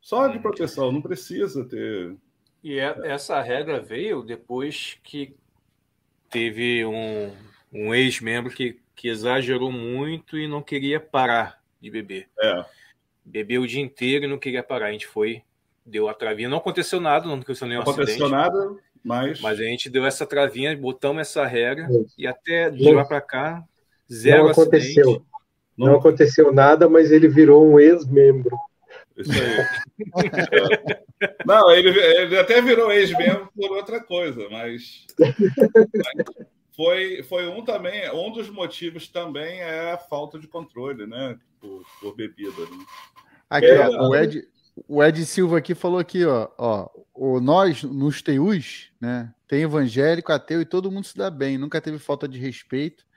Só 0.00 0.26
de 0.26 0.40
proteção, 0.40 0.90
não 0.90 1.00
precisa 1.00 1.64
ter. 1.64 2.16
E 2.64 2.80
é, 2.80 2.96
essa 3.04 3.40
regra 3.40 3.80
veio 3.80 4.24
depois 4.24 4.98
que 5.04 5.36
teve 6.28 6.84
um, 6.84 7.32
um 7.72 7.94
ex-membro 7.94 8.52
que, 8.52 8.80
que 8.96 9.06
exagerou 9.06 9.70
muito 9.70 10.36
e 10.36 10.48
não 10.48 10.60
queria 10.60 10.98
parar 10.98 11.62
de 11.80 11.90
beber. 11.92 12.28
É. 12.40 12.64
Bebeu 13.24 13.62
o 13.62 13.66
dia 13.68 13.80
inteiro 13.80 14.24
e 14.24 14.28
não 14.28 14.38
queria 14.38 14.64
parar. 14.64 14.86
A 14.86 14.92
gente 14.92 15.06
foi, 15.06 15.42
deu 15.86 16.08
a 16.08 16.14
travinha. 16.14 16.48
Não 16.48 16.58
aconteceu 16.58 17.00
nada, 17.00 17.24
não 17.24 17.34
aconteceu 17.34 17.68
nenhum 17.68 17.84
não 17.84 17.92
aconteceu 17.92 18.26
acidente. 18.26 18.32
nada, 18.32 18.76
mas... 19.04 19.40
Mas 19.40 19.60
a 19.60 19.62
gente 19.62 19.90
deu 19.90 20.04
essa 20.04 20.26
travinha, 20.26 20.76
botamos 20.76 21.22
essa 21.22 21.46
regra 21.46 21.88
e 22.16 22.26
até 22.26 22.70
de 22.70 22.92
lá 22.92 23.04
para 23.04 23.20
cá, 23.20 23.64
zero 24.10 24.44
não 24.44 24.50
aconteceu. 24.50 25.22
Não... 25.76 25.86
não 25.86 25.96
aconteceu 25.96 26.52
nada, 26.52 26.88
mas 26.88 27.10
ele 27.10 27.28
virou 27.28 27.66
um 27.66 27.78
ex-membro. 27.78 28.56
Isso 29.16 29.32
aí. 29.32 29.66
não, 31.44 31.70
ele, 31.72 31.90
ele 31.90 32.38
até 32.38 32.62
virou 32.62 32.92
ex-membro 32.92 33.50
por 33.54 33.72
outra 33.72 34.00
coisa, 34.00 34.48
mas, 34.48 35.06
mas, 35.18 36.46
foi, 36.76 37.22
foi 37.24 37.48
um 37.48 37.64
também, 37.64 38.08
um 38.14 38.30
dos 38.30 38.48
motivos 38.48 39.08
também 39.08 39.60
é 39.60 39.92
a 39.92 39.98
falta 39.98 40.38
de 40.38 40.46
controle, 40.46 41.06
né? 41.06 41.36
Por, 41.60 41.84
por 42.00 42.14
bebida. 42.14 42.60
Né? 42.60 42.84
Aqui, 43.50 43.66
é, 43.66 43.88
ó, 43.88 44.08
o 44.08 44.14
Ed, 44.14 44.46
o 44.86 45.02
Ed 45.02 45.24
Silva 45.24 45.58
aqui 45.58 45.74
falou 45.74 45.98
aqui, 45.98 46.24
ó, 46.24 46.48
ó, 46.58 46.88
o 47.14 47.40
nós 47.40 47.82
nos 47.82 48.22
TEUs, 48.22 48.90
né, 49.00 49.32
tem 49.46 49.62
evangélico, 49.62 50.32
ateu 50.32 50.60
e 50.60 50.66
todo 50.66 50.90
mundo 50.90 51.04
se 51.04 51.16
dá 51.16 51.30
bem, 51.30 51.58
nunca 51.58 51.80
teve 51.80 51.98
falta 51.98 52.28
de 52.28 52.38
respeito 52.38 53.08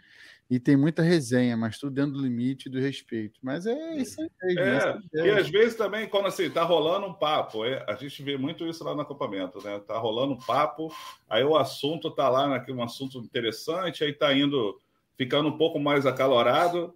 e 0.51 0.59
tem 0.59 0.75
muita 0.75 1.01
resenha, 1.01 1.55
mas 1.55 1.77
tudo 1.77 1.93
dentro 1.93 2.11
do 2.11 2.23
limite 2.23 2.69
do 2.69 2.77
respeito. 2.77 3.39
Mas 3.41 3.65
é 3.65 3.95
isso 3.95 4.21
aí. 4.21 4.57
É, 4.57 5.21
é, 5.21 5.27
e 5.27 5.31
às 5.31 5.49
vezes 5.49 5.77
também, 5.77 6.09
quando 6.09 6.27
assim, 6.27 6.49
tá 6.49 6.61
rolando 6.61 7.07
um 7.07 7.13
papo, 7.13 7.63
é, 7.63 7.85
a 7.87 7.95
gente 7.95 8.21
vê 8.21 8.37
muito 8.37 8.67
isso 8.67 8.83
lá 8.83 8.93
no 8.93 8.99
acampamento, 8.99 9.63
né? 9.63 9.79
Tá 9.79 9.97
rolando 9.97 10.33
um 10.33 10.37
papo, 10.37 10.93
aí 11.29 11.41
o 11.41 11.55
assunto 11.55 12.11
tá 12.11 12.27
lá 12.27 12.49
naquele 12.49 12.77
um 12.77 12.83
assunto 12.83 13.17
interessante, 13.19 14.03
aí 14.03 14.11
tá 14.11 14.33
indo, 14.33 14.77
ficando 15.17 15.47
um 15.47 15.57
pouco 15.57 15.79
mais 15.79 16.05
acalorado. 16.05 16.93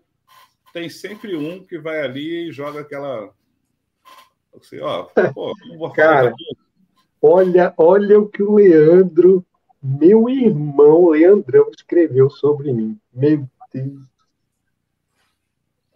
Tem 0.74 0.90
sempre 0.90 1.38
um 1.38 1.66
que 1.66 1.80
vai 1.80 2.02
ali 2.02 2.50
e 2.50 2.52
joga 2.52 2.82
aquela 2.82 3.34
Assim, 4.60 4.80
ó, 4.80 5.04
pô, 5.34 5.54
não 5.68 5.78
vou 5.78 5.92
Cara, 5.92 6.34
olha, 7.22 7.74
olha 7.78 8.20
o 8.20 8.28
que 8.28 8.44
o 8.44 8.56
Leandro, 8.56 9.46
meu 9.82 10.30
irmão 10.30 11.10
Leandrão, 11.10 11.70
escreveu 11.76 12.30
sobre 12.30 12.72
mim. 12.72 12.98
Meu 13.14 13.48
Deus. 13.74 14.02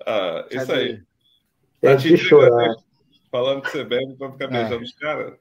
Ah, 0.05 0.45
isso 0.49 0.67
Cadê? 0.67 0.79
aí. 0.79 1.03
É 1.81 1.89
tá 1.89 1.95
de 1.95 2.17
chorar. 2.17 2.75
Falando 3.31 3.61
que 3.61 3.71
você 3.71 3.83
bebe 3.83 4.15
para 4.15 4.31
ficar 4.31 4.47
beijando 4.47 4.81
é. 4.81 4.83
os 4.83 4.93
caras. 4.93 5.33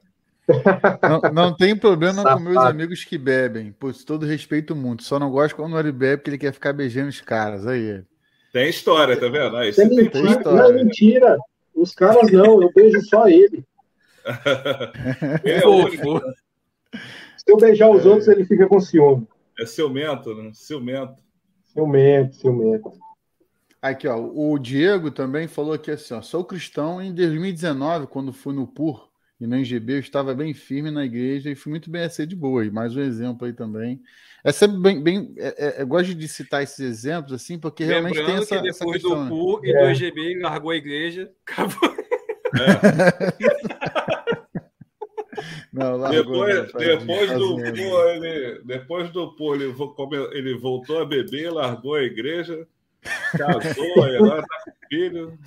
Não, 1.03 1.32
não, 1.32 1.57
tem 1.57 1.77
problema 1.77 2.23
Safado. 2.23 2.36
com 2.36 2.51
meus 2.51 2.65
amigos 2.65 3.05
que 3.05 3.19
bebem. 3.19 3.74
Pois 3.78 4.05
todo 4.05 4.27
respeito 4.27 4.74
muito. 4.74 5.03
Só 5.03 5.19
não 5.19 5.31
gosto 5.31 5.57
quando 5.57 5.78
ele 5.78 5.93
bebe 5.93 6.19
porque 6.19 6.31
ele 6.31 6.39
quer 6.39 6.53
ficar 6.53 6.73
beijando 6.73 7.09
os 7.09 7.20
caras. 7.20 7.66
Aí. 7.66 8.03
Tem 8.53 8.69
história, 8.69 9.19
tá 9.19 9.28
vendo? 9.28 9.57
Aí, 9.57 9.73
tem, 9.74 9.89
tem, 9.89 10.09
tem 10.09 10.27
história. 10.27 10.62
Não 10.62 10.70
é 10.70 10.73
mentira. 10.73 11.39
Os 11.79 11.95
caras 11.95 12.31
não, 12.33 12.61
eu 12.61 12.73
beijo 12.75 13.01
só 13.03 13.29
ele. 13.29 13.65
é 15.45 15.61
fofo. 15.61 16.21
Se 17.37 17.53
eu 17.53 17.57
beijar 17.57 17.91
os 17.91 18.05
é... 18.05 18.09
outros, 18.09 18.29
ele 18.29 18.45
fica 18.45 18.67
com 18.67 18.81
ciúme. 18.81 19.27
É 19.59 19.65
ciumento, 19.65 20.35
né? 20.35 20.51
Ciumento. 20.55 21.23
Ciumento, 21.73 22.35
ciumento. 22.37 22.93
Aqui, 23.81 24.09
ó, 24.09 24.19
o 24.19 24.59
Diego 24.59 25.11
também 25.11 25.47
falou 25.47 25.73
aqui 25.73 25.93
assim, 25.93 26.13
ó, 26.13 26.21
sou 26.21 26.45
cristão 26.45 27.01
em 27.01 27.15
2019, 27.15 28.09
quando 28.09 28.33
fui 28.33 28.53
no 28.53 28.67
PUR 28.67 29.09
e 29.41 29.47
no 29.47 29.55
NGB, 29.55 29.95
eu 29.95 30.01
estava 30.01 30.35
bem 30.35 30.53
firme 30.53 30.91
na 30.91 31.05
igreja 31.05 31.49
e 31.49 31.55
fui 31.55 31.71
muito 31.71 31.89
bem 31.89 32.03
a 32.03 32.11
ser 32.11 32.27
de 32.27 32.35
boa. 32.35 32.65
E 32.65 32.73
mais 32.73 32.97
um 32.97 33.01
exemplo 33.01 33.47
aí 33.47 33.53
também. 33.53 34.03
É 34.44 34.52
sempre 34.52 34.78
bem. 34.78 35.02
bem 35.02 35.35
é, 35.36 35.81
é, 35.81 35.82
eu 35.82 35.86
gosto 35.86 36.15
de 36.15 36.28
citar 36.28 36.62
esses 36.62 36.78
exemplos, 36.78 37.32
assim, 37.32 37.59
porque 37.59 37.85
Lembrando 37.85 38.15
realmente 38.15 38.27
tem 38.27 38.43
essa. 38.43 38.56
Que 38.56 38.62
depois 38.62 38.77
essa 38.77 38.86
questão, 38.93 39.24
do 39.24 39.28
PUR 39.28 39.62
né? 39.62 39.69
e 39.69 39.73
do 39.73 39.78
NGB 39.78 40.35
é. 40.35 40.43
largou 40.43 40.70
a 40.70 40.77
igreja, 40.77 41.31
acabou. 41.47 41.97
É. 42.55 43.59
Não, 45.73 45.97
largou, 45.97 46.47
depois, 46.47 46.73
não, 46.73 46.78
depois 46.81 47.31
do 47.31 47.56
PUR, 47.56 48.09
ele, 48.09 48.62
depois 48.65 49.10
do 49.10 49.36
PUR, 49.36 49.55
ele, 49.55 49.74
ele 50.32 50.59
voltou 50.59 51.01
a 51.01 51.05
beber, 51.05 51.52
largou 51.52 51.94
a 51.94 52.02
igreja, 52.02 52.66
casou, 53.36 53.85
e 54.09 54.16
agora 54.16 54.43
tá 54.43 54.62
com 54.65 54.73
filho. 54.89 55.39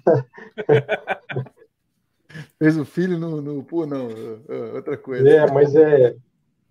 Fez 2.57 2.77
o 2.77 2.85
filho 2.85 3.17
no, 3.17 3.41
no 3.41 3.63
pô, 3.63 3.85
não, 3.85 4.07
outra 4.73 4.95
coisa. 4.95 5.27
É, 5.29 5.51
mas 5.51 5.75
é, 5.75 6.15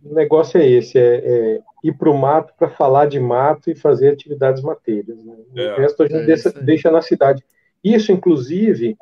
o 0.03 0.15
negócio 0.15 0.59
é 0.59 0.67
esse, 0.67 0.99
é, 0.99 1.17
é 1.17 1.61
ir 1.83 1.93
para 1.97 2.11
o 2.11 2.19
mato 2.19 2.53
para 2.59 2.71
falar 2.71 3.07
de 3.07 3.19
mato 3.19 3.71
e 3.71 3.75
fazer 3.75 4.13
atividades 4.13 4.63
mateiras. 4.63 5.23
Né? 5.25 5.37
É, 5.57 5.75
o 5.75 5.77
resto 5.79 6.03
a 6.03 6.07
gente 6.07 6.23
é 6.23 6.27
deixa, 6.27 6.51
deixa, 6.51 6.91
na 6.91 7.03
cidade. 7.03 7.43
Isso, 7.83 8.13
inclusive, 8.13 8.97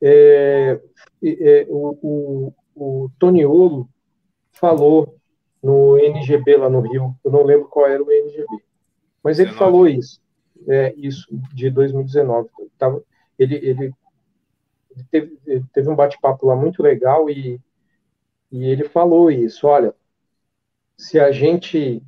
é, 0.00 0.80
é, 1.22 1.66
o, 1.68 1.98
o, 2.02 2.54
o 2.74 3.10
Toniolo 3.18 3.88
falou 4.52 5.16
no 5.62 5.98
NGB 5.98 6.56
lá 6.56 6.68
no 6.68 6.80
Rio, 6.80 7.14
eu 7.24 7.30
não 7.30 7.42
lembro 7.42 7.68
qual 7.68 7.86
era 7.86 8.02
o 8.02 8.10
NGB, 8.10 8.46
mas 9.22 9.38
ele 9.38 9.50
19. 9.50 9.58
falou 9.58 9.88
isso, 9.88 10.20
é, 10.66 10.94
isso 10.96 11.26
de 11.54 11.70
2019. 11.70 12.48
Tava, 12.78 13.02
ele, 13.38 13.56
ele 13.56 13.92
teve, 15.10 15.38
teve 15.72 15.88
um 15.88 15.96
bate-papo 15.96 16.46
lá 16.46 16.56
muito 16.56 16.82
legal 16.82 17.28
e, 17.28 17.60
e 18.50 18.64
ele 18.64 18.84
falou 18.84 19.30
isso. 19.30 19.66
Olha, 19.66 19.94
se 21.00 21.18
a 21.18 21.32
gente 21.32 22.02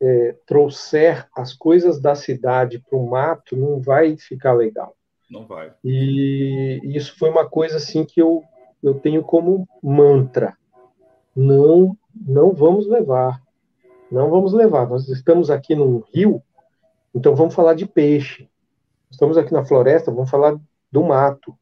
é, 0.00 0.36
trouxer 0.46 1.26
as 1.36 1.52
coisas 1.52 2.00
da 2.00 2.14
cidade 2.14 2.78
para 2.78 2.98
o 2.98 3.08
mato, 3.08 3.56
não 3.56 3.80
vai 3.80 4.16
ficar 4.16 4.52
legal. 4.52 4.94
Não 5.30 5.46
vai. 5.46 5.72
E 5.84 6.80
isso 6.84 7.18
foi 7.18 7.30
uma 7.30 7.48
coisa 7.48 7.76
assim 7.76 8.04
que 8.04 8.20
eu, 8.20 8.42
eu 8.82 8.94
tenho 8.94 9.22
como 9.22 9.68
mantra. 9.82 10.56
Não, 11.34 11.96
não 12.14 12.52
vamos 12.52 12.86
levar. 12.86 13.42
Não 14.10 14.30
vamos 14.30 14.52
levar. 14.52 14.88
Nós 14.88 15.08
estamos 15.08 15.50
aqui 15.50 15.74
num 15.74 16.02
rio, 16.14 16.42
então 17.14 17.34
vamos 17.34 17.54
falar 17.54 17.74
de 17.74 17.86
peixe. 17.86 18.48
Estamos 19.10 19.36
aqui 19.36 19.52
na 19.52 19.64
floresta, 19.64 20.12
vamos 20.12 20.30
falar 20.30 20.56
do 20.92 21.02
mato 21.02 21.56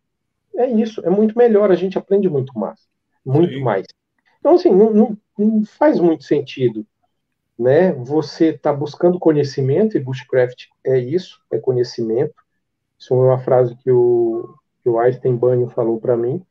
é 0.56 0.70
isso, 0.70 1.04
é 1.04 1.10
muito 1.10 1.36
melhor, 1.36 1.70
a 1.70 1.74
gente 1.74 1.98
aprende 1.98 2.28
muito 2.28 2.56
mais, 2.58 2.80
muito 3.24 3.54
Sim. 3.54 3.62
mais. 3.62 3.86
Então, 4.38 4.54
assim, 4.54 4.70
não, 4.70 4.92
não, 4.92 5.18
não, 5.38 5.64
faz 5.64 6.00
muito 6.00 6.24
sentido, 6.24 6.86
né? 7.58 7.92
Você 7.92 8.50
está 8.50 8.72
buscando 8.72 9.18
conhecimento, 9.18 9.96
e 9.96 10.00
Bushcraft 10.00 10.66
é 10.84 10.98
isso, 10.98 11.40
é 11.50 11.58
conhecimento. 11.58 12.34
Isso 12.98 13.14
é 13.14 13.16
uma 13.16 13.38
frase 13.38 13.76
que 13.76 13.90
o, 13.90 14.54
que 14.82 14.88
o 14.88 14.98
Einstein 14.98 15.36
Banho 15.36 15.68
falou 15.68 16.00
para 16.00 16.16
mim, 16.16 16.44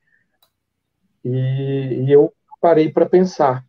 e, 1.23 2.03
e 2.05 2.11
eu 2.11 2.33
parei 2.61 2.91
para 2.91 3.05
pensar. 3.05 3.65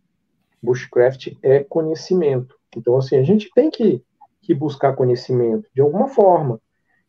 Bushcraft 0.62 1.36
é 1.42 1.62
conhecimento. 1.62 2.56
Então, 2.76 2.96
assim, 2.96 3.16
a 3.16 3.22
gente 3.22 3.50
tem 3.54 3.70
que, 3.70 4.02
que 4.42 4.54
buscar 4.54 4.94
conhecimento 4.94 5.68
de 5.74 5.80
alguma 5.80 6.08
forma. 6.08 6.60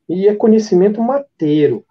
E 0.07 0.27
é 0.27 0.35
conhecimento 0.35 1.01
mateiro 1.01 1.85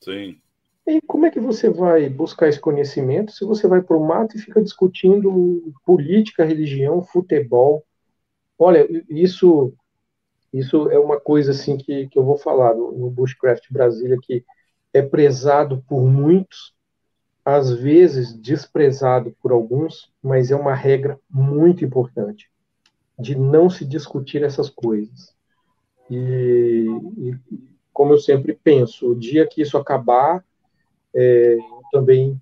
Sim. 0.00 0.40
E 0.88 1.02
como 1.02 1.26
é 1.26 1.30
que 1.30 1.38
você 1.38 1.68
vai 1.68 2.08
buscar 2.08 2.48
esse 2.48 2.58
conhecimento 2.58 3.30
se 3.30 3.44
você 3.44 3.68
vai 3.68 3.82
para 3.82 3.94
o 3.94 4.06
mato 4.06 4.34
e 4.34 4.40
fica 4.40 4.62
discutindo 4.62 5.70
política, 5.84 6.46
religião, 6.46 7.02
futebol? 7.02 7.84
Olha, 8.58 8.88
isso 9.06 9.74
isso 10.50 10.90
é 10.90 10.98
uma 10.98 11.20
coisa 11.20 11.50
assim 11.50 11.76
que, 11.76 12.08
que 12.08 12.18
eu 12.18 12.24
vou 12.24 12.38
falar 12.38 12.74
no, 12.74 12.90
no 12.92 13.10
Bushcraft 13.10 13.70
Brasília 13.70 14.16
que 14.22 14.42
é 14.94 15.02
prezado 15.02 15.84
por 15.86 16.00
muitos, 16.02 16.74
às 17.44 17.70
vezes 17.70 18.32
desprezado 18.32 19.36
por 19.42 19.52
alguns, 19.52 20.10
mas 20.22 20.50
é 20.50 20.56
uma 20.56 20.74
regra 20.74 21.20
muito 21.28 21.84
importante 21.84 22.50
de 23.18 23.34
não 23.34 23.68
se 23.68 23.84
discutir 23.84 24.42
essas 24.42 24.70
coisas. 24.70 25.34
E, 26.10 26.86
e 27.18 27.38
como 27.92 28.14
eu 28.14 28.18
sempre 28.18 28.54
penso, 28.54 29.10
o 29.10 29.14
dia 29.14 29.46
que 29.46 29.60
isso 29.60 29.76
acabar, 29.76 30.42
é, 31.18 31.58
também 31.90 32.40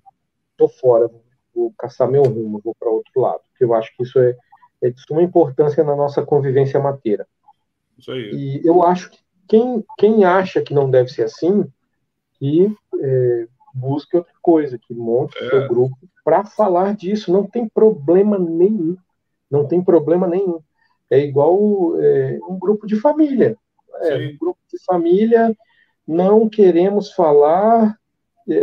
estou 0.51 0.69
fora, 0.69 1.09
vou 1.55 1.73
caçar 1.77 2.09
meu 2.09 2.23
rumo, 2.23 2.61
vou 2.63 2.75
para 2.79 2.89
outro 2.89 3.21
lado, 3.21 3.41
porque 3.49 3.63
eu 3.63 3.73
acho 3.73 3.95
que 3.95 4.03
isso 4.03 4.19
é, 4.19 4.37
é 4.81 4.89
de 4.89 5.01
suma 5.01 5.23
importância 5.23 5.83
na 5.83 5.95
nossa 5.95 6.23
convivência 6.23 6.79
mateira. 6.79 7.27
Isso 7.97 8.11
aí. 8.11 8.31
E 8.33 8.67
eu 8.67 8.83
acho 8.83 9.09
que 9.09 9.17
quem, 9.47 9.83
quem 9.97 10.25
acha 10.25 10.61
que 10.61 10.73
não 10.73 10.89
deve 10.89 11.09
ser 11.09 11.23
assim, 11.23 11.65
que 12.33 12.71
é, 12.99 13.47
busque 13.73 14.17
outra 14.17 14.33
coisa, 14.41 14.77
que 14.77 14.93
monte 14.93 15.37
é. 15.37 15.49
seu 15.49 15.67
grupo 15.67 15.97
para 16.23 16.43
falar 16.43 16.95
disso. 16.95 17.31
Não 17.31 17.45
tem 17.45 17.67
problema 17.67 18.37
nenhum. 18.37 18.97
Não 19.49 19.65
tem 19.65 19.81
problema 19.81 20.27
nenhum. 20.27 20.59
É 21.09 21.19
igual 21.19 21.57
é, 21.99 22.37
um 22.47 22.59
grupo 22.59 22.85
de 22.85 22.99
família. 22.99 23.57
É, 24.01 24.15
um 24.15 24.37
grupo 24.37 24.59
de 24.71 24.83
família, 24.83 25.55
não 26.05 26.49
queremos 26.49 27.13
falar 27.13 27.97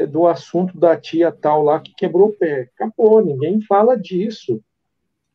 do 0.09 0.27
assunto 0.27 0.79
da 0.79 0.97
tia 0.97 1.31
tal 1.31 1.63
lá 1.63 1.81
que 1.81 1.95
quebrou 1.95 2.29
o 2.29 2.33
pé. 2.33 2.71
Acabou, 2.75 3.25
ninguém 3.25 3.61
fala 3.61 3.97
disso. 3.97 4.63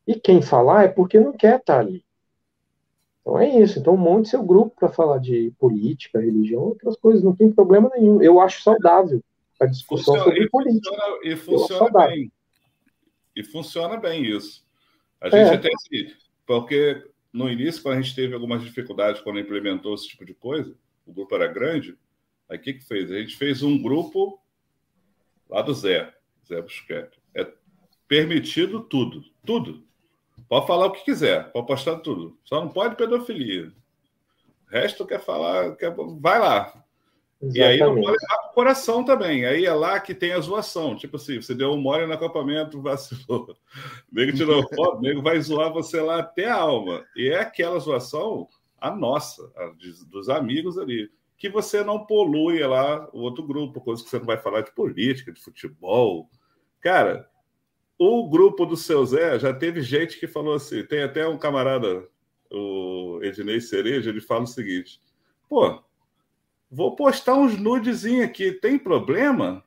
E 0.07 0.15
quem 0.15 0.41
falar 0.41 0.85
é 0.85 0.87
porque 0.87 1.19
não 1.19 1.33
quer 1.33 1.59
estar 1.59 1.79
ali. 1.79 2.03
Então 3.21 3.37
é 3.37 3.47
isso. 3.59 3.79
Então 3.79 3.95
monte 3.95 4.29
seu 4.29 4.43
grupo 4.43 4.75
para 4.75 4.89
falar 4.89 5.19
de 5.19 5.53
política, 5.59 6.19
religião, 6.19 6.61
outras 6.61 6.95
coisas. 6.97 7.23
Não 7.23 7.35
tem 7.35 7.51
problema 7.51 7.91
nenhum. 7.93 8.21
Eu 8.21 8.39
acho 8.39 8.63
saudável 8.63 9.21
a 9.59 9.65
discussão 9.65 10.15
funciona, 10.15 10.23
sobre 10.23 10.43
e 10.45 10.49
política. 10.49 10.89
Funciona, 10.89 11.19
e 11.23 11.35
funciona 11.35 12.07
bem. 12.07 12.31
E 13.35 13.43
funciona 13.43 13.97
bem 13.97 14.25
isso. 14.25 14.65
A 15.19 15.29
gente 15.29 15.53
é. 15.53 15.57
tem 15.57 15.71
assim, 15.75 16.15
porque 16.45 17.05
no 17.31 17.49
início, 17.49 17.83
quando 17.83 17.97
a 17.97 18.01
gente 18.01 18.15
teve 18.15 18.33
algumas 18.33 18.63
dificuldades 18.63 19.21
quando 19.21 19.39
implementou 19.39 19.93
esse 19.93 20.07
tipo 20.07 20.25
de 20.25 20.33
coisa, 20.33 20.73
o 21.05 21.11
grupo 21.11 21.35
era 21.35 21.47
grande, 21.47 21.97
aí 22.49 22.57
o 22.57 22.61
que, 22.61 22.73
que 22.73 22.85
fez? 22.85 23.11
A 23.11 23.19
gente 23.19 23.35
fez 23.37 23.61
um 23.63 23.81
grupo 23.81 24.41
lá 25.49 25.61
do 25.61 25.73
Zé, 25.73 26.13
Zé 26.47 26.61
Busquete. 26.61 27.19
É 27.35 27.47
permitido 28.07 28.81
tudo, 28.81 29.23
tudo. 29.45 29.83
Pode 30.47 30.65
falar 30.65 30.87
o 30.87 30.91
que 30.91 31.05
quiser, 31.05 31.51
pode 31.51 31.67
postar 31.67 31.97
tudo. 31.99 32.37
Só 32.43 32.59
não 32.59 32.69
pode 32.69 32.95
pedofilia. 32.95 33.71
O 34.67 34.71
resto 34.71 35.05
quer 35.05 35.19
falar, 35.19 35.75
quer... 35.75 35.93
vai 36.19 36.39
lá. 36.39 36.83
Exatamente. 37.41 37.57
E 37.57 37.63
aí 37.63 37.79
não 37.79 37.95
pode 37.95 38.17
levar 38.19 38.37
pro 38.43 38.53
coração 38.53 39.03
também. 39.03 39.45
Aí 39.45 39.65
é 39.65 39.73
lá 39.73 39.99
que 39.99 40.13
tem 40.13 40.33
a 40.33 40.39
zoação. 40.39 40.95
Tipo 40.95 41.15
assim, 41.15 41.41
você 41.41 41.55
deu 41.55 41.71
um 41.71 41.79
mole 41.79 42.05
no 42.05 42.13
acampamento, 42.13 42.81
vacilou. 42.83 43.55
O 44.11 44.15
nego 44.15 44.35
tirou 44.35 44.67
foto, 44.75 44.97
o 44.97 45.01
nego 45.01 45.21
vai 45.21 45.39
zoar 45.39 45.71
você 45.71 46.01
lá 46.01 46.19
até 46.19 46.45
a 46.45 46.55
alma. 46.55 47.05
E 47.15 47.29
é 47.29 47.39
aquela 47.39 47.79
zoação, 47.79 48.47
a 48.77 48.91
nossa, 48.91 49.51
a 49.55 49.71
dos 50.09 50.29
amigos 50.29 50.77
ali. 50.77 51.09
Que 51.39 51.49
você 51.49 51.83
não 51.83 52.05
polui 52.05 52.59
lá 52.59 53.09
o 53.11 53.21
outro 53.21 53.41
grupo, 53.43 53.81
coisa 53.81 54.03
que 54.03 54.09
você 54.09 54.19
não 54.19 54.25
vai 54.25 54.37
falar 54.37 54.61
de 54.61 54.71
política, 54.73 55.31
de 55.31 55.41
futebol. 55.41 56.29
Cara, 56.79 57.27
o 57.97 58.29
grupo 58.29 58.65
do 58.65 58.77
seu 58.77 59.03
Zé 59.05 59.39
já 59.39 59.53
teve 59.53 59.81
gente 59.81 60.19
que 60.19 60.27
falou 60.27 60.53
assim. 60.53 60.85
Tem 60.85 61.01
até 61.01 61.27
um 61.27 61.39
camarada, 61.39 62.07
o 62.51 63.19
Ednei 63.23 63.59
Cereja, 63.59 64.11
ele 64.11 64.21
fala 64.21 64.43
o 64.43 64.47
seguinte: 64.47 65.01
pô 65.49 65.81
Vou 66.71 66.95
postar 66.95 67.33
uns 67.33 67.57
nudezinhos 67.57 68.25
aqui, 68.25 68.51
tem 68.51 68.77
problema? 68.77 69.63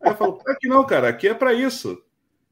Aí 0.00 0.10
eu 0.10 0.16
falo, 0.16 0.32
claro 0.34 0.58
que 0.58 0.66
não, 0.66 0.84
cara, 0.84 1.08
aqui 1.08 1.28
é 1.28 1.34
para 1.34 1.52
isso. 1.52 2.02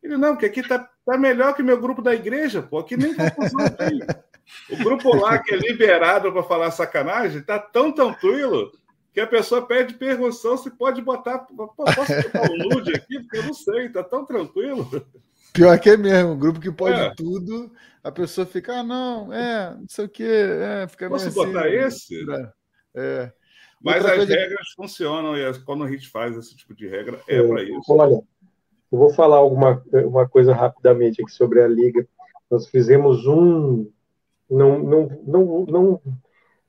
Ele, 0.00 0.16
não, 0.16 0.36
que 0.36 0.46
aqui 0.46 0.66
tá, 0.66 0.88
tá 1.04 1.18
melhor 1.18 1.54
que 1.54 1.62
meu 1.62 1.80
grupo 1.80 2.00
da 2.00 2.14
igreja, 2.14 2.62
pô, 2.62 2.78
aqui 2.78 2.96
nem 2.96 3.14
confusão 3.14 3.68
tem. 3.76 4.00
O 4.70 4.76
grupo 4.76 5.14
lá 5.16 5.38
que 5.38 5.54
é 5.54 5.56
liberado 5.56 6.32
para 6.32 6.42
falar 6.42 6.70
sacanagem 6.70 7.42
tá 7.42 7.58
tão 7.58 7.92
tranquilo 7.92 8.72
que 9.12 9.20
a 9.20 9.26
pessoa 9.26 9.66
pede 9.66 9.94
permissão 9.94 10.56
se 10.56 10.70
pode 10.70 11.02
botar. 11.02 11.40
Pô, 11.40 11.68
posso 11.68 11.94
botar 12.22 12.50
um 12.50 12.56
nude 12.56 12.94
aqui? 12.94 13.20
Porque 13.20 13.38
eu 13.38 13.44
não 13.44 13.54
sei, 13.54 13.88
tá 13.90 14.02
tão 14.02 14.24
tranquilo. 14.24 14.88
Pior 15.52 15.78
que 15.78 15.90
é 15.90 15.96
mesmo, 15.96 16.36
grupo 16.36 16.58
que 16.58 16.72
pode 16.72 16.98
é. 16.98 17.14
tudo, 17.14 17.70
a 18.02 18.10
pessoa 18.10 18.46
fica, 18.46 18.80
ah, 18.80 18.82
não, 18.82 19.30
é, 19.30 19.74
não 19.74 19.86
sei 19.86 20.06
o 20.06 20.08
quê, 20.08 20.24
é, 20.26 20.88
fica 20.88 21.10
Posso 21.10 21.30
botar 21.32 21.66
assim, 21.66 21.76
esse? 21.76 22.26
É. 22.94 23.30
Mas 23.82 23.96
Outra 23.96 24.12
as 24.12 24.16
coisa... 24.16 24.34
regras 24.34 24.68
funcionam 24.74 25.36
e 25.36 25.58
quando 25.60 25.84
a 25.84 25.90
gente 25.90 26.08
faz 26.08 26.36
esse 26.36 26.56
tipo 26.56 26.74
de 26.74 26.86
regra 26.86 27.20
é, 27.28 27.36
é 27.36 27.46
para 27.46 27.62
isso. 27.62 27.92
Olha, 27.92 28.22
eu 28.92 28.98
vou 28.98 29.12
falar 29.12 29.36
alguma 29.36 29.82
uma 29.92 30.26
coisa 30.26 30.54
rapidamente 30.54 31.20
aqui 31.20 31.32
sobre 31.32 31.60
a 31.60 31.68
liga. 31.68 32.06
Nós 32.50 32.68
fizemos 32.68 33.26
um 33.26 33.90
não 34.52 34.78
não 34.78 35.22
não 35.24 35.66
não 35.66 36.00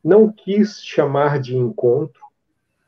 não 0.03 0.31
quis 0.31 0.81
chamar 0.83 1.39
de 1.39 1.55
encontro. 1.55 2.21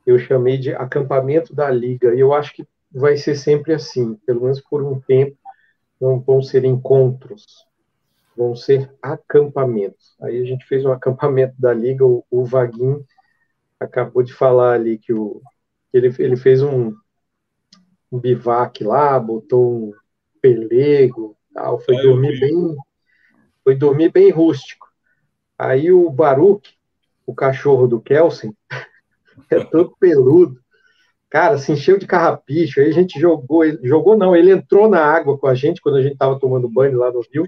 Eu 0.05 0.19
chamei 0.19 0.57
de 0.57 0.73
acampamento 0.73 1.53
da 1.53 1.69
liga 1.69 2.13
e 2.13 2.19
eu 2.19 2.33
acho 2.33 2.53
que 2.53 2.67
vai 2.91 3.17
ser 3.17 3.35
sempre 3.35 3.73
assim, 3.73 4.15
pelo 4.25 4.41
menos 4.41 4.61
por 4.61 4.83
um 4.83 4.99
tempo. 4.99 5.37
Não 5.99 6.19
vão 6.19 6.41
ser 6.41 6.65
encontros, 6.65 7.65
vão 8.35 8.55
ser 8.55 8.93
acampamentos. 9.01 10.15
Aí 10.21 10.41
a 10.41 10.45
gente 10.45 10.65
fez 10.65 10.85
um 10.85 10.91
acampamento 10.91 11.55
da 11.57 11.73
liga, 11.73 12.05
o, 12.05 12.23
o 12.29 12.43
Vaguinho 12.43 13.05
acabou 13.79 14.23
de 14.23 14.33
falar 14.33 14.73
ali 14.73 14.97
que 14.97 15.13
o, 15.13 15.41
ele, 15.93 16.13
ele 16.19 16.35
fez 16.35 16.61
um, 16.61 16.93
um 18.11 18.19
bivac 18.19 18.83
lá, 18.83 19.19
botou 19.19 19.89
um 19.89 19.93
pelego, 20.41 21.35
tal, 21.53 21.79
foi 21.79 21.95
é, 21.95 22.01
dormir 22.01 22.39
bem, 22.39 22.75
foi 23.65 23.75
dormir 23.75 24.11
bem 24.11 24.29
rústico. 24.29 24.87
Aí 25.57 25.91
o 25.91 26.07
Baruch, 26.11 26.69
o 27.25 27.33
cachorro 27.33 27.87
do 27.87 27.99
Kelsen, 27.99 28.53
é 29.49 29.59
todo 29.63 29.97
peludo. 29.99 30.59
Cara, 31.31 31.57
se 31.57 31.71
encheu 31.71 31.97
de 31.97 32.05
carrapicho. 32.05 32.79
Aí 32.79 32.87
a 32.87 32.93
gente 32.93 33.19
jogou, 33.19 33.65
ele, 33.65 33.79
jogou 33.83 34.15
não, 34.15 34.35
ele 34.35 34.51
entrou 34.51 34.87
na 34.87 35.03
água 35.03 35.35
com 35.37 35.47
a 35.47 35.55
gente 35.55 35.81
quando 35.81 35.97
a 35.97 36.01
gente 36.01 36.15
tava 36.15 36.39
tomando 36.39 36.69
banho 36.69 36.99
lá 36.99 37.11
no 37.11 37.21
rio. 37.33 37.47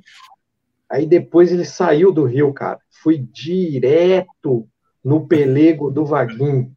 Aí 0.89 1.05
depois 1.05 1.51
ele 1.51 1.63
saiu 1.63 2.11
do 2.11 2.25
rio, 2.25 2.51
cara. 2.51 2.79
Fui 3.03 3.17
direto 3.17 4.67
no 5.03 5.27
pelego 5.27 5.91
do 5.91 6.03
Vaguinho. 6.03 6.71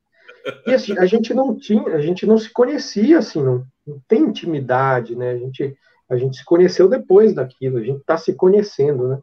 E 0.67 0.75
assim, 0.75 0.99
a 0.99 1.07
gente 1.07 1.33
não 1.33 1.57
tinha, 1.57 1.95
a 1.95 2.01
gente 2.01 2.27
não 2.27 2.37
se 2.37 2.51
conhecia 2.51 3.19
assim, 3.19 3.43
não, 3.43 3.65
não 3.87 4.01
tem 4.07 4.23
intimidade, 4.23 5.17
né? 5.17 5.31
A 5.31 5.37
gente, 5.37 5.77
a 6.09 6.17
gente 6.17 6.37
se 6.37 6.45
conheceu 6.45 6.89
depois 6.89 7.35
daquilo, 7.35 7.79
a 7.79 7.83
gente 7.83 8.01
está 8.01 8.17
se 8.17 8.35
conhecendo, 8.35 9.09
né? 9.09 9.21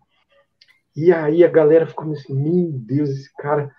E 0.98 1.14
aí 1.14 1.44
a 1.44 1.48
galera 1.48 1.86
ficou 1.86 2.12
assim, 2.12 2.34
meu 2.34 2.72
Deus, 2.72 3.12
esse 3.12 3.32
cara, 3.36 3.72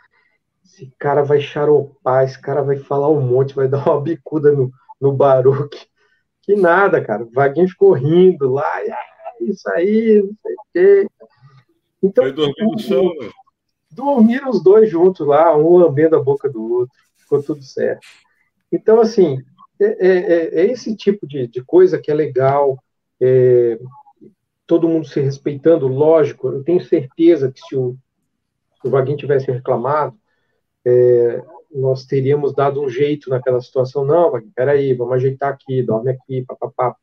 esse 0.65 0.89
cara 0.97 1.25
vai 1.25 1.41
charopar, 1.41 2.25
esse 2.25 2.41
cara 2.41 2.63
vai 2.63 2.77
falar 2.77 3.11
um 3.11 3.21
monte, 3.21 3.57
vai 3.57 3.67
dar 3.69 3.85
uma 3.85 4.01
bicuda 4.01 4.53
no, 4.53 4.71
no 5.01 5.13
Baruque. 5.13 5.85
Que 6.43 6.55
nada, 6.55 7.05
cara. 7.05 7.25
O 7.25 7.31
Vaguinho 7.33 7.69
ficou 7.69 7.93
rindo 7.93 8.49
lá, 8.53 8.65
ah, 8.65 9.35
isso 9.41 9.69
aí, 9.71 10.23
não 10.23 10.37
sei 10.41 10.55
o 10.55 10.59
quê. 10.73 11.09
Então, 12.01 12.23
Foi 12.23 12.33
dormir 12.33 12.63
no 12.63 12.79
chão, 12.79 13.03
né? 13.03 13.31
dormiram 13.91 14.51
os 14.51 14.63
dois 14.63 14.89
juntos 14.89 15.27
lá, 15.27 15.57
um 15.57 15.77
lambendo 15.77 16.15
a 16.15 16.23
boca 16.23 16.49
do 16.49 16.63
outro, 16.73 16.95
ficou 17.17 17.43
tudo 17.43 17.65
certo. 17.65 18.07
Então, 18.71 19.01
assim, 19.01 19.43
é, 19.81 19.85
é, 19.85 20.19
é, 20.19 20.61
é 20.61 20.71
esse 20.71 20.95
tipo 20.95 21.27
de, 21.27 21.49
de, 21.49 21.65
coisa 21.65 21.99
que 21.99 22.13
é 22.13 22.15
legal, 22.15 22.79
é, 23.21 23.77
todo 24.69 24.89
mundo 24.89 25.09
se 25.09 25.19
respeitando, 25.19 25.89
lógico, 25.89 26.49
eu 26.51 26.63
tenho 26.63 26.85
certeza 26.85 27.51
que 27.51 27.59
se 27.61 27.75
o, 27.75 27.97
se 28.81 28.87
o 28.87 28.91
Vaguinho 28.91 29.17
tivesse 29.17 29.51
reclamado, 29.51 30.15
é, 30.85 31.43
nós 31.75 32.05
teríamos 32.05 32.55
dado 32.55 32.81
um 32.81 32.89
jeito 32.89 33.31
naquela 33.31 33.61
situação, 33.61 34.05
não, 34.05 34.31
Vaguinho, 34.31 34.53
peraí, 34.55 34.95
vamos 34.95 35.15
ajeitar 35.15 35.53
aqui, 35.53 35.83
dorme 35.83 36.11
aqui, 36.11 36.45
papapá, 36.45 36.95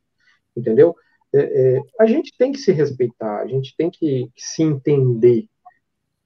entendeu? 0.56 0.96
É, 1.34 1.82
a 2.00 2.06
gente 2.06 2.34
tem 2.38 2.52
que 2.52 2.60
se 2.60 2.72
respeitar, 2.72 3.42
a 3.42 3.48
gente 3.48 3.76
tem 3.76 3.90
que, 3.90 4.30
que 4.34 4.42
se 4.42 4.64
entender, 4.64 5.50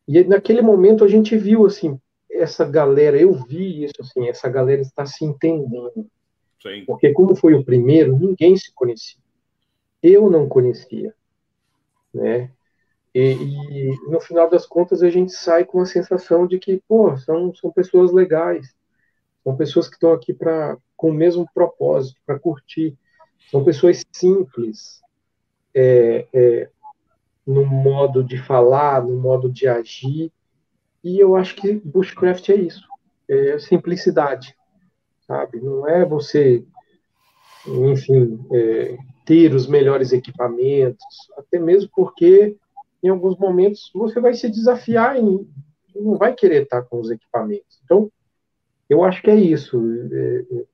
e 0.05 0.23
naquele 0.25 0.61
momento 0.61 1.05
a 1.05 1.07
gente 1.07 1.37
viu 1.37 1.65
assim, 1.65 1.97
essa 2.29 2.65
galera, 2.65 3.17
eu 3.17 3.31
vi 3.31 3.83
isso 3.83 3.95
assim, 4.01 4.27
essa 4.27 4.49
galera 4.49 4.81
está 4.81 5.05
se 5.05 5.23
entendendo. 5.23 6.05
Sim. 6.61 6.83
Porque 6.85 7.13
como 7.13 7.35
foi 7.35 7.53
o 7.53 7.63
primeiro, 7.63 8.17
ninguém 8.17 8.57
se 8.57 8.73
conhecia. 8.73 9.21
Eu 10.01 10.29
não 10.29 10.49
conhecia, 10.49 11.13
né? 12.13 12.51
E, 13.13 13.33
e, 13.33 14.09
no 14.09 14.19
final 14.19 14.49
das 14.49 14.65
contas 14.65 15.01
a 15.01 15.09
gente 15.09 15.31
sai 15.31 15.65
com 15.65 15.81
a 15.81 15.85
sensação 15.85 16.45
de 16.45 16.59
que, 16.59 16.81
pô, 16.87 17.17
são, 17.17 17.53
são 17.55 17.71
pessoas 17.71 18.11
legais, 18.11 18.75
São 19.43 19.55
pessoas 19.55 19.87
que 19.87 19.95
estão 19.95 20.13
aqui 20.13 20.33
para 20.33 20.77
com 20.95 21.11
o 21.11 21.13
mesmo 21.13 21.49
propósito, 21.53 22.19
para 22.25 22.37
curtir. 22.37 22.97
São 23.49 23.63
pessoas 23.63 24.03
simples 24.11 25.01
é, 25.73 26.27
é, 26.33 26.69
no 27.47 27.65
modo 27.65 28.21
de 28.23 28.37
falar, 28.37 29.01
no 29.01 29.15
modo 29.15 29.49
de 29.49 29.67
agir. 29.67 30.31
E 31.03 31.17
eu 31.17 31.35
acho 31.37 31.55
que 31.55 31.73
bushcraft 31.73 32.49
é 32.49 32.55
isso, 32.55 32.85
é 33.29 33.57
simplicidade, 33.57 34.53
sabe? 35.25 35.61
Não 35.61 35.87
é 35.87 36.03
você, 36.03 36.65
enfim, 37.65 38.45
é, 38.51 38.97
ter 39.29 39.53
os 39.53 39.67
melhores 39.67 40.11
equipamentos, 40.11 41.05
até 41.37 41.59
mesmo 41.59 41.87
porque 41.95 42.57
em 43.03 43.09
alguns 43.09 43.37
momentos 43.37 43.91
você 43.93 44.19
vai 44.19 44.33
se 44.33 44.49
desafiar 44.49 45.17
em 45.17 45.47
não 45.95 46.17
vai 46.17 46.33
querer 46.33 46.63
estar 46.63 46.81
com 46.81 46.99
os 46.99 47.11
equipamentos. 47.11 47.79
Então, 47.83 48.11
eu 48.89 49.03
acho 49.03 49.21
que 49.21 49.29
é 49.29 49.35
isso. 49.35 49.79
É, 50.11 50.45
é, 50.51 50.65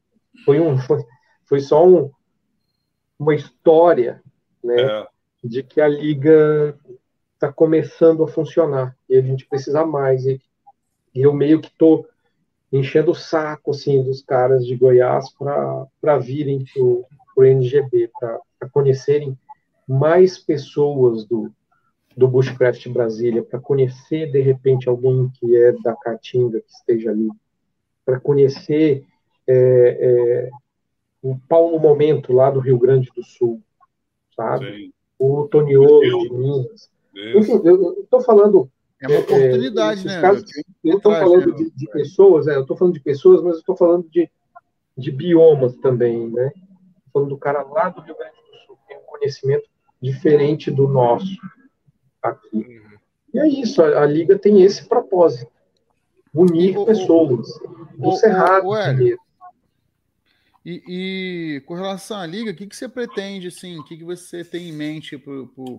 foi 0.45 0.61
um 0.61 0.77
foi, 0.77 1.03
foi 1.43 1.59
só 1.59 1.85
um, 1.85 2.09
uma 3.19 3.35
história, 3.35 4.21
né, 4.63 4.81
é. 4.81 5.07
de 5.43 5.61
que 5.61 5.81
a 5.81 5.87
liga 5.89 6.79
está 7.33 7.51
começando 7.51 8.23
a 8.23 8.27
funcionar 8.27 8.95
e 9.09 9.17
a 9.17 9.21
gente 9.21 9.45
precisa 9.47 9.85
mais. 9.85 10.25
E, 10.25 10.41
e 11.13 11.23
eu 11.23 11.33
meio 11.33 11.59
que 11.59 11.67
estou 11.67 12.07
enchendo 12.71 13.11
o 13.11 13.15
saco 13.15 13.71
assim 13.71 14.01
dos 14.01 14.21
caras 14.21 14.65
de 14.65 14.77
Goiás 14.77 15.29
para 15.33 16.17
virem 16.19 16.63
para 16.63 17.05
o 17.35 17.43
NGB, 17.43 18.09
para 18.19 18.69
conhecerem 18.71 19.37
mais 19.87 20.37
pessoas 20.37 21.25
do, 21.25 21.51
do 22.15 22.27
Bushcraft 22.27 22.87
Brasília, 22.89 23.43
para 23.43 23.59
conhecer 23.59 24.31
de 24.31 24.41
repente 24.41 24.87
alguém 24.87 25.29
que 25.39 25.55
é 25.55 25.71
da 25.83 25.95
Caatinga 25.95 26.61
que 26.61 26.71
esteja 26.71 27.11
ali, 27.11 27.29
para 28.05 28.19
conhecer 28.19 29.05
é, 29.47 29.53
é, 29.53 30.49
o 31.21 31.37
Paulo 31.47 31.79
Momento 31.79 32.33
lá 32.33 32.49
do 32.49 32.59
Rio 32.59 32.77
Grande 32.77 33.11
do 33.15 33.23
Sul, 33.23 33.61
sabe? 34.35 34.65
Sim. 34.65 34.93
O 35.17 35.47
Toniolo 35.47 36.01
de 36.01 36.33
Minas. 36.33 36.89
Enfim, 37.35 37.61
eu 37.63 38.01
estou 38.03 38.21
falando. 38.21 38.69
É 39.01 39.07
uma 39.07 39.15
é, 39.15 39.19
oportunidade, 39.19 40.05
né? 40.05 40.21
Casos, 40.21 40.43
eu 40.83 40.97
estou 40.97 41.13
falando 41.13 41.51
né? 41.51 41.55
de, 41.57 41.71
de, 41.71 41.87
pessoas, 41.87 42.47
é, 42.47 42.55
eu 42.55 42.61
estou 42.61 42.77
falando 42.77 42.93
de 42.93 42.99
pessoas, 42.99 43.41
mas 43.41 43.53
eu 43.53 43.59
estou 43.59 43.75
falando 43.75 44.07
de, 44.09 44.29
de 44.97 45.11
biomas 45.11 45.75
também, 45.77 46.29
né? 46.29 46.51
Falando 47.15 47.29
do 47.29 47.37
cara 47.37 47.61
lá 47.61 47.87
do 47.87 48.01
Rio 48.01 48.17
Grande 48.17 48.35
do 48.35 48.57
Sul, 48.65 48.77
tem 48.89 48.97
um 48.97 49.03
conhecimento 49.03 49.69
diferente 50.01 50.69
do 50.69 50.85
nosso 50.85 51.33
aqui. 52.21 52.81
E 53.33 53.39
é 53.39 53.47
isso, 53.47 53.81
a, 53.81 54.01
a 54.01 54.05
Liga 54.05 54.37
tem 54.37 54.61
esse 54.63 54.85
propósito: 54.85 55.49
unir 56.33 56.77
o, 56.77 56.85
pessoas 56.85 57.47
do 57.97 58.09
o, 58.09 58.17
Cerrado. 58.17 58.67
O, 58.67 58.75
e, 60.65 60.83
e, 60.87 61.61
com 61.61 61.75
relação 61.75 62.17
à 62.17 62.25
liga, 62.25 62.49
o 62.51 62.55
que, 62.55 62.65
que 62.65 62.75
você 62.75 62.89
pretende, 62.89 63.47
assim, 63.47 63.77
o 63.77 63.83
que, 63.83 63.95
que 63.95 64.03
você 64.03 64.43
tem 64.43 64.67
em 64.67 64.73
mente 64.73 65.15
para 65.15 65.31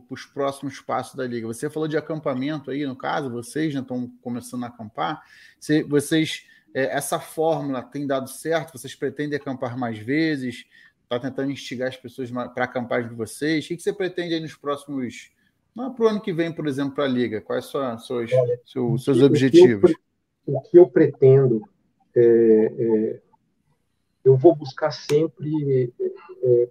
os 0.09 0.25
próximos 0.27 0.81
passos 0.81 1.17
da 1.17 1.27
liga? 1.27 1.47
Você 1.49 1.69
falou 1.69 1.89
de 1.89 1.99
acampamento 1.99 2.71
aí, 2.71 2.87
no 2.87 2.97
caso, 2.97 3.29
vocês 3.29 3.75
já 3.75 3.81
estão 3.81 4.09
começando 4.23 4.63
a 4.63 4.69
acampar. 4.69 5.21
Você, 5.59 5.83
vocês, 5.83 6.47
é, 6.73 6.97
essa 6.97 7.19
fórmula 7.19 7.83
tem 7.83 8.07
dado 8.07 8.31
certo? 8.31 8.79
Vocês 8.79 8.95
pretendem 8.95 9.37
acampar 9.37 9.77
mais 9.77 9.99
vezes? 9.99 10.65
Está 11.07 11.21
tentando 11.21 11.53
instigar 11.53 11.89
as 11.89 11.97
pessoas 11.97 12.31
para 12.31 12.65
acampar 12.65 13.09
de 13.09 13.15
vocês? 13.15 13.65
O 13.65 13.69
que, 13.69 13.77
que 13.77 13.83
você 13.83 13.93
pretende 13.93 14.35
aí 14.35 14.41
nos 14.41 14.57
próximos. 14.57 15.31
Para 15.73 16.05
o 16.05 16.09
ano 16.09 16.21
que 16.21 16.33
vem, 16.33 16.53
por 16.53 16.67
exemplo, 16.67 16.97
para 16.97 17.05
a 17.05 17.09
liga? 17.09 17.41
Quais 17.41 17.67
são 17.67 17.97
seus, 17.99 18.31
seus, 18.65 19.05
seus 19.05 19.23
objetivos? 19.23 19.95
O 20.45 20.61
que 20.63 20.79
eu, 20.79 20.89
pretendo 20.89 21.63
é, 22.15 22.73
é 22.79 23.21
eu 24.25 24.37
vou 24.37 24.57
buscar 24.57 24.91
sempre 24.91 25.93
é, 26.43 26.69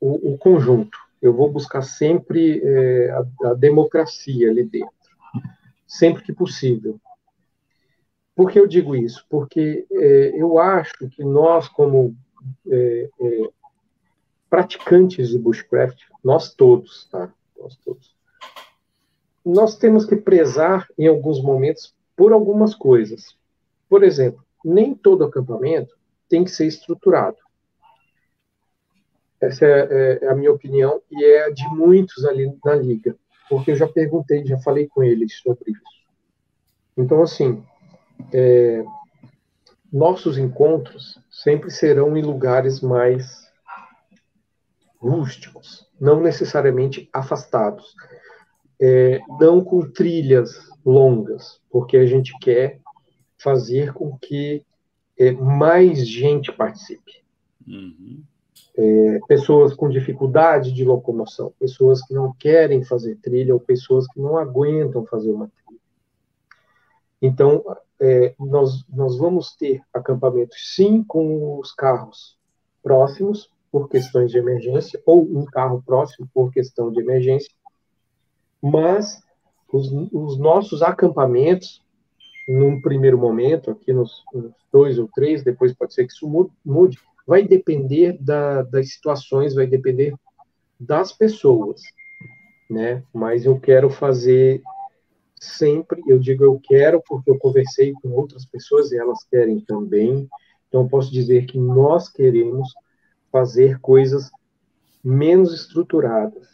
o, 0.00 0.34
o, 0.34 0.38
conjunto, 0.38 0.96
eu 1.20 1.34
vou 1.34 1.50
buscar 1.50 1.82
sempre 1.82 2.62
é, 2.64 3.10
a, 3.10 3.48
a, 3.48 3.54
democracia 3.54 4.48
ali 4.48 4.62
dentro, 4.62 4.94
sempre 5.84 6.22
que 6.22 6.32
possível. 6.32 7.00
Por 8.36 8.52
que 8.52 8.60
eu 8.60 8.68
digo 8.68 8.94
isso? 8.94 9.26
Porque 9.28 9.84
é, 9.90 10.40
eu 10.40 10.60
acho 10.60 11.08
que 11.08 11.24
nós, 11.24 11.68
como 11.68 12.16
é, 12.70 13.08
praticantes 14.52 15.30
de 15.30 15.38
bushcraft, 15.38 15.98
nós 16.22 16.52
todos, 16.52 17.08
tá? 17.10 17.32
Nós 17.58 17.74
todos, 17.76 18.14
nós 19.42 19.78
temos 19.78 20.04
que 20.04 20.14
prezar 20.14 20.86
em 20.98 21.06
alguns 21.06 21.42
momentos 21.42 21.94
por 22.14 22.34
algumas 22.34 22.74
coisas. 22.74 23.34
Por 23.88 24.04
exemplo, 24.04 24.44
nem 24.62 24.94
todo 24.94 25.24
acampamento 25.24 25.96
tem 26.28 26.44
que 26.44 26.50
ser 26.50 26.66
estruturado. 26.66 27.38
Essa 29.40 29.64
é, 29.64 29.70
é, 29.70 30.18
é, 30.24 30.28
a 30.28 30.34
minha 30.34 30.52
opinião 30.52 31.00
e 31.10 31.24
é 31.24 31.46
a 31.46 31.50
de 31.50 31.66
muitos 31.68 32.22
ali 32.26 32.54
na 32.62 32.74
liga, 32.74 33.16
porque 33.48 33.70
eu 33.70 33.76
já 33.76 33.88
perguntei, 33.88 34.44
já 34.44 34.58
falei 34.58 34.86
com 34.86 35.02
eles 35.02 35.34
sobre 35.38 35.70
isso. 35.70 35.80
Então, 36.94 37.22
assim, 37.22 37.64
é, 38.30 38.84
nossos 39.90 40.36
encontros 40.36 41.18
sempre 41.30 41.70
serão 41.70 42.14
em 42.18 42.22
lugares 42.22 42.82
mais 42.82 43.50
rústicos, 45.02 45.84
não 46.00 46.20
necessariamente 46.20 47.10
afastados, 47.12 47.96
é, 48.80 49.20
não 49.40 49.62
com 49.62 49.90
trilhas 49.90 50.70
longas, 50.86 51.60
porque 51.68 51.96
a 51.96 52.06
gente 52.06 52.32
quer 52.38 52.80
fazer 53.36 53.92
com 53.92 54.16
que 54.16 54.64
é, 55.18 55.32
mais 55.32 56.06
gente 56.06 56.52
participe. 56.52 57.24
Uhum. 57.66 58.22
É, 58.76 59.18
pessoas 59.26 59.74
com 59.74 59.88
dificuldade 59.88 60.72
de 60.72 60.84
locomoção, 60.84 61.52
pessoas 61.58 62.00
que 62.06 62.14
não 62.14 62.32
querem 62.32 62.84
fazer 62.84 63.16
trilha 63.16 63.52
ou 63.52 63.60
pessoas 63.60 64.06
que 64.06 64.20
não 64.20 64.38
aguentam 64.38 65.04
fazer 65.04 65.30
uma 65.32 65.48
trilha. 65.48 65.80
Então, 67.20 67.62
é, 68.00 68.34
nós, 68.38 68.84
nós 68.88 69.18
vamos 69.18 69.54
ter 69.56 69.82
acampamentos, 69.92 70.74
sim, 70.74 71.02
com 71.02 71.58
os 71.58 71.72
carros 71.72 72.38
próximos, 72.82 73.51
por 73.72 73.88
questões 73.88 74.30
de 74.30 74.38
emergência, 74.38 75.00
ou 75.06 75.22
um 75.22 75.46
carro 75.46 75.82
próximo 75.84 76.28
por 76.32 76.52
questão 76.52 76.92
de 76.92 77.00
emergência, 77.00 77.50
mas 78.62 79.20
os, 79.72 79.90
os 80.12 80.38
nossos 80.38 80.82
acampamentos 80.82 81.82
num 82.46 82.80
primeiro 82.82 83.16
momento, 83.16 83.70
aqui 83.70 83.92
nos, 83.92 84.22
nos, 84.34 84.52
dois 84.70 84.98
ou 84.98 85.08
três, 85.14 85.42
depois 85.42 85.72
pode 85.72 85.94
ser 85.94 86.06
que 86.06 86.12
isso 86.12 86.28
mude, 86.64 86.98
vai 87.26 87.42
depender 87.42 88.16
da, 88.20 88.62
das 88.62 88.92
situações, 88.92 89.54
vai 89.54 89.66
depender 89.66 90.14
das 90.78 91.12
pessoas, 91.12 91.80
né? 92.68 93.02
Mas 93.12 93.44
eu 93.44 93.58
quero 93.60 93.88
fazer 93.88 94.62
sempre, 95.38 96.02
eu 96.06 96.18
digo 96.18 96.44
eu 96.44 96.60
quero 96.62 97.02
porque 97.06 97.30
eu 97.30 97.38
conversei 97.38 97.92
com 98.02 98.10
outras 98.10 98.44
pessoas 98.44 98.92
e 98.92 98.98
elas 98.98 99.24
querem 99.24 99.60
também, 99.60 100.28
então 100.68 100.88
posso 100.88 101.12
dizer 101.12 101.46
que 101.46 101.58
nós 101.58 102.08
queremos 102.08 102.72
fazer 103.32 103.80
coisas 103.80 104.30
menos 105.02 105.52
estruturadas 105.52 106.46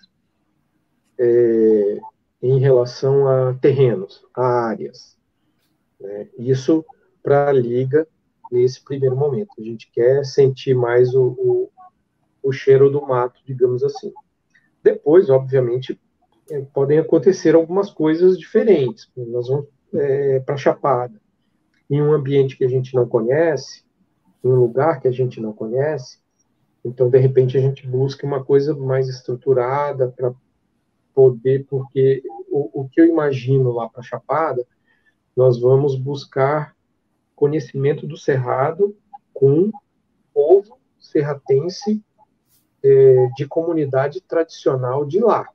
é, 1.18 1.98
em 2.40 2.58
relação 2.58 3.26
a 3.28 3.54
terrenos, 3.54 4.24
a 4.34 4.46
áreas, 4.68 5.18
né? 6.00 6.28
Isso 6.38 6.84
para 7.22 7.48
a 7.48 7.52
liga 7.52 8.06
nesse 8.50 8.82
primeiro 8.82 9.16
momento. 9.16 9.50
A 9.58 9.62
gente 9.62 9.90
quer 9.90 10.24
sentir 10.24 10.74
mais 10.74 11.14
o, 11.14 11.26
o, 11.38 11.70
o 12.42 12.52
cheiro 12.52 12.88
do 12.88 13.02
mato, 13.02 13.40
digamos 13.44 13.82
assim. 13.82 14.12
Depois, 14.82 15.28
obviamente, 15.28 16.00
é, 16.50 16.60
podem 16.72 16.98
acontecer 16.98 17.54
algumas 17.54 17.90
coisas 17.90 18.38
diferentes. 18.38 19.10
Nós 19.16 19.48
vamos 19.48 19.66
é, 19.92 20.40
para 20.40 20.56
Chapada, 20.56 21.20
em 21.90 22.00
um 22.00 22.12
ambiente 22.12 22.56
que 22.56 22.64
a 22.64 22.68
gente 22.68 22.94
não 22.94 23.08
conhece, 23.08 23.84
em 24.44 24.48
um 24.48 24.56
lugar 24.60 25.00
que 25.00 25.08
a 25.08 25.12
gente 25.12 25.40
não 25.40 25.52
conhece. 25.52 26.18
Então, 26.88 27.10
de 27.10 27.18
repente, 27.18 27.56
a 27.56 27.60
gente 27.60 27.86
busca 27.86 28.26
uma 28.26 28.42
coisa 28.42 28.74
mais 28.74 29.08
estruturada 29.08 30.08
para 30.08 30.32
poder, 31.14 31.66
porque 31.68 32.22
o, 32.50 32.82
o 32.82 32.88
que 32.88 33.00
eu 33.00 33.06
imagino 33.06 33.72
lá 33.72 33.88
para 33.88 34.02
Chapada 34.02 34.66
nós 35.36 35.60
vamos 35.60 35.96
buscar 35.96 36.74
conhecimento 37.36 38.08
do 38.08 38.16
Cerrado 38.16 38.96
com 39.32 39.68
o 39.68 39.72
povo 40.34 40.78
serratense 40.98 42.02
é, 42.82 43.28
de 43.36 43.46
comunidade 43.46 44.20
tradicional 44.20 45.04
de 45.04 45.20
lá. 45.20 45.48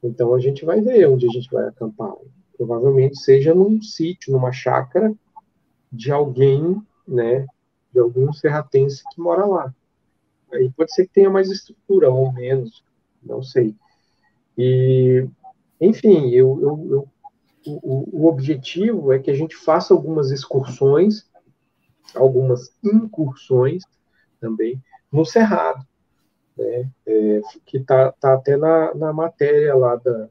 Então 0.00 0.32
a 0.32 0.38
gente 0.38 0.64
vai 0.64 0.80
ver 0.80 1.08
onde 1.08 1.26
a 1.26 1.30
gente 1.30 1.50
vai 1.50 1.66
acampar. 1.66 2.14
Provavelmente 2.56 3.18
seja 3.18 3.52
num 3.52 3.82
sítio, 3.82 4.32
numa 4.32 4.52
chácara 4.52 5.12
de 5.90 6.12
alguém, 6.12 6.80
né, 7.06 7.46
de 7.92 7.98
algum 7.98 8.32
serratense 8.32 9.02
que 9.12 9.20
mora 9.20 9.44
lá. 9.44 9.74
Aí 10.52 10.70
pode 10.70 10.92
ser 10.92 11.06
que 11.06 11.14
tenha 11.14 11.30
mais 11.30 11.50
estrutura 11.50 12.10
ou 12.10 12.32
menos, 12.32 12.84
não 13.22 13.42
sei. 13.42 13.74
E, 14.56 15.26
enfim, 15.80 16.30
eu, 16.30 16.58
eu, 16.60 16.88
eu 16.90 17.08
o, 17.66 18.22
o, 18.22 18.26
objetivo 18.26 19.12
é 19.12 19.18
que 19.18 19.30
a 19.30 19.34
gente 19.34 19.54
faça 19.54 19.92
algumas 19.92 20.30
excursões 20.30 21.28
algumas 22.14 22.74
incursões 22.82 23.84
também 24.40 24.82
no 25.12 25.24
Cerrado, 25.24 25.84
né, 26.56 26.88
é, 27.06 27.40
que 27.66 27.78
está 27.78 28.12
tá 28.12 28.34
até 28.34 28.56
na, 28.56 28.94
na 28.94 29.12
matéria 29.12 29.74
lá 29.74 29.96
da, 29.96 30.28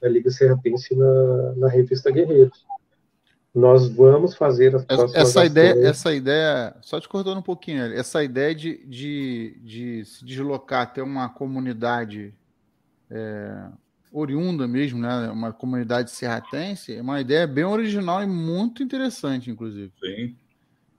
da 0.00 0.08
Liga 0.08 0.30
Serrapense 0.30 0.94
na, 0.94 1.52
na 1.56 1.68
revista 1.68 2.10
Guerreiros. 2.10 2.66
Nós 3.54 3.88
vamos 3.88 4.34
fazer 4.34 4.76
as 4.76 4.84
próximas 4.84 5.14
essa 5.14 5.44
ideia, 5.44 5.88
essa 5.88 6.14
ideia, 6.14 6.76
só 6.82 7.00
te 7.00 7.08
cortando 7.08 7.38
um 7.38 7.42
pouquinho, 7.42 7.82
essa 7.94 8.22
ideia 8.22 8.54
de, 8.54 8.84
de, 8.86 9.58
de 9.62 10.04
se 10.04 10.24
deslocar 10.24 10.82
até 10.82 11.02
uma 11.02 11.28
comunidade 11.28 12.34
é, 13.10 13.68
oriunda 14.12 14.68
mesmo, 14.68 15.00
né? 15.00 15.30
Uma 15.30 15.52
comunidade 15.52 16.10
serratense, 16.10 16.94
é 16.94 17.02
uma 17.02 17.20
ideia 17.20 17.46
bem 17.46 17.64
original 17.64 18.22
e 18.22 18.26
muito 18.26 18.82
interessante, 18.82 19.50
inclusive. 19.50 19.92
Sim. 20.00 20.36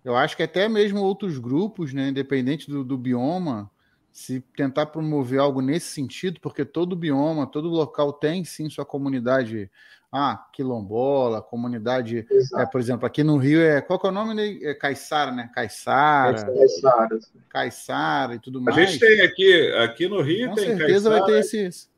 Eu 0.04 0.16
acho 0.16 0.36
que 0.36 0.44
até 0.44 0.68
mesmo 0.68 1.02
outros 1.02 1.38
grupos, 1.38 1.94
né, 1.94 2.10
independente 2.10 2.70
do, 2.70 2.84
do 2.84 2.98
bioma, 2.98 3.70
se 4.12 4.42
tentar 4.56 4.88
promover 4.88 5.40
algo 5.40 5.62
nesse 5.62 5.88
sentido, 5.94 6.40
porque 6.42 6.66
todo 6.66 6.96
bioma, 6.96 7.46
todo 7.46 7.70
local 7.70 8.14
tem 8.14 8.44
sim 8.44 8.70
sua 8.70 8.86
comunidade, 8.86 9.70
ah, 10.12 10.44
quilombola, 10.52 11.42
comunidade, 11.42 12.26
é, 12.58 12.66
por 12.66 12.82
exemplo, 12.82 13.06
aqui 13.06 13.24
no 13.24 13.38
Rio 13.38 13.62
é, 13.62 13.80
qual 13.80 14.00
que 14.00 14.08
é 14.08 14.10
o 14.10 14.14
nome? 14.14 14.60
É 14.64 14.74
Caiçara, 14.74 15.32
né? 15.32 15.50
Caiçara. 15.54 16.46
Caiçara. 16.46 17.20
Caiçara 17.48 18.36
e 18.36 18.40
tudo 18.40 18.60
mais. 18.60 18.76
A 18.76 18.86
gente 18.86 19.00
tem 19.00 19.22
aqui, 19.22 19.72
aqui 19.74 20.08
no 20.08 20.22
Rio 20.22 20.50
Com 20.50 20.56
tem 20.56 20.78
certeza 20.78 21.10
vai 21.12 21.24
ter 21.26 21.40
esses. 21.40 21.90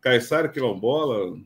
Caiçara, 0.00 0.48
quilombola. 0.48 1.38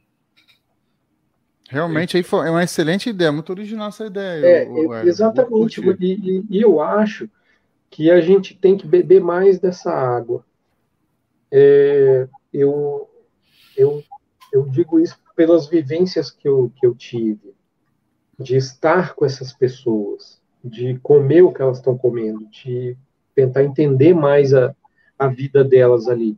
Realmente 1.69 2.17
aí 2.17 2.23
foi, 2.23 2.47
é 2.47 2.51
uma 2.51 2.65
excelente 2.65 3.11
ideia, 3.11 3.33
muito 3.33 3.51
original 3.51 3.89
essa 3.89 4.07
ideia. 4.07 4.47
É, 4.47 4.69
o, 4.69 4.89
o, 4.89 4.95
exatamente, 5.01 5.81
e, 6.01 6.45
e, 6.49 6.63
eu 6.63 6.81
acho 6.81 7.29
que 7.91 8.11
a 8.11 8.21
gente 8.21 8.55
tem 8.55 8.77
que 8.77 8.87
beber 8.87 9.21
mais 9.21 9.59
dessa 9.59 9.93
água. 9.93 10.45
É, 11.51 12.27
eu, 12.53 13.11
eu, 13.77 14.03
eu 14.53 14.65
digo 14.69 14.99
isso 14.99 15.19
pelas 15.39 15.69
vivências 15.69 16.33
que 16.33 16.49
eu, 16.49 16.73
que 16.75 16.85
eu 16.85 16.97
tive, 16.97 17.55
de 18.37 18.57
estar 18.57 19.15
com 19.15 19.25
essas 19.25 19.53
pessoas, 19.53 20.43
de 20.65 20.99
comer 20.99 21.43
o 21.43 21.53
que 21.53 21.63
elas 21.63 21.79
estão 21.79 21.97
comendo, 21.97 22.45
de 22.49 22.97
tentar 23.37 23.63
entender 23.63 24.13
mais 24.13 24.53
a, 24.53 24.75
a 25.17 25.29
vida 25.29 25.63
delas 25.63 26.09
ali. 26.09 26.37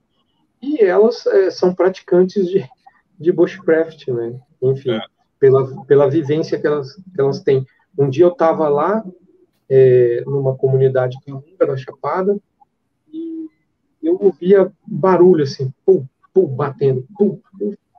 E 0.61 0.85
elas 0.85 1.25
é, 1.25 1.51
são 1.51 1.75
praticantes 1.75 2.47
de, 2.47 2.63
de 3.19 3.33
bushcraft, 3.33 4.09
né? 4.09 4.39
Enfim, 4.61 4.91
é. 4.91 5.01
pela, 5.39 5.83
pela 5.87 6.11
vivência 6.11 6.61
que 6.61 6.67
elas, 6.67 6.95
que 6.95 7.19
elas 7.19 7.41
têm. 7.41 7.65
Um 7.99 8.11
dia 8.11 8.27
eu 8.27 8.33
estava 8.33 8.69
lá, 8.69 9.03
é, 9.67 10.23
numa 10.27 10.55
comunidade 10.55 11.17
caminga 11.25 11.67
da 11.67 11.75
Chapada, 11.75 12.39
e 13.11 13.49
eu 14.03 14.19
ouvia 14.21 14.71
barulho 14.87 15.45
assim, 15.45 15.73
pum, 15.87 16.05
pum, 16.35 16.47
batendo, 16.49 17.07
pum. 17.17 17.41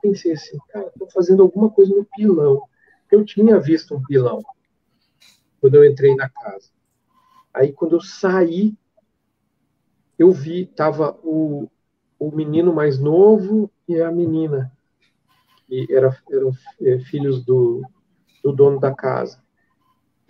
Pensei 0.01 0.33
assim, 0.33 0.57
cara, 0.69 0.87
estou 0.87 1.09
fazendo 1.09 1.43
alguma 1.43 1.69
coisa 1.69 1.95
no 1.95 2.05
pilão. 2.05 2.63
Eu 3.11 3.23
tinha 3.25 3.59
visto 3.59 3.95
um 3.95 4.03
pilão 4.03 4.43
quando 5.59 5.75
eu 5.75 5.85
entrei 5.85 6.15
na 6.15 6.29
casa. 6.29 6.69
Aí 7.53 7.71
quando 7.71 7.95
eu 7.95 8.01
saí, 8.01 8.73
eu 10.17 10.31
vi, 10.31 10.65
tava 10.65 11.19
o, 11.23 11.69
o 12.17 12.31
menino 12.31 12.73
mais 12.73 12.99
novo 12.99 13.69
e 13.87 13.99
a 14.01 14.11
menina, 14.11 14.71
que 15.67 15.87
era, 15.89 16.15
eram 16.31 16.51
é, 16.81 16.99
filhos 16.99 17.43
do, 17.43 17.81
do 18.43 18.51
dono 18.53 18.79
da 18.79 18.93
casa 18.93 19.41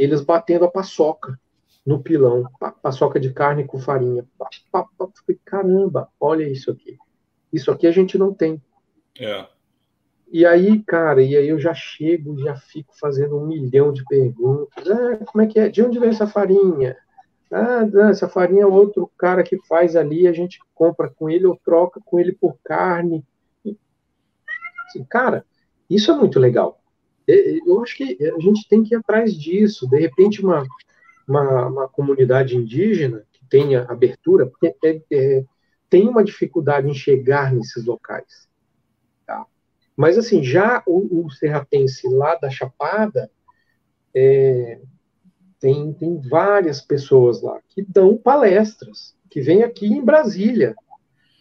eles 0.01 0.21
batendo 0.21 0.65
a 0.65 0.71
paçoca 0.71 1.39
no 1.85 2.01
pilão, 2.01 2.49
paçoca 2.81 3.19
de 3.19 3.31
carne 3.31 3.65
com 3.65 3.79
farinha. 3.79 4.27
Falei, 4.71 5.39
caramba, 5.45 6.09
olha 6.19 6.43
isso 6.43 6.71
aqui. 6.71 6.97
Isso 7.53 7.69
aqui 7.69 7.85
a 7.85 7.91
gente 7.91 8.17
não 8.17 8.33
tem. 8.33 8.59
É. 9.19 9.47
E 10.31 10.45
aí, 10.45 10.81
cara, 10.83 11.21
e 11.21 11.35
aí 11.35 11.49
eu 11.49 11.59
já 11.59 11.73
chego, 11.73 12.39
já 12.39 12.55
fico 12.55 12.93
fazendo 12.97 13.37
um 13.37 13.45
milhão 13.45 13.91
de 13.91 14.01
perguntas. 14.05 14.89
Ah, 14.89 15.25
como 15.25 15.43
é 15.43 15.47
que 15.47 15.59
é? 15.59 15.67
De 15.67 15.83
onde 15.83 15.99
vem 15.99 16.09
essa 16.09 16.25
farinha? 16.25 16.95
Ah, 17.51 17.85
essa 18.09 18.29
farinha 18.29 18.63
é 18.63 18.65
outro 18.65 19.11
cara 19.17 19.43
que 19.43 19.57
faz 19.67 19.97
ali, 19.97 20.25
a 20.25 20.31
gente 20.31 20.57
compra 20.73 21.09
com 21.09 21.29
ele 21.29 21.45
ou 21.45 21.59
troca 21.65 21.99
com 22.05 22.17
ele 22.17 22.31
por 22.31 22.57
carne. 22.63 23.25
Assim, 24.87 25.03
cara, 25.03 25.45
isso 25.89 26.09
é 26.09 26.15
muito 26.15 26.39
legal. 26.39 26.81
Eu 27.27 27.81
acho 27.81 27.97
que 27.97 28.17
a 28.23 28.39
gente 28.39 28.67
tem 28.69 28.83
que 28.83 28.95
ir 28.95 28.97
atrás 28.97 29.33
disso. 29.33 29.85
De 29.89 29.99
repente, 29.99 30.41
uma, 30.41 30.65
uma, 31.27 31.67
uma 31.67 31.87
comunidade 31.89 32.55
indígena 32.55 33.25
que 33.33 33.45
tenha 33.49 33.83
abertura, 33.83 34.49
é, 34.63 35.01
é, 35.11 35.43
tem 35.89 36.07
uma 36.07 36.23
dificuldade 36.23 36.89
em 36.89 36.93
chegar 36.93 37.53
nesses 37.53 37.85
locais. 37.85 38.49
Mas, 39.95 40.17
assim, 40.17 40.43
já 40.43 40.83
o, 40.85 41.25
o 41.25 41.29
serratense 41.29 42.07
lá 42.09 42.35
da 42.35 42.49
Chapada, 42.49 43.29
é, 44.13 44.79
tem, 45.59 45.93
tem 45.93 46.19
várias 46.19 46.81
pessoas 46.81 47.41
lá 47.41 47.59
que 47.69 47.83
dão 47.83 48.17
palestras, 48.17 49.15
que 49.29 49.41
vêm 49.41 49.63
aqui 49.63 49.85
em 49.85 50.03
Brasília 50.03 50.75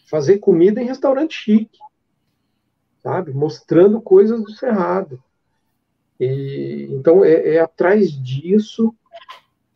fazer 0.08 0.38
comida 0.38 0.80
em 0.82 0.86
restaurante 0.86 1.34
chique, 1.34 1.78
sabe? 3.02 3.32
Mostrando 3.32 4.00
coisas 4.00 4.42
do 4.42 4.50
Cerrado. 4.52 5.22
E, 6.18 6.88
então, 6.90 7.24
é, 7.24 7.54
é, 7.54 7.60
atrás 7.60 8.12
disso 8.12 8.94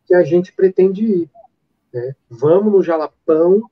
que 0.06 0.14
a 0.14 0.22
gente 0.22 0.52
pretende 0.52 1.04
ir. 1.04 1.30
Né? 1.92 2.14
Vamos 2.28 2.72
no 2.72 2.82
Jalapão 2.82 3.62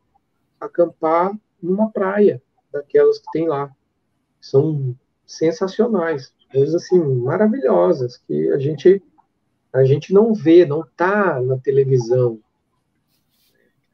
acampar 0.58 1.36
numa 1.62 1.90
praia, 1.90 2.40
daquelas 2.72 3.18
que 3.18 3.26
tem 3.32 3.46
lá. 3.46 3.70
São 4.43 4.97
sensacionais, 5.24 6.35
coisas 6.52 6.74
assim, 6.74 6.98
maravilhosas, 6.98 8.19
que 8.19 8.51
a 8.51 8.59
gente, 8.59 9.02
a 9.73 9.85
gente 9.85 10.12
não 10.12 10.35
vê, 10.35 10.66
não 10.66 10.82
está 10.82 11.40
na 11.40 11.56
televisão, 11.56 12.39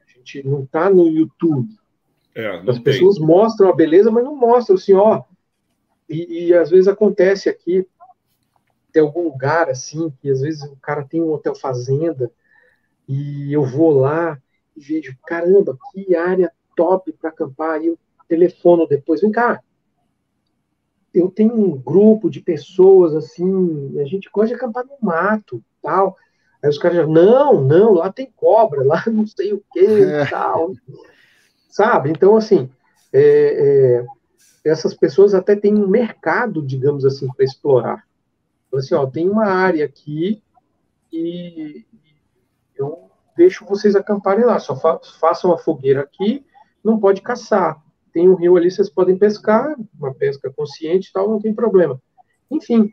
a 0.01 0.11
gente 0.11 0.43
não 0.45 0.65
está 0.65 0.91
no 0.91 1.07
YouTube. 1.07 1.69
É, 2.35 2.49
As 2.61 2.77
tem. 2.77 2.83
pessoas 2.83 3.19
mostram 3.19 3.69
a 3.69 3.75
beleza, 3.75 4.11
mas 4.11 4.25
não 4.25 4.35
mostram 4.35 4.77
assim, 4.77 4.95
ó. 4.95 5.23
E, 6.09 6.47
e 6.47 6.55
às 6.55 6.71
vezes 6.71 6.89
acontece 6.89 7.49
aqui, 7.49 7.87
tem 8.91 9.03
algum 9.03 9.25
lugar 9.25 9.69
assim, 9.69 10.11
que 10.23 10.31
às 10.31 10.41
vezes 10.41 10.63
o 10.63 10.77
cara 10.77 11.05
tem 11.05 11.23
um 11.23 11.31
hotel 11.31 11.55
fazenda, 11.55 12.33
e 13.07 13.53
eu 13.53 13.65
vou 13.65 13.91
lá 13.91 14.41
e 14.75 14.81
vejo, 14.81 15.15
caramba, 15.27 15.77
que 15.93 16.17
área 16.17 16.51
top 16.75 17.13
para 17.13 17.31
acampar, 17.31 17.83
e 17.83 17.89
eu 17.89 17.99
telefono 18.27 18.87
depois, 18.87 19.21
vem 19.21 19.31
cá, 19.31 19.63
eu 21.13 21.31
tenho 21.31 21.55
um 21.55 21.77
grupo 21.77 22.29
de 22.29 22.41
pessoas 22.41 23.15
assim, 23.15 23.99
a 24.01 24.05
gente 24.05 24.29
gosta 24.33 24.49
de 24.49 24.55
acampar 24.55 24.85
no 24.85 24.97
mato, 25.01 25.63
tal. 25.83 26.17
Aí 26.63 26.69
os 26.69 26.79
caras 26.79 26.99
já, 26.99 27.07
não, 27.07 27.63
não, 27.63 27.95
lá 27.95 28.13
tem 28.13 28.31
cobra, 28.37 28.83
lá 28.85 29.03
não 29.07 29.27
sei 29.27 29.53
o 29.53 29.63
que 29.73 29.85
é. 29.85 30.27
tal. 30.27 30.73
Sabe? 31.71 32.11
Então, 32.11 32.37
assim, 32.37 32.71
é, 33.13 33.21
é, 33.21 34.07
essas 34.65 34.95
pessoas 34.95 35.35
até 35.35 35.55
têm 35.57 35.75
um 35.75 35.89
mercado, 35.89 36.63
digamos 36.63 37.05
assim, 37.05 37.29
para 37.29 37.45
explorar. 37.45 38.05
Então, 38.67 38.79
assim, 38.79 38.95
ó, 38.95 39.07
tem 39.07 39.29
uma 39.29 39.47
área 39.47 39.85
aqui 39.85 40.43
e 41.13 41.85
eu 42.77 43.11
deixo 43.37 43.65
vocês 43.65 43.97
acamparem 43.97 44.45
lá. 44.45 44.59
Só 44.59 44.77
fa 44.77 45.01
façam 45.21 45.53
a 45.53 45.59
fogueira 45.59 46.03
aqui, 46.03 46.45
não 46.85 46.99
pode 46.99 47.23
caçar. 47.23 47.83
Tem 48.19 48.29
um 48.29 48.35
rio 48.35 48.57
ali, 48.57 48.69
vocês 48.69 48.91
podem 48.91 49.17
pescar, 49.17 49.77
uma 49.97 50.13
pesca 50.13 50.51
consciente 50.51 51.09
e 51.09 51.13
tal, 51.13 51.31
não 51.31 51.41
tem 51.41 51.55
problema. 51.55 52.03
Enfim. 52.51 52.93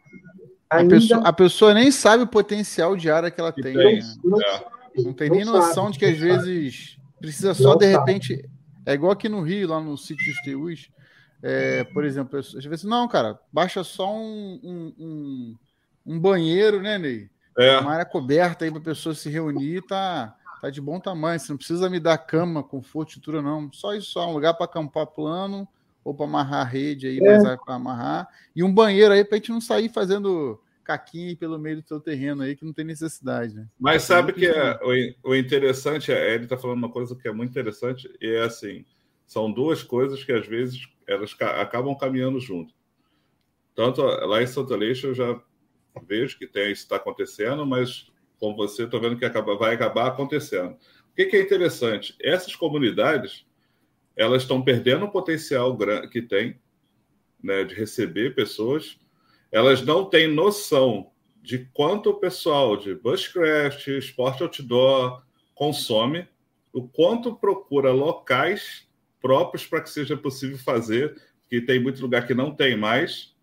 Ainda... 0.70 0.96
A, 0.96 1.00
pessoa, 1.00 1.22
a, 1.22 1.34
pessoa, 1.34 1.74
nem 1.74 1.90
sabe 1.90 2.22
o 2.22 2.28
potencial 2.28 2.96
de 2.96 3.10
área 3.10 3.32
que 3.32 3.42
ela 3.42 3.52
tem. 3.52 3.74
Né? 3.74 4.00
Não, 4.24 4.40
é. 4.40 4.64
não, 4.98 5.14
tem 5.14 5.32
nem 5.32 5.44
noção 5.44 5.90
de 5.90 5.98
que 5.98 6.06
às 6.06 6.16
vezes 6.16 7.00
precisa 7.20 7.56
só, 7.56 7.74
de 7.74 7.88
repente. 7.88 8.48
É 8.86 8.94
igual 8.94 9.14
aqui 9.14 9.28
no 9.28 9.42
Rio, 9.42 9.70
lá 9.70 9.82
no 9.82 9.98
sítio 9.98 10.32
dos 10.32 10.40
Teus. 10.44 10.92
É, 11.42 11.84
por 11.86 12.06
exemplo, 12.06 12.38
às 12.38 12.54
vezes, 12.64 12.86
não, 12.86 13.08
cara, 13.08 13.40
baixa 13.52 13.84
só 13.84 14.16
um, 14.16 14.60
um, 14.64 14.94
um, 15.00 15.56
um 16.06 16.20
banheiro, 16.20 16.84
né, 16.84 17.00
Ney? 17.00 17.32
É. 17.58 17.80
Uma 17.80 17.94
área 17.94 18.06
coberta 18.06 18.64
aí 18.64 18.70
para 18.70 18.80
a 18.80 18.84
pessoa 18.84 19.16
se 19.16 19.28
reunir, 19.28 19.82
tá, 19.88 20.36
tá 20.66 20.70
de 20.70 20.82
bom 20.82 21.00
tamanho. 21.00 21.40
Você 21.40 21.52
não 21.52 21.58
precisa 21.58 21.90
me 21.90 22.00
dar 22.00 22.18
cama, 22.18 22.64
conforto, 22.64 23.10
estrutura, 23.10 23.42
não. 23.42 23.72
Só 23.72 23.94
isso, 23.94 24.12
só 24.12 24.30
um 24.30 24.34
lugar 24.34 24.54
para 24.56 24.66
acampar 24.66 25.08
plano 25.08 25.68
ou 26.04 26.14
para 26.14 26.26
amarrar 26.26 26.62
a 26.62 26.70
rede 26.70 27.08
aí, 27.08 27.20
é. 27.20 27.58
para 27.58 27.76
amarrar. 27.76 28.28
E 28.56 28.64
um 28.64 28.74
banheiro 28.74 29.14
aí 29.14 29.24
para 29.24 29.36
a 29.36 29.38
gente 29.40 29.52
não 29.52 29.62
sair 29.62 29.90
fazendo 29.90 30.60
caquinho 30.84 31.36
pelo 31.36 31.58
meio 31.58 31.82
do 31.82 31.88
seu 31.88 32.00
terreno 32.00 32.44
aí, 32.44 32.56
que 32.56 32.64
não 32.64 32.74
tem 32.74 32.86
necessidade, 32.86 33.56
né? 33.56 33.68
Mas 33.80 34.04
sabe 34.04 34.34
que 34.34 34.46
é, 34.46 34.80
o, 35.24 35.32
o 35.32 35.36
interessante 35.36 36.12
é, 36.12 36.36
ele 36.36 36.44
está 36.44 36.56
falando 36.56 36.78
uma 36.78 36.92
coisa 36.92 37.16
que 37.16 37.28
é 37.28 37.34
muito 37.34 37.50
interessante, 37.50 38.08
e 38.22 38.36
é 38.36 38.44
assim, 38.44 38.86
são 39.26 39.52
duas 39.52 39.82
coisas 39.82 40.24
que 40.24 40.32
às 40.32 40.46
vezes 40.46 40.88
elas 41.08 41.36
acabam 41.40 41.98
caminhando 41.98 42.40
junto. 42.40 42.72
Tanto 43.74 44.04
lá 44.04 44.44
em 44.44 44.48
Santa 44.48 44.76
Leixa 44.76 45.08
eu 45.08 45.16
já 45.16 45.42
vejo 46.08 46.38
que 46.38 46.46
tem, 46.46 46.72
isso 46.72 46.84
está 46.84 46.98
acontecendo, 46.98 47.66
mas 47.66 48.12
como 48.40 48.56
você, 48.56 48.84
estou 48.84 49.00
vendo 49.00 49.18
que 49.18 49.26
acaba, 49.26 49.58
vai 49.58 49.76
acabar 49.76 50.08
acontecendo. 50.08 50.72
O 50.72 51.16
que, 51.16 51.26
que 51.26 51.38
é 51.38 51.42
interessante? 51.42 52.16
Essas 52.22 52.56
comunidades 52.56 53.46
elas 54.16 54.44
estão 54.44 54.62
perdendo 54.62 55.06
o 55.06 55.12
potencial 55.12 55.78
que 56.10 56.22
tem 56.22 56.60
né, 57.44 57.64
de 57.64 57.76
receber 57.76 58.34
pessoas. 58.34 58.98
Elas 59.52 59.82
não 59.82 60.06
têm 60.06 60.28
noção 60.28 61.12
de 61.42 61.70
quanto 61.74 62.10
o 62.10 62.20
pessoal 62.20 62.78
de 62.78 62.96
bushcraft, 62.96 63.88
esporte 63.88 64.42
outdoor 64.42 65.22
consome, 65.54 66.28
o 66.74 66.88
quanto 66.88 67.36
procura 67.36 67.92
locais 67.92 68.88
próprios 69.22 69.66
para 69.66 69.82
que 69.82 69.90
seja 69.90 70.18
possível 70.18 70.58
fazer, 70.58 71.16
que 71.48 71.62
tem 71.62 71.80
muito 71.80 72.02
lugar 72.02 72.26
que 72.26 72.34
não 72.34 72.54
tem 72.54 72.76
mais, 72.76 73.34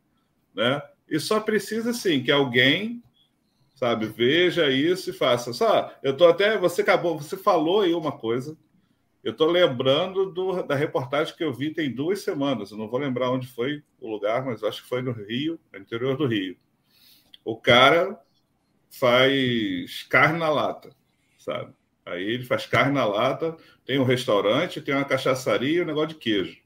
né? 0.54 0.82
E 1.08 1.18
só 1.20 1.40
precisa 1.40 1.92
sim 1.92 2.22
que 2.22 2.30
alguém, 2.30 3.02
sabe, 3.82 4.06
veja 4.06 4.70
isso 4.70 5.10
e 5.10 5.12
faça. 5.12 5.52
Só, 5.52 5.92
eu 6.02 6.16
tô 6.16 6.26
até, 6.26 6.56
você 6.56 6.82
acabou, 6.82 7.18
você 7.18 7.36
falou 7.36 7.80
aí 7.80 7.94
uma 7.94 8.12
coisa 8.12 8.56
eu 9.22 9.30
estou 9.30 9.48
lembrando 9.48 10.32
do, 10.32 10.62
da 10.64 10.74
reportagem 10.74 11.36
que 11.36 11.44
eu 11.44 11.52
vi 11.52 11.72
tem 11.72 11.94
duas 11.94 12.20
semanas. 12.22 12.72
Eu 12.72 12.76
não 12.78 12.88
vou 12.88 12.98
lembrar 12.98 13.30
onde 13.30 13.46
foi 13.46 13.82
o 14.00 14.08
lugar, 14.08 14.44
mas 14.44 14.64
acho 14.64 14.82
que 14.82 14.88
foi 14.88 15.00
no 15.00 15.12
Rio, 15.12 15.60
no 15.72 15.78
interior 15.78 16.16
do 16.16 16.26
Rio. 16.26 16.56
O 17.44 17.56
cara 17.56 18.20
faz 18.90 20.02
carne 20.10 20.38
na 20.38 20.48
lata, 20.48 20.90
sabe? 21.38 21.72
Aí 22.04 22.24
ele 22.24 22.44
faz 22.44 22.66
carne 22.66 22.94
na 22.94 23.04
lata, 23.04 23.56
tem 23.86 23.98
um 24.00 24.04
restaurante, 24.04 24.80
tem 24.80 24.92
uma 24.92 25.04
cachaçaria 25.04 25.78
e 25.78 25.82
um 25.82 25.86
negócio 25.86 26.08
de 26.08 26.14
queijo. 26.16 26.60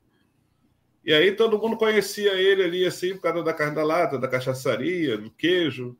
E 1.04 1.12
aí 1.12 1.32
todo 1.32 1.58
mundo 1.58 1.76
conhecia 1.76 2.34
ele 2.34 2.64
ali, 2.64 2.86
assim, 2.86 3.14
por 3.14 3.22
causa 3.22 3.42
da 3.42 3.52
carne 3.52 3.74
da 3.74 3.84
lata, 3.84 4.18
da 4.18 4.26
cachaçaria, 4.26 5.18
do 5.18 5.30
queijo. 5.30 5.96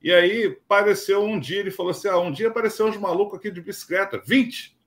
E 0.00 0.12
aí 0.12 0.56
apareceu 0.64 1.22
um 1.22 1.38
dia, 1.38 1.60
ele 1.60 1.70
falou 1.70 1.90
assim: 1.90 2.08
ah, 2.08 2.18
um 2.18 2.30
dia 2.30 2.48
apareceu 2.48 2.86
uns 2.86 2.96
malucos 2.96 3.38
aqui 3.38 3.50
de 3.50 3.60
bicicleta, 3.60 4.22
20 4.24 4.78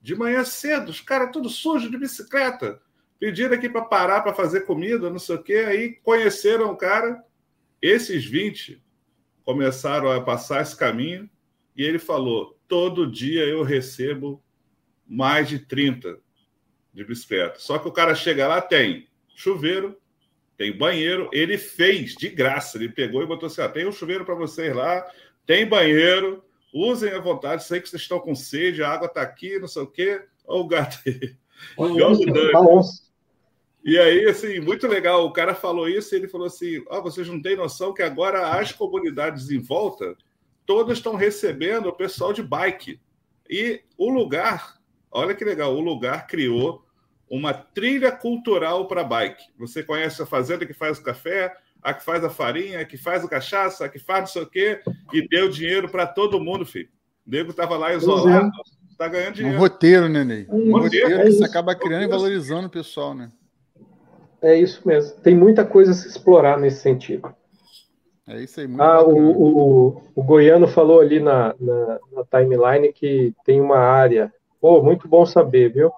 de 0.00 0.14
manhã 0.14 0.44
cedo, 0.44 0.90
os 0.90 1.00
caras 1.00 1.30
tudo 1.32 1.48
sujo 1.48 1.90
de 1.90 1.98
bicicleta. 1.98 2.80
Pediram 3.18 3.54
aqui 3.54 3.68
para 3.68 3.82
parar 3.82 4.20
para 4.20 4.32
fazer 4.32 4.60
comida, 4.60 5.10
não 5.10 5.18
sei 5.18 5.36
o 5.36 5.42
quê. 5.42 5.64
Aí 5.66 5.94
conheceram 6.02 6.70
o 6.70 6.76
cara. 6.76 7.22
Esses 7.82 8.24
20 8.24 8.82
começaram 9.44 10.10
a 10.10 10.20
passar 10.20 10.62
esse 10.62 10.76
caminho 10.76 11.28
e 11.76 11.82
ele 11.82 11.98
falou: 11.98 12.58
todo 12.68 13.10
dia 13.10 13.44
eu 13.44 13.62
recebo 13.62 14.42
mais 15.06 15.48
de 15.48 15.58
30 15.58 16.18
de 16.92 17.04
bicicleta. 17.04 17.58
Só 17.58 17.78
que 17.78 17.88
o 17.88 17.92
cara 17.92 18.14
chega 18.14 18.46
lá, 18.46 18.60
tem 18.60 19.08
chuveiro, 19.34 19.96
tem 20.58 20.76
banheiro. 20.76 21.30
Ele 21.32 21.56
fez 21.56 22.14
de 22.14 22.28
graça. 22.28 22.76
Ele 22.76 22.90
pegou 22.90 23.22
e 23.22 23.26
botou 23.26 23.46
assim: 23.46 23.62
ah, 23.62 23.68
tem 23.68 23.86
um 23.86 23.92
chuveiro 23.92 24.26
para 24.26 24.34
vocês 24.34 24.76
lá, 24.76 25.06
tem 25.46 25.66
banheiro, 25.66 26.44
Usem 26.72 27.12
à 27.12 27.18
vontade, 27.18 27.64
sei 27.64 27.80
que 27.80 27.88
vocês 27.88 28.02
estão 28.02 28.20
com 28.20 28.34
sede, 28.34 28.82
a 28.82 28.90
água 28.90 29.06
está 29.06 29.22
aqui, 29.22 29.58
não 29.58 29.68
sei 29.68 29.82
o 29.82 29.86
quê. 29.86 30.22
Olha 30.46 30.62
o 30.62 30.66
gato 30.66 30.98
aí. 31.06 31.36
E 33.84 33.98
aí, 33.98 34.26
assim, 34.26 34.60
muito 34.60 34.86
legal. 34.86 35.24
O 35.24 35.32
cara 35.32 35.54
falou 35.54 35.88
isso 35.88 36.14
e 36.14 36.18
ele 36.18 36.28
falou 36.28 36.46
assim: 36.46 36.84
oh, 36.90 37.02
vocês 37.02 37.26
não 37.26 37.40
têm 37.40 37.56
noção 37.56 37.94
que 37.94 38.02
agora 38.02 38.58
as 38.58 38.70
comunidades 38.72 39.50
em 39.50 39.58
volta 39.58 40.16
todas 40.66 40.98
estão 40.98 41.14
recebendo 41.14 41.86
o 41.86 41.94
pessoal 41.94 42.32
de 42.32 42.42
bike. 42.42 43.00
E 43.48 43.82
o 43.96 44.10
lugar, 44.10 44.78
olha 45.10 45.34
que 45.34 45.44
legal, 45.44 45.74
o 45.74 45.80
lugar 45.80 46.26
criou 46.26 46.84
uma 47.30 47.52
trilha 47.52 48.10
cultural 48.10 48.86
para 48.86 49.04
bike. 49.04 49.44
Você 49.58 49.82
conhece 49.82 50.22
a 50.22 50.26
fazenda 50.26 50.66
que 50.66 50.72
faz 50.72 50.98
o 50.98 51.02
café, 51.02 51.54
a 51.82 51.94
que 51.94 52.04
faz 52.04 52.24
a 52.24 52.30
farinha, 52.30 52.80
a 52.80 52.84
que 52.84 52.96
faz 52.96 53.24
o 53.24 53.28
cachaça, 53.28 53.84
a 53.84 53.88
que 53.88 53.98
faz 53.98 54.20
não 54.20 54.26
sei 54.26 54.42
o 54.42 54.46
quê, 54.46 54.80
e 55.12 55.26
deu 55.28 55.48
dinheiro 55.48 55.88
para 55.88 56.06
todo 56.06 56.40
mundo, 56.40 56.64
filho. 56.66 56.88
O 57.26 57.30
nego 57.30 57.50
estava 57.50 57.76
lá 57.76 57.92
isolado, 57.92 58.50
está 58.90 59.08
ganhando 59.08 59.34
dinheiro. 59.34 59.56
Um 59.56 59.60
roteiro, 59.60 60.08
né, 60.08 60.24
Ney? 60.24 60.46
Um, 60.48 60.70
um 60.70 60.80
roteiro, 60.80 61.06
roteiro 61.06 61.22
é 61.22 61.24
que 61.24 61.32
você 61.32 61.44
acaba 61.44 61.74
criando 61.74 62.04
e 62.04 62.08
valorizando 62.08 62.66
o 62.66 62.70
pessoal, 62.70 63.14
né? 63.14 63.30
É 64.40 64.56
isso 64.56 64.86
mesmo. 64.86 65.20
Tem 65.20 65.36
muita 65.36 65.64
coisa 65.64 65.90
a 65.90 65.94
se 65.94 66.08
explorar 66.08 66.58
nesse 66.58 66.80
sentido. 66.80 67.34
É 68.26 68.42
isso 68.42 68.60
aí. 68.60 68.66
Muito 68.66 68.82
ah, 68.82 69.02
o, 69.02 69.16
o, 69.16 70.02
o, 70.14 70.22
Goiano 70.22 70.68
falou 70.68 71.00
ali 71.00 71.18
na, 71.18 71.54
na, 71.58 71.98
na, 72.12 72.24
timeline 72.30 72.92
que 72.92 73.34
tem 73.44 73.60
uma 73.60 73.78
área. 73.78 74.32
Pô, 74.60 74.82
muito 74.82 75.08
bom 75.08 75.24
saber, 75.24 75.72
viu? 75.72 75.90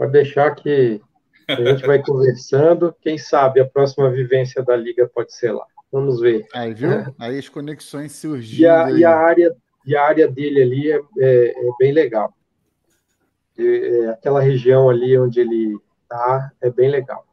Pode 0.00 0.12
deixar 0.12 0.54
que 0.54 0.98
a 1.46 1.62
gente 1.62 1.86
vai 1.86 2.02
conversando. 2.02 2.96
Quem 3.02 3.18
sabe 3.18 3.60
a 3.60 3.68
próxima 3.68 4.08
vivência 4.08 4.62
da 4.62 4.74
Liga 4.74 5.06
pode 5.14 5.34
ser 5.34 5.52
lá. 5.52 5.66
Vamos 5.92 6.22
ver. 6.22 6.46
Aí, 6.54 6.72
viu? 6.72 6.90
É. 6.90 7.12
Aí 7.18 7.38
as 7.38 7.50
conexões 7.50 8.12
surgindo. 8.12 8.62
E 8.62 8.66
a, 8.66 8.90
e 8.90 9.04
a, 9.04 9.14
área, 9.14 9.54
e 9.84 9.94
a 9.94 10.02
área 10.02 10.26
dele 10.26 10.62
ali 10.62 10.90
é, 10.90 11.02
é, 11.18 11.48
é 11.50 11.70
bem 11.78 11.92
legal. 11.92 12.32
É, 13.58 14.06
aquela 14.08 14.40
região 14.40 14.88
ali 14.88 15.18
onde 15.18 15.38
ele 15.38 15.78
está 16.04 16.50
é 16.62 16.70
bem 16.70 16.88
legal. 16.88 17.26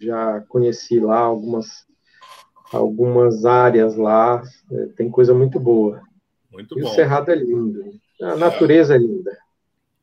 Já 0.00 0.40
conheci 0.48 0.98
lá 0.98 1.18
algumas, 1.18 1.84
algumas 2.72 3.44
áreas 3.44 3.98
lá. 3.98 4.42
É, 4.72 4.86
tem 4.96 5.10
coisa 5.10 5.34
muito 5.34 5.60
boa. 5.60 6.00
Muito 6.50 6.78
e 6.78 6.80
bom. 6.80 6.88
o 6.88 6.94
Cerrado 6.94 7.30
é 7.30 7.34
lindo. 7.34 7.84
A 8.22 8.34
natureza 8.34 8.94
é 8.94 8.98
linda. 8.98 9.43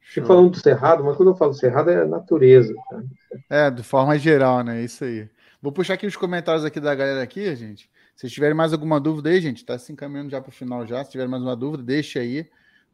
Fico 0.01 0.27
falando 0.27 0.49
do 0.49 0.59
Cerrado, 0.59 1.03
mas 1.03 1.15
quando 1.15 1.29
eu 1.29 1.35
falo 1.35 1.53
Cerrado 1.53 1.89
é 1.89 2.05
natureza. 2.05 2.73
Tá? 2.89 3.01
É, 3.49 3.71
de 3.71 3.83
forma 3.83 4.17
geral, 4.17 4.63
né? 4.63 4.83
Isso 4.83 5.03
aí. 5.03 5.29
Vou 5.61 5.71
puxar 5.71 5.93
aqui 5.93 6.07
os 6.07 6.17
comentários 6.17 6.65
aqui 6.65 6.79
da 6.79 6.93
galera 6.93 7.21
aqui, 7.21 7.55
gente. 7.55 7.89
Se 8.15 8.29
tiverem 8.29 8.55
mais 8.55 8.73
alguma 8.73 8.99
dúvida 8.99 9.29
aí, 9.29 9.39
gente, 9.39 9.63
tá 9.63 9.77
se 9.77 9.91
encaminhando 9.93 10.31
já 10.31 10.41
para 10.41 10.49
o 10.49 10.53
final 10.53 10.85
já. 10.85 11.03
Se 11.03 11.11
tiver 11.11 11.27
mais 11.27 11.41
uma 11.41 11.55
dúvida, 11.55 11.83
deixa 11.83 12.19
aí. 12.19 12.49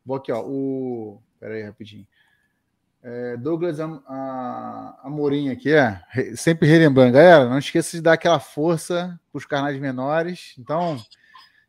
Vou 0.05 0.17
aqui, 0.17 0.31
ó. 0.31 0.41
O. 0.41 1.21
Pera 1.39 1.55
aí, 1.55 1.63
rapidinho. 1.63 2.05
É, 3.01 3.38
Douglas 3.38 3.79
Am 3.79 4.01
a, 4.05 4.99
Amorim 5.03 5.49
aqui, 5.49 5.71
é. 5.71 6.01
Sempre 6.35 6.67
relembrando, 6.67 7.13
galera. 7.13 7.49
Não 7.49 7.57
esqueça 7.57 7.95
de 7.95 8.03
dar 8.03 8.13
aquela 8.13 8.39
força 8.39 9.19
para 9.31 9.38
os 9.38 9.45
canais 9.45 9.79
menores. 9.79 10.53
Então, 10.59 10.97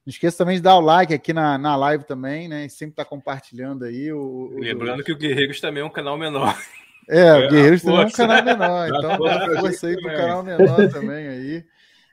não 0.09 0.11
esqueça 0.11 0.39
também 0.39 0.57
de 0.57 0.63
dar 0.63 0.75
o 0.77 0.81
like 0.81 1.13
aqui 1.13 1.35
na, 1.35 1.59
na 1.59 1.77
live 1.77 2.03
também, 2.03 2.49
né? 2.49 2.65
E 2.65 2.71
sempre 2.71 2.97
tá 2.97 3.05
compartilhando 3.05 3.85
aí. 3.85 4.11
O, 4.11 4.55
o 4.55 4.59
Lembrando 4.59 5.05
que 5.05 5.13
o 5.13 5.17
Guerreiros 5.19 5.61
também 5.61 5.83
é 5.83 5.85
um 5.87 5.91
canal 5.91 6.17
menor. 6.17 6.59
É, 7.07 7.21
é 7.29 7.47
o 7.47 7.51
Guerreiros 7.51 7.83
também 7.83 8.01
é 8.01 8.07
um 8.07 8.11
canal 8.11 8.43
menor. 8.43 8.89
Então 8.89 9.19
dá 9.19 9.61
força 9.61 9.87
aí 9.87 10.01
pro 10.01 10.17
canal 10.17 10.43
menor 10.43 10.89
também 10.89 11.29
aí. 11.29 11.65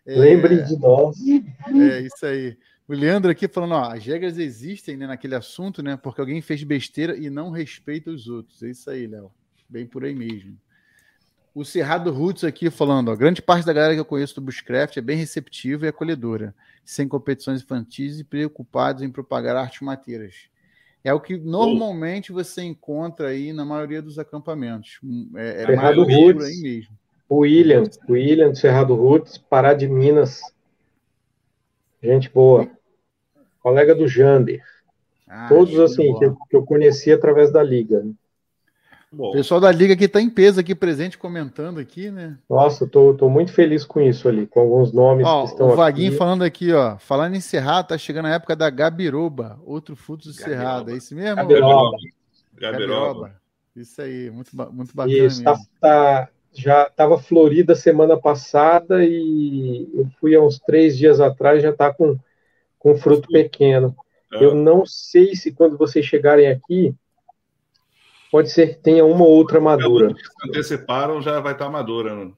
É, 0.05 0.13
Lembre 0.13 0.61
de 0.63 0.77
nós. 0.77 1.15
É 1.73 2.01
isso 2.01 2.25
aí. 2.25 2.57
O 2.85 2.93
Leandro 2.93 3.31
aqui 3.31 3.47
falando, 3.47 3.75
ó, 3.75 3.93
as 3.93 4.05
regras 4.05 4.37
existem 4.37 4.97
né, 4.97 5.07
naquele 5.07 5.35
assunto, 5.35 5.81
né? 5.81 5.95
Porque 5.95 6.19
alguém 6.19 6.41
fez 6.41 6.65
besteira 6.65 7.15
e 7.15 7.29
não 7.29 7.49
respeita 7.49 8.11
os 8.11 8.27
outros. 8.27 8.61
É 8.61 8.71
isso 8.71 8.89
aí, 8.89 9.07
Léo. 9.07 9.31
Bem 9.69 9.87
por 9.87 10.03
aí 10.03 10.13
mesmo. 10.13 10.57
O 11.55 11.63
Cerrado 11.63 12.11
Roots 12.11 12.43
aqui 12.43 12.69
falando, 12.69 13.09
ó, 13.09 13.15
grande 13.15 13.41
parte 13.41 13.65
da 13.65 13.71
galera 13.71 13.93
que 13.93 13.99
eu 13.99 14.05
conheço 14.05 14.35
do 14.35 14.41
Bushcraft 14.41 14.97
é 14.97 15.01
bem 15.01 15.17
receptiva 15.17 15.85
e 15.85 15.87
acolhedora 15.87 16.53
sem 16.83 17.07
competições 17.07 17.61
infantis 17.61 18.19
e 18.19 18.25
preocupados 18.25 19.01
em 19.01 19.09
propagar 19.09 19.55
artes 19.55 19.79
mateiras. 19.79 20.49
É 21.01 21.13
o 21.13 21.19
que 21.19 21.37
normalmente 21.37 22.33
você 22.33 22.61
encontra 22.61 23.29
aí 23.29 23.53
na 23.53 23.63
maioria 23.63 24.01
dos 24.01 24.19
acampamentos. 24.19 24.99
É, 25.35 25.63
é 25.63 25.65
Cerrado 25.65 26.03
Roots, 26.03 26.45
aí 26.45 26.61
mesmo. 26.61 26.97
O 27.29 27.37
William, 27.37 27.83
o 28.07 28.11
William 28.11 28.49
do 28.49 28.57
Cerrado 28.57 28.93
Roots, 28.93 29.37
Pará 29.37 29.73
de 29.73 29.87
Minas. 29.87 30.41
Gente 32.03 32.29
boa. 32.29 32.69
Colega 33.61 33.95
do 33.95 34.07
Jander. 34.07 34.61
Ah, 35.25 35.47
Todos 35.47 35.79
assim, 35.79 36.13
que 36.19 36.25
eu, 36.25 36.35
que 36.49 36.55
eu, 36.55 36.65
conheci 36.65 37.13
através 37.13 37.51
da 37.51 37.63
liga. 37.63 38.01
Né? 38.03 38.13
Bom. 39.11 39.31
Pessoal 39.31 39.61
da 39.61 39.71
Liga 39.71 39.95
que 39.95 40.05
está 40.05 40.19
em 40.19 40.29
peso 40.29 40.59
aqui 40.59 40.75
presente 40.75 41.17
comentando 41.17 41.79
aqui, 41.79 42.11
né? 42.11 42.37
Nossa, 42.49 42.85
tô, 42.85 43.13
tô 43.13 43.29
muito 43.29 43.53
feliz 43.53 43.85
com 43.85 44.01
isso 44.01 44.27
ali, 44.27 44.45
com 44.45 44.59
alguns 44.59 44.91
nomes 44.91 45.25
ó, 45.25 45.43
que 45.43 45.51
estão 45.51 45.69
O 45.69 45.75
Vaguinho 45.75 46.09
aqui. 46.09 46.17
falando 46.17 46.43
aqui, 46.43 46.73
ó. 46.73 46.97
Falando 46.97 47.35
em 47.35 47.39
Cerrado, 47.39 47.87
tá 47.87 47.97
chegando 47.97 48.25
a 48.25 48.33
época 48.33 48.55
da 48.55 48.69
Gabiroba, 48.69 49.59
outro 49.65 49.95
fruto 49.95 50.27
do 50.27 50.33
Cerrado. 50.33 50.91
É 50.91 50.95
isso 50.97 51.15
mesmo? 51.15 51.35
Gabiroba. 51.37 51.97
Gabiroba. 52.53 53.35
Isso 53.75 54.01
aí, 54.01 54.29
muito, 54.31 54.51
muito 54.71 54.95
bacana 54.95 55.17
isso, 55.17 55.43
tá, 55.43 55.57
tá, 55.81 56.29
já 56.53 56.83
estava 56.83 57.17
florida 57.17 57.75
semana 57.75 58.17
passada 58.17 59.03
e 59.03 59.89
eu 59.93 60.07
fui 60.19 60.33
há 60.33 60.41
uns 60.41 60.59
três 60.59 60.97
dias 60.97 61.19
atrás, 61.19 61.61
já 61.61 61.71
está 61.71 61.93
com, 61.93 62.17
com 62.79 62.95
fruto 62.95 63.27
pequeno. 63.27 63.93
É. 64.33 64.43
Eu 64.43 64.55
não 64.55 64.85
sei 64.85 65.35
se 65.35 65.51
quando 65.51 65.77
vocês 65.77 66.05
chegarem 66.05 66.47
aqui, 66.47 66.95
Pode 68.35 68.51
ser 68.51 68.75
que 68.75 68.81
tenha 68.81 69.05
uma 69.05 69.23
ou 69.23 69.31
outra 69.31 69.61
madura. 69.61 70.09
Se 70.09 70.49
anteciparam, 70.49 71.21
já 71.21 71.39
vai 71.39 71.53
estar 71.53 71.69
madura. 71.69 72.13
Né? 72.13 72.33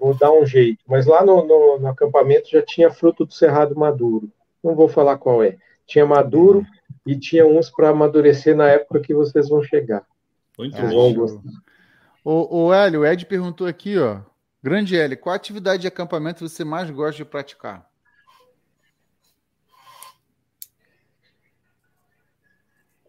Vou 0.00 0.14
dar 0.14 0.32
um 0.32 0.44
jeito. 0.44 0.82
Mas 0.84 1.06
lá 1.06 1.24
no, 1.24 1.46
no, 1.46 1.78
no, 1.78 1.86
acampamento 1.86 2.50
já 2.50 2.60
tinha 2.60 2.90
fruto 2.90 3.24
do 3.24 3.32
cerrado 3.32 3.76
maduro. 3.76 4.28
Não 4.64 4.74
vou 4.74 4.88
falar 4.88 5.18
qual 5.18 5.40
é. 5.40 5.58
Tinha 5.86 6.04
maduro 6.04 6.66
e 7.06 7.16
tinha 7.16 7.46
uns 7.46 7.70
para 7.70 7.90
amadurecer 7.90 8.56
na 8.56 8.68
época 8.68 8.98
que 8.98 9.14
vocês 9.14 9.48
vão 9.48 9.62
chegar. 9.62 10.04
Muito 10.58 10.76
ah, 10.76 10.88
bom. 10.88 11.40
O, 12.24 12.64
o 12.64 12.74
Hélio, 12.74 13.02
o 13.02 13.06
Ed 13.06 13.24
perguntou 13.24 13.68
aqui, 13.68 13.96
ó. 14.00 14.22
Grande 14.60 14.98
Hélio, 14.98 15.16
qual 15.16 15.36
atividade 15.36 15.82
de 15.82 15.86
acampamento 15.86 16.48
você 16.48 16.64
mais 16.64 16.90
gosta 16.90 17.18
de 17.18 17.24
praticar? 17.24 17.88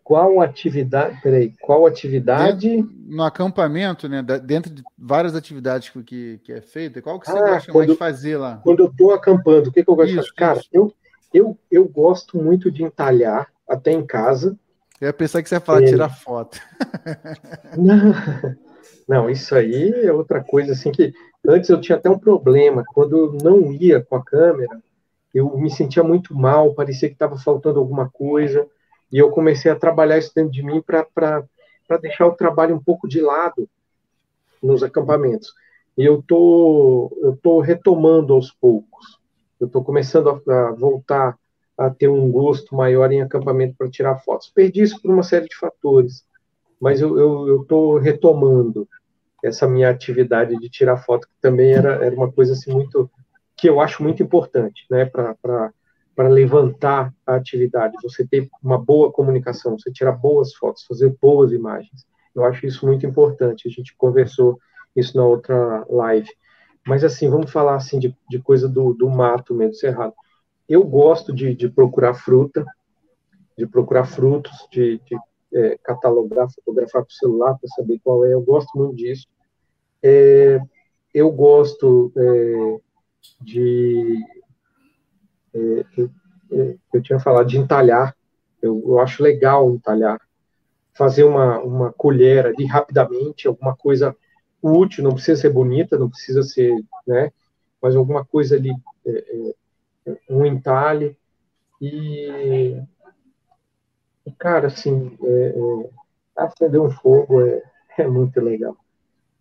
Qual 0.03 0.41
atividade, 0.41 1.19
peraí, 1.21 1.53
qual 1.61 1.85
atividade? 1.85 2.77
Dentro, 2.77 2.95
no 3.07 3.23
acampamento, 3.23 4.09
né? 4.09 4.21
Dentro 4.21 4.73
de 4.73 4.83
várias 4.97 5.35
atividades 5.35 5.89
que, 5.89 6.39
que 6.43 6.51
é 6.51 6.61
feita, 6.61 7.01
qual 7.01 7.19
que 7.19 7.27
você 7.27 7.37
ah, 7.37 7.51
gosta 7.53 7.71
quando, 7.71 7.87
mais 7.87 7.91
de 7.91 7.97
fazer 7.97 8.37
lá? 8.37 8.59
Quando 8.63 8.81
eu 8.81 8.87
estou 8.87 9.13
acampando, 9.13 9.69
o 9.69 9.71
que, 9.71 9.83
que 9.83 9.89
eu 9.89 9.95
gosto 9.95 10.09
isso, 10.09 10.21
de 10.21 10.35
fazer? 10.35 10.35
Cara, 10.35 10.61
eu, 10.71 10.93
eu, 11.33 11.57
eu 11.71 11.87
gosto 11.87 12.37
muito 12.37 12.69
de 12.69 12.83
entalhar, 12.83 13.47
até 13.67 13.91
em 13.91 14.05
casa. 14.05 14.57
Eu 14.99 15.07
ia 15.07 15.13
pensar 15.13 15.41
que 15.41 15.49
você 15.49 15.55
ia 15.55 15.61
falar 15.61 15.83
é... 15.83 15.85
tirar 15.85 16.09
foto. 16.09 16.59
Não, 17.77 18.13
não, 19.07 19.29
isso 19.29 19.53
aí 19.55 19.91
é 20.05 20.11
outra 20.11 20.43
coisa 20.43 20.73
assim 20.73 20.91
que 20.91 21.13
antes 21.45 21.69
eu 21.69 21.79
tinha 21.79 21.97
até 21.97 22.09
um 22.09 22.19
problema. 22.19 22.83
Quando 22.93 23.17
eu 23.17 23.37
não 23.41 23.71
ia 23.71 24.01
com 24.01 24.15
a 24.15 24.23
câmera, 24.23 24.81
eu 25.33 25.57
me 25.57 25.69
sentia 25.69 26.03
muito 26.03 26.35
mal, 26.35 26.73
parecia 26.73 27.09
que 27.09 27.15
estava 27.15 27.37
faltando 27.37 27.79
alguma 27.79 28.09
coisa. 28.09 28.67
E 29.13 29.19
eu 29.19 29.29
comecei 29.29 29.71
a 29.71 29.75
trabalhar 29.75 30.17
isso 30.17 30.31
dentro 30.35 30.51
de 30.51 30.63
mim 30.63 30.81
para 30.81 31.45
deixar 32.01 32.25
o 32.25 32.35
trabalho 32.35 32.75
um 32.75 32.83
pouco 32.83 33.07
de 33.07 33.21
lado 33.21 33.69
nos 34.61 34.81
acampamentos. 34.81 35.53
E 35.95 36.03
eu 36.03 36.23
tô, 36.27 37.15
eu 37.21 37.37
tô 37.37 37.59
retomando 37.59 38.33
aos 38.33 38.51
poucos. 38.51 39.19
Eu 39.59 39.67
estou 39.67 39.83
começando 39.83 40.29
a, 40.29 40.51
a, 40.51 40.71
voltar 40.71 41.37
a 41.77 41.91
ter 41.91 42.07
um 42.07 42.31
gosto 42.31 42.75
maior 42.75 43.11
em 43.11 43.21
acampamento 43.21 43.75
para 43.77 43.87
tirar 43.87 44.17
fotos. 44.17 44.49
Perdi 44.49 44.81
isso 44.81 44.99
por 44.99 45.11
uma 45.11 45.21
série 45.21 45.47
de 45.47 45.55
fatores, 45.55 46.25
mas 46.81 46.99
eu 46.99 47.61
estou 47.61 47.99
retomando 47.99 48.87
essa 49.43 49.67
minha 49.67 49.91
atividade 49.91 50.57
de 50.57 50.69
tirar 50.69 50.97
foto, 50.97 51.27
que 51.27 51.35
também 51.39 51.71
era, 51.73 52.03
era 52.03 52.15
uma 52.15 52.31
coisa 52.31 52.53
assim 52.53 52.71
muito 52.71 53.09
que 53.55 53.69
eu 53.69 53.79
acho 53.79 54.01
muito 54.01 54.23
importante, 54.23 54.85
né, 54.89 55.05
para 55.05 55.71
para 56.15 56.29
levantar 56.29 57.13
a 57.25 57.35
atividade, 57.35 57.95
você 58.01 58.25
ter 58.25 58.49
uma 58.61 58.77
boa 58.77 59.11
comunicação, 59.11 59.77
você 59.77 59.91
tirar 59.91 60.11
boas 60.11 60.53
fotos, 60.53 60.85
fazer 60.85 61.15
boas 61.21 61.51
imagens. 61.51 62.05
Eu 62.35 62.43
acho 62.45 62.65
isso 62.65 62.85
muito 62.85 63.05
importante. 63.05 63.67
A 63.67 63.71
gente 63.71 63.95
conversou 63.95 64.59
isso 64.95 65.17
na 65.17 65.25
outra 65.25 65.85
live. 65.89 66.29
Mas 66.85 67.03
assim, 67.03 67.29
vamos 67.29 67.51
falar 67.51 67.75
assim 67.75 67.97
de, 67.99 68.15
de 68.29 68.39
coisa 68.39 68.67
do, 68.67 68.93
do 68.93 69.09
mato 69.09 69.55
mesmo, 69.55 69.75
cerrado. 69.75 70.13
Eu 70.67 70.83
gosto 70.83 71.33
de, 71.33 71.55
de 71.55 71.69
procurar 71.69 72.13
fruta, 72.13 72.65
de 73.57 73.65
procurar 73.65 74.05
frutos, 74.05 74.67
de, 74.71 74.99
de 75.05 75.17
é, 75.53 75.77
catalogar, 75.83 76.47
fotografar 76.53 77.03
com 77.03 77.09
o 77.09 77.13
celular 77.13 77.57
para 77.57 77.69
saber 77.69 77.99
qual 78.03 78.25
é. 78.25 78.33
Eu 78.33 78.41
gosto 78.41 78.77
muito 78.77 78.95
disso. 78.95 79.27
É, 80.01 80.59
eu 81.13 81.31
gosto 81.31 82.11
é, 82.17 82.77
de 83.41 84.19
é, 85.53 85.85
eu, 85.97 86.09
é, 86.51 86.75
eu, 86.93 87.01
tinha 87.01 87.19
falado 87.19 87.47
de 87.47 87.57
entalhar, 87.57 88.15
eu, 88.61 88.81
eu, 88.85 88.99
acho 88.99 89.21
legal 89.21 89.71
entalhar, 89.71 90.19
fazer 90.93 91.23
uma, 91.23 91.59
uma 91.59 91.93
colher 91.93 92.47
ali 92.47 92.65
rapidamente, 92.65 93.47
alguma 93.47 93.75
coisa 93.75 94.15
útil, 94.61 95.03
não 95.03 95.13
precisa 95.13 95.41
ser 95.41 95.49
bonita, 95.49 95.97
não 95.97 96.09
precisa 96.09 96.41
ser, 96.41 96.73
né, 97.05 97.31
mas 97.81 97.95
alguma 97.95 98.25
coisa 98.25 98.55
ali, 98.55 98.71
é, 99.05 99.53
é, 100.07 100.17
um 100.29 100.45
entalhe, 100.45 101.17
e, 101.81 102.81
cara, 104.39 104.67
assim, 104.67 105.17
é, 105.21 105.55
acender 106.35 106.79
um 106.79 106.89
fogo 106.89 107.41
é, 107.97 108.07
muito 108.07 108.39
legal. 108.39 108.77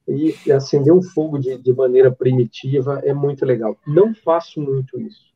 E, 0.08 0.34
e 0.44 0.50
acender 0.50 0.92
um 0.92 1.00
fogo 1.00 1.38
de, 1.38 1.56
de 1.56 1.72
maneira 1.72 2.10
primitiva 2.10 3.00
é 3.04 3.14
muito 3.14 3.44
legal. 3.44 3.78
Não 3.86 4.12
faço 4.12 4.60
muito 4.60 5.00
isso 5.00 5.31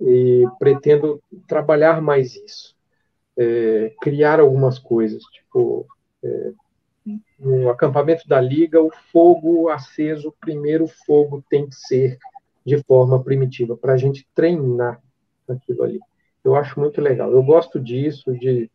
e 0.00 0.44
pretendo 0.58 1.22
trabalhar 1.46 2.00
mais 2.00 2.34
isso, 2.36 2.74
é, 3.36 3.94
criar 4.00 4.40
algumas 4.40 4.78
coisas, 4.78 5.22
tipo 5.24 5.86
é, 6.22 6.52
no 7.38 7.70
acampamento 7.70 8.26
da 8.28 8.40
liga, 8.40 8.80
o 8.82 8.90
fogo 9.12 9.68
aceso, 9.68 10.28
o 10.28 10.34
primeiro 10.40 10.86
fogo 11.06 11.44
tem 11.48 11.68
que 11.68 11.76
ser 11.76 12.18
de 12.64 12.82
forma 12.82 13.22
primitiva 13.22 13.76
para 13.76 13.92
a 13.92 13.96
gente 13.96 14.26
treinar 14.34 15.00
aquilo 15.48 15.84
ali. 15.84 16.00
Eu 16.42 16.56
acho 16.56 16.80
muito 16.80 17.00
legal. 17.00 17.30
Eu 17.30 17.42
gosto 17.42 17.78
disso, 17.78 18.32
de 18.32 18.70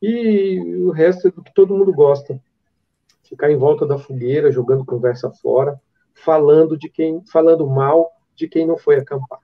e 0.00 0.58
o 0.76 0.90
resto 0.90 1.28
é 1.28 1.30
do 1.30 1.42
que 1.42 1.52
todo 1.54 1.76
mundo 1.76 1.92
gosta. 1.92 2.40
Ficar 3.22 3.50
em 3.50 3.56
volta 3.56 3.86
da 3.86 3.98
fogueira, 3.98 4.52
jogando 4.52 4.84
conversa 4.84 5.30
fora, 5.30 5.80
falando 6.14 6.76
de 6.76 6.88
quem, 6.88 7.22
falando 7.26 7.66
mal 7.66 8.10
de 8.34 8.46
quem 8.46 8.66
não 8.66 8.76
foi 8.76 8.96
acampar. 8.96 9.40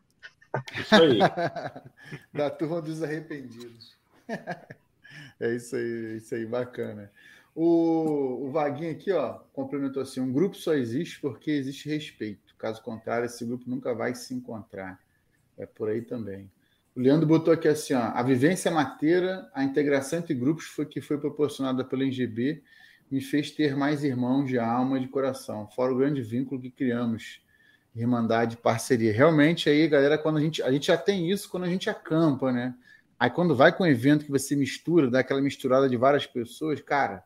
Isso 0.78 0.94
aí. 0.94 1.18
da 2.32 2.50
turma 2.50 2.80
dos 2.82 3.02
arrependidos. 3.02 3.96
é 5.40 5.54
isso 5.54 5.76
aí, 5.76 6.12
é 6.12 6.16
isso 6.16 6.34
aí, 6.34 6.46
bacana. 6.46 7.10
O, 7.54 8.46
o 8.46 8.50
Vaguinho 8.50 8.92
aqui, 8.92 9.12
ó, 9.12 9.40
complementou 9.52 10.02
assim: 10.02 10.20
um 10.20 10.32
grupo 10.32 10.56
só 10.56 10.74
existe 10.74 11.20
porque 11.20 11.50
existe 11.50 11.88
respeito. 11.88 12.54
Caso 12.56 12.82
contrário, 12.82 13.26
esse 13.26 13.44
grupo 13.44 13.68
nunca 13.68 13.94
vai 13.94 14.14
se 14.14 14.34
encontrar. 14.34 15.00
É 15.58 15.66
por 15.66 15.88
aí 15.88 16.02
também. 16.02 16.50
O 16.94 17.00
Leandro 17.00 17.26
botou 17.26 17.52
aqui 17.52 17.68
assim: 17.68 17.94
ó, 17.94 18.00
a 18.00 18.22
vivência 18.22 18.70
mateira, 18.70 19.50
a 19.54 19.64
integração 19.64 20.18
entre 20.18 20.34
grupos 20.34 20.64
foi 20.66 20.86
que 20.86 21.00
foi 21.00 21.18
proporcionada 21.18 21.84
pelo 21.84 22.02
NGB 22.02 22.62
me 23.12 23.20
fez 23.20 23.50
ter 23.50 23.76
mais 23.76 24.02
irmãos 24.02 24.46
de 24.46 24.58
alma 24.58 24.96
e 24.96 25.02
de 25.02 25.08
coração, 25.08 25.68
fora 25.68 25.92
o 25.92 25.98
grande 25.98 26.22
vínculo 26.22 26.58
que 26.58 26.70
criamos 26.70 27.42
Irmandade, 27.94 28.56
parceria. 28.56 29.12
Realmente, 29.12 29.68
aí, 29.68 29.86
galera, 29.86 30.16
quando 30.16 30.38
a 30.38 30.40
gente. 30.40 30.62
A 30.62 30.72
gente 30.72 30.86
já 30.86 30.96
tem 30.96 31.30
isso 31.30 31.48
quando 31.50 31.64
a 31.64 31.68
gente 31.68 31.90
acampa, 31.90 32.50
né? 32.50 32.74
Aí 33.18 33.30
quando 33.30 33.54
vai 33.54 33.70
com 33.70 33.84
um 33.84 33.86
evento 33.86 34.24
que 34.24 34.30
você 34.30 34.56
mistura, 34.56 35.10
dá 35.10 35.20
aquela 35.20 35.40
misturada 35.40 35.88
de 35.88 35.96
várias 35.96 36.26
pessoas, 36.26 36.80
cara, 36.80 37.22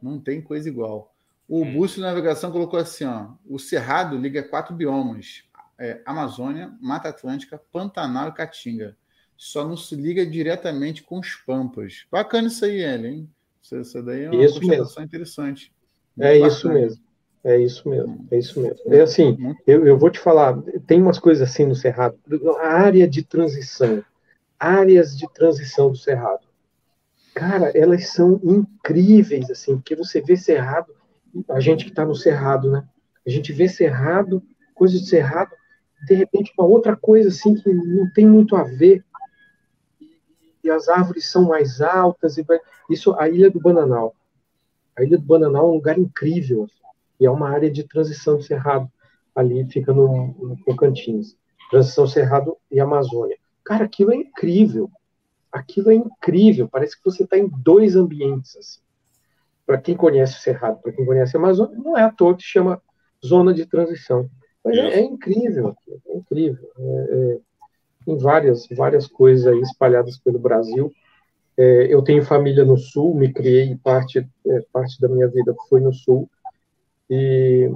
não 0.00 0.18
tem 0.18 0.40
coisa 0.40 0.68
igual. 0.68 1.14
O 1.48 1.62
hum. 1.62 1.72
Bússola 1.74 2.06
de 2.06 2.14
Navegação 2.14 2.52
colocou 2.52 2.78
assim: 2.78 3.04
ó, 3.04 3.32
o 3.46 3.58
Cerrado 3.58 4.16
liga 4.16 4.42
quatro 4.42 4.74
biomas: 4.74 5.42
é, 5.78 6.00
Amazônia, 6.06 6.72
Mata 6.80 7.08
Atlântica, 7.08 7.60
Pantanal 7.72 8.28
e 8.28 8.32
Caatinga. 8.32 8.96
Só 9.36 9.66
não 9.66 9.76
se 9.76 9.96
liga 9.96 10.24
diretamente 10.24 11.02
com 11.02 11.18
os 11.18 11.34
Pampas. 11.34 12.06
Bacana 12.10 12.48
isso 12.48 12.64
aí, 12.64 12.80
Ellen. 12.82 13.28
Isso, 13.62 13.76
isso 13.76 14.02
daí 14.02 14.24
é 14.24 14.30
uma 14.30 14.44
isso 14.44 14.60
mesmo. 14.66 15.02
interessante. 15.02 15.72
Muito 16.16 16.28
é 16.28 16.38
bacana. 16.38 16.48
isso 16.48 16.68
mesmo. 16.68 17.09
É 17.42 17.58
isso 17.58 17.88
mesmo, 17.88 18.26
é 18.30 18.38
isso 18.38 18.60
mesmo. 18.60 18.78
É 18.92 19.00
assim, 19.00 19.56
eu, 19.66 19.86
eu 19.86 19.96
vou 19.96 20.10
te 20.10 20.18
falar, 20.18 20.60
tem 20.86 21.00
umas 21.00 21.18
coisas 21.18 21.48
assim 21.48 21.64
no 21.64 21.74
Cerrado, 21.74 22.18
a 22.58 22.68
área 22.68 23.08
de 23.08 23.22
transição, 23.22 24.04
áreas 24.58 25.16
de 25.16 25.26
transição 25.32 25.90
do 25.90 25.96
Cerrado. 25.96 26.46
Cara, 27.34 27.70
elas 27.74 28.08
são 28.08 28.38
incríveis, 28.44 29.50
assim, 29.50 29.76
porque 29.76 29.96
você 29.96 30.20
vê 30.20 30.36
Cerrado, 30.36 30.94
a 31.48 31.60
gente 31.60 31.84
que 31.84 31.90
está 31.90 32.04
no 32.04 32.14
Cerrado, 32.14 32.70
né? 32.70 32.86
A 33.26 33.30
gente 33.30 33.52
vê 33.54 33.68
Cerrado, 33.68 34.42
coisas 34.74 35.00
de 35.00 35.08
Cerrado, 35.08 35.52
de 36.06 36.14
repente 36.14 36.52
uma 36.58 36.66
outra 36.66 36.94
coisa, 36.94 37.30
assim, 37.30 37.54
que 37.54 37.72
não 37.72 38.10
tem 38.12 38.26
muito 38.26 38.54
a 38.54 38.64
ver. 38.64 39.02
E 40.62 40.68
as 40.68 40.88
árvores 40.88 41.30
são 41.30 41.44
mais 41.44 41.80
altas, 41.80 42.36
e 42.36 42.42
vai... 42.42 42.60
isso, 42.90 43.14
a 43.18 43.30
Ilha 43.30 43.50
do 43.50 43.60
Bananal. 43.60 44.14
A 44.94 45.02
Ilha 45.02 45.16
do 45.16 45.24
Bananal 45.24 45.64
é 45.64 45.70
um 45.70 45.74
lugar 45.74 45.98
incrível, 45.98 46.64
assim 46.64 46.79
e 47.20 47.26
é 47.26 47.30
uma 47.30 47.50
área 47.50 47.70
de 47.70 47.84
transição 47.84 48.36
do 48.36 48.42
Cerrado, 48.42 48.90
ali 49.34 49.64
fica 49.70 49.92
no, 49.92 50.34
no 50.38 50.56
Tocantins. 50.64 51.36
Transição 51.70 52.06
Cerrado 52.06 52.56
e 52.70 52.80
Amazônia. 52.80 53.36
Cara, 53.64 53.84
aquilo 53.84 54.12
é 54.12 54.16
incrível. 54.16 54.90
Aquilo 55.52 55.90
é 55.90 55.94
incrível. 55.94 56.68
Parece 56.68 56.96
que 56.96 57.04
você 57.04 57.22
está 57.22 57.38
em 57.38 57.48
dois 57.48 57.94
ambientes. 57.94 58.56
Assim. 58.56 58.80
Para 59.66 59.78
quem 59.78 59.96
conhece 59.96 60.36
o 60.36 60.40
Cerrado, 60.40 60.80
para 60.82 60.92
quem 60.92 61.04
conhece 61.06 61.36
a 61.36 61.40
Amazônia, 61.40 61.78
não 61.78 61.96
é 61.96 62.02
à 62.02 62.10
toa 62.10 62.36
que 62.36 62.42
chama 62.42 62.82
zona 63.24 63.54
de 63.54 63.66
transição. 63.66 64.28
Mas 64.64 64.76
é, 64.76 65.00
é 65.00 65.00
incrível. 65.00 65.76
É 66.08 66.16
incrível. 66.16 66.68
É, 66.78 66.82
é, 66.82 67.38
tem 68.04 68.18
várias, 68.18 68.66
várias 68.72 69.06
coisas 69.06 69.46
aí 69.46 69.60
espalhadas 69.60 70.18
pelo 70.18 70.38
Brasil. 70.38 70.92
É, 71.56 71.92
eu 71.92 72.02
tenho 72.02 72.24
família 72.24 72.64
no 72.64 72.76
Sul, 72.76 73.14
me 73.14 73.32
criei, 73.32 73.76
parte, 73.76 74.26
é, 74.46 74.64
parte 74.72 75.00
da 75.00 75.08
minha 75.08 75.28
vida 75.28 75.54
foi 75.68 75.80
no 75.80 75.92
Sul. 75.92 76.28
E, 77.10 77.70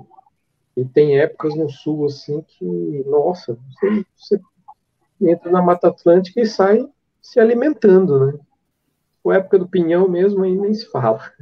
e 0.76 0.84
tem 0.84 1.18
épocas 1.18 1.56
no 1.56 1.68
sul, 1.68 2.06
assim, 2.06 2.40
que, 2.42 3.04
nossa, 3.06 3.58
você, 3.68 4.04
você 4.16 4.40
entra 5.20 5.50
na 5.50 5.60
Mata 5.60 5.88
Atlântica 5.88 6.40
e 6.40 6.46
sai 6.46 6.86
se 7.20 7.40
alimentando, 7.40 8.26
né? 8.26 8.38
A 9.26 9.34
época 9.34 9.58
do 9.58 9.68
pinhão 9.68 10.08
mesmo 10.08 10.44
aí 10.44 10.54
nem 10.54 10.72
se 10.72 10.86
fala. 10.90 11.32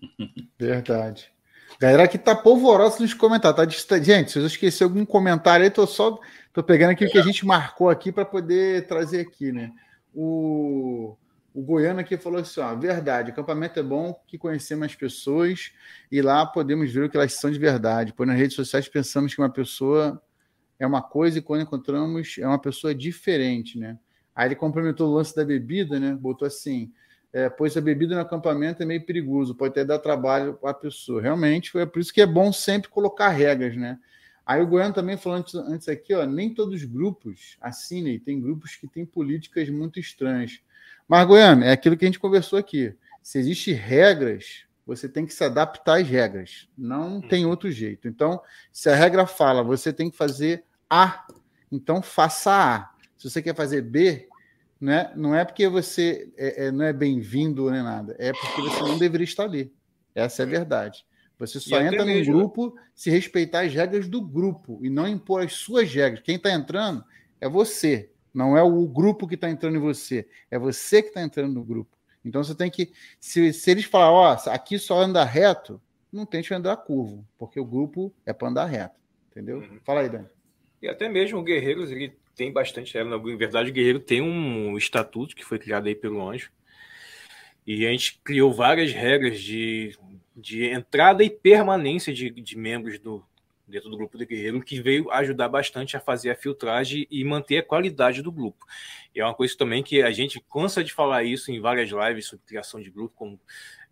Verdade. 0.58 1.30
Galera 1.78 2.04
aqui 2.04 2.16
tá 2.16 2.34
polvorosa 2.34 3.00
nos 3.00 3.12
comentários. 3.12 3.56
Tá 3.56 3.64
distante. 3.66 4.06
Gente, 4.06 4.32
se 4.32 4.38
eu 4.38 4.46
esquecer 4.46 4.84
algum 4.84 5.04
comentário 5.04 5.64
aí, 5.64 5.70
tô 5.70 5.86
só 5.86 6.18
tô 6.52 6.62
pegando 6.62 6.92
aqui 6.92 7.04
o 7.04 7.10
que 7.10 7.18
a 7.18 7.22
gente 7.22 7.44
marcou 7.44 7.90
aqui 7.90 8.10
para 8.10 8.24
poder 8.24 8.86
trazer 8.86 9.20
aqui, 9.20 9.52
né? 9.52 9.70
O 10.14 11.14
o 11.56 11.62
Goiano 11.62 12.00
aqui 12.00 12.18
falou 12.18 12.38
assim: 12.38 12.60
ó, 12.60 12.74
verdade, 12.74 13.30
acampamento 13.30 13.80
é 13.80 13.82
bom 13.82 14.12
que 14.26 14.36
conhecer 14.36 14.76
mais 14.76 14.94
pessoas 14.94 15.72
e 16.12 16.20
lá 16.20 16.44
podemos 16.44 16.92
ver 16.92 17.04
o 17.04 17.08
que 17.08 17.16
elas 17.16 17.32
são 17.32 17.50
de 17.50 17.58
verdade. 17.58 18.12
Pois 18.14 18.28
nas 18.28 18.38
redes 18.38 18.54
sociais 18.54 18.86
pensamos 18.86 19.34
que 19.34 19.40
uma 19.40 19.48
pessoa 19.48 20.22
é 20.78 20.86
uma 20.86 21.00
coisa 21.00 21.38
e 21.38 21.42
quando 21.42 21.62
encontramos 21.62 22.36
é 22.38 22.46
uma 22.46 22.60
pessoa 22.60 22.94
diferente, 22.94 23.78
né? 23.78 23.98
Aí 24.34 24.48
ele 24.48 24.54
complementou 24.54 25.08
o 25.08 25.14
lance 25.14 25.34
da 25.34 25.46
bebida, 25.46 25.98
né? 25.98 26.14
Botou 26.14 26.46
assim: 26.46 26.92
é, 27.32 27.48
pois 27.48 27.74
a 27.74 27.80
bebida 27.80 28.14
no 28.14 28.20
acampamento 28.20 28.82
é 28.82 28.86
meio 28.86 29.06
perigoso, 29.06 29.54
pode 29.54 29.70
até 29.70 29.82
dar 29.82 29.98
trabalho 29.98 30.58
a 30.62 30.74
pessoa. 30.74 31.22
Realmente, 31.22 31.76
é 31.78 31.86
por 31.86 32.00
isso 32.00 32.12
que 32.12 32.20
é 32.20 32.26
bom 32.26 32.52
sempre 32.52 32.90
colocar 32.90 33.30
regras, 33.30 33.74
né? 33.74 33.98
Aí 34.44 34.60
o 34.60 34.66
Goiano 34.66 34.92
também 34.92 35.16
falou 35.16 35.38
antes, 35.38 35.54
antes 35.54 35.88
aqui, 35.88 36.12
ó, 36.12 36.26
nem 36.26 36.52
todos 36.52 36.74
os 36.74 36.84
grupos 36.84 37.56
assinem, 37.62 38.20
tem 38.20 38.38
grupos 38.38 38.76
que 38.76 38.86
têm 38.86 39.06
políticas 39.06 39.70
muito 39.70 39.98
estranhas. 39.98 40.60
Mas, 41.08 41.26
Goiano, 41.26 41.64
é 41.64 41.72
aquilo 41.72 41.96
que 41.96 42.04
a 42.04 42.08
gente 42.08 42.18
conversou 42.18 42.58
aqui. 42.58 42.94
Se 43.22 43.38
existem 43.38 43.74
regras, 43.74 44.64
você 44.86 45.08
tem 45.08 45.26
que 45.26 45.34
se 45.34 45.42
adaptar 45.42 46.00
às 46.00 46.08
regras. 46.08 46.68
Não 46.76 47.20
tem 47.20 47.44
outro 47.44 47.70
jeito. 47.70 48.06
Então, 48.06 48.40
se 48.72 48.88
a 48.88 48.94
regra 48.94 49.26
fala, 49.26 49.62
você 49.62 49.92
tem 49.92 50.10
que 50.10 50.16
fazer 50.16 50.64
A, 50.88 51.26
então 51.70 52.00
faça 52.00 52.52
A. 52.52 52.90
Se 53.16 53.28
você 53.28 53.42
quer 53.42 53.54
fazer 53.54 53.82
B, 53.82 54.28
né, 54.80 55.12
não 55.16 55.34
é 55.34 55.44
porque 55.44 55.68
você 55.68 56.30
é, 56.36 56.66
é, 56.66 56.70
não 56.70 56.84
é 56.84 56.92
bem-vindo 56.92 57.70
nem 57.70 57.82
nada, 57.82 58.14
é 58.18 58.32
porque 58.32 58.62
você 58.62 58.80
não 58.80 58.98
deveria 58.98 59.24
estar 59.24 59.44
ali. 59.44 59.72
Essa 60.14 60.42
é 60.42 60.46
a 60.46 60.48
verdade. 60.48 61.04
Você 61.38 61.60
só 61.60 61.80
entra 61.80 62.04
mesmo. 62.04 62.32
grupo 62.32 62.74
se 62.94 63.10
respeitar 63.10 63.60
as 63.66 63.74
regras 63.74 64.08
do 64.08 64.22
grupo 64.22 64.80
e 64.82 64.88
não 64.88 65.06
impor 65.06 65.42
as 65.42 65.52
suas 65.52 65.92
regras. 65.92 66.22
Quem 66.22 66.36
está 66.36 66.50
entrando 66.50 67.04
é 67.40 67.48
você, 67.48 68.10
não 68.36 68.56
é 68.56 68.62
o 68.62 68.86
grupo 68.86 69.26
que 69.26 69.34
está 69.34 69.48
entrando 69.48 69.76
em 69.76 69.80
você, 69.80 70.28
é 70.50 70.58
você 70.58 71.00
que 71.00 71.08
está 71.08 71.22
entrando 71.22 71.54
no 71.54 71.64
grupo. 71.64 71.96
Então 72.24 72.44
você 72.44 72.54
tem 72.54 72.70
que, 72.70 72.92
se, 73.18 73.52
se 73.52 73.70
eles 73.70 73.84
falarem, 73.84 74.14
ó, 74.14 74.34
oh, 74.34 74.50
aqui 74.50 74.78
só 74.78 75.00
anda 75.00 75.24
reto, 75.24 75.80
não 76.12 76.26
tente 76.26 76.52
andar 76.52 76.76
curvo, 76.76 77.26
porque 77.38 77.58
o 77.58 77.64
grupo 77.64 78.12
é 78.26 78.32
para 78.32 78.48
andar 78.48 78.66
reto, 78.66 79.00
entendeu? 79.30 79.58
Uhum. 79.58 79.80
Fala 79.84 80.00
aí, 80.00 80.08
Dani. 80.08 80.28
E 80.82 80.88
até 80.88 81.08
mesmo 81.08 81.38
o 81.38 81.42
Guerreiros, 81.42 81.90
ele 81.90 82.12
tem 82.34 82.52
bastante, 82.52 82.96
na 83.02 83.16
verdade 83.16 83.70
o 83.70 83.72
Guerreiro 83.72 84.00
tem 84.00 84.20
um 84.20 84.76
estatuto 84.76 85.34
que 85.34 85.44
foi 85.44 85.58
criado 85.58 85.86
aí 85.86 85.94
pelo 85.94 86.28
Anjo, 86.28 86.50
e 87.66 87.86
a 87.86 87.90
gente 87.90 88.20
criou 88.22 88.52
várias 88.52 88.92
regras 88.92 89.40
de 89.40 89.96
de 90.36 90.66
entrada 90.66 91.24
e 91.24 91.30
permanência 91.30 92.12
de, 92.12 92.28
de 92.30 92.58
membros 92.58 92.98
do, 92.98 93.24
dentro 93.66 93.90
do 93.90 93.96
grupo 93.96 94.16
do 94.16 94.26
Guerreiro, 94.26 94.60
que 94.60 94.80
veio 94.80 95.10
ajudar 95.10 95.48
bastante 95.48 95.96
a 95.96 96.00
fazer 96.00 96.30
a 96.30 96.36
filtragem 96.36 97.06
e 97.10 97.24
manter 97.24 97.58
a 97.58 97.62
qualidade 97.62 98.22
do 98.22 98.30
grupo. 98.30 98.64
E 99.14 99.20
é 99.20 99.24
uma 99.24 99.34
coisa 99.34 99.56
também 99.56 99.82
que 99.82 100.02
a 100.02 100.10
gente 100.10 100.40
cansa 100.52 100.84
de 100.84 100.92
falar 100.92 101.24
isso 101.24 101.50
em 101.50 101.60
várias 101.60 101.90
lives 101.90 102.26
sobre 102.26 102.44
criação 102.46 102.80
de 102.80 102.90
grupo, 102.90 103.14
como 103.16 103.40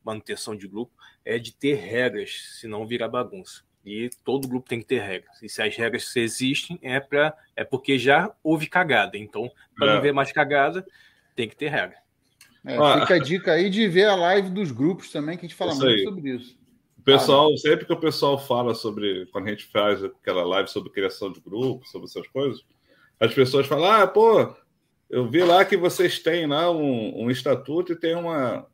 manutenção 0.05 0.55
de 0.55 0.69
grupo, 0.69 0.93
é 1.25 1.39
de 1.39 1.53
ter 1.53 1.75
regras, 1.75 2.59
senão 2.61 2.87
vira 2.87 3.09
bagunça. 3.09 3.63
E 3.85 4.09
todo 4.25 4.49
grupo 4.49 4.69
tem 4.69 4.81
que 4.81 4.87
ter 4.87 5.01
regras. 5.01 5.43
E 5.43 5.49
se 5.49 5.61
as 5.61 5.77
regras 5.77 6.15
existem, 6.17 6.79
é, 6.81 7.01
pra, 7.01 7.37
é 7.55 7.65
porque 7.65 7.99
já 7.99 8.35
houve 8.43 8.67
cagada. 8.67 9.19
Então, 9.19 9.51
para 9.77 9.91
é. 9.91 9.95
não 9.95 10.03
ver 10.03 10.13
mais 10.13 10.33
cagada, 10.33 10.87
tem 11.37 11.49
que 11.49 11.57
ter 11.57 11.69
regra. 11.69 11.97
É, 12.65 12.79
ah, 12.79 13.01
fica 13.01 13.15
a 13.15 13.19
dica 13.19 13.53
aí 13.53 13.69
de 13.69 13.87
ver 13.87 14.07
a 14.07 14.15
live 14.15 14.49
dos 14.49 14.73
grupos 14.73 15.11
também, 15.11 15.37
que 15.37 15.45
a 15.45 15.49
gente 15.49 15.57
fala 15.57 15.75
muito 15.75 16.03
sobre 16.03 16.31
isso. 16.31 16.57
Pessoal, 17.05 17.55
sempre 17.59 17.85
que 17.85 17.93
o 17.93 18.01
pessoal 18.01 18.39
fala 18.39 18.75
sobre, 18.75 19.27
quando 19.27 19.47
a 19.47 19.51
gente 19.51 19.67
faz 19.67 20.03
aquela 20.03 20.43
live 20.43 20.71
sobre 20.71 20.91
criação 20.91 21.31
de 21.31 21.39
grupos, 21.39 21.91
sobre 21.91 22.09
essas 22.09 22.27
coisas, 22.29 22.65
as 23.21 23.35
pessoas 23.35 23.67
falam: 23.67 23.91
ah, 23.91 24.07
pô, 24.07 24.55
eu 25.11 25.29
vi 25.29 25.43
lá 25.43 25.65
que 25.65 25.77
vocês 25.77 26.19
têm 26.19 26.47
lá 26.47 26.71
um, 26.71 27.25
um 27.25 27.31
estatuto 27.31 27.93
e 27.93 27.97
tem 27.97 28.15
uma, 28.15 28.67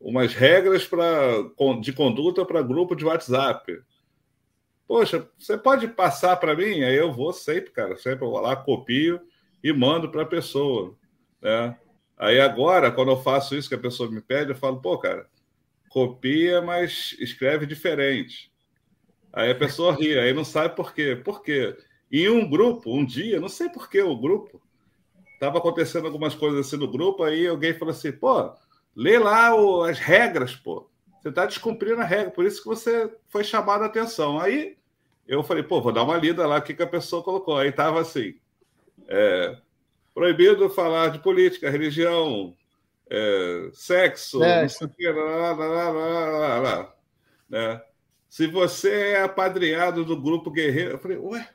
umas 0.00 0.34
regras 0.34 0.84
pra, 0.84 1.42
de 1.80 1.92
conduta 1.92 2.44
para 2.44 2.60
grupo 2.60 2.96
de 2.96 3.04
WhatsApp. 3.04 3.80
Poxa, 4.86 5.28
você 5.38 5.56
pode 5.56 5.86
passar 5.88 6.36
para 6.36 6.56
mim? 6.56 6.82
Aí 6.82 6.96
eu 6.96 7.12
vou 7.12 7.32
sempre, 7.32 7.70
cara, 7.70 7.96
sempre 7.96 8.26
vou 8.26 8.40
lá, 8.40 8.56
copio 8.56 9.20
e 9.62 9.72
mando 9.72 10.10
para 10.10 10.22
a 10.22 10.26
pessoa. 10.26 10.96
Né? 11.40 11.76
Aí 12.16 12.40
agora, 12.40 12.90
quando 12.90 13.10
eu 13.10 13.22
faço 13.22 13.56
isso 13.56 13.68
que 13.68 13.74
a 13.74 13.78
pessoa 13.78 14.10
me 14.10 14.20
pede, 14.20 14.50
eu 14.50 14.56
falo, 14.56 14.80
pô, 14.80 14.96
cara, 14.98 15.28
copia, 15.88 16.60
mas 16.60 17.16
escreve 17.18 17.66
diferente. 17.66 18.50
Aí 19.32 19.50
a 19.50 19.54
pessoa 19.54 19.94
ri, 19.94 20.18
aí 20.18 20.32
não 20.32 20.44
sabe 20.44 20.74
por 20.74 20.94
quê. 20.94 21.20
Por 21.22 21.42
quê? 21.42 21.76
Em 22.10 22.28
um 22.28 22.48
grupo, 22.48 22.94
um 22.94 23.04
dia, 23.04 23.40
não 23.40 23.48
sei 23.48 23.68
por 23.68 23.90
que 23.90 24.00
o 24.00 24.16
grupo, 24.16 24.62
estava 25.34 25.58
acontecendo 25.58 26.06
algumas 26.06 26.34
coisas 26.34 26.66
assim 26.66 26.76
no 26.76 26.90
grupo, 26.90 27.22
aí 27.22 27.46
alguém 27.46 27.74
falou 27.74 27.92
assim, 27.92 28.12
pô, 28.12 28.54
lê 28.94 29.18
lá 29.18 29.54
o, 29.54 29.82
as 29.82 29.98
regras, 29.98 30.54
pô. 30.56 30.88
Você 31.20 31.28
está 31.28 31.44
descumprindo 31.44 32.00
a 32.00 32.04
regra, 32.04 32.30
por 32.30 32.44
isso 32.44 32.62
que 32.62 32.68
você 32.68 33.12
foi 33.28 33.44
chamado 33.44 33.82
a 33.82 33.86
atenção. 33.86 34.40
Aí 34.40 34.76
eu 35.26 35.42
falei, 35.42 35.62
pô, 35.62 35.80
vou 35.80 35.92
dar 35.92 36.04
uma 36.04 36.16
lida 36.16 36.46
lá, 36.46 36.58
o 36.58 36.62
que, 36.62 36.72
que 36.72 36.82
a 36.82 36.86
pessoa 36.86 37.22
colocou. 37.22 37.58
Aí 37.58 37.72
tava 37.72 38.00
assim, 38.00 38.36
é, 39.08 39.58
proibido 40.14 40.70
falar 40.70 41.08
de 41.08 41.18
política, 41.18 41.68
religião, 41.68 42.54
é, 43.10 43.68
sexo, 43.72 44.42
é. 44.42 44.62
não 44.62 44.68
sei 44.68 44.86
o 44.86 44.90
que, 44.90 45.08
lá, 45.08 45.52
lá, 45.52 45.90
lá, 45.90 46.58
lá, 46.58 46.94
né? 47.48 47.80
Se 48.28 48.46
você 48.46 49.12
é 49.12 49.22
apadreado 49.22 50.04
do 50.04 50.20
grupo 50.20 50.50
guerreiro, 50.50 50.92
eu 50.92 50.98
falei, 50.98 51.16
ué, 51.16 51.48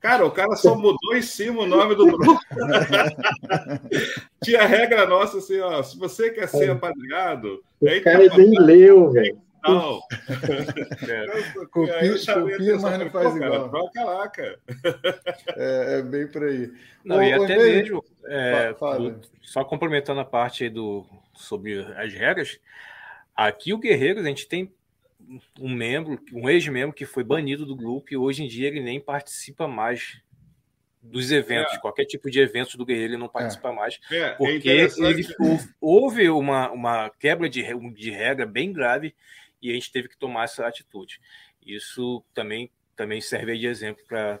cara, 0.00 0.26
o 0.26 0.30
cara 0.30 0.56
só 0.56 0.74
mudou 0.74 1.16
em 1.16 1.22
cima 1.22 1.62
o 1.62 1.66
nome 1.66 1.94
do 1.94 2.06
grupo. 2.06 2.38
Tinha 4.42 4.66
regra 4.66 5.06
nossa 5.06 5.38
assim, 5.38 5.58
ó, 5.60 5.82
se 5.82 5.98
você 5.98 6.30
quer 6.30 6.48
ser 6.48 6.70
apadreado, 6.70 7.62
o 7.80 8.02
cara 8.02 8.28
nem 8.36 8.58
leu, 8.60 9.10
velho. 9.10 9.40
Não. 9.62 10.00
É. 11.08 11.66
Copia, 11.66 12.34
copia 12.34 12.78
mas 12.78 12.98
não 12.98 13.10
faz 13.10 13.36
igual. 13.36 13.68
troca 13.70 14.04
lá, 14.04 14.28
cara. 14.28 14.58
É, 15.56 15.98
é, 15.98 16.02
bem 16.02 16.26
por 16.26 16.44
aí. 16.44 16.72
Não, 17.04 17.22
e 17.22 17.32
até 17.32 17.56
mesmo, 17.56 18.04
é, 18.26 18.74
só 19.42 19.64
complementando 19.64 20.20
a 20.20 20.24
parte 20.24 20.68
do, 20.68 21.06
sobre 21.34 21.80
as 21.96 22.12
regras, 22.12 22.60
aqui 23.34 23.72
o 23.72 23.78
Guerreiros, 23.78 24.24
a 24.24 24.28
gente 24.28 24.46
tem 24.46 24.72
um 25.60 25.72
membro, 25.72 26.20
um 26.32 26.48
ex-membro 26.48 26.94
que 26.94 27.06
foi 27.06 27.24
banido 27.24 27.66
do 27.66 27.76
grupo 27.76 28.08
e 28.10 28.16
hoje 28.16 28.44
em 28.44 28.48
dia 28.48 28.68
ele 28.68 28.80
nem 28.80 29.00
participa 29.00 29.66
mais 29.66 30.20
dos 31.02 31.30
eventos, 31.30 31.74
é. 31.74 31.78
qualquer 31.78 32.04
tipo 32.04 32.30
de 32.30 32.40
eventos 32.40 32.74
do 32.74 32.84
Guerreiro 32.84 33.12
ele 33.12 33.20
não 33.20 33.28
participa 33.28 33.68
é. 33.68 33.72
mais, 33.72 34.00
é, 34.10 34.16
é 34.16 34.30
porque 34.32 34.68
ele, 34.68 35.26
houve 35.80 36.28
uma, 36.28 36.70
uma 36.70 37.10
quebra 37.10 37.48
de, 37.48 37.62
de 37.92 38.10
regra 38.10 38.44
bem 38.44 38.72
grave 38.72 39.14
e 39.60 39.70
a 39.70 39.74
gente 39.74 39.92
teve 39.92 40.08
que 40.08 40.16
tomar 40.16 40.44
essa 40.44 40.66
atitude. 40.66 41.20
Isso 41.64 42.24
também, 42.32 42.70
também 42.96 43.20
serve 43.20 43.58
de 43.58 43.66
exemplo 43.66 44.02
para 44.06 44.40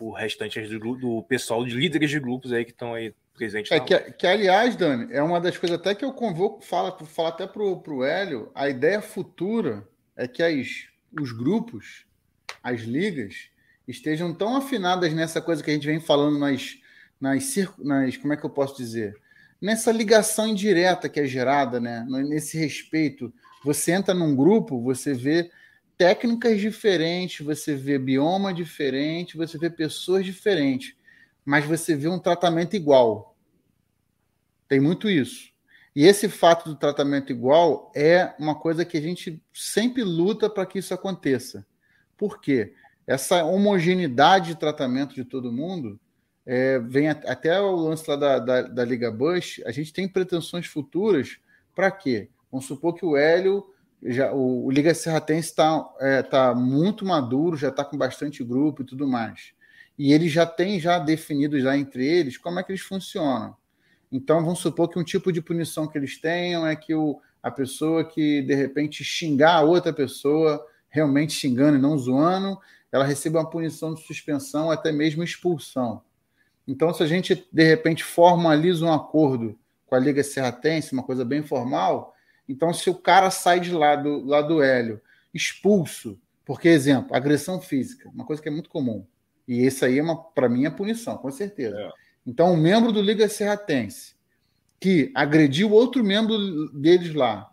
o 0.00 0.12
restante 0.12 0.60
do, 0.60 0.96
do, 0.96 1.22
pessoal 1.22 1.64
de 1.64 1.74
líderes 1.74 2.10
de 2.10 2.18
grupos 2.18 2.52
aí 2.52 2.64
que 2.64 2.72
estão 2.72 2.94
aí 2.94 3.14
presentes. 3.34 3.70
É 3.70 3.80
que, 3.80 3.98
que, 4.12 4.26
aliás, 4.26 4.76
Dani, 4.76 5.12
é 5.12 5.22
uma 5.22 5.40
das 5.40 5.56
coisas 5.56 5.78
até 5.78 5.94
que 5.94 6.04
eu 6.04 6.12
convoco, 6.12 6.64
fala, 6.64 6.96
fala 7.06 7.28
até 7.28 7.46
para 7.46 7.62
o 7.62 8.04
Hélio, 8.04 8.50
a 8.54 8.68
ideia 8.68 9.00
futura 9.00 9.86
é 10.16 10.26
que 10.26 10.42
as, 10.42 10.88
os 11.20 11.32
grupos, 11.32 12.06
as 12.62 12.80
ligas, 12.80 13.50
estejam 13.86 14.34
tão 14.34 14.56
afinadas 14.56 15.12
nessa 15.12 15.40
coisa 15.40 15.62
que 15.62 15.70
a 15.70 15.74
gente 15.74 15.86
vem 15.86 16.00
falando 16.00 16.38
nas, 16.38 16.78
nas, 17.20 17.54
nas 17.78 18.16
como 18.16 18.32
é 18.32 18.36
que 18.36 18.44
eu 18.44 18.50
posso 18.50 18.76
dizer? 18.76 19.14
Nessa 19.60 19.92
ligação 19.92 20.48
indireta 20.48 21.08
que 21.08 21.20
é 21.20 21.26
gerada, 21.26 21.80
né? 21.80 22.04
nesse 22.08 22.58
respeito 22.58 23.32
você 23.64 23.92
entra 23.92 24.12
num 24.12 24.36
grupo, 24.36 24.80
você 24.80 25.14
vê 25.14 25.50
técnicas 25.96 26.60
diferentes, 26.60 27.44
você 27.44 27.74
vê 27.74 27.98
bioma 27.98 28.52
diferente, 28.52 29.36
você 29.36 29.56
vê 29.56 29.70
pessoas 29.70 30.24
diferentes, 30.24 30.94
mas 31.44 31.64
você 31.64 31.96
vê 31.96 32.08
um 32.08 32.18
tratamento 32.18 32.76
igual. 32.76 33.34
Tem 34.68 34.80
muito 34.80 35.08
isso. 35.08 35.52
E 35.96 36.04
esse 36.04 36.28
fato 36.28 36.68
do 36.68 36.76
tratamento 36.76 37.32
igual 37.32 37.90
é 37.94 38.34
uma 38.38 38.54
coisa 38.54 38.84
que 38.84 38.98
a 38.98 39.00
gente 39.00 39.40
sempre 39.52 40.02
luta 40.02 40.50
para 40.50 40.66
que 40.66 40.80
isso 40.80 40.92
aconteça. 40.92 41.64
Por 42.18 42.40
quê? 42.40 42.74
Essa 43.06 43.44
homogeneidade 43.44 44.48
de 44.48 44.56
tratamento 44.56 45.14
de 45.14 45.24
todo 45.24 45.52
mundo 45.52 45.98
é, 46.44 46.78
vem 46.80 47.08
até 47.08 47.60
o 47.60 47.76
lance 47.76 48.08
lá 48.10 48.16
da, 48.16 48.38
da, 48.38 48.62
da 48.62 48.84
Liga 48.84 49.10
Bush. 49.10 49.62
A 49.64 49.70
gente 49.70 49.92
tem 49.92 50.08
pretensões 50.08 50.66
futuras 50.66 51.38
para 51.74 51.90
quê? 51.90 52.28
Vamos 52.54 52.66
supor 52.66 52.94
que 52.94 53.04
o 53.04 53.16
Hélio, 53.16 53.66
já, 54.00 54.32
o, 54.32 54.66
o 54.66 54.70
Liga 54.70 54.94
Serratense 54.94 55.48
está 55.48 55.84
é, 55.98 56.22
tá 56.22 56.54
muito 56.54 57.04
maduro, 57.04 57.56
já 57.56 57.66
está 57.66 57.84
com 57.84 57.98
bastante 57.98 58.44
grupo 58.44 58.82
e 58.82 58.84
tudo 58.86 59.08
mais. 59.08 59.52
E 59.98 60.12
eles 60.12 60.30
já 60.30 60.46
têm 60.46 60.78
já 60.78 61.00
definido 61.00 61.58
já 61.58 61.76
entre 61.76 62.06
eles 62.06 62.38
como 62.38 62.60
é 62.60 62.62
que 62.62 62.70
eles 62.70 62.82
funcionam. 62.82 63.56
Então, 64.12 64.40
vamos 64.44 64.60
supor 64.60 64.88
que 64.88 64.96
um 64.96 65.02
tipo 65.02 65.32
de 65.32 65.42
punição 65.42 65.88
que 65.88 65.98
eles 65.98 66.20
tenham 66.20 66.64
é 66.64 66.76
que 66.76 66.94
o, 66.94 67.20
a 67.42 67.50
pessoa 67.50 68.04
que, 68.04 68.40
de 68.42 68.54
repente, 68.54 69.02
xingar 69.02 69.56
a 69.56 69.62
outra 69.62 69.92
pessoa, 69.92 70.64
realmente 70.88 71.32
xingando 71.32 71.76
e 71.76 71.80
não 71.80 71.98
zoando, 71.98 72.56
ela 72.92 73.04
receba 73.04 73.40
uma 73.40 73.50
punição 73.50 73.94
de 73.94 74.06
suspensão, 74.06 74.70
até 74.70 74.92
mesmo 74.92 75.24
expulsão. 75.24 76.02
Então, 76.68 76.94
se 76.94 77.02
a 77.02 77.06
gente, 77.08 77.48
de 77.52 77.64
repente, 77.64 78.04
formaliza 78.04 78.84
um 78.84 78.92
acordo 78.92 79.58
com 79.86 79.96
a 79.96 79.98
Liga 79.98 80.22
Serratense, 80.22 80.92
uma 80.92 81.02
coisa 81.02 81.24
bem 81.24 81.42
formal, 81.42 82.13
então, 82.48 82.72
se 82.72 82.90
o 82.90 82.94
cara 82.94 83.30
sai 83.30 83.60
de 83.60 83.72
lá 83.72 83.96
do, 83.96 84.24
lá 84.24 84.42
do 84.42 84.62
Hélio 84.62 85.00
expulso, 85.32 86.20
porque, 86.44 86.68
exemplo, 86.68 87.16
agressão 87.16 87.60
física, 87.60 88.08
uma 88.10 88.24
coisa 88.24 88.40
que 88.40 88.48
é 88.48 88.52
muito 88.52 88.68
comum. 88.68 89.06
E 89.48 89.64
isso 89.64 89.84
aí, 89.84 89.98
é 89.98 90.02
para 90.34 90.48
mim, 90.48 90.66
é 90.66 90.70
punição, 90.70 91.16
com 91.16 91.30
certeza. 91.30 91.76
É. 91.76 91.90
Então, 92.26 92.52
um 92.52 92.56
membro 92.56 92.92
do 92.92 93.02
Liga 93.02 93.28
Serratense 93.28 94.14
que 94.80 95.10
agrediu 95.14 95.72
outro 95.72 96.04
membro 96.04 96.68
deles 96.72 97.14
lá 97.14 97.50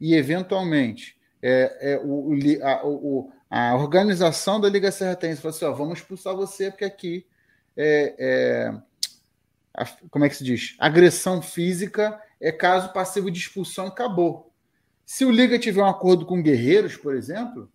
e, 0.00 0.14
eventualmente, 0.14 1.16
é, 1.42 1.92
é, 1.92 2.00
o, 2.02 2.32
a, 2.62 2.86
o, 2.86 3.32
a, 3.50 3.74
organização 3.76 4.60
da 4.60 4.68
Liga 4.68 4.90
Serratense 4.90 5.40
falou 5.40 5.54
assim: 5.54 5.64
ó, 5.64 5.72
vamos 5.72 5.98
expulsar 5.98 6.34
você 6.34 6.70
porque 6.70 6.84
aqui 6.84 7.26
é, 7.76 8.14
é 8.18 8.74
a, 9.74 9.86
como 10.10 10.24
é 10.24 10.28
que 10.28 10.36
se 10.36 10.44
diz? 10.44 10.74
Agressão 10.78 11.42
física 11.42 12.18
é 12.40 12.52
caso 12.52 12.92
passivo 12.92 13.30
de 13.30 13.38
expulsão 13.38 13.86
acabou. 13.86 14.52
Se 15.04 15.24
o 15.24 15.30
Liga 15.30 15.58
tiver 15.58 15.82
um 15.82 15.88
acordo 15.88 16.24
com 16.24 16.42
guerreiros, 16.42 16.96
por 16.96 17.14
exemplo, 17.14 17.70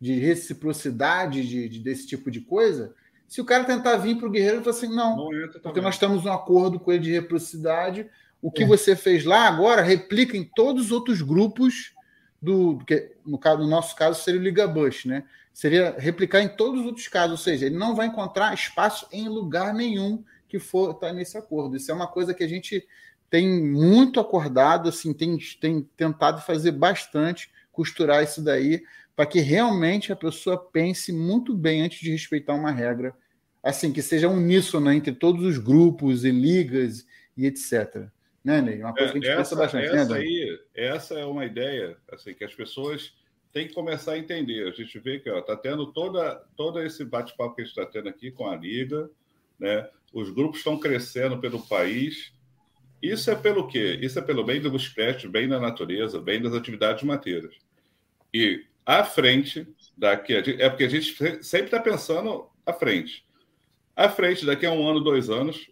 de 0.00 0.18
reciprocidade 0.18 1.46
de, 1.46 1.68
de 1.68 1.78
desse 1.78 2.06
tipo 2.06 2.30
de 2.30 2.40
coisa, 2.40 2.94
se 3.28 3.40
o 3.40 3.44
cara 3.44 3.64
tentar 3.64 3.96
vir 3.96 4.16
para 4.16 4.26
o 4.26 4.30
guerreiro, 4.30 4.56
ele 4.56 4.64
fala 4.64 4.76
assim: 4.76 4.94
não, 4.94 5.16
não 5.16 5.48
porque 5.62 5.80
nós 5.80 5.98
temos 5.98 6.24
um 6.24 6.32
acordo 6.32 6.78
com 6.78 6.92
ele 6.92 7.02
de 7.02 7.12
reciprocidade. 7.12 8.08
O 8.40 8.50
que 8.50 8.64
é. 8.64 8.66
você 8.66 8.94
fez 8.94 9.24
lá 9.24 9.48
agora 9.48 9.82
replica 9.82 10.36
em 10.36 10.44
todos 10.44 10.86
os 10.86 10.92
outros 10.92 11.22
grupos 11.22 11.94
do. 12.40 12.78
que 12.86 13.12
no, 13.24 13.38
caso, 13.38 13.62
no 13.62 13.68
nosso 13.68 13.96
caso 13.96 14.22
seria 14.22 14.40
o 14.40 14.42
Liga 14.42 14.66
Bush, 14.66 15.06
né? 15.06 15.24
Seria 15.52 15.96
replicar 15.98 16.42
em 16.42 16.48
todos 16.48 16.80
os 16.80 16.86
outros 16.86 17.08
casos, 17.08 17.32
ou 17.32 17.38
seja, 17.38 17.66
ele 17.66 17.78
não 17.78 17.94
vai 17.94 18.06
encontrar 18.06 18.52
espaço 18.52 19.08
em 19.10 19.26
lugar 19.28 19.72
nenhum 19.72 20.22
que 20.48 20.58
for 20.58 20.90
estar 20.90 21.08
tá 21.08 21.12
nesse 21.12 21.36
acordo. 21.36 21.76
Isso 21.76 21.90
é 21.90 21.94
uma 21.94 22.06
coisa 22.06 22.34
que 22.34 22.44
a 22.44 22.48
gente 22.48 22.86
tem 23.30 23.48
muito 23.48 24.20
acordado, 24.20 24.88
assim, 24.88 25.12
tem, 25.12 25.38
tem 25.60 25.82
tentado 25.96 26.40
fazer 26.40 26.72
bastante, 26.72 27.50
costurar 27.72 28.22
isso 28.22 28.42
daí, 28.42 28.82
para 29.14 29.26
que 29.26 29.40
realmente 29.40 30.12
a 30.12 30.16
pessoa 30.16 30.58
pense 30.58 31.12
muito 31.12 31.54
bem 31.54 31.82
antes 31.82 32.00
de 32.00 32.10
respeitar 32.10 32.54
uma 32.54 32.70
regra, 32.70 33.14
assim, 33.62 33.92
que 33.92 34.02
seja 34.02 34.28
uníssona 34.28 34.94
entre 34.94 35.12
todos 35.12 35.44
os 35.44 35.58
grupos 35.58 36.24
e 36.24 36.30
ligas 36.30 37.06
e 37.36 37.46
etc. 37.46 38.08
Né, 38.44 38.60
Ney? 38.60 38.80
Uma 38.80 38.94
coisa 38.94 39.12
que 39.12 39.18
a 39.18 39.20
gente 39.20 39.28
é, 39.28 39.32
essa, 39.32 39.42
pensa 39.42 39.56
bastante. 39.56 39.92
Né, 39.92 40.02
essa, 40.02 40.14
né, 40.14 40.20
aí, 40.20 40.60
essa 40.74 41.14
é 41.14 41.24
uma 41.24 41.44
ideia 41.44 41.96
assim, 42.12 42.32
que 42.32 42.44
as 42.44 42.54
pessoas 42.54 43.12
têm 43.52 43.66
que 43.66 43.74
começar 43.74 44.12
a 44.12 44.18
entender. 44.18 44.68
A 44.68 44.70
gente 44.70 44.98
vê 45.00 45.18
que 45.18 45.28
está 45.28 45.56
tendo 45.56 45.92
toda, 45.92 46.36
todo 46.56 46.80
esse 46.80 47.04
bate-papo 47.04 47.56
que 47.56 47.62
a 47.62 47.64
gente 47.64 47.76
está 47.76 47.90
tendo 47.90 48.08
aqui 48.08 48.30
com 48.30 48.46
a 48.46 48.54
Liga, 48.54 49.10
né? 49.58 49.88
os 50.12 50.30
grupos 50.30 50.58
estão 50.58 50.78
crescendo 50.78 51.38
pelo 51.38 51.60
país. 51.66 52.32
Isso 53.02 53.30
é 53.30 53.34
pelo 53.34 53.66
quê? 53.68 53.98
Isso 54.00 54.18
é 54.18 54.22
pelo 54.22 54.44
bem 54.44 54.60
do 54.60 54.70
buscrete, 54.70 55.28
bem 55.28 55.48
da 55.48 55.60
natureza, 55.60 56.20
bem 56.20 56.40
das 56.40 56.54
atividades 56.54 57.02
mateiras. 57.02 57.54
E 58.32 58.64
à 58.84 59.04
frente 59.04 59.66
daqui, 59.96 60.34
é 60.34 60.68
porque 60.68 60.84
a 60.84 60.88
gente 60.88 61.14
sempre 61.42 61.66
está 61.66 61.80
pensando 61.80 62.48
à 62.64 62.72
frente. 62.72 63.26
À 63.94 64.08
frente, 64.08 64.44
daqui 64.44 64.66
a 64.66 64.72
um 64.72 64.86
ano, 64.86 65.00
dois 65.00 65.30
anos, 65.30 65.70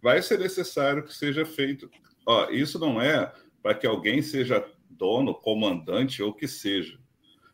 vai 0.00 0.22
ser 0.22 0.38
necessário 0.38 1.04
que 1.04 1.14
seja 1.14 1.44
feito. 1.44 1.90
Ó, 2.24 2.50
isso 2.50 2.78
não 2.78 3.00
é 3.00 3.32
para 3.62 3.74
que 3.74 3.86
alguém 3.86 4.22
seja 4.22 4.64
dono, 4.88 5.34
comandante 5.34 6.22
ou 6.22 6.32
que 6.32 6.46
seja, 6.46 6.98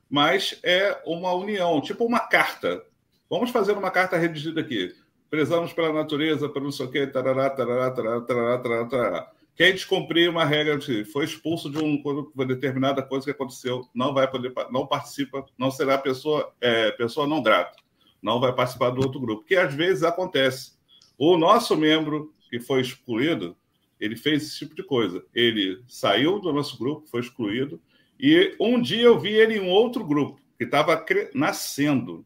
mas 0.09 0.59
é 0.63 1.01
uma 1.07 1.33
união, 1.33 1.81
tipo 1.81 2.05
uma 2.05 2.21
carta. 2.21 2.85
Vamos 3.29 3.51
fazer 3.51 3.73
uma 3.73 3.91
carta 3.91 4.19
redigida 4.19 4.61
aqui 4.61 4.95
prezamos 5.33 5.73
pela 5.73 5.91
natureza, 5.95 6.47
pelo 6.47 6.67
não 6.67 6.73
sei 6.73 6.85
o 6.85 6.91
quê, 6.91 7.07
tarará, 7.07 7.49
tarará, 7.49 7.91
tarará, 7.91 8.21
tarará, 8.21 8.59
tarará, 8.59 8.85
tarará. 8.85 9.33
Quem 9.57 9.73
descumprir 9.73 10.29
uma 10.29 10.45
regra, 10.45 10.79
foi 11.11 11.25
expulso 11.25 11.71
de 11.71 11.79
um, 11.79 12.03
uma 12.35 12.45
determinada 12.45 13.03
coisa 13.03 13.25
que 13.25 13.31
aconteceu, 13.31 13.89
não 13.95 14.13
vai 14.13 14.31
poder, 14.31 14.53
não 14.71 14.87
participa, 14.87 15.47
não 15.57 15.71
será 15.71 15.97
pessoa, 15.97 16.53
é, 16.61 16.91
pessoa 16.91 17.27
não 17.27 17.43
grata, 17.43 17.79
não 18.21 18.39
vai 18.41 18.55
participar 18.55 18.91
do 18.91 19.01
outro 19.01 19.19
grupo, 19.19 19.43
que 19.43 19.57
às 19.57 19.73
vezes 19.73 20.03
acontece. 20.03 20.73
O 21.17 21.39
nosso 21.39 21.79
membro 21.79 22.35
que 22.51 22.61
foi 22.61 22.83
excluído, 22.83 23.57
ele 23.99 24.17
fez 24.17 24.43
esse 24.43 24.59
tipo 24.59 24.75
de 24.75 24.83
coisa. 24.83 25.25
Ele 25.35 25.83
saiu 25.89 26.41
do 26.41 26.53
nosso 26.53 26.79
grupo, 26.79 27.09
foi 27.09 27.21
excluído, 27.21 27.81
e 28.21 28.55
um 28.61 28.79
dia 28.83 29.05
eu 29.05 29.19
vi 29.19 29.31
ele 29.31 29.57
em 29.57 29.71
outro 29.71 30.05
grupo 30.05 30.39
que 30.59 30.65
estava 30.65 31.03
nascendo. 31.33 32.23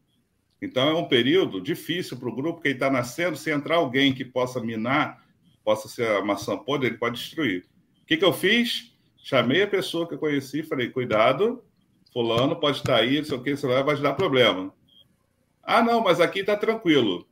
Então, 0.61 0.89
é 0.89 0.93
um 0.93 1.07
período 1.07 1.61
difícil 1.61 2.17
para 2.17 2.29
o 2.29 2.35
grupo, 2.35 2.61
que 2.61 2.69
está 2.69 2.89
nascendo. 2.89 3.37
Se 3.37 3.51
entrar 3.51 3.75
alguém 3.75 4.13
que 4.13 4.25
possa 4.25 4.59
minar, 4.59 5.23
possa 5.63 5.87
ser 5.87 6.07
a 6.07 6.23
maçã 6.23 6.57
podre, 6.57 6.87
ele 6.87 6.97
pode 6.97 7.19
destruir. 7.19 7.65
O 8.01 8.05
que, 8.05 8.17
que 8.17 8.25
eu 8.25 8.33
fiz? 8.33 8.93
Chamei 9.17 9.61
a 9.61 9.67
pessoa 9.67 10.07
que 10.07 10.13
eu 10.13 10.19
conheci 10.19 10.63
falei: 10.63 10.89
cuidado, 10.89 11.61
Fulano 12.13 12.55
pode 12.55 12.77
estar 12.77 12.95
aí, 12.95 13.17
não 13.17 13.25
sei 13.25 13.37
o 13.37 13.43
que, 13.43 13.55
você 13.55 13.67
vai 13.67 13.95
te 13.95 14.01
dar 14.01 14.13
problema. 14.13 14.73
Ah, 15.61 15.83
não, 15.83 16.01
mas 16.01 16.21
aqui 16.21 16.39
está 16.39 16.55
tranquilo. 16.55 17.27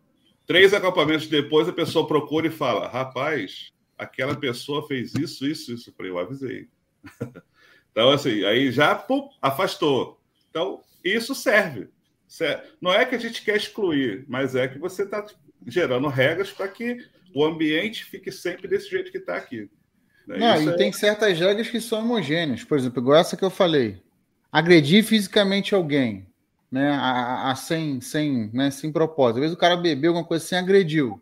Três 0.45 0.73
acampamentos 0.73 1.27
depois, 1.27 1.69
a 1.69 1.73
pessoa 1.73 2.06
procura 2.06 2.47
e 2.47 2.52
fala: 2.52 2.88
rapaz, 2.88 3.72
aquela 3.97 4.35
pessoa 4.35 4.85
fez 4.85 5.15
isso, 5.15 5.47
isso, 5.47 5.73
isso. 5.73 5.89
Eu 5.89 5.93
falei: 5.93 6.11
eu 6.11 6.19
avisei. 6.19 6.68
então, 7.91 8.11
assim, 8.11 8.43
aí 8.43 8.72
já 8.72 8.93
pum, 8.93 9.30
afastou. 9.41 10.19
Então, 10.49 10.81
isso 11.03 11.34
serve. 11.34 11.88
Não 12.81 12.93
é 12.93 13.06
que 13.06 13.15
a 13.15 13.19
gente 13.19 13.43
quer 13.43 13.56
excluir, 13.56 14.26
mas 14.27 14.56
é 14.56 14.68
que 14.68 14.80
você 14.80 15.03
está 15.03 15.26
gerando 15.65 16.07
regras 16.07 16.52
para 16.52 16.68
que 16.68 16.97
o 17.34 17.43
ambiente 17.43 18.06
fique 18.06 18.31
sempre 18.31 18.68
desse 18.68 18.89
jeito 18.89 19.11
que 19.11 19.18
está 19.18 19.35
aqui. 19.35 19.69
Né? 20.27 20.38
Não, 20.38 20.61
e 20.61 20.69
é... 20.69 20.76
tem 20.76 20.91
certas 20.91 21.38
regras 21.39 21.69
que 21.69 21.80
são 21.80 21.99
homogêneas. 21.99 22.64
Por 22.64 22.77
exemplo, 22.77 23.02
igual 23.02 23.19
essa 23.19 23.38
que 23.38 23.43
eu 23.43 23.49
falei. 23.49 24.02
Agredir 24.52 25.03
fisicamente 25.03 25.76
alguém, 25.76 26.26
né? 26.72 26.91
A, 26.91 27.52
a, 27.52 27.56
sem, 27.56 27.99
sem, 27.99 28.49
né? 28.53 28.72
sem 28.72 28.91
propósito. 28.91 29.38
Às 29.38 29.41
vezes 29.41 29.56
o 29.56 29.60
cara 29.60 29.76
bebeu 29.76 30.11
alguma 30.11 30.26
coisa 30.26 30.43
assim, 30.43 30.56
agrediu. 30.56 31.22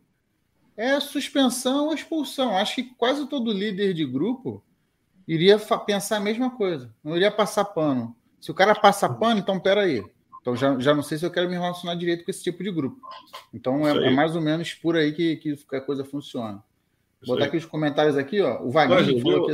É 0.78 1.00
suspensão 1.00 1.88
ou 1.88 1.94
expulsão. 1.94 2.56
Acho 2.56 2.76
que 2.76 2.84
quase 2.84 3.28
todo 3.28 3.52
líder 3.52 3.94
de 3.94 4.06
grupo 4.06 4.64
iria 5.28 5.58
pensar 5.60 6.18
a 6.18 6.22
mesma 6.22 6.52
coisa. 6.52 6.94
Não 7.04 7.16
iria 7.16 7.32
passar 7.32 7.66
pano. 7.66 8.16
Se 8.40 8.52
o 8.52 8.54
cara 8.54 8.76
passa 8.76 9.10
pano, 9.10 9.40
então 9.40 9.60
peraí. 9.60 10.04
Então 10.44 10.57
já, 10.57 10.78
já 10.78 10.94
não 10.94 11.02
sei 11.02 11.18
se 11.18 11.26
eu 11.26 11.32
quero 11.32 11.49
me 11.49 11.56
relacionar 11.56 11.95
direito 11.95 12.26
com 12.26 12.30
esse 12.30 12.44
tipo 12.44 12.61
de 12.61 12.70
grupo. 12.70 12.99
Então 13.53 13.88
é, 13.88 14.07
é, 14.07 14.10
mais 14.11 14.36
ou 14.36 14.41
menos 14.41 14.74
por 14.74 14.98
aí 14.98 15.14
que, 15.14 15.38
que 15.38 15.57
a 15.72 15.80
coisa 15.80 16.03
funciona. 16.03 16.61
Vou 17.26 17.38
botar 17.38 17.45
aqui 17.45 17.56
os 17.56 17.65
comentários 17.65 18.18
aqui, 18.18 18.41
ó. 18.41 18.61
O 18.61 18.70
Vaguinho 18.70 19.22
falou 19.22 19.48
que. 19.48 19.53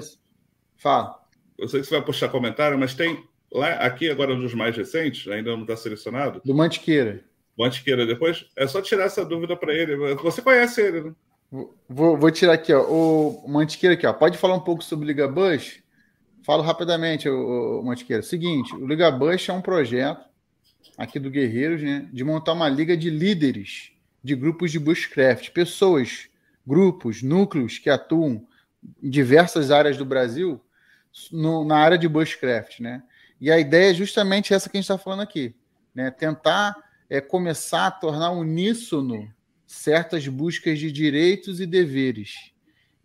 Fala. 0.77 1.19
Eu 1.59 1.67
sei 1.67 1.81
que 1.81 1.85
você 1.85 1.95
vai 1.95 2.03
puxar 2.03 2.29
comentário, 2.29 2.77
mas 2.79 2.95
tem 2.95 3.23
lá 3.51 3.73
aqui 3.73 4.09
agora 4.09 4.33
um 4.33 4.39
dos 4.39 4.55
mais 4.55 4.75
recentes, 4.75 5.31
ainda 5.31 5.51
não 5.51 5.61
está 5.61 5.77
selecionado. 5.77 6.41
Do 6.43 6.55
Mantiqueira. 6.55 7.23
Mantiqueira, 7.55 8.07
depois 8.07 8.47
é 8.55 8.65
só 8.65 8.81
tirar 8.81 9.03
essa 9.03 9.23
dúvida 9.23 9.55
para 9.55 9.71
ele. 9.71 9.95
Você 10.15 10.41
conhece 10.41 10.81
ele, 10.81 11.01
né? 11.01 11.13
Vou, 11.87 12.17
vou, 12.17 12.31
tirar 12.31 12.53
aqui, 12.53 12.73
ó. 12.73 12.81
O 12.81 13.45
Mantiqueira 13.47 13.93
aqui, 13.93 14.07
ó. 14.07 14.13
Pode 14.13 14.39
falar 14.39 14.55
um 14.55 14.61
pouco 14.61 14.83
sobre 14.83 15.05
o 15.05 15.07
Liga 15.07 15.27
Bush? 15.27 15.83
Falo 16.43 16.63
rapidamente, 16.63 17.29
o, 17.29 17.81
o 17.81 17.85
Mantiqueira. 17.85 18.23
Seguinte, 18.23 18.73
o 18.73 18.87
Liga 18.87 19.11
Bush 19.11 19.49
é 19.49 19.53
um 19.53 19.61
projeto 19.61 20.28
aqui 20.99 21.17
do 21.17 21.31
Guerreiros, 21.31 21.81
né, 21.81 22.09
de 22.11 22.25
montar 22.25 22.51
uma 22.51 22.67
liga 22.67 22.97
de 22.97 23.09
líderes 23.09 23.93
de 24.21 24.35
grupos 24.35 24.69
de 24.69 24.77
bushcraft, 24.77 25.51
pessoas, 25.51 26.27
grupos, 26.67 27.23
núcleos 27.23 27.77
que 27.77 27.89
atuam 27.89 28.45
em 29.01 29.09
diversas 29.09 29.71
áreas 29.71 29.95
do 29.95 30.03
Brasil 30.03 30.61
no, 31.31 31.63
na 31.63 31.77
área 31.77 31.97
de 31.97 32.05
bushcraft, 32.05 32.81
né? 32.81 33.01
E 33.39 33.49
a 33.49 33.57
ideia 33.57 33.91
é 33.91 33.93
justamente 33.93 34.53
essa 34.53 34.69
que 34.69 34.75
a 34.75 34.81
gente 34.81 34.91
está 34.91 34.97
falando 34.97 35.21
aqui, 35.21 35.55
né? 35.95 36.11
Tentar 36.11 36.75
é, 37.09 37.21
começar 37.21 37.87
a 37.87 37.91
tornar 37.91 38.31
uníssono 38.31 39.33
certas 39.65 40.27
buscas 40.27 40.77
de 40.77 40.91
direitos 40.91 41.61
e 41.61 41.65
deveres 41.65 42.51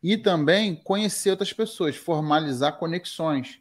e 0.02 0.16
também 0.16 0.74
conhecer 0.74 1.30
outras 1.30 1.52
pessoas, 1.52 1.94
formalizar 1.94 2.76
conexões 2.76 3.60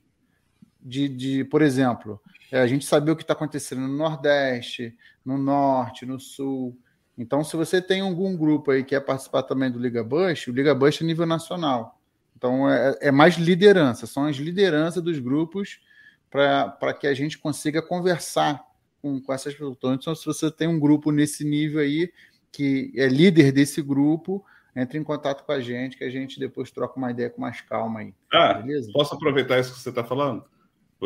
de, 0.81 1.07
de 1.07 1.43
por 1.43 1.61
exemplo, 1.61 2.19
é 2.51 2.59
a 2.59 2.67
gente 2.67 2.85
saber 2.85 3.11
o 3.11 3.15
que 3.15 3.23
está 3.23 3.33
acontecendo 3.33 3.81
no 3.81 3.97
Nordeste, 3.97 4.95
no 5.25 5.37
Norte, 5.37 6.05
no 6.05 6.19
Sul. 6.19 6.77
Então, 7.17 7.43
se 7.43 7.55
você 7.55 7.81
tem 7.81 8.01
algum 8.01 8.35
grupo 8.35 8.71
aí 8.71 8.83
que 8.83 8.89
quer 8.89 9.01
participar 9.01 9.43
também 9.43 9.71
do 9.71 9.79
Liga 9.79 10.03
Bush, 10.03 10.47
o 10.47 10.51
Liga 10.51 10.73
Bush 10.73 11.01
é 11.01 11.05
nível 11.05 11.25
nacional. 11.25 11.99
Então, 12.35 12.69
é, 12.69 12.97
é 13.01 13.11
mais 13.11 13.35
liderança, 13.35 14.05
são 14.05 14.25
as 14.25 14.35
lideranças 14.35 15.01
dos 15.01 15.19
grupos 15.19 15.79
para 16.29 16.93
que 16.93 17.07
a 17.07 17.13
gente 17.13 17.37
consiga 17.37 17.81
conversar 17.81 18.63
com, 19.01 19.21
com 19.21 19.33
essas 19.33 19.53
pessoas. 19.53 19.77
Então, 19.81 20.15
se 20.15 20.25
você 20.25 20.49
tem 20.49 20.67
um 20.67 20.79
grupo 20.79 21.11
nesse 21.11 21.45
nível 21.45 21.79
aí, 21.79 22.11
que 22.51 22.91
é 22.95 23.07
líder 23.07 23.51
desse 23.51 23.81
grupo, 23.81 24.43
entre 24.75 24.97
em 24.97 25.03
contato 25.03 25.43
com 25.43 25.51
a 25.51 25.59
gente, 25.59 25.97
que 25.97 26.03
a 26.03 26.09
gente 26.09 26.39
depois 26.39 26.71
troca 26.71 26.97
uma 26.97 27.11
ideia 27.11 27.29
com 27.29 27.41
mais 27.41 27.61
calma 27.61 27.99
aí. 27.99 28.13
Ah, 28.31 28.55
beleza? 28.55 28.91
posso 28.91 29.13
aproveitar 29.13 29.59
isso 29.59 29.73
que 29.73 29.79
você 29.79 29.89
está 29.89 30.03
falando? 30.03 30.43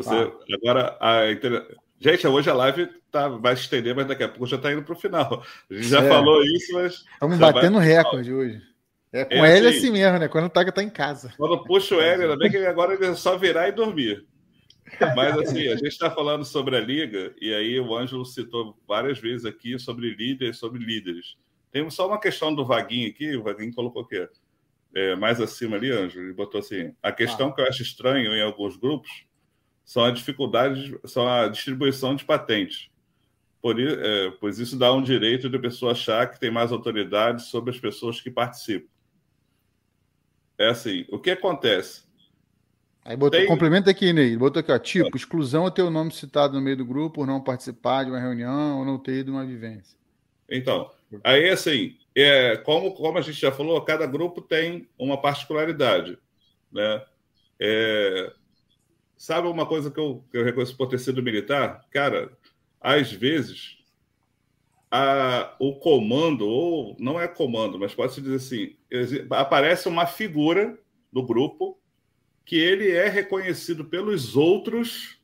Você 0.03 0.25
tá. 0.25 0.37
agora 0.53 0.97
a 0.99 1.25
Gente, 1.99 2.27
hoje 2.27 2.47
a 2.47 2.53
live 2.53 2.87
tá, 3.11 3.27
vai 3.27 3.55
se 3.55 3.63
estender, 3.63 3.95
mas 3.95 4.05
daqui 4.05 4.23
a 4.23 4.29
pouco 4.29 4.45
já 4.45 4.57
está 4.57 4.71
indo 4.71 4.83
para 4.83 4.93
o 4.93 4.99
final. 4.99 5.43
A 5.69 5.73
gente 5.73 5.87
já 5.87 6.03
é. 6.03 6.07
falou 6.07 6.43
isso, 6.43 6.73
mas. 6.73 7.03
Estamos 7.13 7.39
batendo 7.39 7.79
recorde 7.79 8.31
hoje. 8.31 8.61
É 9.11 9.25
com 9.25 9.43
é 9.43 9.57
ele 9.57 9.69
assim, 9.69 9.77
assim 9.77 9.91
mesmo, 9.91 10.19
né? 10.19 10.27
Quando 10.27 10.45
o 10.45 10.49
Taga 10.49 10.71
tá 10.71 10.83
em 10.83 10.89
casa. 10.89 11.33
Quando 11.35 11.63
puxa 11.63 11.95
o 11.95 12.01
L, 12.01 12.21
ainda 12.21 12.37
bem 12.37 12.51
que 12.51 12.57
agora 12.57 12.93
ele 12.93 13.05
é 13.05 13.15
só 13.15 13.35
virar 13.35 13.67
e 13.67 13.71
dormir. 13.71 14.27
Mas 15.15 15.37
assim, 15.39 15.67
a 15.69 15.75
gente 15.75 15.87
está 15.87 16.11
falando 16.11 16.45
sobre 16.45 16.77
a 16.77 16.79
liga, 16.79 17.33
e 17.41 17.53
aí 17.53 17.79
o 17.79 17.95
Ângelo 17.95 18.25
citou 18.25 18.77
várias 18.87 19.17
vezes 19.17 19.45
aqui 19.45 19.79
sobre 19.79 20.13
líderes, 20.13 20.57
sobre 20.57 20.83
líderes. 20.83 21.35
Temos 21.71 21.95
só 21.95 22.07
uma 22.07 22.19
questão 22.19 22.53
do 22.53 22.65
Vaguinho 22.65 23.09
aqui, 23.09 23.35
o 23.35 23.43
Vaguinho 23.43 23.73
colocou 23.73 24.03
o 24.03 24.07
quê? 24.07 24.27
é, 24.97 25.15
mais 25.15 25.39
acima 25.39 25.77
ali, 25.77 25.91
Ângelo, 25.91 26.25
ele 26.25 26.33
botou 26.33 26.59
assim: 26.59 26.91
a 27.03 27.11
questão 27.11 27.49
ah. 27.49 27.53
que 27.53 27.61
eu 27.61 27.67
acho 27.67 27.83
estranho 27.83 28.33
em 28.33 28.41
alguns 28.41 28.77
grupos 28.77 29.26
são 29.87 30.03
a 30.03 30.11
dificuldade, 30.11 30.99
são 31.05 31.25
a 31.29 31.47
distribuição 31.47 32.13
de 32.13 32.25
patentes. 32.25 32.89
Por, 33.61 33.79
é, 33.79 34.31
pois 34.31 34.59
isso 34.59 34.77
dá 34.77 34.93
um 34.93 35.01
direito 35.01 35.49
de 35.49 35.57
pessoa 35.57 35.93
achar 35.93 36.29
que 36.29 36.37
tem 36.37 36.51
mais 36.51 36.73
autoridade 36.73 37.43
sobre 37.43 37.71
as 37.71 37.79
pessoas 37.79 38.19
que 38.19 38.29
participam. 38.29 38.89
É 40.57 40.67
assim, 40.67 41.05
o 41.09 41.17
que 41.17 41.31
acontece? 41.31 42.03
Aí 43.05 43.15
botou, 43.15 43.39
tem... 43.39 43.47
complementa 43.47 43.89
aqui, 43.89 44.11
Ney. 44.11 44.35
Botou 44.35 44.59
aqui, 44.59 44.73
ó, 44.73 44.77
tipo, 44.77 45.15
exclusão 45.15 45.65
é 45.65 45.71
ter 45.71 45.83
o 45.83 45.89
nome 45.89 46.11
citado 46.11 46.53
no 46.55 46.61
meio 46.61 46.75
do 46.75 46.85
grupo 46.85 47.21
por 47.21 47.27
não 47.27 47.39
participar 47.39 48.03
de 48.03 48.11
uma 48.11 48.19
reunião 48.19 48.79
ou 48.79 48.85
não 48.85 48.99
ter 48.99 49.19
ido 49.19 49.31
uma 49.31 49.45
vivência. 49.45 49.97
Então, 50.49 50.91
aí 51.23 51.49
assim, 51.49 51.95
é, 52.13 52.57
como, 52.57 52.93
como 52.93 53.17
a 53.17 53.21
gente 53.21 53.39
já 53.39 53.53
falou, 53.53 53.79
cada 53.81 54.05
grupo 54.05 54.41
tem 54.41 54.89
uma 54.99 55.21
particularidade, 55.21 56.17
né? 56.69 57.05
É, 57.57 58.33
sabe 59.17 59.47
uma 59.47 59.65
coisa 59.65 59.89
que 59.89 59.99
eu, 59.99 60.23
que 60.29 60.37
eu 60.37 60.43
reconheço 60.43 60.77
por 60.77 60.87
ter 60.87 60.99
sido 60.99 61.23
militar? 61.23 61.85
Cara, 61.89 62.31
às 62.79 63.11
vezes 63.11 63.77
a, 64.91 65.55
o 65.59 65.75
comando, 65.75 66.47
ou 66.47 66.95
não 66.99 67.19
é 67.19 67.27
comando, 67.27 67.77
mas 67.79 67.93
pode-se 67.93 68.21
dizer 68.21 68.35
assim, 68.35 68.77
aparece 69.31 69.87
uma 69.87 70.05
figura 70.05 70.77
do 71.11 71.23
grupo 71.23 71.77
que 72.45 72.55
ele 72.55 72.91
é 72.91 73.09
reconhecido 73.09 73.83
pelos 73.83 74.37
outros 74.37 75.17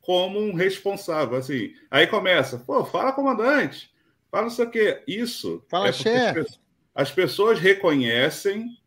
como 0.00 0.38
um 0.38 0.54
responsável. 0.54 1.36
Assim, 1.38 1.72
aí 1.90 2.06
começa, 2.06 2.58
pô, 2.58 2.84
fala 2.84 3.12
comandante, 3.12 3.92
fala 4.30 4.44
não 4.44 4.50
sei 4.50 4.64
o 4.66 4.70
quê. 4.70 5.02
Isso. 5.06 5.64
Fala, 5.68 5.88
é 5.88 5.92
chefe. 5.92 6.40
As, 6.40 6.60
as 6.94 7.10
pessoas 7.10 7.58
reconhecem 7.58 8.78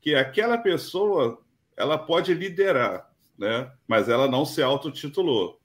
que 0.00 0.14
aquela 0.14 0.56
pessoa 0.56 1.42
ela 1.76 1.98
pode 1.98 2.32
liderar, 2.32 3.05
né? 3.38 3.70
Mas 3.86 4.08
ela 4.08 4.28
não 4.28 4.44
se 4.44 4.62
autotitulou. 4.62 5.58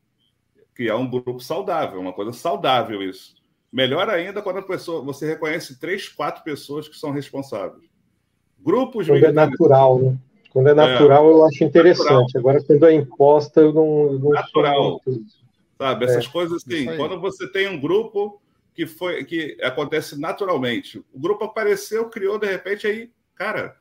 Que 0.75 0.89
é 0.89 0.95
um 0.95 1.09
grupo 1.09 1.39
saudável, 1.39 1.99
uma 1.99 2.13
coisa 2.13 2.33
saudável 2.33 3.03
isso. 3.03 3.35
Melhor 3.71 4.09
ainda 4.09 4.41
quando 4.41 4.59
a 4.59 4.63
pessoa, 4.63 5.01
você 5.01 5.25
reconhece 5.25 5.79
três, 5.79 6.09
quatro 6.09 6.43
pessoas 6.43 6.87
que 6.87 6.97
são 6.97 7.11
responsáveis. 7.11 7.89
Grupos 8.59 9.07
Quando 9.07 9.25
é 9.25 9.31
natural, 9.31 9.99
né? 9.99 10.17
Quando 10.51 10.67
é 10.67 10.73
natural, 10.73 11.25
é, 11.25 11.31
eu 11.31 11.45
acho 11.45 11.63
interessante. 11.63 12.09
Natural. 12.09 12.39
Agora, 12.39 12.63
quando 12.63 12.85
é 12.85 12.93
imposta, 12.93 13.61
eu 13.61 13.73
não. 13.73 14.13
não 14.13 14.29
natural. 14.31 15.01
Sabe, 15.77 16.05
essas 16.05 16.25
é, 16.25 16.29
coisas 16.29 16.63
assim. 16.63 16.85
Quando 16.97 17.19
você 17.19 17.47
tem 17.51 17.69
um 17.69 17.79
grupo 17.79 18.41
que 18.73 18.85
foi 18.85 19.23
que 19.23 19.57
acontece 19.61 20.19
naturalmente. 20.19 20.99
O 21.13 21.19
grupo 21.19 21.45
apareceu, 21.45 22.09
criou, 22.09 22.37
de 22.37 22.47
repente, 22.47 22.87
aí, 22.87 23.11
cara, 23.35 23.77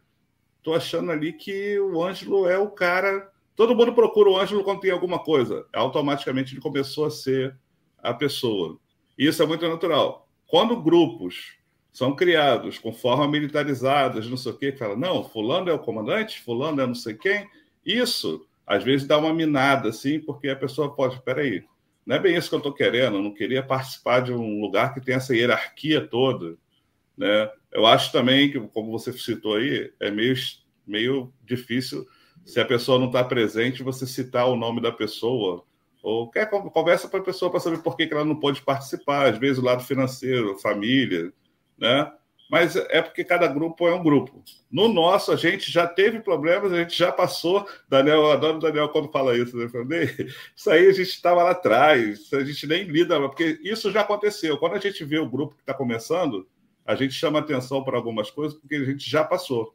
tô 0.63 0.75
achando 0.75 1.11
ali 1.11 1.33
que 1.33 1.79
o 1.79 2.03
Ângelo 2.03 2.49
é 2.49 2.59
o 2.59 2.71
cara. 2.71 3.30
Todo 3.61 3.77
mundo 3.77 3.93
procura 3.93 4.31
o 4.31 4.39
Ângelo 4.39 4.65
quando 4.65 4.81
tem 4.81 4.91
alguma 4.91 5.19
coisa. 5.19 5.67
Automaticamente 5.75 6.55
ele 6.55 6.63
começou 6.63 7.05
a 7.05 7.11
ser 7.11 7.55
a 8.03 8.15
pessoa. 8.15 8.79
E 9.19 9.27
isso 9.27 9.43
é 9.43 9.47
muito 9.47 9.69
natural. 9.69 10.27
Quando 10.47 10.81
grupos 10.81 11.59
são 11.93 12.17
criados 12.17 12.79
com 12.79 12.91
forma 12.91 13.29
militarizadas, 13.29 14.27
não 14.31 14.39
sei 14.39 14.53
o 14.53 14.57
quê, 14.57 14.73
fala, 14.73 14.97
não, 14.97 15.29
fulano 15.29 15.69
é 15.69 15.75
o 15.75 15.79
comandante, 15.79 16.41
fulano 16.41 16.81
é 16.81 16.87
não 16.87 16.95
sei 16.95 17.13
quem. 17.13 17.47
Isso, 17.85 18.47
às 18.67 18.83
vezes, 18.83 19.07
dá 19.07 19.19
uma 19.19 19.35
minada, 19.35 19.91
assim, 19.91 20.19
porque 20.19 20.49
a 20.49 20.57
pessoa 20.57 20.95
pode, 20.95 21.21
peraí, 21.21 21.63
não 22.07 22.17
é 22.17 22.19
bem 22.19 22.37
isso 22.37 22.49
que 22.49 22.55
eu 22.55 22.61
estou 22.61 22.73
querendo, 22.73 23.19
eu 23.19 23.23
não 23.23 23.35
queria 23.35 23.63
participar 23.63 24.21
de 24.21 24.33
um 24.33 24.59
lugar 24.63 24.95
que 24.95 25.03
tem 25.03 25.17
essa 25.17 25.37
hierarquia 25.37 26.01
toda, 26.01 26.57
né? 27.15 27.51
Eu 27.71 27.85
acho 27.85 28.11
também 28.11 28.51
que, 28.51 28.59
como 28.59 28.91
você 28.91 29.13
citou 29.13 29.57
aí, 29.57 29.93
é 30.01 30.11
meio, 30.11 30.35
meio 30.87 31.31
difícil, 31.45 32.07
se 32.45 32.61
a 32.61 32.65
pessoa 32.65 32.99
não 32.99 33.07
está 33.07 33.23
presente, 33.23 33.83
você 33.83 34.07
citar 34.07 34.49
o 34.49 34.57
nome 34.57 34.81
da 34.81 34.93
pessoa, 34.93 35.65
ou 36.03 36.31
quer 36.31 36.49
conversa 36.49 37.09
para 37.09 37.21
a 37.21 37.25
pessoa 37.25 37.51
para 37.51 37.61
saber 37.61 37.83
por 37.83 37.97
que, 37.97 38.07
que 38.07 38.15
ela 38.15 38.25
não 38.25 38.37
pode 38.37 38.63
participar, 38.63 39.29
às 39.29 39.39
vezes 39.39 39.59
o 39.59 39.65
lado 39.65 39.83
financeiro, 39.83 40.59
família, 40.59 41.33
né? 41.79 42.11
Mas 42.51 42.75
é 42.75 43.01
porque 43.01 43.23
cada 43.23 43.47
grupo 43.47 43.87
é 43.87 43.95
um 43.95 44.03
grupo. 44.03 44.43
No 44.69 44.89
nosso, 44.89 45.31
a 45.31 45.37
gente 45.37 45.71
já 45.71 45.87
teve 45.87 46.19
problemas, 46.19 46.73
a 46.73 46.79
gente 46.79 46.99
já 46.99 47.13
passou. 47.13 47.65
Daniel, 47.89 48.23
eu 48.23 48.33
adoro 48.33 48.57
o 48.57 48.61
Daniel 48.61 48.89
quando 48.89 49.13
fala 49.13 49.39
isso, 49.39 49.57
né? 49.57 49.67
Isso 50.57 50.69
aí 50.69 50.89
a 50.89 50.93
gente 50.93 51.11
estava 51.11 51.45
lá 51.45 51.53
atrás, 51.53 52.29
a 52.33 52.43
gente 52.43 52.67
nem 52.67 52.83
lida, 52.83 53.21
porque 53.21 53.61
isso 53.63 53.93
já 53.93 54.01
aconteceu. 54.01 54.59
Quando 54.59 54.75
a 54.75 54.81
gente 54.81 55.05
vê 55.05 55.21
o 55.21 55.31
grupo 55.31 55.55
que 55.55 55.63
está 55.63 55.73
começando, 55.73 56.49
a 56.85 56.97
gente 56.97 57.15
chama 57.15 57.39
atenção 57.39 57.85
para 57.85 57.97
algumas 57.97 58.33
coisas, 58.33 58.59
porque 58.59 58.75
a 58.75 58.85
gente 58.85 59.09
já 59.09 59.23
passou. 59.23 59.73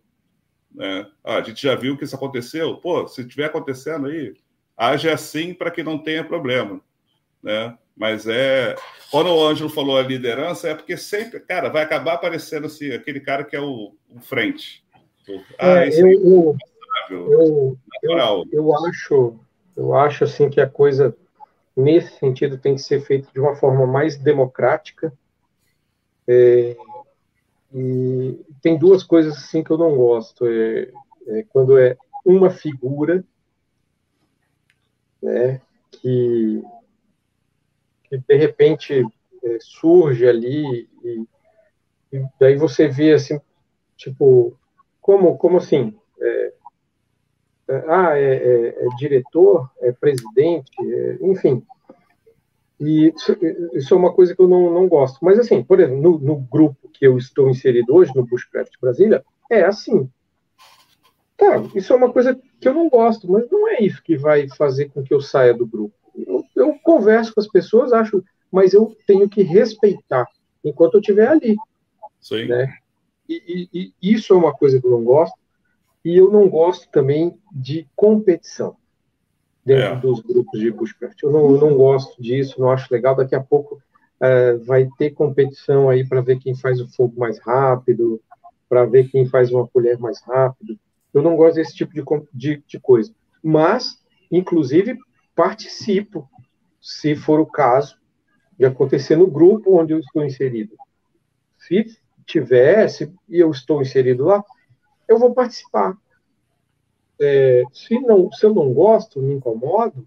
Né? 0.75 1.07
Ah, 1.23 1.37
a 1.37 1.41
gente 1.41 1.61
já 1.61 1.75
viu 1.75 1.97
que 1.97 2.03
isso 2.03 2.15
aconteceu. 2.15 2.75
Pô, 2.77 3.07
se 3.07 3.21
estiver 3.21 3.45
acontecendo 3.45 4.07
aí, 4.07 4.33
age 4.77 5.09
assim 5.09 5.53
para 5.53 5.71
que 5.71 5.81
não 5.83 5.97
tenha 5.97 6.23
problema. 6.23 6.81
Né? 7.41 7.77
Mas 7.95 8.27
é. 8.27 8.75
Quando 9.09 9.29
o 9.29 9.45
Ângelo 9.45 9.69
falou 9.69 9.97
a 9.97 10.03
liderança, 10.03 10.69
é 10.69 10.75
porque 10.75 10.97
sempre, 10.97 11.39
cara, 11.39 11.69
vai 11.69 11.83
acabar 11.83 12.13
aparecendo 12.13 12.65
assim, 12.65 12.91
aquele 12.91 13.19
cara 13.19 13.43
que 13.43 13.55
é 13.55 13.61
o, 13.61 13.93
o 14.09 14.19
frente. 14.19 14.83
Ah, 15.57 15.85
é, 15.85 15.89
eu, 15.89 16.07
eu, 16.07 16.57
eu, 17.09 17.77
eu, 18.03 18.45
eu, 18.51 18.85
acho, 18.85 19.39
eu 19.77 19.95
acho 19.95 20.23
assim 20.23 20.49
que 20.49 20.59
a 20.59 20.69
coisa 20.69 21.15
nesse 21.75 22.19
sentido 22.19 22.57
tem 22.57 22.75
que 22.75 22.81
ser 22.81 23.01
feita 23.01 23.29
de 23.33 23.39
uma 23.39 23.55
forma 23.55 23.87
mais 23.87 24.17
democrática. 24.17 25.13
É, 26.27 26.75
e 27.73 28.39
tem 28.65 28.79
duas 28.79 29.03
coisas 29.03 29.37
assim 29.37 29.63
que 29.63 29.69
eu 29.69 29.77
não 29.77 29.95
gosto. 29.95 30.47
É, 30.47 30.91
é 31.27 31.43
quando 31.49 31.77
é 31.77 31.95
uma 32.25 32.49
figura 32.49 33.23
né, 35.21 35.61
que 35.91 36.63
que 38.05 38.17
de 38.17 38.35
repente 38.35 39.05
é, 39.43 39.57
surge 39.61 40.27
ali 40.27 40.89
e, 41.03 41.27
e, 42.11 42.25
daí 42.39 42.55
você 42.55 42.87
vê 42.87 43.13
assim, 43.13 43.39
tipo, 43.95 44.57
como, 44.99 45.37
como 45.37 45.57
assim? 45.57 45.95
É, 46.19 46.53
é, 47.67 47.83
ah, 47.87 48.17
é, 48.17 48.33
é, 48.33 48.67
é, 48.83 48.87
diretor, 48.97 49.69
é 49.79 49.91
presidente, 49.91 50.71
enfim. 51.21 51.63
E 52.79 53.07
isso, 53.07 53.37
isso, 53.73 53.93
é 53.93 53.97
uma 53.97 54.11
coisa 54.11 54.35
que 54.35 54.41
eu 54.41 54.47
não, 54.47 54.73
não 54.73 54.87
gosto. 54.87 55.19
Mas, 55.21 55.39
assim, 55.39 55.63
por 55.63 55.79
exemplo, 55.79 56.01
no, 56.01 56.19
no 56.19 56.35
grupo 56.35 56.89
que 56.89 57.07
eu 57.07 57.17
estou 57.17 57.49
inserido 57.49 57.95
hoje, 57.95 58.11
no 58.15 58.25
Bushcraft 58.25 58.73
Brasília, 58.81 59.23
é 59.49 59.63
assim. 59.63 60.09
Tá, 61.37 61.61
isso 61.73 61.91
é 61.91 61.95
uma 61.95 62.11
coisa 62.11 62.37
que 62.59 62.67
eu 62.67 62.73
não 62.73 62.89
gosto, 62.89 63.31
mas 63.31 63.49
não 63.49 63.67
é 63.67 63.81
isso 63.81 64.01
que 64.03 64.17
vai 64.17 64.47
fazer 64.49 64.89
com 64.89 65.03
que 65.03 65.13
eu 65.13 65.21
saia 65.21 65.53
do 65.53 65.65
grupo 65.65 65.93
eu 66.55 66.73
converso 66.81 67.33
com 67.33 67.41
as 67.41 67.47
pessoas, 67.47 67.91
acho, 67.91 68.23
mas 68.51 68.73
eu 68.73 68.95
tenho 69.05 69.27
que 69.27 69.43
respeitar 69.43 70.25
enquanto 70.63 70.95
eu 70.95 70.99
estiver 71.01 71.27
ali. 71.27 71.55
Sim. 72.21 72.45
Né? 72.45 72.77
E, 73.27 73.69
e, 73.73 73.93
e, 74.01 74.13
isso 74.13 74.33
é 74.33 74.37
uma 74.37 74.53
coisa 74.53 74.79
que 74.79 74.87
eu 74.87 74.91
não 74.91 75.03
gosto. 75.03 75.37
E 76.03 76.15
eu 76.15 76.31
não 76.31 76.47
gosto 76.47 76.87
também 76.89 77.37
de 77.51 77.87
competição 77.95 78.77
dentro 79.65 79.93
é. 79.93 79.95
dos 79.95 80.21
grupos 80.21 80.59
de 80.59 80.71
bushcraft. 80.71 81.21
Eu 81.23 81.31
não, 81.31 81.51
não, 81.51 81.75
gosto 81.75 82.21
disso, 82.21 82.59
não 82.59 82.69
acho 82.69 82.93
legal. 82.93 83.15
Daqui 83.15 83.35
a 83.35 83.41
pouco 83.41 83.81
é, 84.21 84.53
vai 84.57 84.87
ter 84.97 85.11
competição 85.11 85.89
aí 85.89 86.07
para 86.07 86.21
ver 86.21 86.39
quem 86.39 86.55
faz 86.55 86.79
o 86.79 86.87
fogo 86.87 87.19
mais 87.19 87.39
rápido, 87.39 88.21
para 88.69 88.85
ver 88.85 89.09
quem 89.09 89.25
faz 89.25 89.51
uma 89.51 89.67
colher 89.67 89.97
mais 89.97 90.21
rápido. 90.21 90.77
Eu 91.13 91.21
não 91.21 91.35
gosto 91.35 91.55
desse 91.55 91.73
tipo 91.73 91.93
de, 91.93 92.03
de, 92.33 92.63
de 92.67 92.79
coisa. 92.79 93.11
Mas, 93.43 93.99
inclusive, 94.31 94.97
participo 95.35 96.29
se 96.79 97.15
for 97.15 97.39
o 97.39 97.45
caso 97.45 97.97
de 98.57 98.65
acontecer 98.65 99.15
no 99.15 99.27
grupo 99.27 99.79
onde 99.79 99.93
eu 99.93 99.99
estou 99.99 100.23
inserido. 100.23 100.75
Se 101.57 101.85
tivesse 102.25 103.11
e 103.27 103.39
eu 103.39 103.49
estou 103.51 103.81
inserido 103.81 104.25
lá, 104.25 104.43
eu 105.07 105.17
vou 105.17 105.33
participar. 105.33 105.95
É, 107.19 107.63
se, 107.71 107.99
não, 107.99 108.31
se 108.31 108.45
eu 108.45 108.53
não 108.53 108.73
gosto, 108.73 109.21
me 109.21 109.33
incomodo 109.33 110.05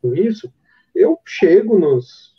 com 0.00 0.14
isso, 0.14 0.52
eu 0.94 1.18
chego 1.24 1.78
nos, 1.78 2.34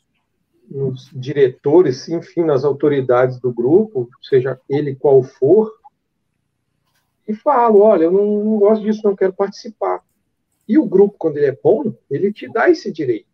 nos 0.69 1.09
diretores, 1.13 2.07
enfim, 2.07 2.43
nas 2.43 2.63
autoridades 2.63 3.39
do 3.39 3.53
grupo, 3.53 4.09
seja 4.21 4.59
ele 4.69 4.95
qual 4.95 5.21
for, 5.21 5.71
e 7.27 7.33
falo: 7.33 7.79
olha, 7.79 8.05
eu 8.05 8.11
não, 8.11 8.43
não 8.43 8.59
gosto 8.59 8.83
disso, 8.83 9.01
não 9.03 9.15
quero 9.15 9.33
participar. 9.33 10.01
E 10.67 10.77
o 10.77 10.85
grupo, 10.85 11.15
quando 11.17 11.37
ele 11.37 11.47
é 11.47 11.59
bom, 11.61 11.93
ele 12.09 12.31
te 12.33 12.47
dá 12.51 12.69
esse 12.69 12.91
direito. 12.91 13.27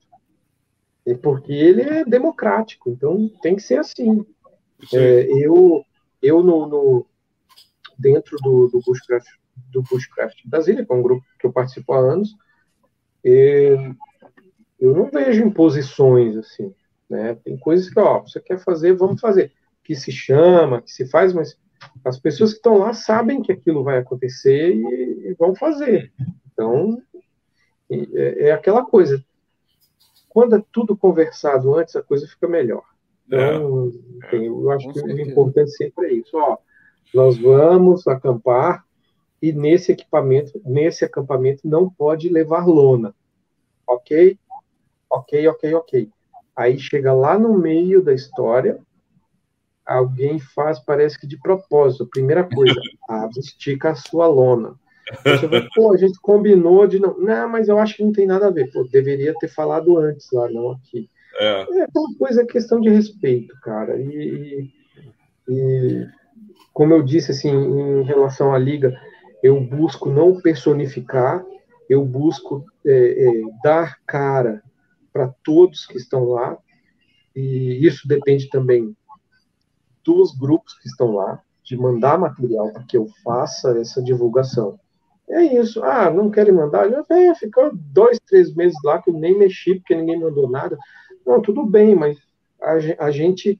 É 1.06 1.14
porque 1.16 1.52
ele 1.52 1.82
é 1.82 2.06
democrático, 2.06 2.90
então 2.90 3.30
tem 3.42 3.56
que 3.56 3.62
ser 3.62 3.80
assim. 3.80 4.26
É, 4.94 5.28
eu, 5.44 5.84
eu 6.22 6.44
no, 6.44 6.68
no, 6.68 7.06
dentro 7.98 8.38
do, 8.38 8.68
do 8.68 8.82
Bushcraft, 8.82 9.28
do 9.70 9.82
Bushcraft 9.84 10.40
Brasília, 10.46 10.86
que 10.86 10.92
é 10.92 10.96
um 10.96 11.02
grupo 11.02 11.26
que 11.40 11.46
eu 11.46 11.52
participo 11.52 11.94
há 11.94 12.00
anos, 12.00 12.36
é, 13.24 13.76
eu 14.80 14.96
não 14.96 15.10
vejo 15.10 15.44
imposições 15.44 16.36
assim. 16.36 16.74
Né? 17.10 17.36
Tem 17.44 17.58
coisas 17.58 17.90
que, 17.90 18.00
ó, 18.00 18.22
você 18.22 18.40
quer 18.40 18.58
fazer, 18.58 18.94
vamos 18.94 19.20
fazer. 19.20 19.52
Que 19.84 19.96
se 19.96 20.12
chama, 20.12 20.82
que 20.82 20.92
se 20.92 21.06
faz, 21.08 21.34
mas 21.34 21.58
as 22.06 22.20
pessoas 22.20 22.52
que 22.52 22.58
estão 22.58 22.78
lá 22.78 22.94
sabem 22.94 23.42
que 23.42 23.52
aquilo 23.52 23.84
vai 23.84 23.98
acontecer 23.98 24.76
e, 24.76 25.30
e 25.30 25.34
vão 25.38 25.56
fazer. 25.56 26.12
Então, 26.52 27.02
é, 27.90 28.48
é, 28.48 28.52
aquela 28.52 28.86
coisa. 28.86 29.24
Quando 30.30 30.56
é 30.56 30.64
tudo 30.72 30.96
conversado 30.96 31.76
antes, 31.76 31.96
a 31.96 32.02
coisa 32.02 32.26
fica 32.26 32.48
melhor. 32.48 32.84
Então, 33.28 33.92
é, 34.32 34.36
eu 34.36 34.72
acho 34.72 34.92
que 34.94 35.02
o 35.02 35.20
importante 35.20 35.72
sempre 35.72 36.08
é 36.08 36.14
isso. 36.14 36.38
Ó, 36.38 36.58
nós 37.14 37.38
vamos 37.38 38.08
acampar 38.08 38.86
e 39.42 39.52
nesse 39.52 39.92
equipamento, 39.92 40.62
nesse 40.64 41.04
acampamento 41.04 41.62
não 41.68 41.90
pode 41.90 42.30
levar 42.30 42.68
lona. 42.68 43.14
Ok? 43.88 44.38
Ok, 45.10 45.48
ok, 45.48 45.74
ok. 45.74 46.10
Aí 46.56 46.78
chega 46.78 47.12
lá 47.14 47.40
no 47.40 47.58
meio 47.58 48.02
da 48.04 48.14
história, 48.14 48.80
alguém 49.86 50.40
faz, 50.40 50.80
parece 50.80 51.20
que 51.20 51.26
de 51.26 51.40
propósito. 51.40 52.08
Primeira 52.08 52.44
coisa, 52.44 52.80
estica 53.38 53.92
a 53.92 53.96
sua 53.96 54.28
lona. 54.28 54.76
Você 55.26 55.48
vai, 55.48 55.68
pô, 55.74 55.94
a 55.94 55.98
gente 55.98 56.20
combinou 56.22 56.88
de 56.88 57.00
não. 57.00 57.20
Não, 57.20 57.50
mas 57.50 57.68
eu 57.68 57.78
acho 57.80 57.98
que 57.98 58.04
não 58.04 58.12
tem 58.12 58.28
nada 58.28 58.48
a 58.48 58.52
ver. 58.52 58.72
Pô, 58.72 58.84
deveria 58.84 59.34
ter 59.40 59.48
falado 59.48 59.98
antes 59.98 60.28
lá, 60.32 60.50
não 60.50 60.72
aqui. 60.72 61.10
É, 61.40 61.62
é 61.62 61.88
uma 61.96 62.18
coisa, 62.18 62.46
questão 62.46 62.80
de 62.80 62.90
respeito, 62.90 63.54
cara. 63.62 64.00
E, 64.00 64.70
e, 65.50 66.08
como 66.74 66.94
eu 66.94 67.02
disse, 67.02 67.32
assim, 67.32 67.50
em 67.50 68.04
relação 68.04 68.54
à 68.54 68.58
liga, 68.58 68.98
eu 69.44 69.60
busco 69.60 70.10
não 70.10 70.40
personificar, 70.40 71.44
eu 71.90 72.06
busco 72.06 72.66
é, 72.86 73.26
é, 73.28 73.42
dar 73.64 73.98
cara 74.06 74.64
para 75.12 75.34
todos 75.44 75.86
que 75.86 75.98
estão 75.98 76.26
lá, 76.26 76.58
e 77.36 77.86
isso 77.86 78.08
depende 78.08 78.50
também 78.50 78.96
dos 80.04 80.36
grupos 80.38 80.74
que 80.80 80.88
estão 80.88 81.12
lá, 81.12 81.42
de 81.64 81.78
mandar 81.78 82.18
material 82.18 82.72
para 82.72 82.84
que 82.84 82.98
eu 82.98 83.08
faça 83.24 83.78
essa 83.80 84.02
divulgação. 84.02 84.80
É 85.30 85.44
isso. 85.44 85.84
Ah, 85.84 86.10
não 86.10 86.30
querem 86.30 86.54
mandar? 86.54 86.90
Já 86.90 87.06
é, 87.10 87.36
ficou 87.36 87.72
dois, 87.74 88.20
três 88.28 88.54
meses 88.54 88.78
lá 88.84 89.02
que 89.02 89.10
eu 89.10 89.14
nem 89.14 89.38
mexi 89.38 89.76
porque 89.76 89.96
ninguém 89.96 90.20
mandou 90.20 90.50
nada. 90.50 90.78
Não, 91.26 91.42
tudo 91.42 91.66
bem, 91.66 91.96
mas 91.96 92.18
a, 92.62 93.06
a 93.06 93.12
gente 93.12 93.60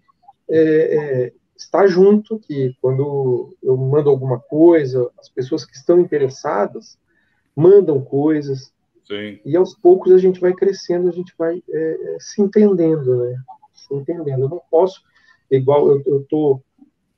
é, 0.50 1.34
está 1.62 1.88
junto, 1.88 2.40
que 2.40 2.76
quando 2.82 3.56
eu 3.62 3.78
mando 3.78 4.10
alguma 4.10 4.40
coisa, 4.40 5.10
as 5.20 5.30
pessoas 5.30 5.66
que 5.66 5.76
estão 5.76 6.00
interessadas 6.00 6.98
mandam 7.56 8.02
coisas, 8.02 8.74
Sim. 9.06 9.40
e 9.46 9.56
aos 9.56 9.76
poucos 9.76 10.12
a 10.12 10.18
gente 10.18 10.40
vai 10.40 10.54
crescendo, 10.54 11.10
a 11.10 11.12
gente 11.12 11.34
vai 11.38 11.62
é, 11.70 12.16
é 12.16 12.18
se 12.20 12.42
entendendo, 12.42 13.24
né? 13.24 13.36
Se 13.74 13.94
entendendo. 13.94 14.44
Eu 14.44 14.50
não 14.50 14.62
posso, 14.70 15.02
igual 15.50 15.90
eu, 15.90 16.04
eu 16.06 16.26
tô, 16.30 16.62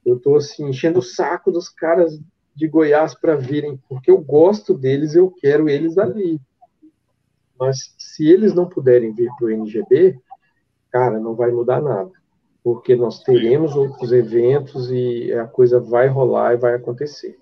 eu 0.05 0.19
tô 0.19 0.35
assim, 0.35 0.67
enchendo 0.67 0.99
o 0.99 1.03
saco 1.03 1.51
dos 1.51 1.69
caras 1.69 2.19
de 2.55 2.67
Goiás 2.67 3.15
para 3.15 3.35
virem, 3.35 3.79
porque 3.87 4.11
eu 4.11 4.19
gosto 4.19 4.73
deles, 4.73 5.15
eu 5.15 5.31
quero 5.31 5.69
eles 5.69 5.97
ali. 5.97 6.39
Mas 7.59 7.95
se 7.97 8.27
eles 8.27 8.53
não 8.53 8.67
puderem 8.67 9.13
vir 9.13 9.29
para 9.37 9.47
o 9.47 9.51
NGB, 9.51 10.19
cara, 10.91 11.19
não 11.19 11.35
vai 11.35 11.51
mudar 11.51 11.81
nada 11.81 12.11
porque 12.63 12.95
nós 12.95 13.21
teremos 13.23 13.75
outros 13.75 14.11
eventos 14.11 14.89
e 14.89 15.33
a 15.33 15.45
coisa 15.45 15.79
vai 15.79 16.07
rolar 16.07 16.53
e 16.53 16.57
vai 16.57 16.75
acontecer. 16.75 17.37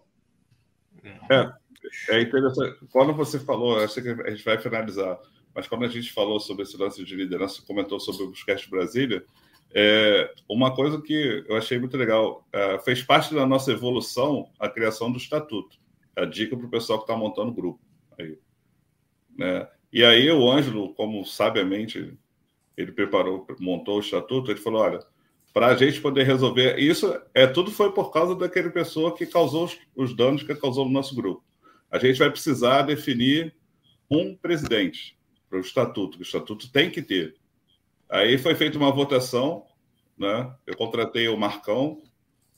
É, 1.29 1.53
é 2.09 2.21
interessante. 2.21 2.79
Quando 2.91 3.13
você 3.13 3.39
falou, 3.39 3.77
acho 3.77 4.01
que 4.01 4.09
a 4.09 4.29
gente 4.31 4.43
vai 4.43 4.57
finalizar, 4.57 5.19
mas 5.53 5.67
quando 5.67 5.85
a 5.85 5.87
gente 5.87 6.11
falou 6.11 6.39
sobre 6.39 6.63
esse 6.63 6.75
lance 6.75 7.03
de 7.03 7.15
liderança, 7.15 7.61
comentou 7.67 7.99
sobre 7.99 8.23
o 8.23 8.29
Buscast 8.29 8.69
Brasília, 8.69 9.23
é, 9.73 10.33
uma 10.49 10.75
coisa 10.75 11.01
que 11.01 11.45
eu 11.47 11.55
achei 11.55 11.79
muito 11.79 11.95
legal, 11.95 12.45
é, 12.51 12.79
fez 12.79 13.03
parte 13.03 13.33
da 13.33 13.45
nossa 13.45 13.71
evolução 13.71 14.49
a 14.59 14.67
criação 14.67 15.11
do 15.11 15.17
estatuto. 15.17 15.77
A 16.15 16.25
dica 16.25 16.57
para 16.57 16.65
o 16.65 16.69
pessoal 16.69 16.99
que 16.99 17.05
está 17.05 17.15
montando 17.15 17.51
o 17.51 17.55
grupo. 17.55 17.79
Aí, 18.19 18.37
né? 19.37 19.67
E 19.93 20.03
aí 20.03 20.29
o 20.31 20.49
Ângelo, 20.49 20.93
como 20.93 21.23
sabiamente 21.25 22.17
ele 22.75 22.91
preparou, 22.91 23.45
montou 23.59 23.97
o 23.97 24.01
estatuto, 24.01 24.51
ele 24.51 24.59
falou: 24.59 24.81
olha, 24.81 24.99
para 25.53 25.67
a 25.67 25.75
gente 25.75 25.99
poder 25.99 26.23
resolver 26.23 26.79
isso, 26.79 27.13
é 27.33 27.45
tudo 27.45 27.71
foi 27.71 27.91
por 27.91 28.11
causa 28.11 28.35
daquele 28.35 28.69
pessoa 28.69 29.15
que 29.15 29.25
causou 29.25 29.65
os, 29.65 29.77
os 29.95 30.15
danos 30.15 30.43
que 30.43 30.55
causou 30.55 30.85
no 30.85 30.91
nosso 30.91 31.13
grupo. 31.15 31.43
A 31.89 31.99
gente 31.99 32.19
vai 32.19 32.29
precisar 32.29 32.83
definir 32.83 33.53
um 34.09 34.35
presidente 34.35 35.17
para 35.49 35.57
o 35.57 35.61
estatuto, 35.61 36.17
que 36.17 36.23
o 36.23 36.25
estatuto 36.25 36.71
tem 36.71 36.89
que 36.89 37.01
ter. 37.01 37.35
Aí 38.09 38.37
foi 38.37 38.55
feita 38.55 38.77
uma 38.77 38.91
votação, 38.91 39.65
né? 40.17 40.53
Eu 40.65 40.75
contratei 40.77 41.27
o 41.27 41.37
Marcão 41.37 42.01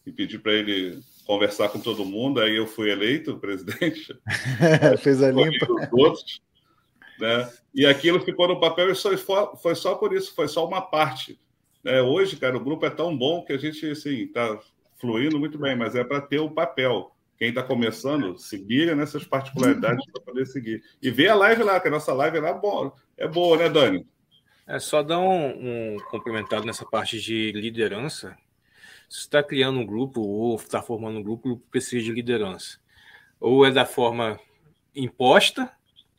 e 0.05 0.11
pedi 0.11 0.37
para 0.37 0.53
ele 0.53 0.99
conversar 1.25 1.69
com 1.69 1.79
todo 1.79 2.05
mundo. 2.05 2.41
Aí 2.41 2.55
eu 2.55 2.67
fui 2.67 2.91
eleito 2.91 3.37
presidente. 3.41 4.15
Fez 5.01 5.21
a 5.23 5.31
limpa. 5.31 5.67
Outros, 5.91 6.41
né? 7.19 7.51
E 7.73 7.85
aquilo 7.85 8.19
ficou 8.19 8.47
no 8.47 8.59
papel 8.59 8.91
e 8.91 8.95
foi 8.95 9.75
só 9.75 9.95
por 9.95 10.13
isso, 10.13 10.33
foi 10.35 10.47
só 10.47 10.67
uma 10.67 10.81
parte. 10.81 11.39
É, 11.85 12.01
hoje, 12.01 12.37
cara, 12.37 12.55
o 12.55 12.63
grupo 12.63 12.85
é 12.85 12.89
tão 12.89 13.15
bom 13.15 13.43
que 13.43 13.53
a 13.53 13.57
gente 13.57 13.85
assim 13.89 14.23
está 14.23 14.59
fluindo 14.99 15.37
muito 15.37 15.57
bem, 15.57 15.75
mas 15.75 15.95
é 15.95 16.03
para 16.03 16.21
ter 16.21 16.39
o 16.39 16.49
papel. 16.49 17.13
Quem 17.37 17.49
está 17.49 17.61
começando, 17.61 18.37
seguir 18.37 18.95
nessas 18.95 19.25
particularidades 19.25 20.05
para 20.11 20.21
poder 20.21 20.45
seguir. 20.45 20.81
E 21.01 21.11
ver 21.11 21.29
a 21.29 21.35
live 21.35 21.63
lá, 21.63 21.79
que 21.79 21.89
a 21.89 21.91
nossa 21.91 22.13
live 22.13 22.39
lá 22.39 22.49
é 22.49 22.53
boa, 22.53 22.93
é 23.17 23.27
boa 23.27 23.57
né, 23.57 23.69
Dani? 23.69 24.07
É 24.65 24.79
só 24.79 25.03
dar 25.03 25.19
um, 25.19 25.95
um 25.95 25.97
complementado 26.09 26.65
nessa 26.65 26.85
parte 26.85 27.19
de 27.19 27.51
liderança. 27.51 28.37
Se 29.09 29.19
está 29.19 29.43
criando 29.43 29.79
um 29.79 29.85
grupo 29.85 30.21
ou 30.21 30.55
está 30.55 30.81
formando 30.81 31.19
um 31.19 31.23
grupo, 31.23 31.49
o 31.49 31.51
grupo 31.51 31.69
precisa 31.69 32.01
de 32.01 32.13
liderança. 32.13 32.79
Ou 33.41 33.65
é 33.65 33.71
da 33.71 33.85
forma 33.85 34.39
imposta, 34.95 35.69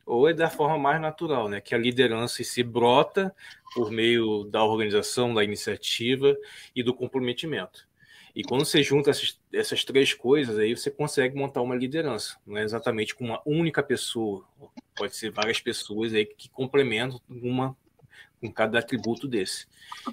ou 0.06 0.28
é 0.28 0.32
da 0.32 0.50
forma 0.50 0.78
mais 0.78 1.00
natural, 1.00 1.48
né? 1.48 1.60
Que 1.60 1.74
a 1.74 1.78
liderança 1.78 2.42
se 2.44 2.62
brota 2.62 3.34
por 3.74 3.90
meio 3.90 4.44
da 4.44 4.62
organização, 4.64 5.32
da 5.34 5.42
iniciativa 5.42 6.36
e 6.74 6.82
do 6.82 6.94
comprometimento. 6.94 7.86
E 8.34 8.42
quando 8.42 8.64
você 8.64 8.82
junta 8.82 9.10
essas, 9.10 9.40
essas 9.52 9.84
três 9.84 10.12
coisas, 10.12 10.58
aí 10.58 10.76
você 10.76 10.90
consegue 10.90 11.36
montar 11.36 11.62
uma 11.62 11.76
liderança. 11.76 12.36
Não 12.44 12.58
é 12.58 12.64
exatamente 12.64 13.14
com 13.14 13.24
uma 13.24 13.40
única 13.46 13.82
pessoa, 13.82 14.44
pode 14.96 15.14
ser 15.14 15.30
várias 15.30 15.60
pessoas 15.60 16.12
aí 16.12 16.26
que 16.26 16.48
complementam 16.48 17.20
uma 17.28 17.76
com 18.40 18.52
cada 18.52 18.80
atributo 18.80 19.28
desse. 19.28 19.66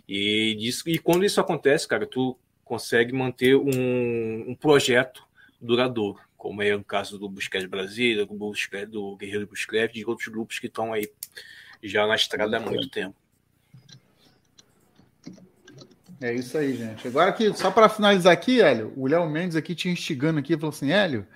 E, 0.07 0.55
disso, 0.55 0.88
e 0.88 0.99
quando 0.99 1.26
isso 1.26 1.41
acontece, 1.41 1.88
cara, 1.88 2.05
tu 2.05 2.38
consegue 2.63 3.11
manter 3.11 3.55
um, 3.55 4.51
um 4.51 4.55
projeto 4.55 5.27
duradouro 5.59 6.19
como 6.41 6.63
é 6.63 6.76
o 6.76 6.84
caso 6.84 7.19
do 7.19 7.30
Busquets 7.30 7.69
Brasília, 7.69 8.26
do, 8.26 8.34
Busquets, 8.34 8.89
do 8.89 9.15
Guerreiro 9.15 9.45
Busquets, 9.45 9.93
de 9.93 10.03
outros 10.03 10.27
grupos 10.27 10.57
que 10.57 10.65
estão 10.65 10.91
aí 10.91 11.07
já 11.84 12.07
na 12.07 12.15
estrada 12.15 12.57
há 12.57 12.59
muito 12.59 12.89
tempo. 12.89 13.15
É 16.19 16.34
isso 16.34 16.57
aí, 16.57 16.76
gente. 16.76 17.07
Agora 17.07 17.30
aqui, 17.30 17.53
só 17.53 17.69
para 17.69 17.88
finalizar 17.88 18.34
aqui, 18.34 18.59
Hélio, 18.59 18.91
o 18.97 19.05
Léo 19.05 19.30
Mendes 19.30 19.55
aqui 19.55 19.76
te 19.76 19.88
instigando 19.88 20.39
aqui, 20.39 20.55
falou 20.55 20.72
assim, 20.72 20.91
Hélio, 20.91 21.27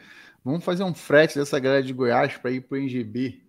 vamos 0.43 0.65
fazer 0.65 0.83
um 0.83 0.93
frete 0.95 1.37
dessa 1.37 1.59
galera 1.59 1.83
de 1.83 1.93
Goiás 1.93 2.35
para 2.37 2.49
ir 2.49 2.61
para 2.61 2.75
o 2.75 2.81
NGB. 2.81 3.43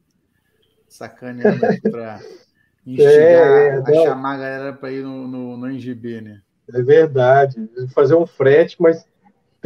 Sacaneando 0.86 1.58
para 1.90 2.20
instigar, 2.86 3.14
é, 3.16 3.68
é, 3.68 3.78
a 3.78 4.04
chamar 4.04 4.34
a 4.34 4.38
galera 4.38 4.72
para 4.74 4.92
ir 4.92 5.02
no, 5.02 5.26
no, 5.26 5.56
no 5.56 5.70
NGB, 5.70 6.20
né? 6.20 6.42
É 6.70 6.82
verdade. 6.82 7.66
Fazer 7.94 8.14
um 8.14 8.26
frete, 8.26 8.76
mas 8.78 9.06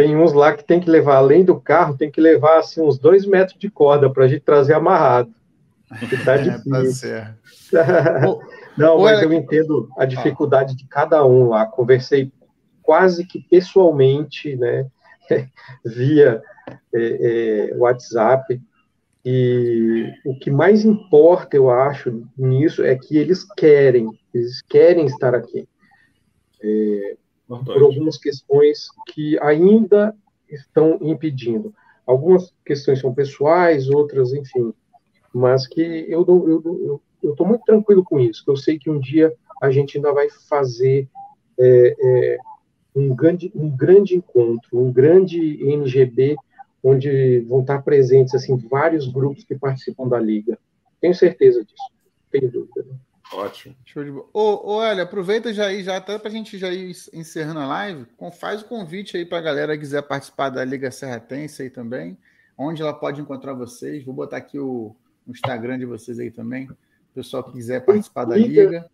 tem 0.01 0.17
uns 0.17 0.33
lá 0.33 0.57
que 0.57 0.65
tem 0.65 0.81
que 0.81 0.89
levar, 0.89 1.17
além 1.17 1.45
do 1.45 1.61
carro, 1.61 1.95
tem 1.95 2.11
que 2.11 2.23
levar 2.23 2.61
assim, 2.61 2.81
uns 2.81 2.99
dois 2.99 3.27
metros 3.27 3.59
de 3.59 3.69
corda 3.69 4.09
para 4.09 4.25
a 4.25 4.29
gente 4.29 4.41
trazer 4.41 4.73
amarrado. 4.73 5.31
Que 6.09 6.25
tá 6.25 6.37
difícil. 6.39 7.11
É, 7.73 7.85
tá 7.85 8.21
Não, 8.77 8.99
mas 8.99 9.23
eu 9.23 9.33
entendo 9.33 9.89
a 9.97 10.05
dificuldade 10.05 10.75
de 10.75 10.85
cada 10.89 11.25
um 11.25 11.51
lá. 11.51 11.67
Conversei 11.67 12.33
quase 12.83 13.25
que 13.25 13.41
pessoalmente, 13.49 14.57
né, 14.57 14.87
via 15.85 16.43
é, 16.93 17.71
é, 17.71 17.77
WhatsApp. 17.77 18.61
E 19.25 20.13
o 20.25 20.37
que 20.37 20.51
mais 20.51 20.85
importa, 20.85 21.57
eu 21.57 21.71
acho, 21.71 22.27
nisso 22.37 22.83
é 22.83 22.97
que 22.97 23.19
eles 23.19 23.45
querem, 23.55 24.09
eles 24.35 24.63
querem 24.63 25.05
estar 25.05 25.35
aqui. 25.35 25.69
É, 26.63 27.17
por 27.59 27.83
algumas 27.83 28.17
questões 28.17 28.89
que 29.09 29.39
ainda 29.41 30.15
estão 30.49 30.99
impedindo. 31.01 31.75
Algumas 32.07 32.53
questões 32.65 33.01
são 33.01 33.13
pessoais, 33.13 33.89
outras, 33.89 34.33
enfim, 34.33 34.73
mas 35.33 35.67
que 35.67 35.81
eu 36.09 36.21
estou 36.21 36.49
eu, 36.49 36.63
eu, 37.23 37.37
eu 37.39 37.47
muito 37.47 37.65
tranquilo 37.65 38.05
com 38.05 38.19
isso, 38.19 38.45
que 38.45 38.51
eu 38.51 38.57
sei 38.57 38.79
que 38.79 38.91
um 38.91 38.99
dia 38.99 39.33
a 39.63 39.71
gente 39.71 39.97
ainda 39.97 40.13
vai 40.13 40.29
fazer 40.49 41.09
é, 41.59 41.97
é, 41.99 42.39
um, 42.95 43.15
grande, 43.15 43.53
um 43.55 43.69
grande 43.69 44.17
encontro, 44.17 44.79
um 44.79 44.91
grande 44.91 45.63
NGB, 45.63 46.37
onde 46.83 47.41
vão 47.41 47.61
estar 47.61 47.83
presentes 47.83 48.35
assim 48.35 48.57
vários 48.57 49.07
grupos 49.07 49.45
que 49.45 49.55
participam 49.55 50.09
da 50.09 50.19
liga. 50.19 50.59
Tenho 51.01 51.15
certeza 51.15 51.63
disso, 51.63 51.93
tenho 52.31 52.51
dúvida. 52.51 52.83
Né? 52.83 52.97
Ótimo. 53.33 53.77
Show 53.85 54.05
de 54.05 54.11
bola. 54.11 54.27
Ô, 54.33 54.41
ô, 54.41 54.77
olha, 54.79 55.05
aproveita 55.05 55.53
já 55.53 55.67
aí, 55.67 55.85
já 55.85 55.97
até 55.97 56.19
para 56.19 56.29
a 56.29 56.33
gente 56.33 56.59
já 56.59 56.73
ir 56.73 56.93
encerrando 57.13 57.61
a 57.61 57.67
live, 57.67 58.07
faz 58.39 58.63
o 58.63 58.65
convite 58.65 59.17
aí 59.17 59.25
para 59.25 59.39
a 59.39 59.43
galera 59.43 59.75
que 59.75 59.81
quiser 59.81 60.03
participar 60.03 60.51
da 60.51 60.65
Liga 60.65 60.91
Serratense 60.91 61.63
aí 61.63 61.71
também, 61.71 62.19
onde 62.59 62.83
ela 62.83 62.93
pode 62.93 63.21
encontrar 63.21 63.55
vocês. 63.55 64.05
Vou 64.05 64.15
botar 64.15 64.39
aqui 64.39 64.59
o, 64.59 64.97
o 65.27 65.31
Instagram 65.31 65.79
de 65.79 65.87
vocês 65.87 66.19
aí 66.19 66.31
também. 66.31 66.69
O 66.69 66.77
pessoal 67.15 67.45
que 67.45 67.53
quiser 67.53 67.85
participar 67.85 68.25
da 68.25 68.37
Liga. 68.37 68.91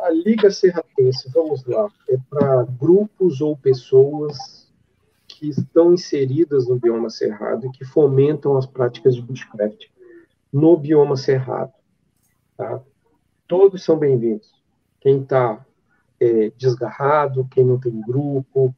A 0.00 0.10
Liga 0.10 0.50
Serratense, 0.50 1.30
vamos 1.32 1.64
lá, 1.64 1.88
é 2.08 2.16
para 2.28 2.64
grupos 2.64 3.40
ou 3.40 3.56
pessoas 3.56 4.66
que 5.28 5.48
estão 5.48 5.94
inseridas 5.94 6.66
no 6.66 6.76
bioma 6.76 7.08
cerrado 7.08 7.66
e 7.66 7.70
que 7.70 7.84
fomentam 7.84 8.56
as 8.56 8.66
práticas 8.66 9.14
de 9.14 9.22
bushcraft 9.22 9.84
no 10.52 10.76
bioma 10.76 11.16
cerrado. 11.16 11.72
Tá? 12.56 12.82
Todos 13.48 13.84
são 13.84 13.96
bem-vindos. 13.96 14.52
Quem 15.00 15.22
está 15.22 15.64
é, 16.18 16.50
desgarrado, 16.56 17.46
quem 17.48 17.64
não 17.64 17.78
tem 17.78 18.00
grupo, 18.00 18.74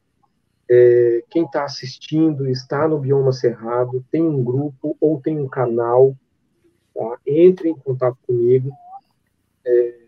é, 0.69 1.23
quem 1.31 1.43
está 1.45 1.63
assistindo 1.63 2.47
está 2.47 2.87
no 2.87 2.99
bioma 2.99 3.31
cerrado, 3.31 4.05
tem 4.11 4.21
um 4.21 4.43
grupo 4.43 4.95
ou 5.01 5.19
tem 5.19 5.39
um 5.39 5.47
canal, 5.47 6.15
tá? 6.93 7.17
entre 7.25 7.69
em 7.69 7.75
contato 7.75 8.17
comigo. 8.27 8.71
É, 9.65 9.99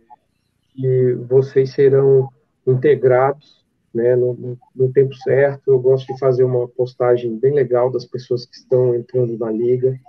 que 0.73 1.13
vocês 1.27 1.71
serão 1.71 2.29
integrados 2.65 3.65
né, 3.91 4.15
no, 4.15 4.57
no, 4.75 4.93
tempo 4.93 5.13
certo. 5.15 5.71
Eu 5.71 5.79
gosto 5.79 6.13
de 6.13 6.19
fazer 6.19 6.43
uma 6.43 6.67
postagem 6.67 7.35
bem 7.37 7.53
legal 7.53 7.91
das 7.91 8.05
pessoas 8.05 8.45
que 8.45 8.55
estão 8.55 8.93
entrando 8.93 9.37
na 9.37 9.51
liga, 9.51 9.99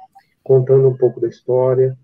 contando 0.45 0.89
um 0.89 0.97
pouco 0.97 1.21
da 1.21 1.29
história. 1.29 1.97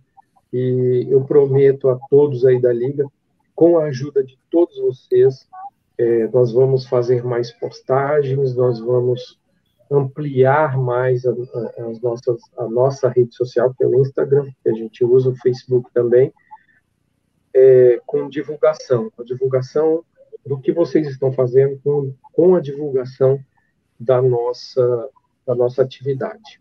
E 0.53 1.07
eu 1.11 1.25
prometo 1.25 1.89
a 1.89 1.99
todos 2.09 2.45
aí 2.45 2.61
da 2.61 2.73
liga, 2.73 3.07
com 3.55 3.79
a 3.79 3.85
ajuda 3.85 4.23
de 4.23 4.39
todos 4.51 4.79
vocês, 4.79 5.47
é, 5.99 6.29
nós 6.29 6.53
vamos 6.53 6.87
fazer 6.87 7.25
mais 7.25 7.51
postagens, 7.53 8.55
nós 8.55 8.79
vamos 8.79 9.39
ampliar 9.91 10.79
mais 10.79 11.25
a, 11.27 11.33
a, 11.33 11.87
as 11.89 12.01
nossas, 12.01 12.41
a 12.57 12.69
nossa 12.69 13.09
rede 13.09 13.35
social, 13.35 13.75
que 13.75 13.83
é 13.83 13.87
o 13.87 14.01
Instagram, 14.01 14.45
que 14.63 14.69
a 14.69 14.75
gente 14.75 15.05
usa 15.05 15.31
o 15.31 15.37
Facebook 15.37 15.91
também, 15.93 16.33
é, 17.53 18.01
com 18.07 18.29
divulgação, 18.29 19.11
a 19.19 19.25
divulgação 19.25 20.05
do 20.47 20.59
que 20.59 20.73
vocês 20.73 21.09
estão 21.09 21.33
fazendo 21.33 21.81
com, 21.83 22.15
com 22.33 22.55
a 22.55 22.61
divulgação 22.61 23.39
da 23.99 24.23
nossa, 24.23 25.11
da 25.47 25.55
nossa 25.55 25.83
atividade. 25.83 26.61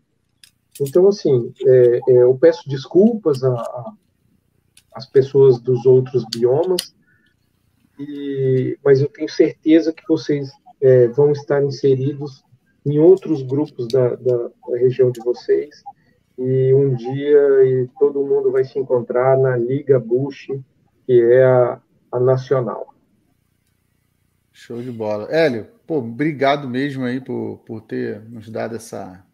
Então, 0.80 1.08
assim, 1.08 1.52
é, 1.66 2.00
é, 2.08 2.22
eu 2.22 2.36
peço 2.36 2.68
desculpas 2.68 3.40
às 4.92 5.06
pessoas 5.06 5.60
dos 5.60 5.84
outros 5.86 6.24
biomas, 6.32 6.94
e, 7.98 8.78
mas 8.84 9.00
eu 9.00 9.08
tenho 9.08 9.28
certeza 9.28 9.92
que 9.92 10.02
vocês 10.08 10.50
é, 10.80 11.08
vão 11.08 11.32
estar 11.32 11.62
inseridos 11.64 12.44
em 12.86 12.98
outros 12.98 13.42
grupos 13.42 13.88
da, 13.88 14.14
da, 14.14 14.36
da 14.68 14.78
região 14.78 15.10
de 15.10 15.20
vocês, 15.20 15.82
e 16.38 16.72
um 16.72 16.94
dia 16.94 17.64
e 17.64 17.88
todo 17.98 18.24
mundo 18.24 18.52
vai 18.52 18.64
se 18.64 18.78
encontrar 18.78 19.36
na 19.36 19.56
Liga 19.56 19.98
Bush 19.98 20.46
que 21.08 21.20
é 21.20 21.42
a, 21.42 21.80
a 22.12 22.20
nacional. 22.20 22.94
Show 24.52 24.82
de 24.82 24.92
bola. 24.92 25.26
Hélio, 25.30 25.66
pô, 25.86 25.98
obrigado 25.98 26.68
mesmo 26.68 27.04
aí 27.04 27.18
por, 27.18 27.58
por 27.64 27.80
ter 27.80 28.20
nos 28.28 28.50
dado 28.50 28.76
essa, 28.76 29.24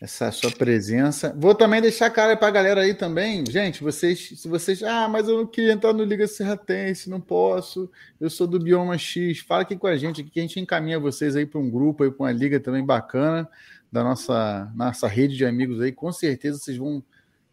essa 0.00 0.32
sua 0.32 0.50
presença. 0.50 1.34
Vou 1.36 1.54
também 1.54 1.82
deixar 1.82 2.08
cara 2.08 2.34
para 2.34 2.48
a 2.48 2.50
galera 2.50 2.80
aí 2.80 2.94
também. 2.94 3.44
Gente, 3.46 3.82
vocês, 3.82 4.32
se 4.40 4.48
vocês, 4.48 4.82
ah, 4.82 5.06
mas 5.06 5.28
eu 5.28 5.36
não 5.36 5.46
queria 5.46 5.72
entrar 5.72 5.92
no 5.92 6.02
Liga 6.02 6.26
Serratense, 6.26 7.10
não 7.10 7.20
posso. 7.20 7.90
Eu 8.18 8.30
sou 8.30 8.46
do 8.46 8.58
Bioma 8.58 8.96
X. 8.96 9.40
Fala 9.40 9.62
aqui 9.62 9.76
com 9.76 9.86
a 9.86 9.96
gente, 9.96 10.24
que 10.24 10.40
a 10.40 10.42
gente 10.42 10.58
encaminha 10.58 10.98
vocês 10.98 11.36
aí 11.36 11.44
para 11.44 11.60
um 11.60 11.68
grupo 11.68 12.10
para 12.10 12.24
uma 12.24 12.32
liga 12.32 12.58
também 12.58 12.84
bacana 12.84 13.46
da 13.92 14.02
nossa 14.02 14.72
nossa 14.74 15.06
rede 15.06 15.36
de 15.36 15.44
amigos 15.44 15.80
aí. 15.82 15.92
Com 15.92 16.10
certeza 16.10 16.58
vocês 16.58 16.78
vão 16.78 17.04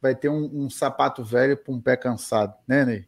vai 0.01 0.15
ter 0.15 0.29
um, 0.29 0.49
um 0.53 0.69
sapato 0.69 1.23
velho 1.23 1.57
para 1.57 1.73
um 1.73 1.81
pé 1.81 1.97
cansado, 1.97 2.53
né, 2.65 2.85
Ney? 2.85 3.05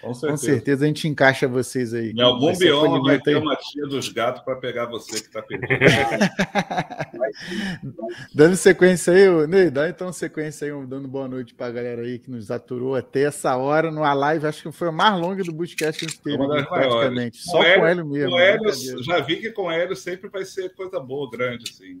Com 0.00 0.14
certeza. 0.14 0.30
Com 0.30 0.36
certeza 0.36 0.84
a 0.84 0.88
gente 0.88 1.08
encaixa 1.08 1.48
vocês 1.48 1.94
aí. 1.94 2.12
Em 2.12 2.20
algum 2.20 2.56
bioma 2.56 3.02
vai 3.02 3.20
ter 3.20 3.36
aí. 3.36 3.42
uma 3.42 3.56
tia 3.56 3.86
dos 3.86 4.08
gatos 4.08 4.42
para 4.42 4.56
pegar 4.56 4.86
você 4.86 5.20
que 5.20 5.26
está 5.26 5.42
perdido. 5.42 5.68
dando 8.34 8.56
sequência 8.56 9.12
aí, 9.12 9.46
Ney, 9.46 9.70
dá 9.70 9.88
então 9.88 10.12
sequência 10.12 10.66
aí, 10.66 10.86
dando 10.86 11.08
boa 11.08 11.28
noite 11.28 11.54
para 11.54 11.66
a 11.66 11.70
galera 11.70 12.02
aí 12.02 12.18
que 12.18 12.30
nos 12.30 12.50
aturou 12.50 12.94
até 12.94 13.22
essa 13.22 13.56
hora 13.56 13.90
numa 13.90 14.12
live, 14.12 14.46
acho 14.46 14.62
que 14.62 14.72
foi 14.72 14.88
a 14.88 14.92
mais 14.92 15.20
longa 15.20 15.42
do 15.42 15.52
Bootcast 15.52 15.98
que 15.98 16.06
a 16.06 16.08
gente 16.08 16.20
teve, 16.20 16.66
praticamente. 16.66 17.38
Só 17.38 17.58
com, 17.58 17.62
com 17.62 17.86
Hélio 17.86 18.06
mesmo. 18.06 18.30
Com 18.30 18.38
Hélio, 18.38 19.02
já 19.02 19.20
vi 19.20 19.36
que 19.36 19.50
com 19.50 19.70
Hélio 19.70 19.96
sempre 19.96 20.28
vai 20.28 20.44
ser 20.44 20.74
coisa 20.74 21.00
boa, 21.00 21.30
grande, 21.30 21.70
assim. 21.70 22.00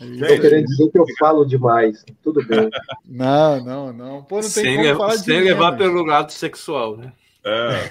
Estou 0.00 0.40
querendo 0.40 0.66
dizer 0.66 0.90
que 0.90 0.98
eu 0.98 1.06
falo 1.18 1.44
demais. 1.44 2.04
Tudo 2.22 2.44
bem. 2.46 2.68
Não, 3.06 3.62
não, 3.64 3.92
não. 3.92 4.24
Pô, 4.24 4.36
não 4.36 4.42
tem 4.42 4.50
sem 4.50 4.76
como 4.76 4.96
falar 4.96 5.18
Sem 5.18 5.40
levar 5.40 5.70
mas... 5.72 5.78
pelo 5.78 6.04
lado 6.04 6.32
sexual, 6.32 6.96
né? 6.96 7.12
É. 7.44 7.90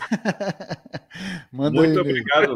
muito 1.52 1.80
aí, 1.80 1.98
obrigado. 1.98 2.56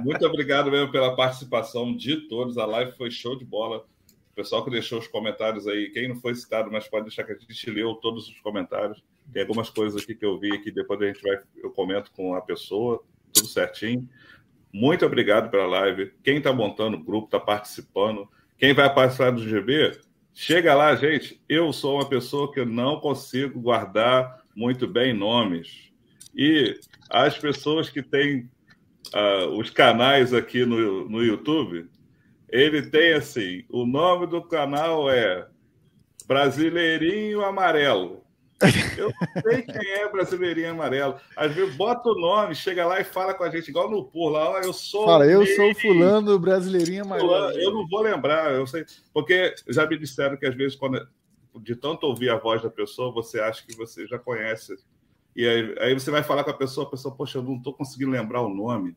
muito 0.00 0.26
obrigado 0.26 0.70
mesmo 0.70 0.90
pela 0.90 1.14
participação 1.14 1.94
de 1.94 2.28
todos. 2.28 2.56
A 2.56 2.64
live 2.64 2.92
foi 2.92 3.10
show 3.10 3.36
de 3.36 3.44
bola. 3.44 3.84
O 4.32 4.34
pessoal 4.34 4.64
que 4.64 4.70
deixou 4.70 4.98
os 4.98 5.06
comentários 5.06 5.66
aí, 5.66 5.90
quem 5.90 6.08
não 6.08 6.16
foi 6.16 6.34
citado, 6.34 6.70
mas 6.70 6.88
pode 6.88 7.04
deixar 7.04 7.24
que 7.24 7.32
a 7.32 7.36
gente 7.36 7.70
leu 7.70 7.94
todos 7.94 8.28
os 8.28 8.40
comentários. 8.40 9.02
Tem 9.32 9.42
algumas 9.42 9.68
coisas 9.68 10.02
aqui 10.02 10.14
que 10.14 10.24
eu 10.24 10.38
vi 10.38 10.58
que 10.60 10.70
depois 10.70 11.00
a 11.02 11.06
gente 11.06 11.22
vai, 11.22 11.38
eu 11.62 11.70
comento 11.70 12.10
com 12.12 12.34
a 12.34 12.40
pessoa, 12.40 13.02
tudo 13.32 13.46
certinho. 13.46 14.08
Muito 14.72 15.04
obrigado 15.04 15.50
pela 15.50 15.66
live. 15.66 16.12
Quem 16.22 16.38
está 16.38 16.52
montando 16.52 16.96
o 16.96 17.04
grupo, 17.04 17.26
está 17.26 17.38
participando. 17.38 18.28
Quem 18.58 18.72
vai 18.72 18.92
participar 18.92 19.30
do 19.30 19.46
GB, 19.46 19.98
chega 20.32 20.74
lá, 20.74 20.94
gente. 20.94 21.40
Eu 21.48 21.72
sou 21.72 21.96
uma 21.96 22.08
pessoa 22.08 22.52
que 22.52 22.64
não 22.64 23.00
consigo 23.00 23.60
guardar 23.60 24.42
muito 24.54 24.86
bem 24.86 25.12
nomes. 25.12 25.92
E 26.34 26.78
as 27.10 27.38
pessoas 27.38 27.88
que 27.88 28.02
têm 28.02 28.48
uh, 29.14 29.48
os 29.58 29.70
canais 29.70 30.32
aqui 30.32 30.64
no, 30.64 31.08
no 31.08 31.22
YouTube, 31.22 31.88
ele 32.48 32.82
tem 32.82 33.12
assim: 33.14 33.64
o 33.68 33.84
nome 33.84 34.26
do 34.26 34.42
canal 34.42 35.10
é 35.10 35.46
Brasileirinho 36.26 37.44
Amarelo. 37.44 38.23
Eu 38.96 39.12
sei 39.42 39.62
quem 39.62 39.90
é 39.90 40.08
brasileirinho 40.08 40.70
amarelo. 40.70 41.16
Às 41.36 41.52
vezes 41.52 41.74
bota 41.74 42.08
o 42.08 42.14
nome, 42.14 42.54
chega 42.54 42.86
lá 42.86 43.00
e 43.00 43.04
fala 43.04 43.34
com 43.34 43.44
a 43.44 43.50
gente, 43.50 43.68
igual 43.68 43.90
no 43.90 44.04
por 44.04 44.30
lá, 44.30 44.60
eu 44.62 44.72
sou. 44.72 45.06
Fala, 45.06 45.26
eu 45.26 45.44
sou 45.46 45.74
fulano 45.74 46.38
brasileirinho 46.38 47.04
amarelo. 47.04 47.50
Eu 47.52 47.72
não 47.72 47.86
vou 47.88 48.00
lembrar, 48.00 48.52
eu 48.52 48.66
sei. 48.66 48.84
Porque 49.12 49.54
já 49.68 49.86
me 49.86 49.98
disseram 49.98 50.36
que 50.36 50.46
às 50.46 50.54
vezes, 50.54 50.76
quando, 50.76 51.06
de 51.60 51.76
tanto 51.76 52.06
ouvir 52.06 52.30
a 52.30 52.38
voz 52.38 52.62
da 52.62 52.70
pessoa, 52.70 53.12
você 53.12 53.40
acha 53.40 53.64
que 53.66 53.76
você 53.76 54.06
já 54.06 54.18
conhece. 54.18 54.76
E 55.34 55.46
aí, 55.46 55.74
aí 55.80 55.94
você 55.94 56.10
vai 56.10 56.22
falar 56.22 56.44
com 56.44 56.50
a 56.50 56.54
pessoa, 56.54 56.86
a 56.86 56.90
pessoa, 56.90 57.14
poxa, 57.14 57.38
eu 57.38 57.42
não 57.42 57.56
estou 57.56 57.74
conseguindo 57.74 58.12
lembrar 58.12 58.40
o 58.40 58.48
nome. 58.48 58.96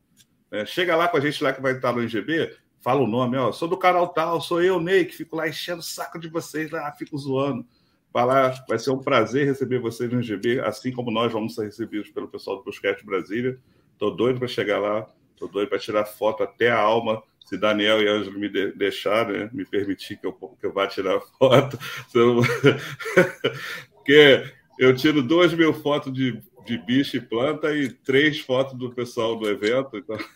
É, 0.50 0.64
chega 0.64 0.96
lá 0.96 1.08
com 1.08 1.16
a 1.16 1.20
gente 1.20 1.42
lá 1.42 1.52
que 1.52 1.60
vai 1.60 1.72
estar 1.72 1.92
no 1.92 2.02
IGB, 2.02 2.56
fala 2.80 3.00
o 3.00 3.06
nome, 3.06 3.36
ó, 3.36 3.52
sou 3.52 3.68
do 3.68 3.76
canal 3.76 4.08
tal, 4.08 4.40
sou 4.40 4.62
eu, 4.62 4.80
Ney, 4.80 5.04
que 5.04 5.14
fico 5.14 5.36
lá 5.36 5.46
enchendo 5.46 5.80
o 5.80 5.82
saco 5.82 6.18
de 6.18 6.28
vocês, 6.28 6.70
lá, 6.70 6.90
fico 6.92 7.18
zoando. 7.18 7.66
Vai 8.12 8.78
ser 8.78 8.90
um 8.90 8.98
prazer 8.98 9.46
receber 9.46 9.78
vocês 9.78 10.10
no 10.10 10.22
GB, 10.22 10.60
assim 10.60 10.92
como 10.92 11.10
nós 11.10 11.32
vamos 11.32 11.54
ser 11.54 11.64
recebidos 11.64 12.10
pelo 12.10 12.28
pessoal 12.28 12.56
do 12.56 12.64
Busquete 12.64 13.04
Brasília. 13.04 13.58
Estou 13.92 14.14
doido 14.14 14.38
para 14.38 14.48
chegar 14.48 14.78
lá, 14.78 15.06
estou 15.32 15.48
doido 15.48 15.68
para 15.68 15.78
tirar 15.78 16.04
foto 16.04 16.42
até 16.42 16.70
a 16.70 16.78
alma. 16.78 17.22
Se 17.44 17.56
Daniel 17.56 18.02
e 18.02 18.08
Ângelo 18.08 18.38
me 18.38 18.48
de 18.48 18.72
deixar, 18.72 19.28
né, 19.28 19.48
me 19.52 19.64
permitir 19.64 20.18
que 20.18 20.26
eu, 20.26 20.32
que 20.32 20.66
eu 20.66 20.72
vá 20.72 20.86
tirar 20.86 21.20
foto. 21.38 21.78
Porque 23.94 24.44
eu 24.78 24.94
tiro 24.94 25.22
duas 25.22 25.52
mil 25.54 25.72
fotos 25.72 26.12
de, 26.12 26.42
de 26.66 26.78
bicho 26.78 27.16
e 27.16 27.20
planta 27.20 27.74
e 27.74 27.88
três 27.88 28.40
fotos 28.40 28.78
do 28.78 28.92
pessoal 28.92 29.36
do 29.36 29.48
evento. 29.48 29.96
Então... 29.96 30.18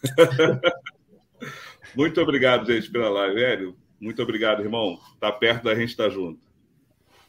Muito 1.95 2.21
obrigado, 2.21 2.67
gente, 2.67 2.91
pela 2.91 3.09
live, 3.09 3.35
velho. 3.35 3.77
Muito 4.01 4.23
obrigado, 4.23 4.63
irmão. 4.63 4.99
Tá 5.21 5.31
perto 5.31 5.65
da 5.65 5.75
gente 5.75 5.91
estar 5.91 6.05
tá 6.05 6.11
junto. 6.11 6.52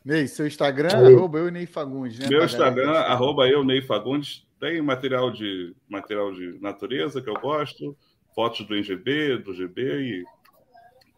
Ney, 0.03 0.27
seu 0.27 0.45
Instagram, 0.45 1.07
Aí. 1.07 1.13
arroba 1.13 1.39
eu, 1.39 1.49
Ney 1.49 1.65
Fagundes, 1.65 2.19
né? 2.19 2.27
Meu 2.27 2.43
Instagram, 2.43 2.91
arroba 2.91 3.47
eu, 3.47 3.63
Ney 3.63 3.81
Fagundes. 3.81 4.45
Tem 4.59 4.81
material 4.81 5.31
de, 5.31 5.73
material 5.87 6.33
de 6.33 6.59
natureza 6.59 7.21
que 7.21 7.29
eu 7.29 7.35
gosto, 7.35 7.97
fotos 8.35 8.65
do 8.65 8.75
NGB, 8.75 9.37
do 9.37 9.53
GB 9.53 9.81
e 9.81 10.23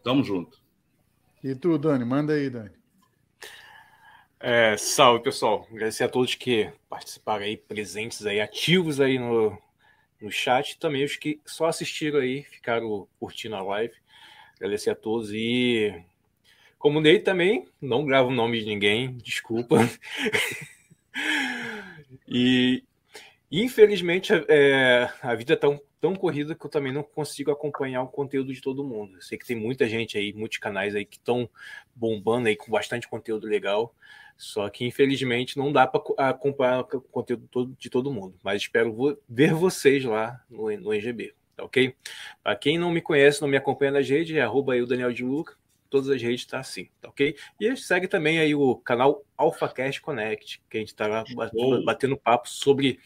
tamo 0.04 0.22
junto. 0.22 0.58
E 1.42 1.54
tu, 1.54 1.76
Dani? 1.78 2.04
Manda 2.04 2.32
aí, 2.32 2.48
Dani. 2.48 2.70
É, 4.38 4.76
salve, 4.76 5.24
pessoal. 5.24 5.66
Agradecer 5.70 6.04
a 6.04 6.08
todos 6.08 6.34
que 6.34 6.70
participaram 6.88 7.44
aí, 7.44 7.56
presentes 7.56 8.24
aí, 8.24 8.40
ativos 8.40 9.00
aí 9.00 9.18
no, 9.18 9.56
no 10.20 10.30
chat. 10.30 10.78
Também 10.78 11.04
os 11.04 11.16
que 11.16 11.40
só 11.44 11.66
assistiram 11.66 12.20
aí, 12.20 12.44
ficaram 12.44 13.08
curtindo 13.18 13.56
a 13.56 13.62
live. 13.62 13.94
Agradecer 14.56 14.90
a 14.90 14.94
todos 14.94 15.32
e 15.32 15.92
como 16.86 17.00
Ney 17.00 17.18
também, 17.18 17.66
não 17.82 18.04
gravo 18.04 18.28
o 18.28 18.32
nome 18.32 18.60
de 18.60 18.66
ninguém, 18.66 19.16
desculpa. 19.16 19.78
e 22.28 22.84
Infelizmente, 23.50 24.32
é, 24.48 25.10
a 25.20 25.34
vida 25.34 25.54
é 25.54 25.56
tão, 25.56 25.80
tão 26.00 26.14
corrida 26.14 26.54
que 26.54 26.64
eu 26.64 26.70
também 26.70 26.92
não 26.92 27.02
consigo 27.02 27.50
acompanhar 27.50 28.02
o 28.02 28.06
conteúdo 28.06 28.54
de 28.54 28.60
todo 28.60 28.84
mundo. 28.84 29.16
Eu 29.16 29.20
sei 29.20 29.36
que 29.36 29.44
tem 29.44 29.56
muita 29.56 29.88
gente 29.88 30.16
aí, 30.16 30.32
muitos 30.32 30.58
canais 30.58 30.94
aí 30.94 31.04
que 31.04 31.16
estão 31.16 31.50
bombando 31.92 32.46
aí 32.46 32.54
com 32.54 32.70
bastante 32.70 33.08
conteúdo 33.08 33.48
legal. 33.48 33.92
Só 34.36 34.68
que, 34.68 34.84
infelizmente, 34.84 35.58
não 35.58 35.72
dá 35.72 35.88
para 35.88 36.00
acompanhar 36.28 36.82
o 36.82 37.00
conteúdo 37.00 37.74
de 37.76 37.90
todo 37.90 38.12
mundo. 38.12 38.36
Mas 38.44 38.62
espero 38.62 39.18
ver 39.28 39.52
vocês 39.54 40.04
lá 40.04 40.40
no, 40.48 40.70
no 40.78 40.94
NGB, 40.94 41.34
tá 41.56 41.64
ok? 41.64 41.96
Para 42.44 42.54
quem 42.54 42.78
não 42.78 42.92
me 42.92 43.00
conhece, 43.00 43.42
não 43.42 43.48
me 43.48 43.56
acompanha 43.56 43.90
nas 43.90 44.08
redes, 44.08 44.36
é 44.36 44.40
arroba 44.40 44.76
eu, 44.76 44.86
Daniel 44.86 45.12
de 45.12 45.24
Luca. 45.24 45.56
Todas 45.88 46.08
as 46.08 46.20
redes 46.20 46.44
tá 46.44 46.58
assim, 46.58 46.88
tá 47.00 47.08
ok? 47.08 47.36
E 47.60 47.76
segue 47.76 48.08
também 48.08 48.38
aí 48.38 48.54
o 48.54 48.76
canal 48.76 49.24
AlphaCast 49.36 50.00
Connect, 50.00 50.62
que 50.68 50.76
a 50.76 50.80
gente 50.80 50.88
está 50.88 51.24
batendo 51.84 52.16
papo 52.16 52.48
sobre 52.48 52.98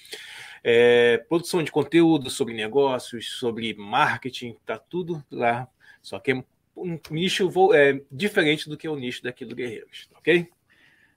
é, 0.62 1.19
produção 1.28 1.62
de 1.62 1.73
conteúdo, 1.73 2.31
sobre 2.31 2.55
negócios, 2.55 3.32
sobre 3.32 3.74
marketing, 3.74 4.57
tá 4.65 4.78
tudo 4.78 5.24
lá. 5.31 5.69
Só 6.02 6.19
que 6.19 6.32
é 6.32 6.44
um 6.77 6.98
nicho 7.11 7.51
é, 7.74 8.01
diferente 8.11 8.69
do 8.69 8.77
que 8.77 8.89
o 8.89 8.97
nicho 8.97 9.23
daqui 9.23 9.44
do 9.44 9.55
Guerreiros, 9.55 10.09
tá 10.11 10.19
ok? 10.19 10.48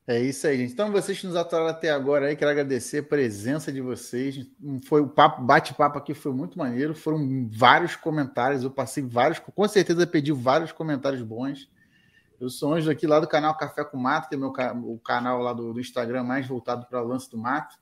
É 0.06 0.20
isso 0.20 0.46
aí, 0.46 0.58
gente. 0.58 0.74
Então, 0.74 0.92
vocês 0.92 1.18
que 1.18 1.26
nos 1.26 1.36
atuaram 1.36 1.68
até 1.68 1.90
agora 1.90 2.28
aí, 2.28 2.36
quero 2.36 2.52
agradecer 2.52 3.00
a 3.00 3.04
presença 3.04 3.72
de 3.72 3.80
vocês. 3.80 4.46
Foi 4.86 5.00
o 5.02 5.08
papo, 5.08 5.42
bate-papo 5.42 5.98
aqui 5.98 6.14
foi 6.14 6.34
muito 6.34 6.58
maneiro. 6.58 6.94
Foram 6.94 7.48
vários 7.50 7.96
comentários. 7.96 8.64
Eu 8.64 8.72
passei 8.72 9.02
vários, 9.02 9.40
com 9.40 9.68
certeza 9.68 10.06
pedi 10.06 10.34
vários 10.34 10.74
comentários 10.74 11.22
bons. 11.22 11.72
Eu 12.38 12.50
sou 12.50 12.74
Anjo 12.74 12.92
aqui 12.92 13.08
lá 13.08 13.22
do 13.22 13.28
canal 13.28 13.56
Café 13.56 13.86
com 13.86 13.96
Mato, 13.96 14.28
que 14.28 14.36
é 14.36 14.38
meu, 14.38 14.50
o 14.50 15.00
canal 15.00 15.42
lá 15.42 15.54
do, 15.54 15.72
do 15.72 15.80
Instagram 15.80 16.24
mais 16.24 16.46
voltado 16.46 16.86
para 16.88 17.02
o 17.02 17.08
lance 17.08 17.32
do 17.32 17.38
mato. 17.38 17.78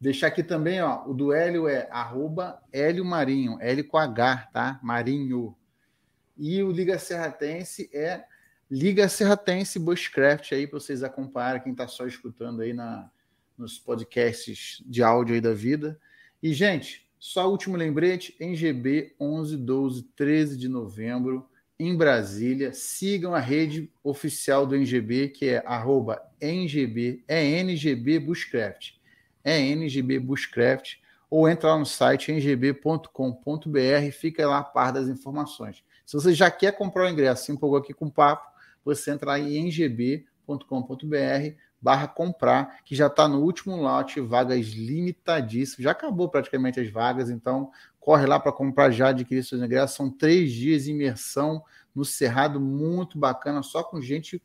Deixar 0.00 0.28
aqui 0.28 0.42
também, 0.42 0.80
ó, 0.80 1.04
o 1.06 1.12
do 1.12 1.34
Hélio 1.34 1.68
é 1.68 1.86
arroba 1.90 2.58
Hélio 2.72 3.04
Marinho, 3.04 3.58
Hélio 3.60 3.86
com 3.86 3.98
H, 3.98 4.48
tá? 4.50 4.80
Marinho. 4.82 5.54
E 6.34 6.62
o 6.62 6.70
Liga 6.70 6.98
Serratense 6.98 7.90
é 7.92 8.24
Liga 8.70 9.08
Serratense 9.08 9.78
Bushcraft 9.78 10.52
aí 10.52 10.66
para 10.66 10.80
vocês 10.80 11.02
acompanharem, 11.02 11.62
quem 11.62 11.72
está 11.72 11.86
só 11.86 12.06
escutando 12.06 12.62
aí 12.62 12.72
na, 12.72 13.08
nos 13.56 13.78
podcasts 13.78 14.82
de 14.84 15.02
áudio 15.02 15.34
aí 15.34 15.40
da 15.40 15.54
vida. 15.54 15.98
E, 16.42 16.52
gente, 16.52 17.08
só 17.18 17.48
último 17.50 17.76
lembrete, 17.76 18.36
NGB 18.40 19.14
11, 19.20 19.56
12, 19.56 20.02
13 20.16 20.56
de 20.56 20.68
novembro, 20.68 21.48
em 21.78 21.96
Brasília. 21.96 22.72
Sigam 22.72 23.34
a 23.34 23.38
rede 23.38 23.90
oficial 24.02 24.66
do 24.66 24.74
NGB, 24.74 25.28
que 25.28 25.48
é 25.48 25.62
arroba 25.64 26.20
NGB, 26.40 27.22
é 27.28 27.44
NGB 27.44 28.18
Bushcraft. 28.18 28.94
É 29.44 29.60
NGB 29.60 30.18
Bushcraft. 30.18 30.96
Ou 31.28 31.48
entra 31.48 31.70
lá 31.70 31.78
no 31.78 31.86
site 31.86 32.32
ngb.com.br, 32.32 33.08
fica 34.12 34.46
lá 34.46 34.58
a 34.58 34.64
par 34.64 34.92
das 34.92 35.08
informações. 35.08 35.82
Se 36.04 36.14
você 36.14 36.32
já 36.32 36.50
quer 36.50 36.72
comprar 36.72 37.06
o 37.06 37.08
ingresso, 37.08 37.46
se 37.46 37.52
empolgou 37.52 37.78
aqui 37.78 37.92
com 37.92 38.06
o 38.06 38.10
papo, 38.10 38.55
você 38.94 39.10
entra 39.10 39.30
lá 39.30 39.38
em 39.38 39.66
ngb.com.br 39.66 40.16
barra 41.80 42.08
comprar, 42.08 42.82
que 42.84 42.96
já 42.96 43.06
está 43.06 43.28
no 43.28 43.40
último 43.42 43.76
lote, 43.76 44.20
vagas 44.20 44.68
limitadíssimas. 44.68 45.84
Já 45.84 45.90
acabou 45.90 46.28
praticamente 46.28 46.80
as 46.80 46.90
vagas, 46.90 47.30
então 47.30 47.70
corre 48.00 48.26
lá 48.26 48.40
para 48.40 48.52
comprar 48.52 48.90
já, 48.90 49.08
adquirir 49.08 49.44
seus 49.44 49.62
ingressos. 49.62 49.96
São 49.96 50.10
três 50.10 50.50
dias 50.52 50.84
de 50.84 50.92
imersão 50.92 51.62
no 51.94 52.04
Cerrado, 52.04 52.60
muito 52.60 53.18
bacana, 53.18 53.62
só 53.62 53.82
com 53.82 54.00
gente 54.00 54.42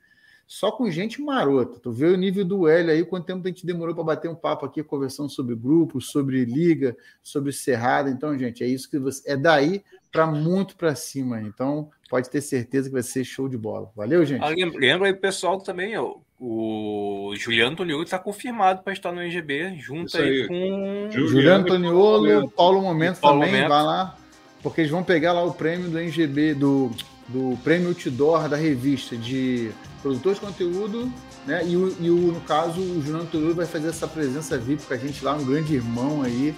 só 0.52 0.70
com 0.70 0.92
gente 0.92 1.22
marota. 1.22 1.80
Tu 1.80 1.90
vê 1.94 2.08
o 2.08 2.18
nível 2.18 2.44
do 2.44 2.68
Hélio 2.68 2.92
aí, 2.92 3.06
quanto 3.06 3.26
tempo 3.26 3.48
a 3.48 3.48
gente 3.48 3.66
demorou 3.66 3.96
para 3.96 4.04
bater 4.04 4.30
um 4.30 4.36
papo 4.36 4.66
aqui, 4.66 4.84
conversando 4.84 5.30
sobre 5.30 5.56
grupos, 5.56 6.12
sobre 6.12 6.44
liga, 6.44 6.94
sobre 7.24 7.54
Cerrado. 7.54 8.10
Então, 8.10 8.38
gente, 8.38 8.62
é 8.62 8.68
isso 8.68 8.90
que 8.90 9.00
você. 9.00 9.32
É 9.32 9.38
daí 9.38 9.82
para 10.12 10.28
muito 10.28 10.76
para 10.76 10.94
cima. 10.94 11.42
Então, 11.42 11.90
pode 12.12 12.30
ter 12.30 12.42
certeza 12.42 12.90
que 12.90 12.94
vai 12.94 13.04
ser 13.04 13.24
show 13.24 13.48
de 13.48 13.58
bola. 13.58 13.90
Valeu, 13.96 14.26
gente. 14.26 14.44
Ah, 14.44 14.50
lembra 14.50 15.08
aí, 15.08 15.14
pessoal, 15.14 15.58
também, 15.62 15.98
ó, 15.98 16.16
o 16.38 17.34
Juliano 17.38 17.78
Toniolo 17.78 18.04
está 18.04 18.20
confirmado 18.20 18.84
para 18.84 18.92
estar 18.92 19.14
no 19.14 19.22
NGB, 19.22 19.78
junto 19.80 20.18
aí, 20.18 20.42
aí, 20.42 20.48
com. 20.48 21.08
Juliano 21.10 21.66
Toniolo, 21.66 22.50
Paulo 22.50 22.82
Momento 22.82 23.22
Paulo 23.22 23.40
também, 23.40 23.54
Momento. 23.54 23.70
vai 23.70 23.84
lá, 23.84 24.18
porque 24.62 24.82
eles 24.82 24.92
vão 24.92 25.04
pegar 25.04 25.32
lá 25.32 25.42
o 25.42 25.54
prêmio 25.54 25.90
do 25.90 25.98
NGB, 25.98 26.54
do, 26.56 26.92
do 27.30 27.58
prêmio 27.64 27.88
Outdoor 27.88 28.50
da 28.50 28.58
revista 28.58 29.16
de 29.16 29.72
produtor 30.02 30.34
de 30.34 30.42
conteúdo, 30.42 31.10
né? 31.48 31.66
E, 31.66 31.78
o, 31.78 31.96
e 31.98 32.10
o, 32.10 32.34
no 32.34 32.42
caso, 32.42 32.82
o 32.82 33.02
Juliano 33.02 33.28
Toniolo 33.28 33.56
vai 33.56 33.66
fazer 33.66 33.88
essa 33.88 34.06
presença 34.06 34.58
VIP 34.58 34.84
com 34.84 34.94
a 34.94 34.98
gente 34.98 35.24
lá, 35.24 35.34
um 35.34 35.46
grande 35.46 35.76
irmão 35.76 36.24
aí, 36.24 36.54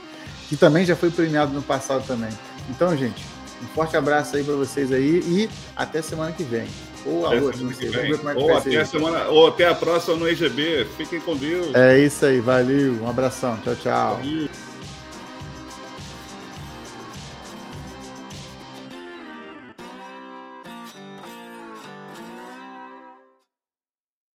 que 0.50 0.58
também 0.58 0.84
já 0.84 0.95
foi 0.95 1.11
premiado 1.11 1.53
no 1.53 1.61
passado 1.61 2.03
também. 2.08 2.32
Então, 2.72 2.98
gente, 2.98 3.24
um 3.64 3.67
forte 3.67 3.95
abraço 3.98 4.35
aí 4.35 4.43
para 4.43 4.56
vocês 4.56 4.92
aí 4.92 5.24
e 5.25 5.50
até 5.75 6.01
semana 6.01 6.32
que 6.32 6.43
vem. 6.43 6.67
Ou 7.06 7.25
a 7.25 7.32
outra, 7.32 7.61
não 7.61 7.74
sei. 7.74 7.90
Vamos 7.90 8.09
ver 8.09 8.17
como 8.17 8.30
é 8.30 8.33
que 8.33 8.40
ou 8.40 8.48
vai 8.48 8.58
até 8.58 8.69
ser. 8.72 8.77
A 8.77 8.85
semana, 8.85 9.25
ou 9.27 9.48
até 9.48 9.67
a 9.67 9.75
próxima 9.75 10.16
no 10.17 10.27
EGB. 10.27 10.85
Fiquem 10.98 11.19
com 11.19 11.35
Deus. 11.35 11.74
É 11.74 12.00
isso 12.00 12.25
aí, 12.25 12.40
valeu. 12.40 13.01
Um 13.01 13.09
abração. 13.09 13.58
Tchau, 13.64 13.75
tchau. 13.75 14.16
Valeu. 14.17 14.50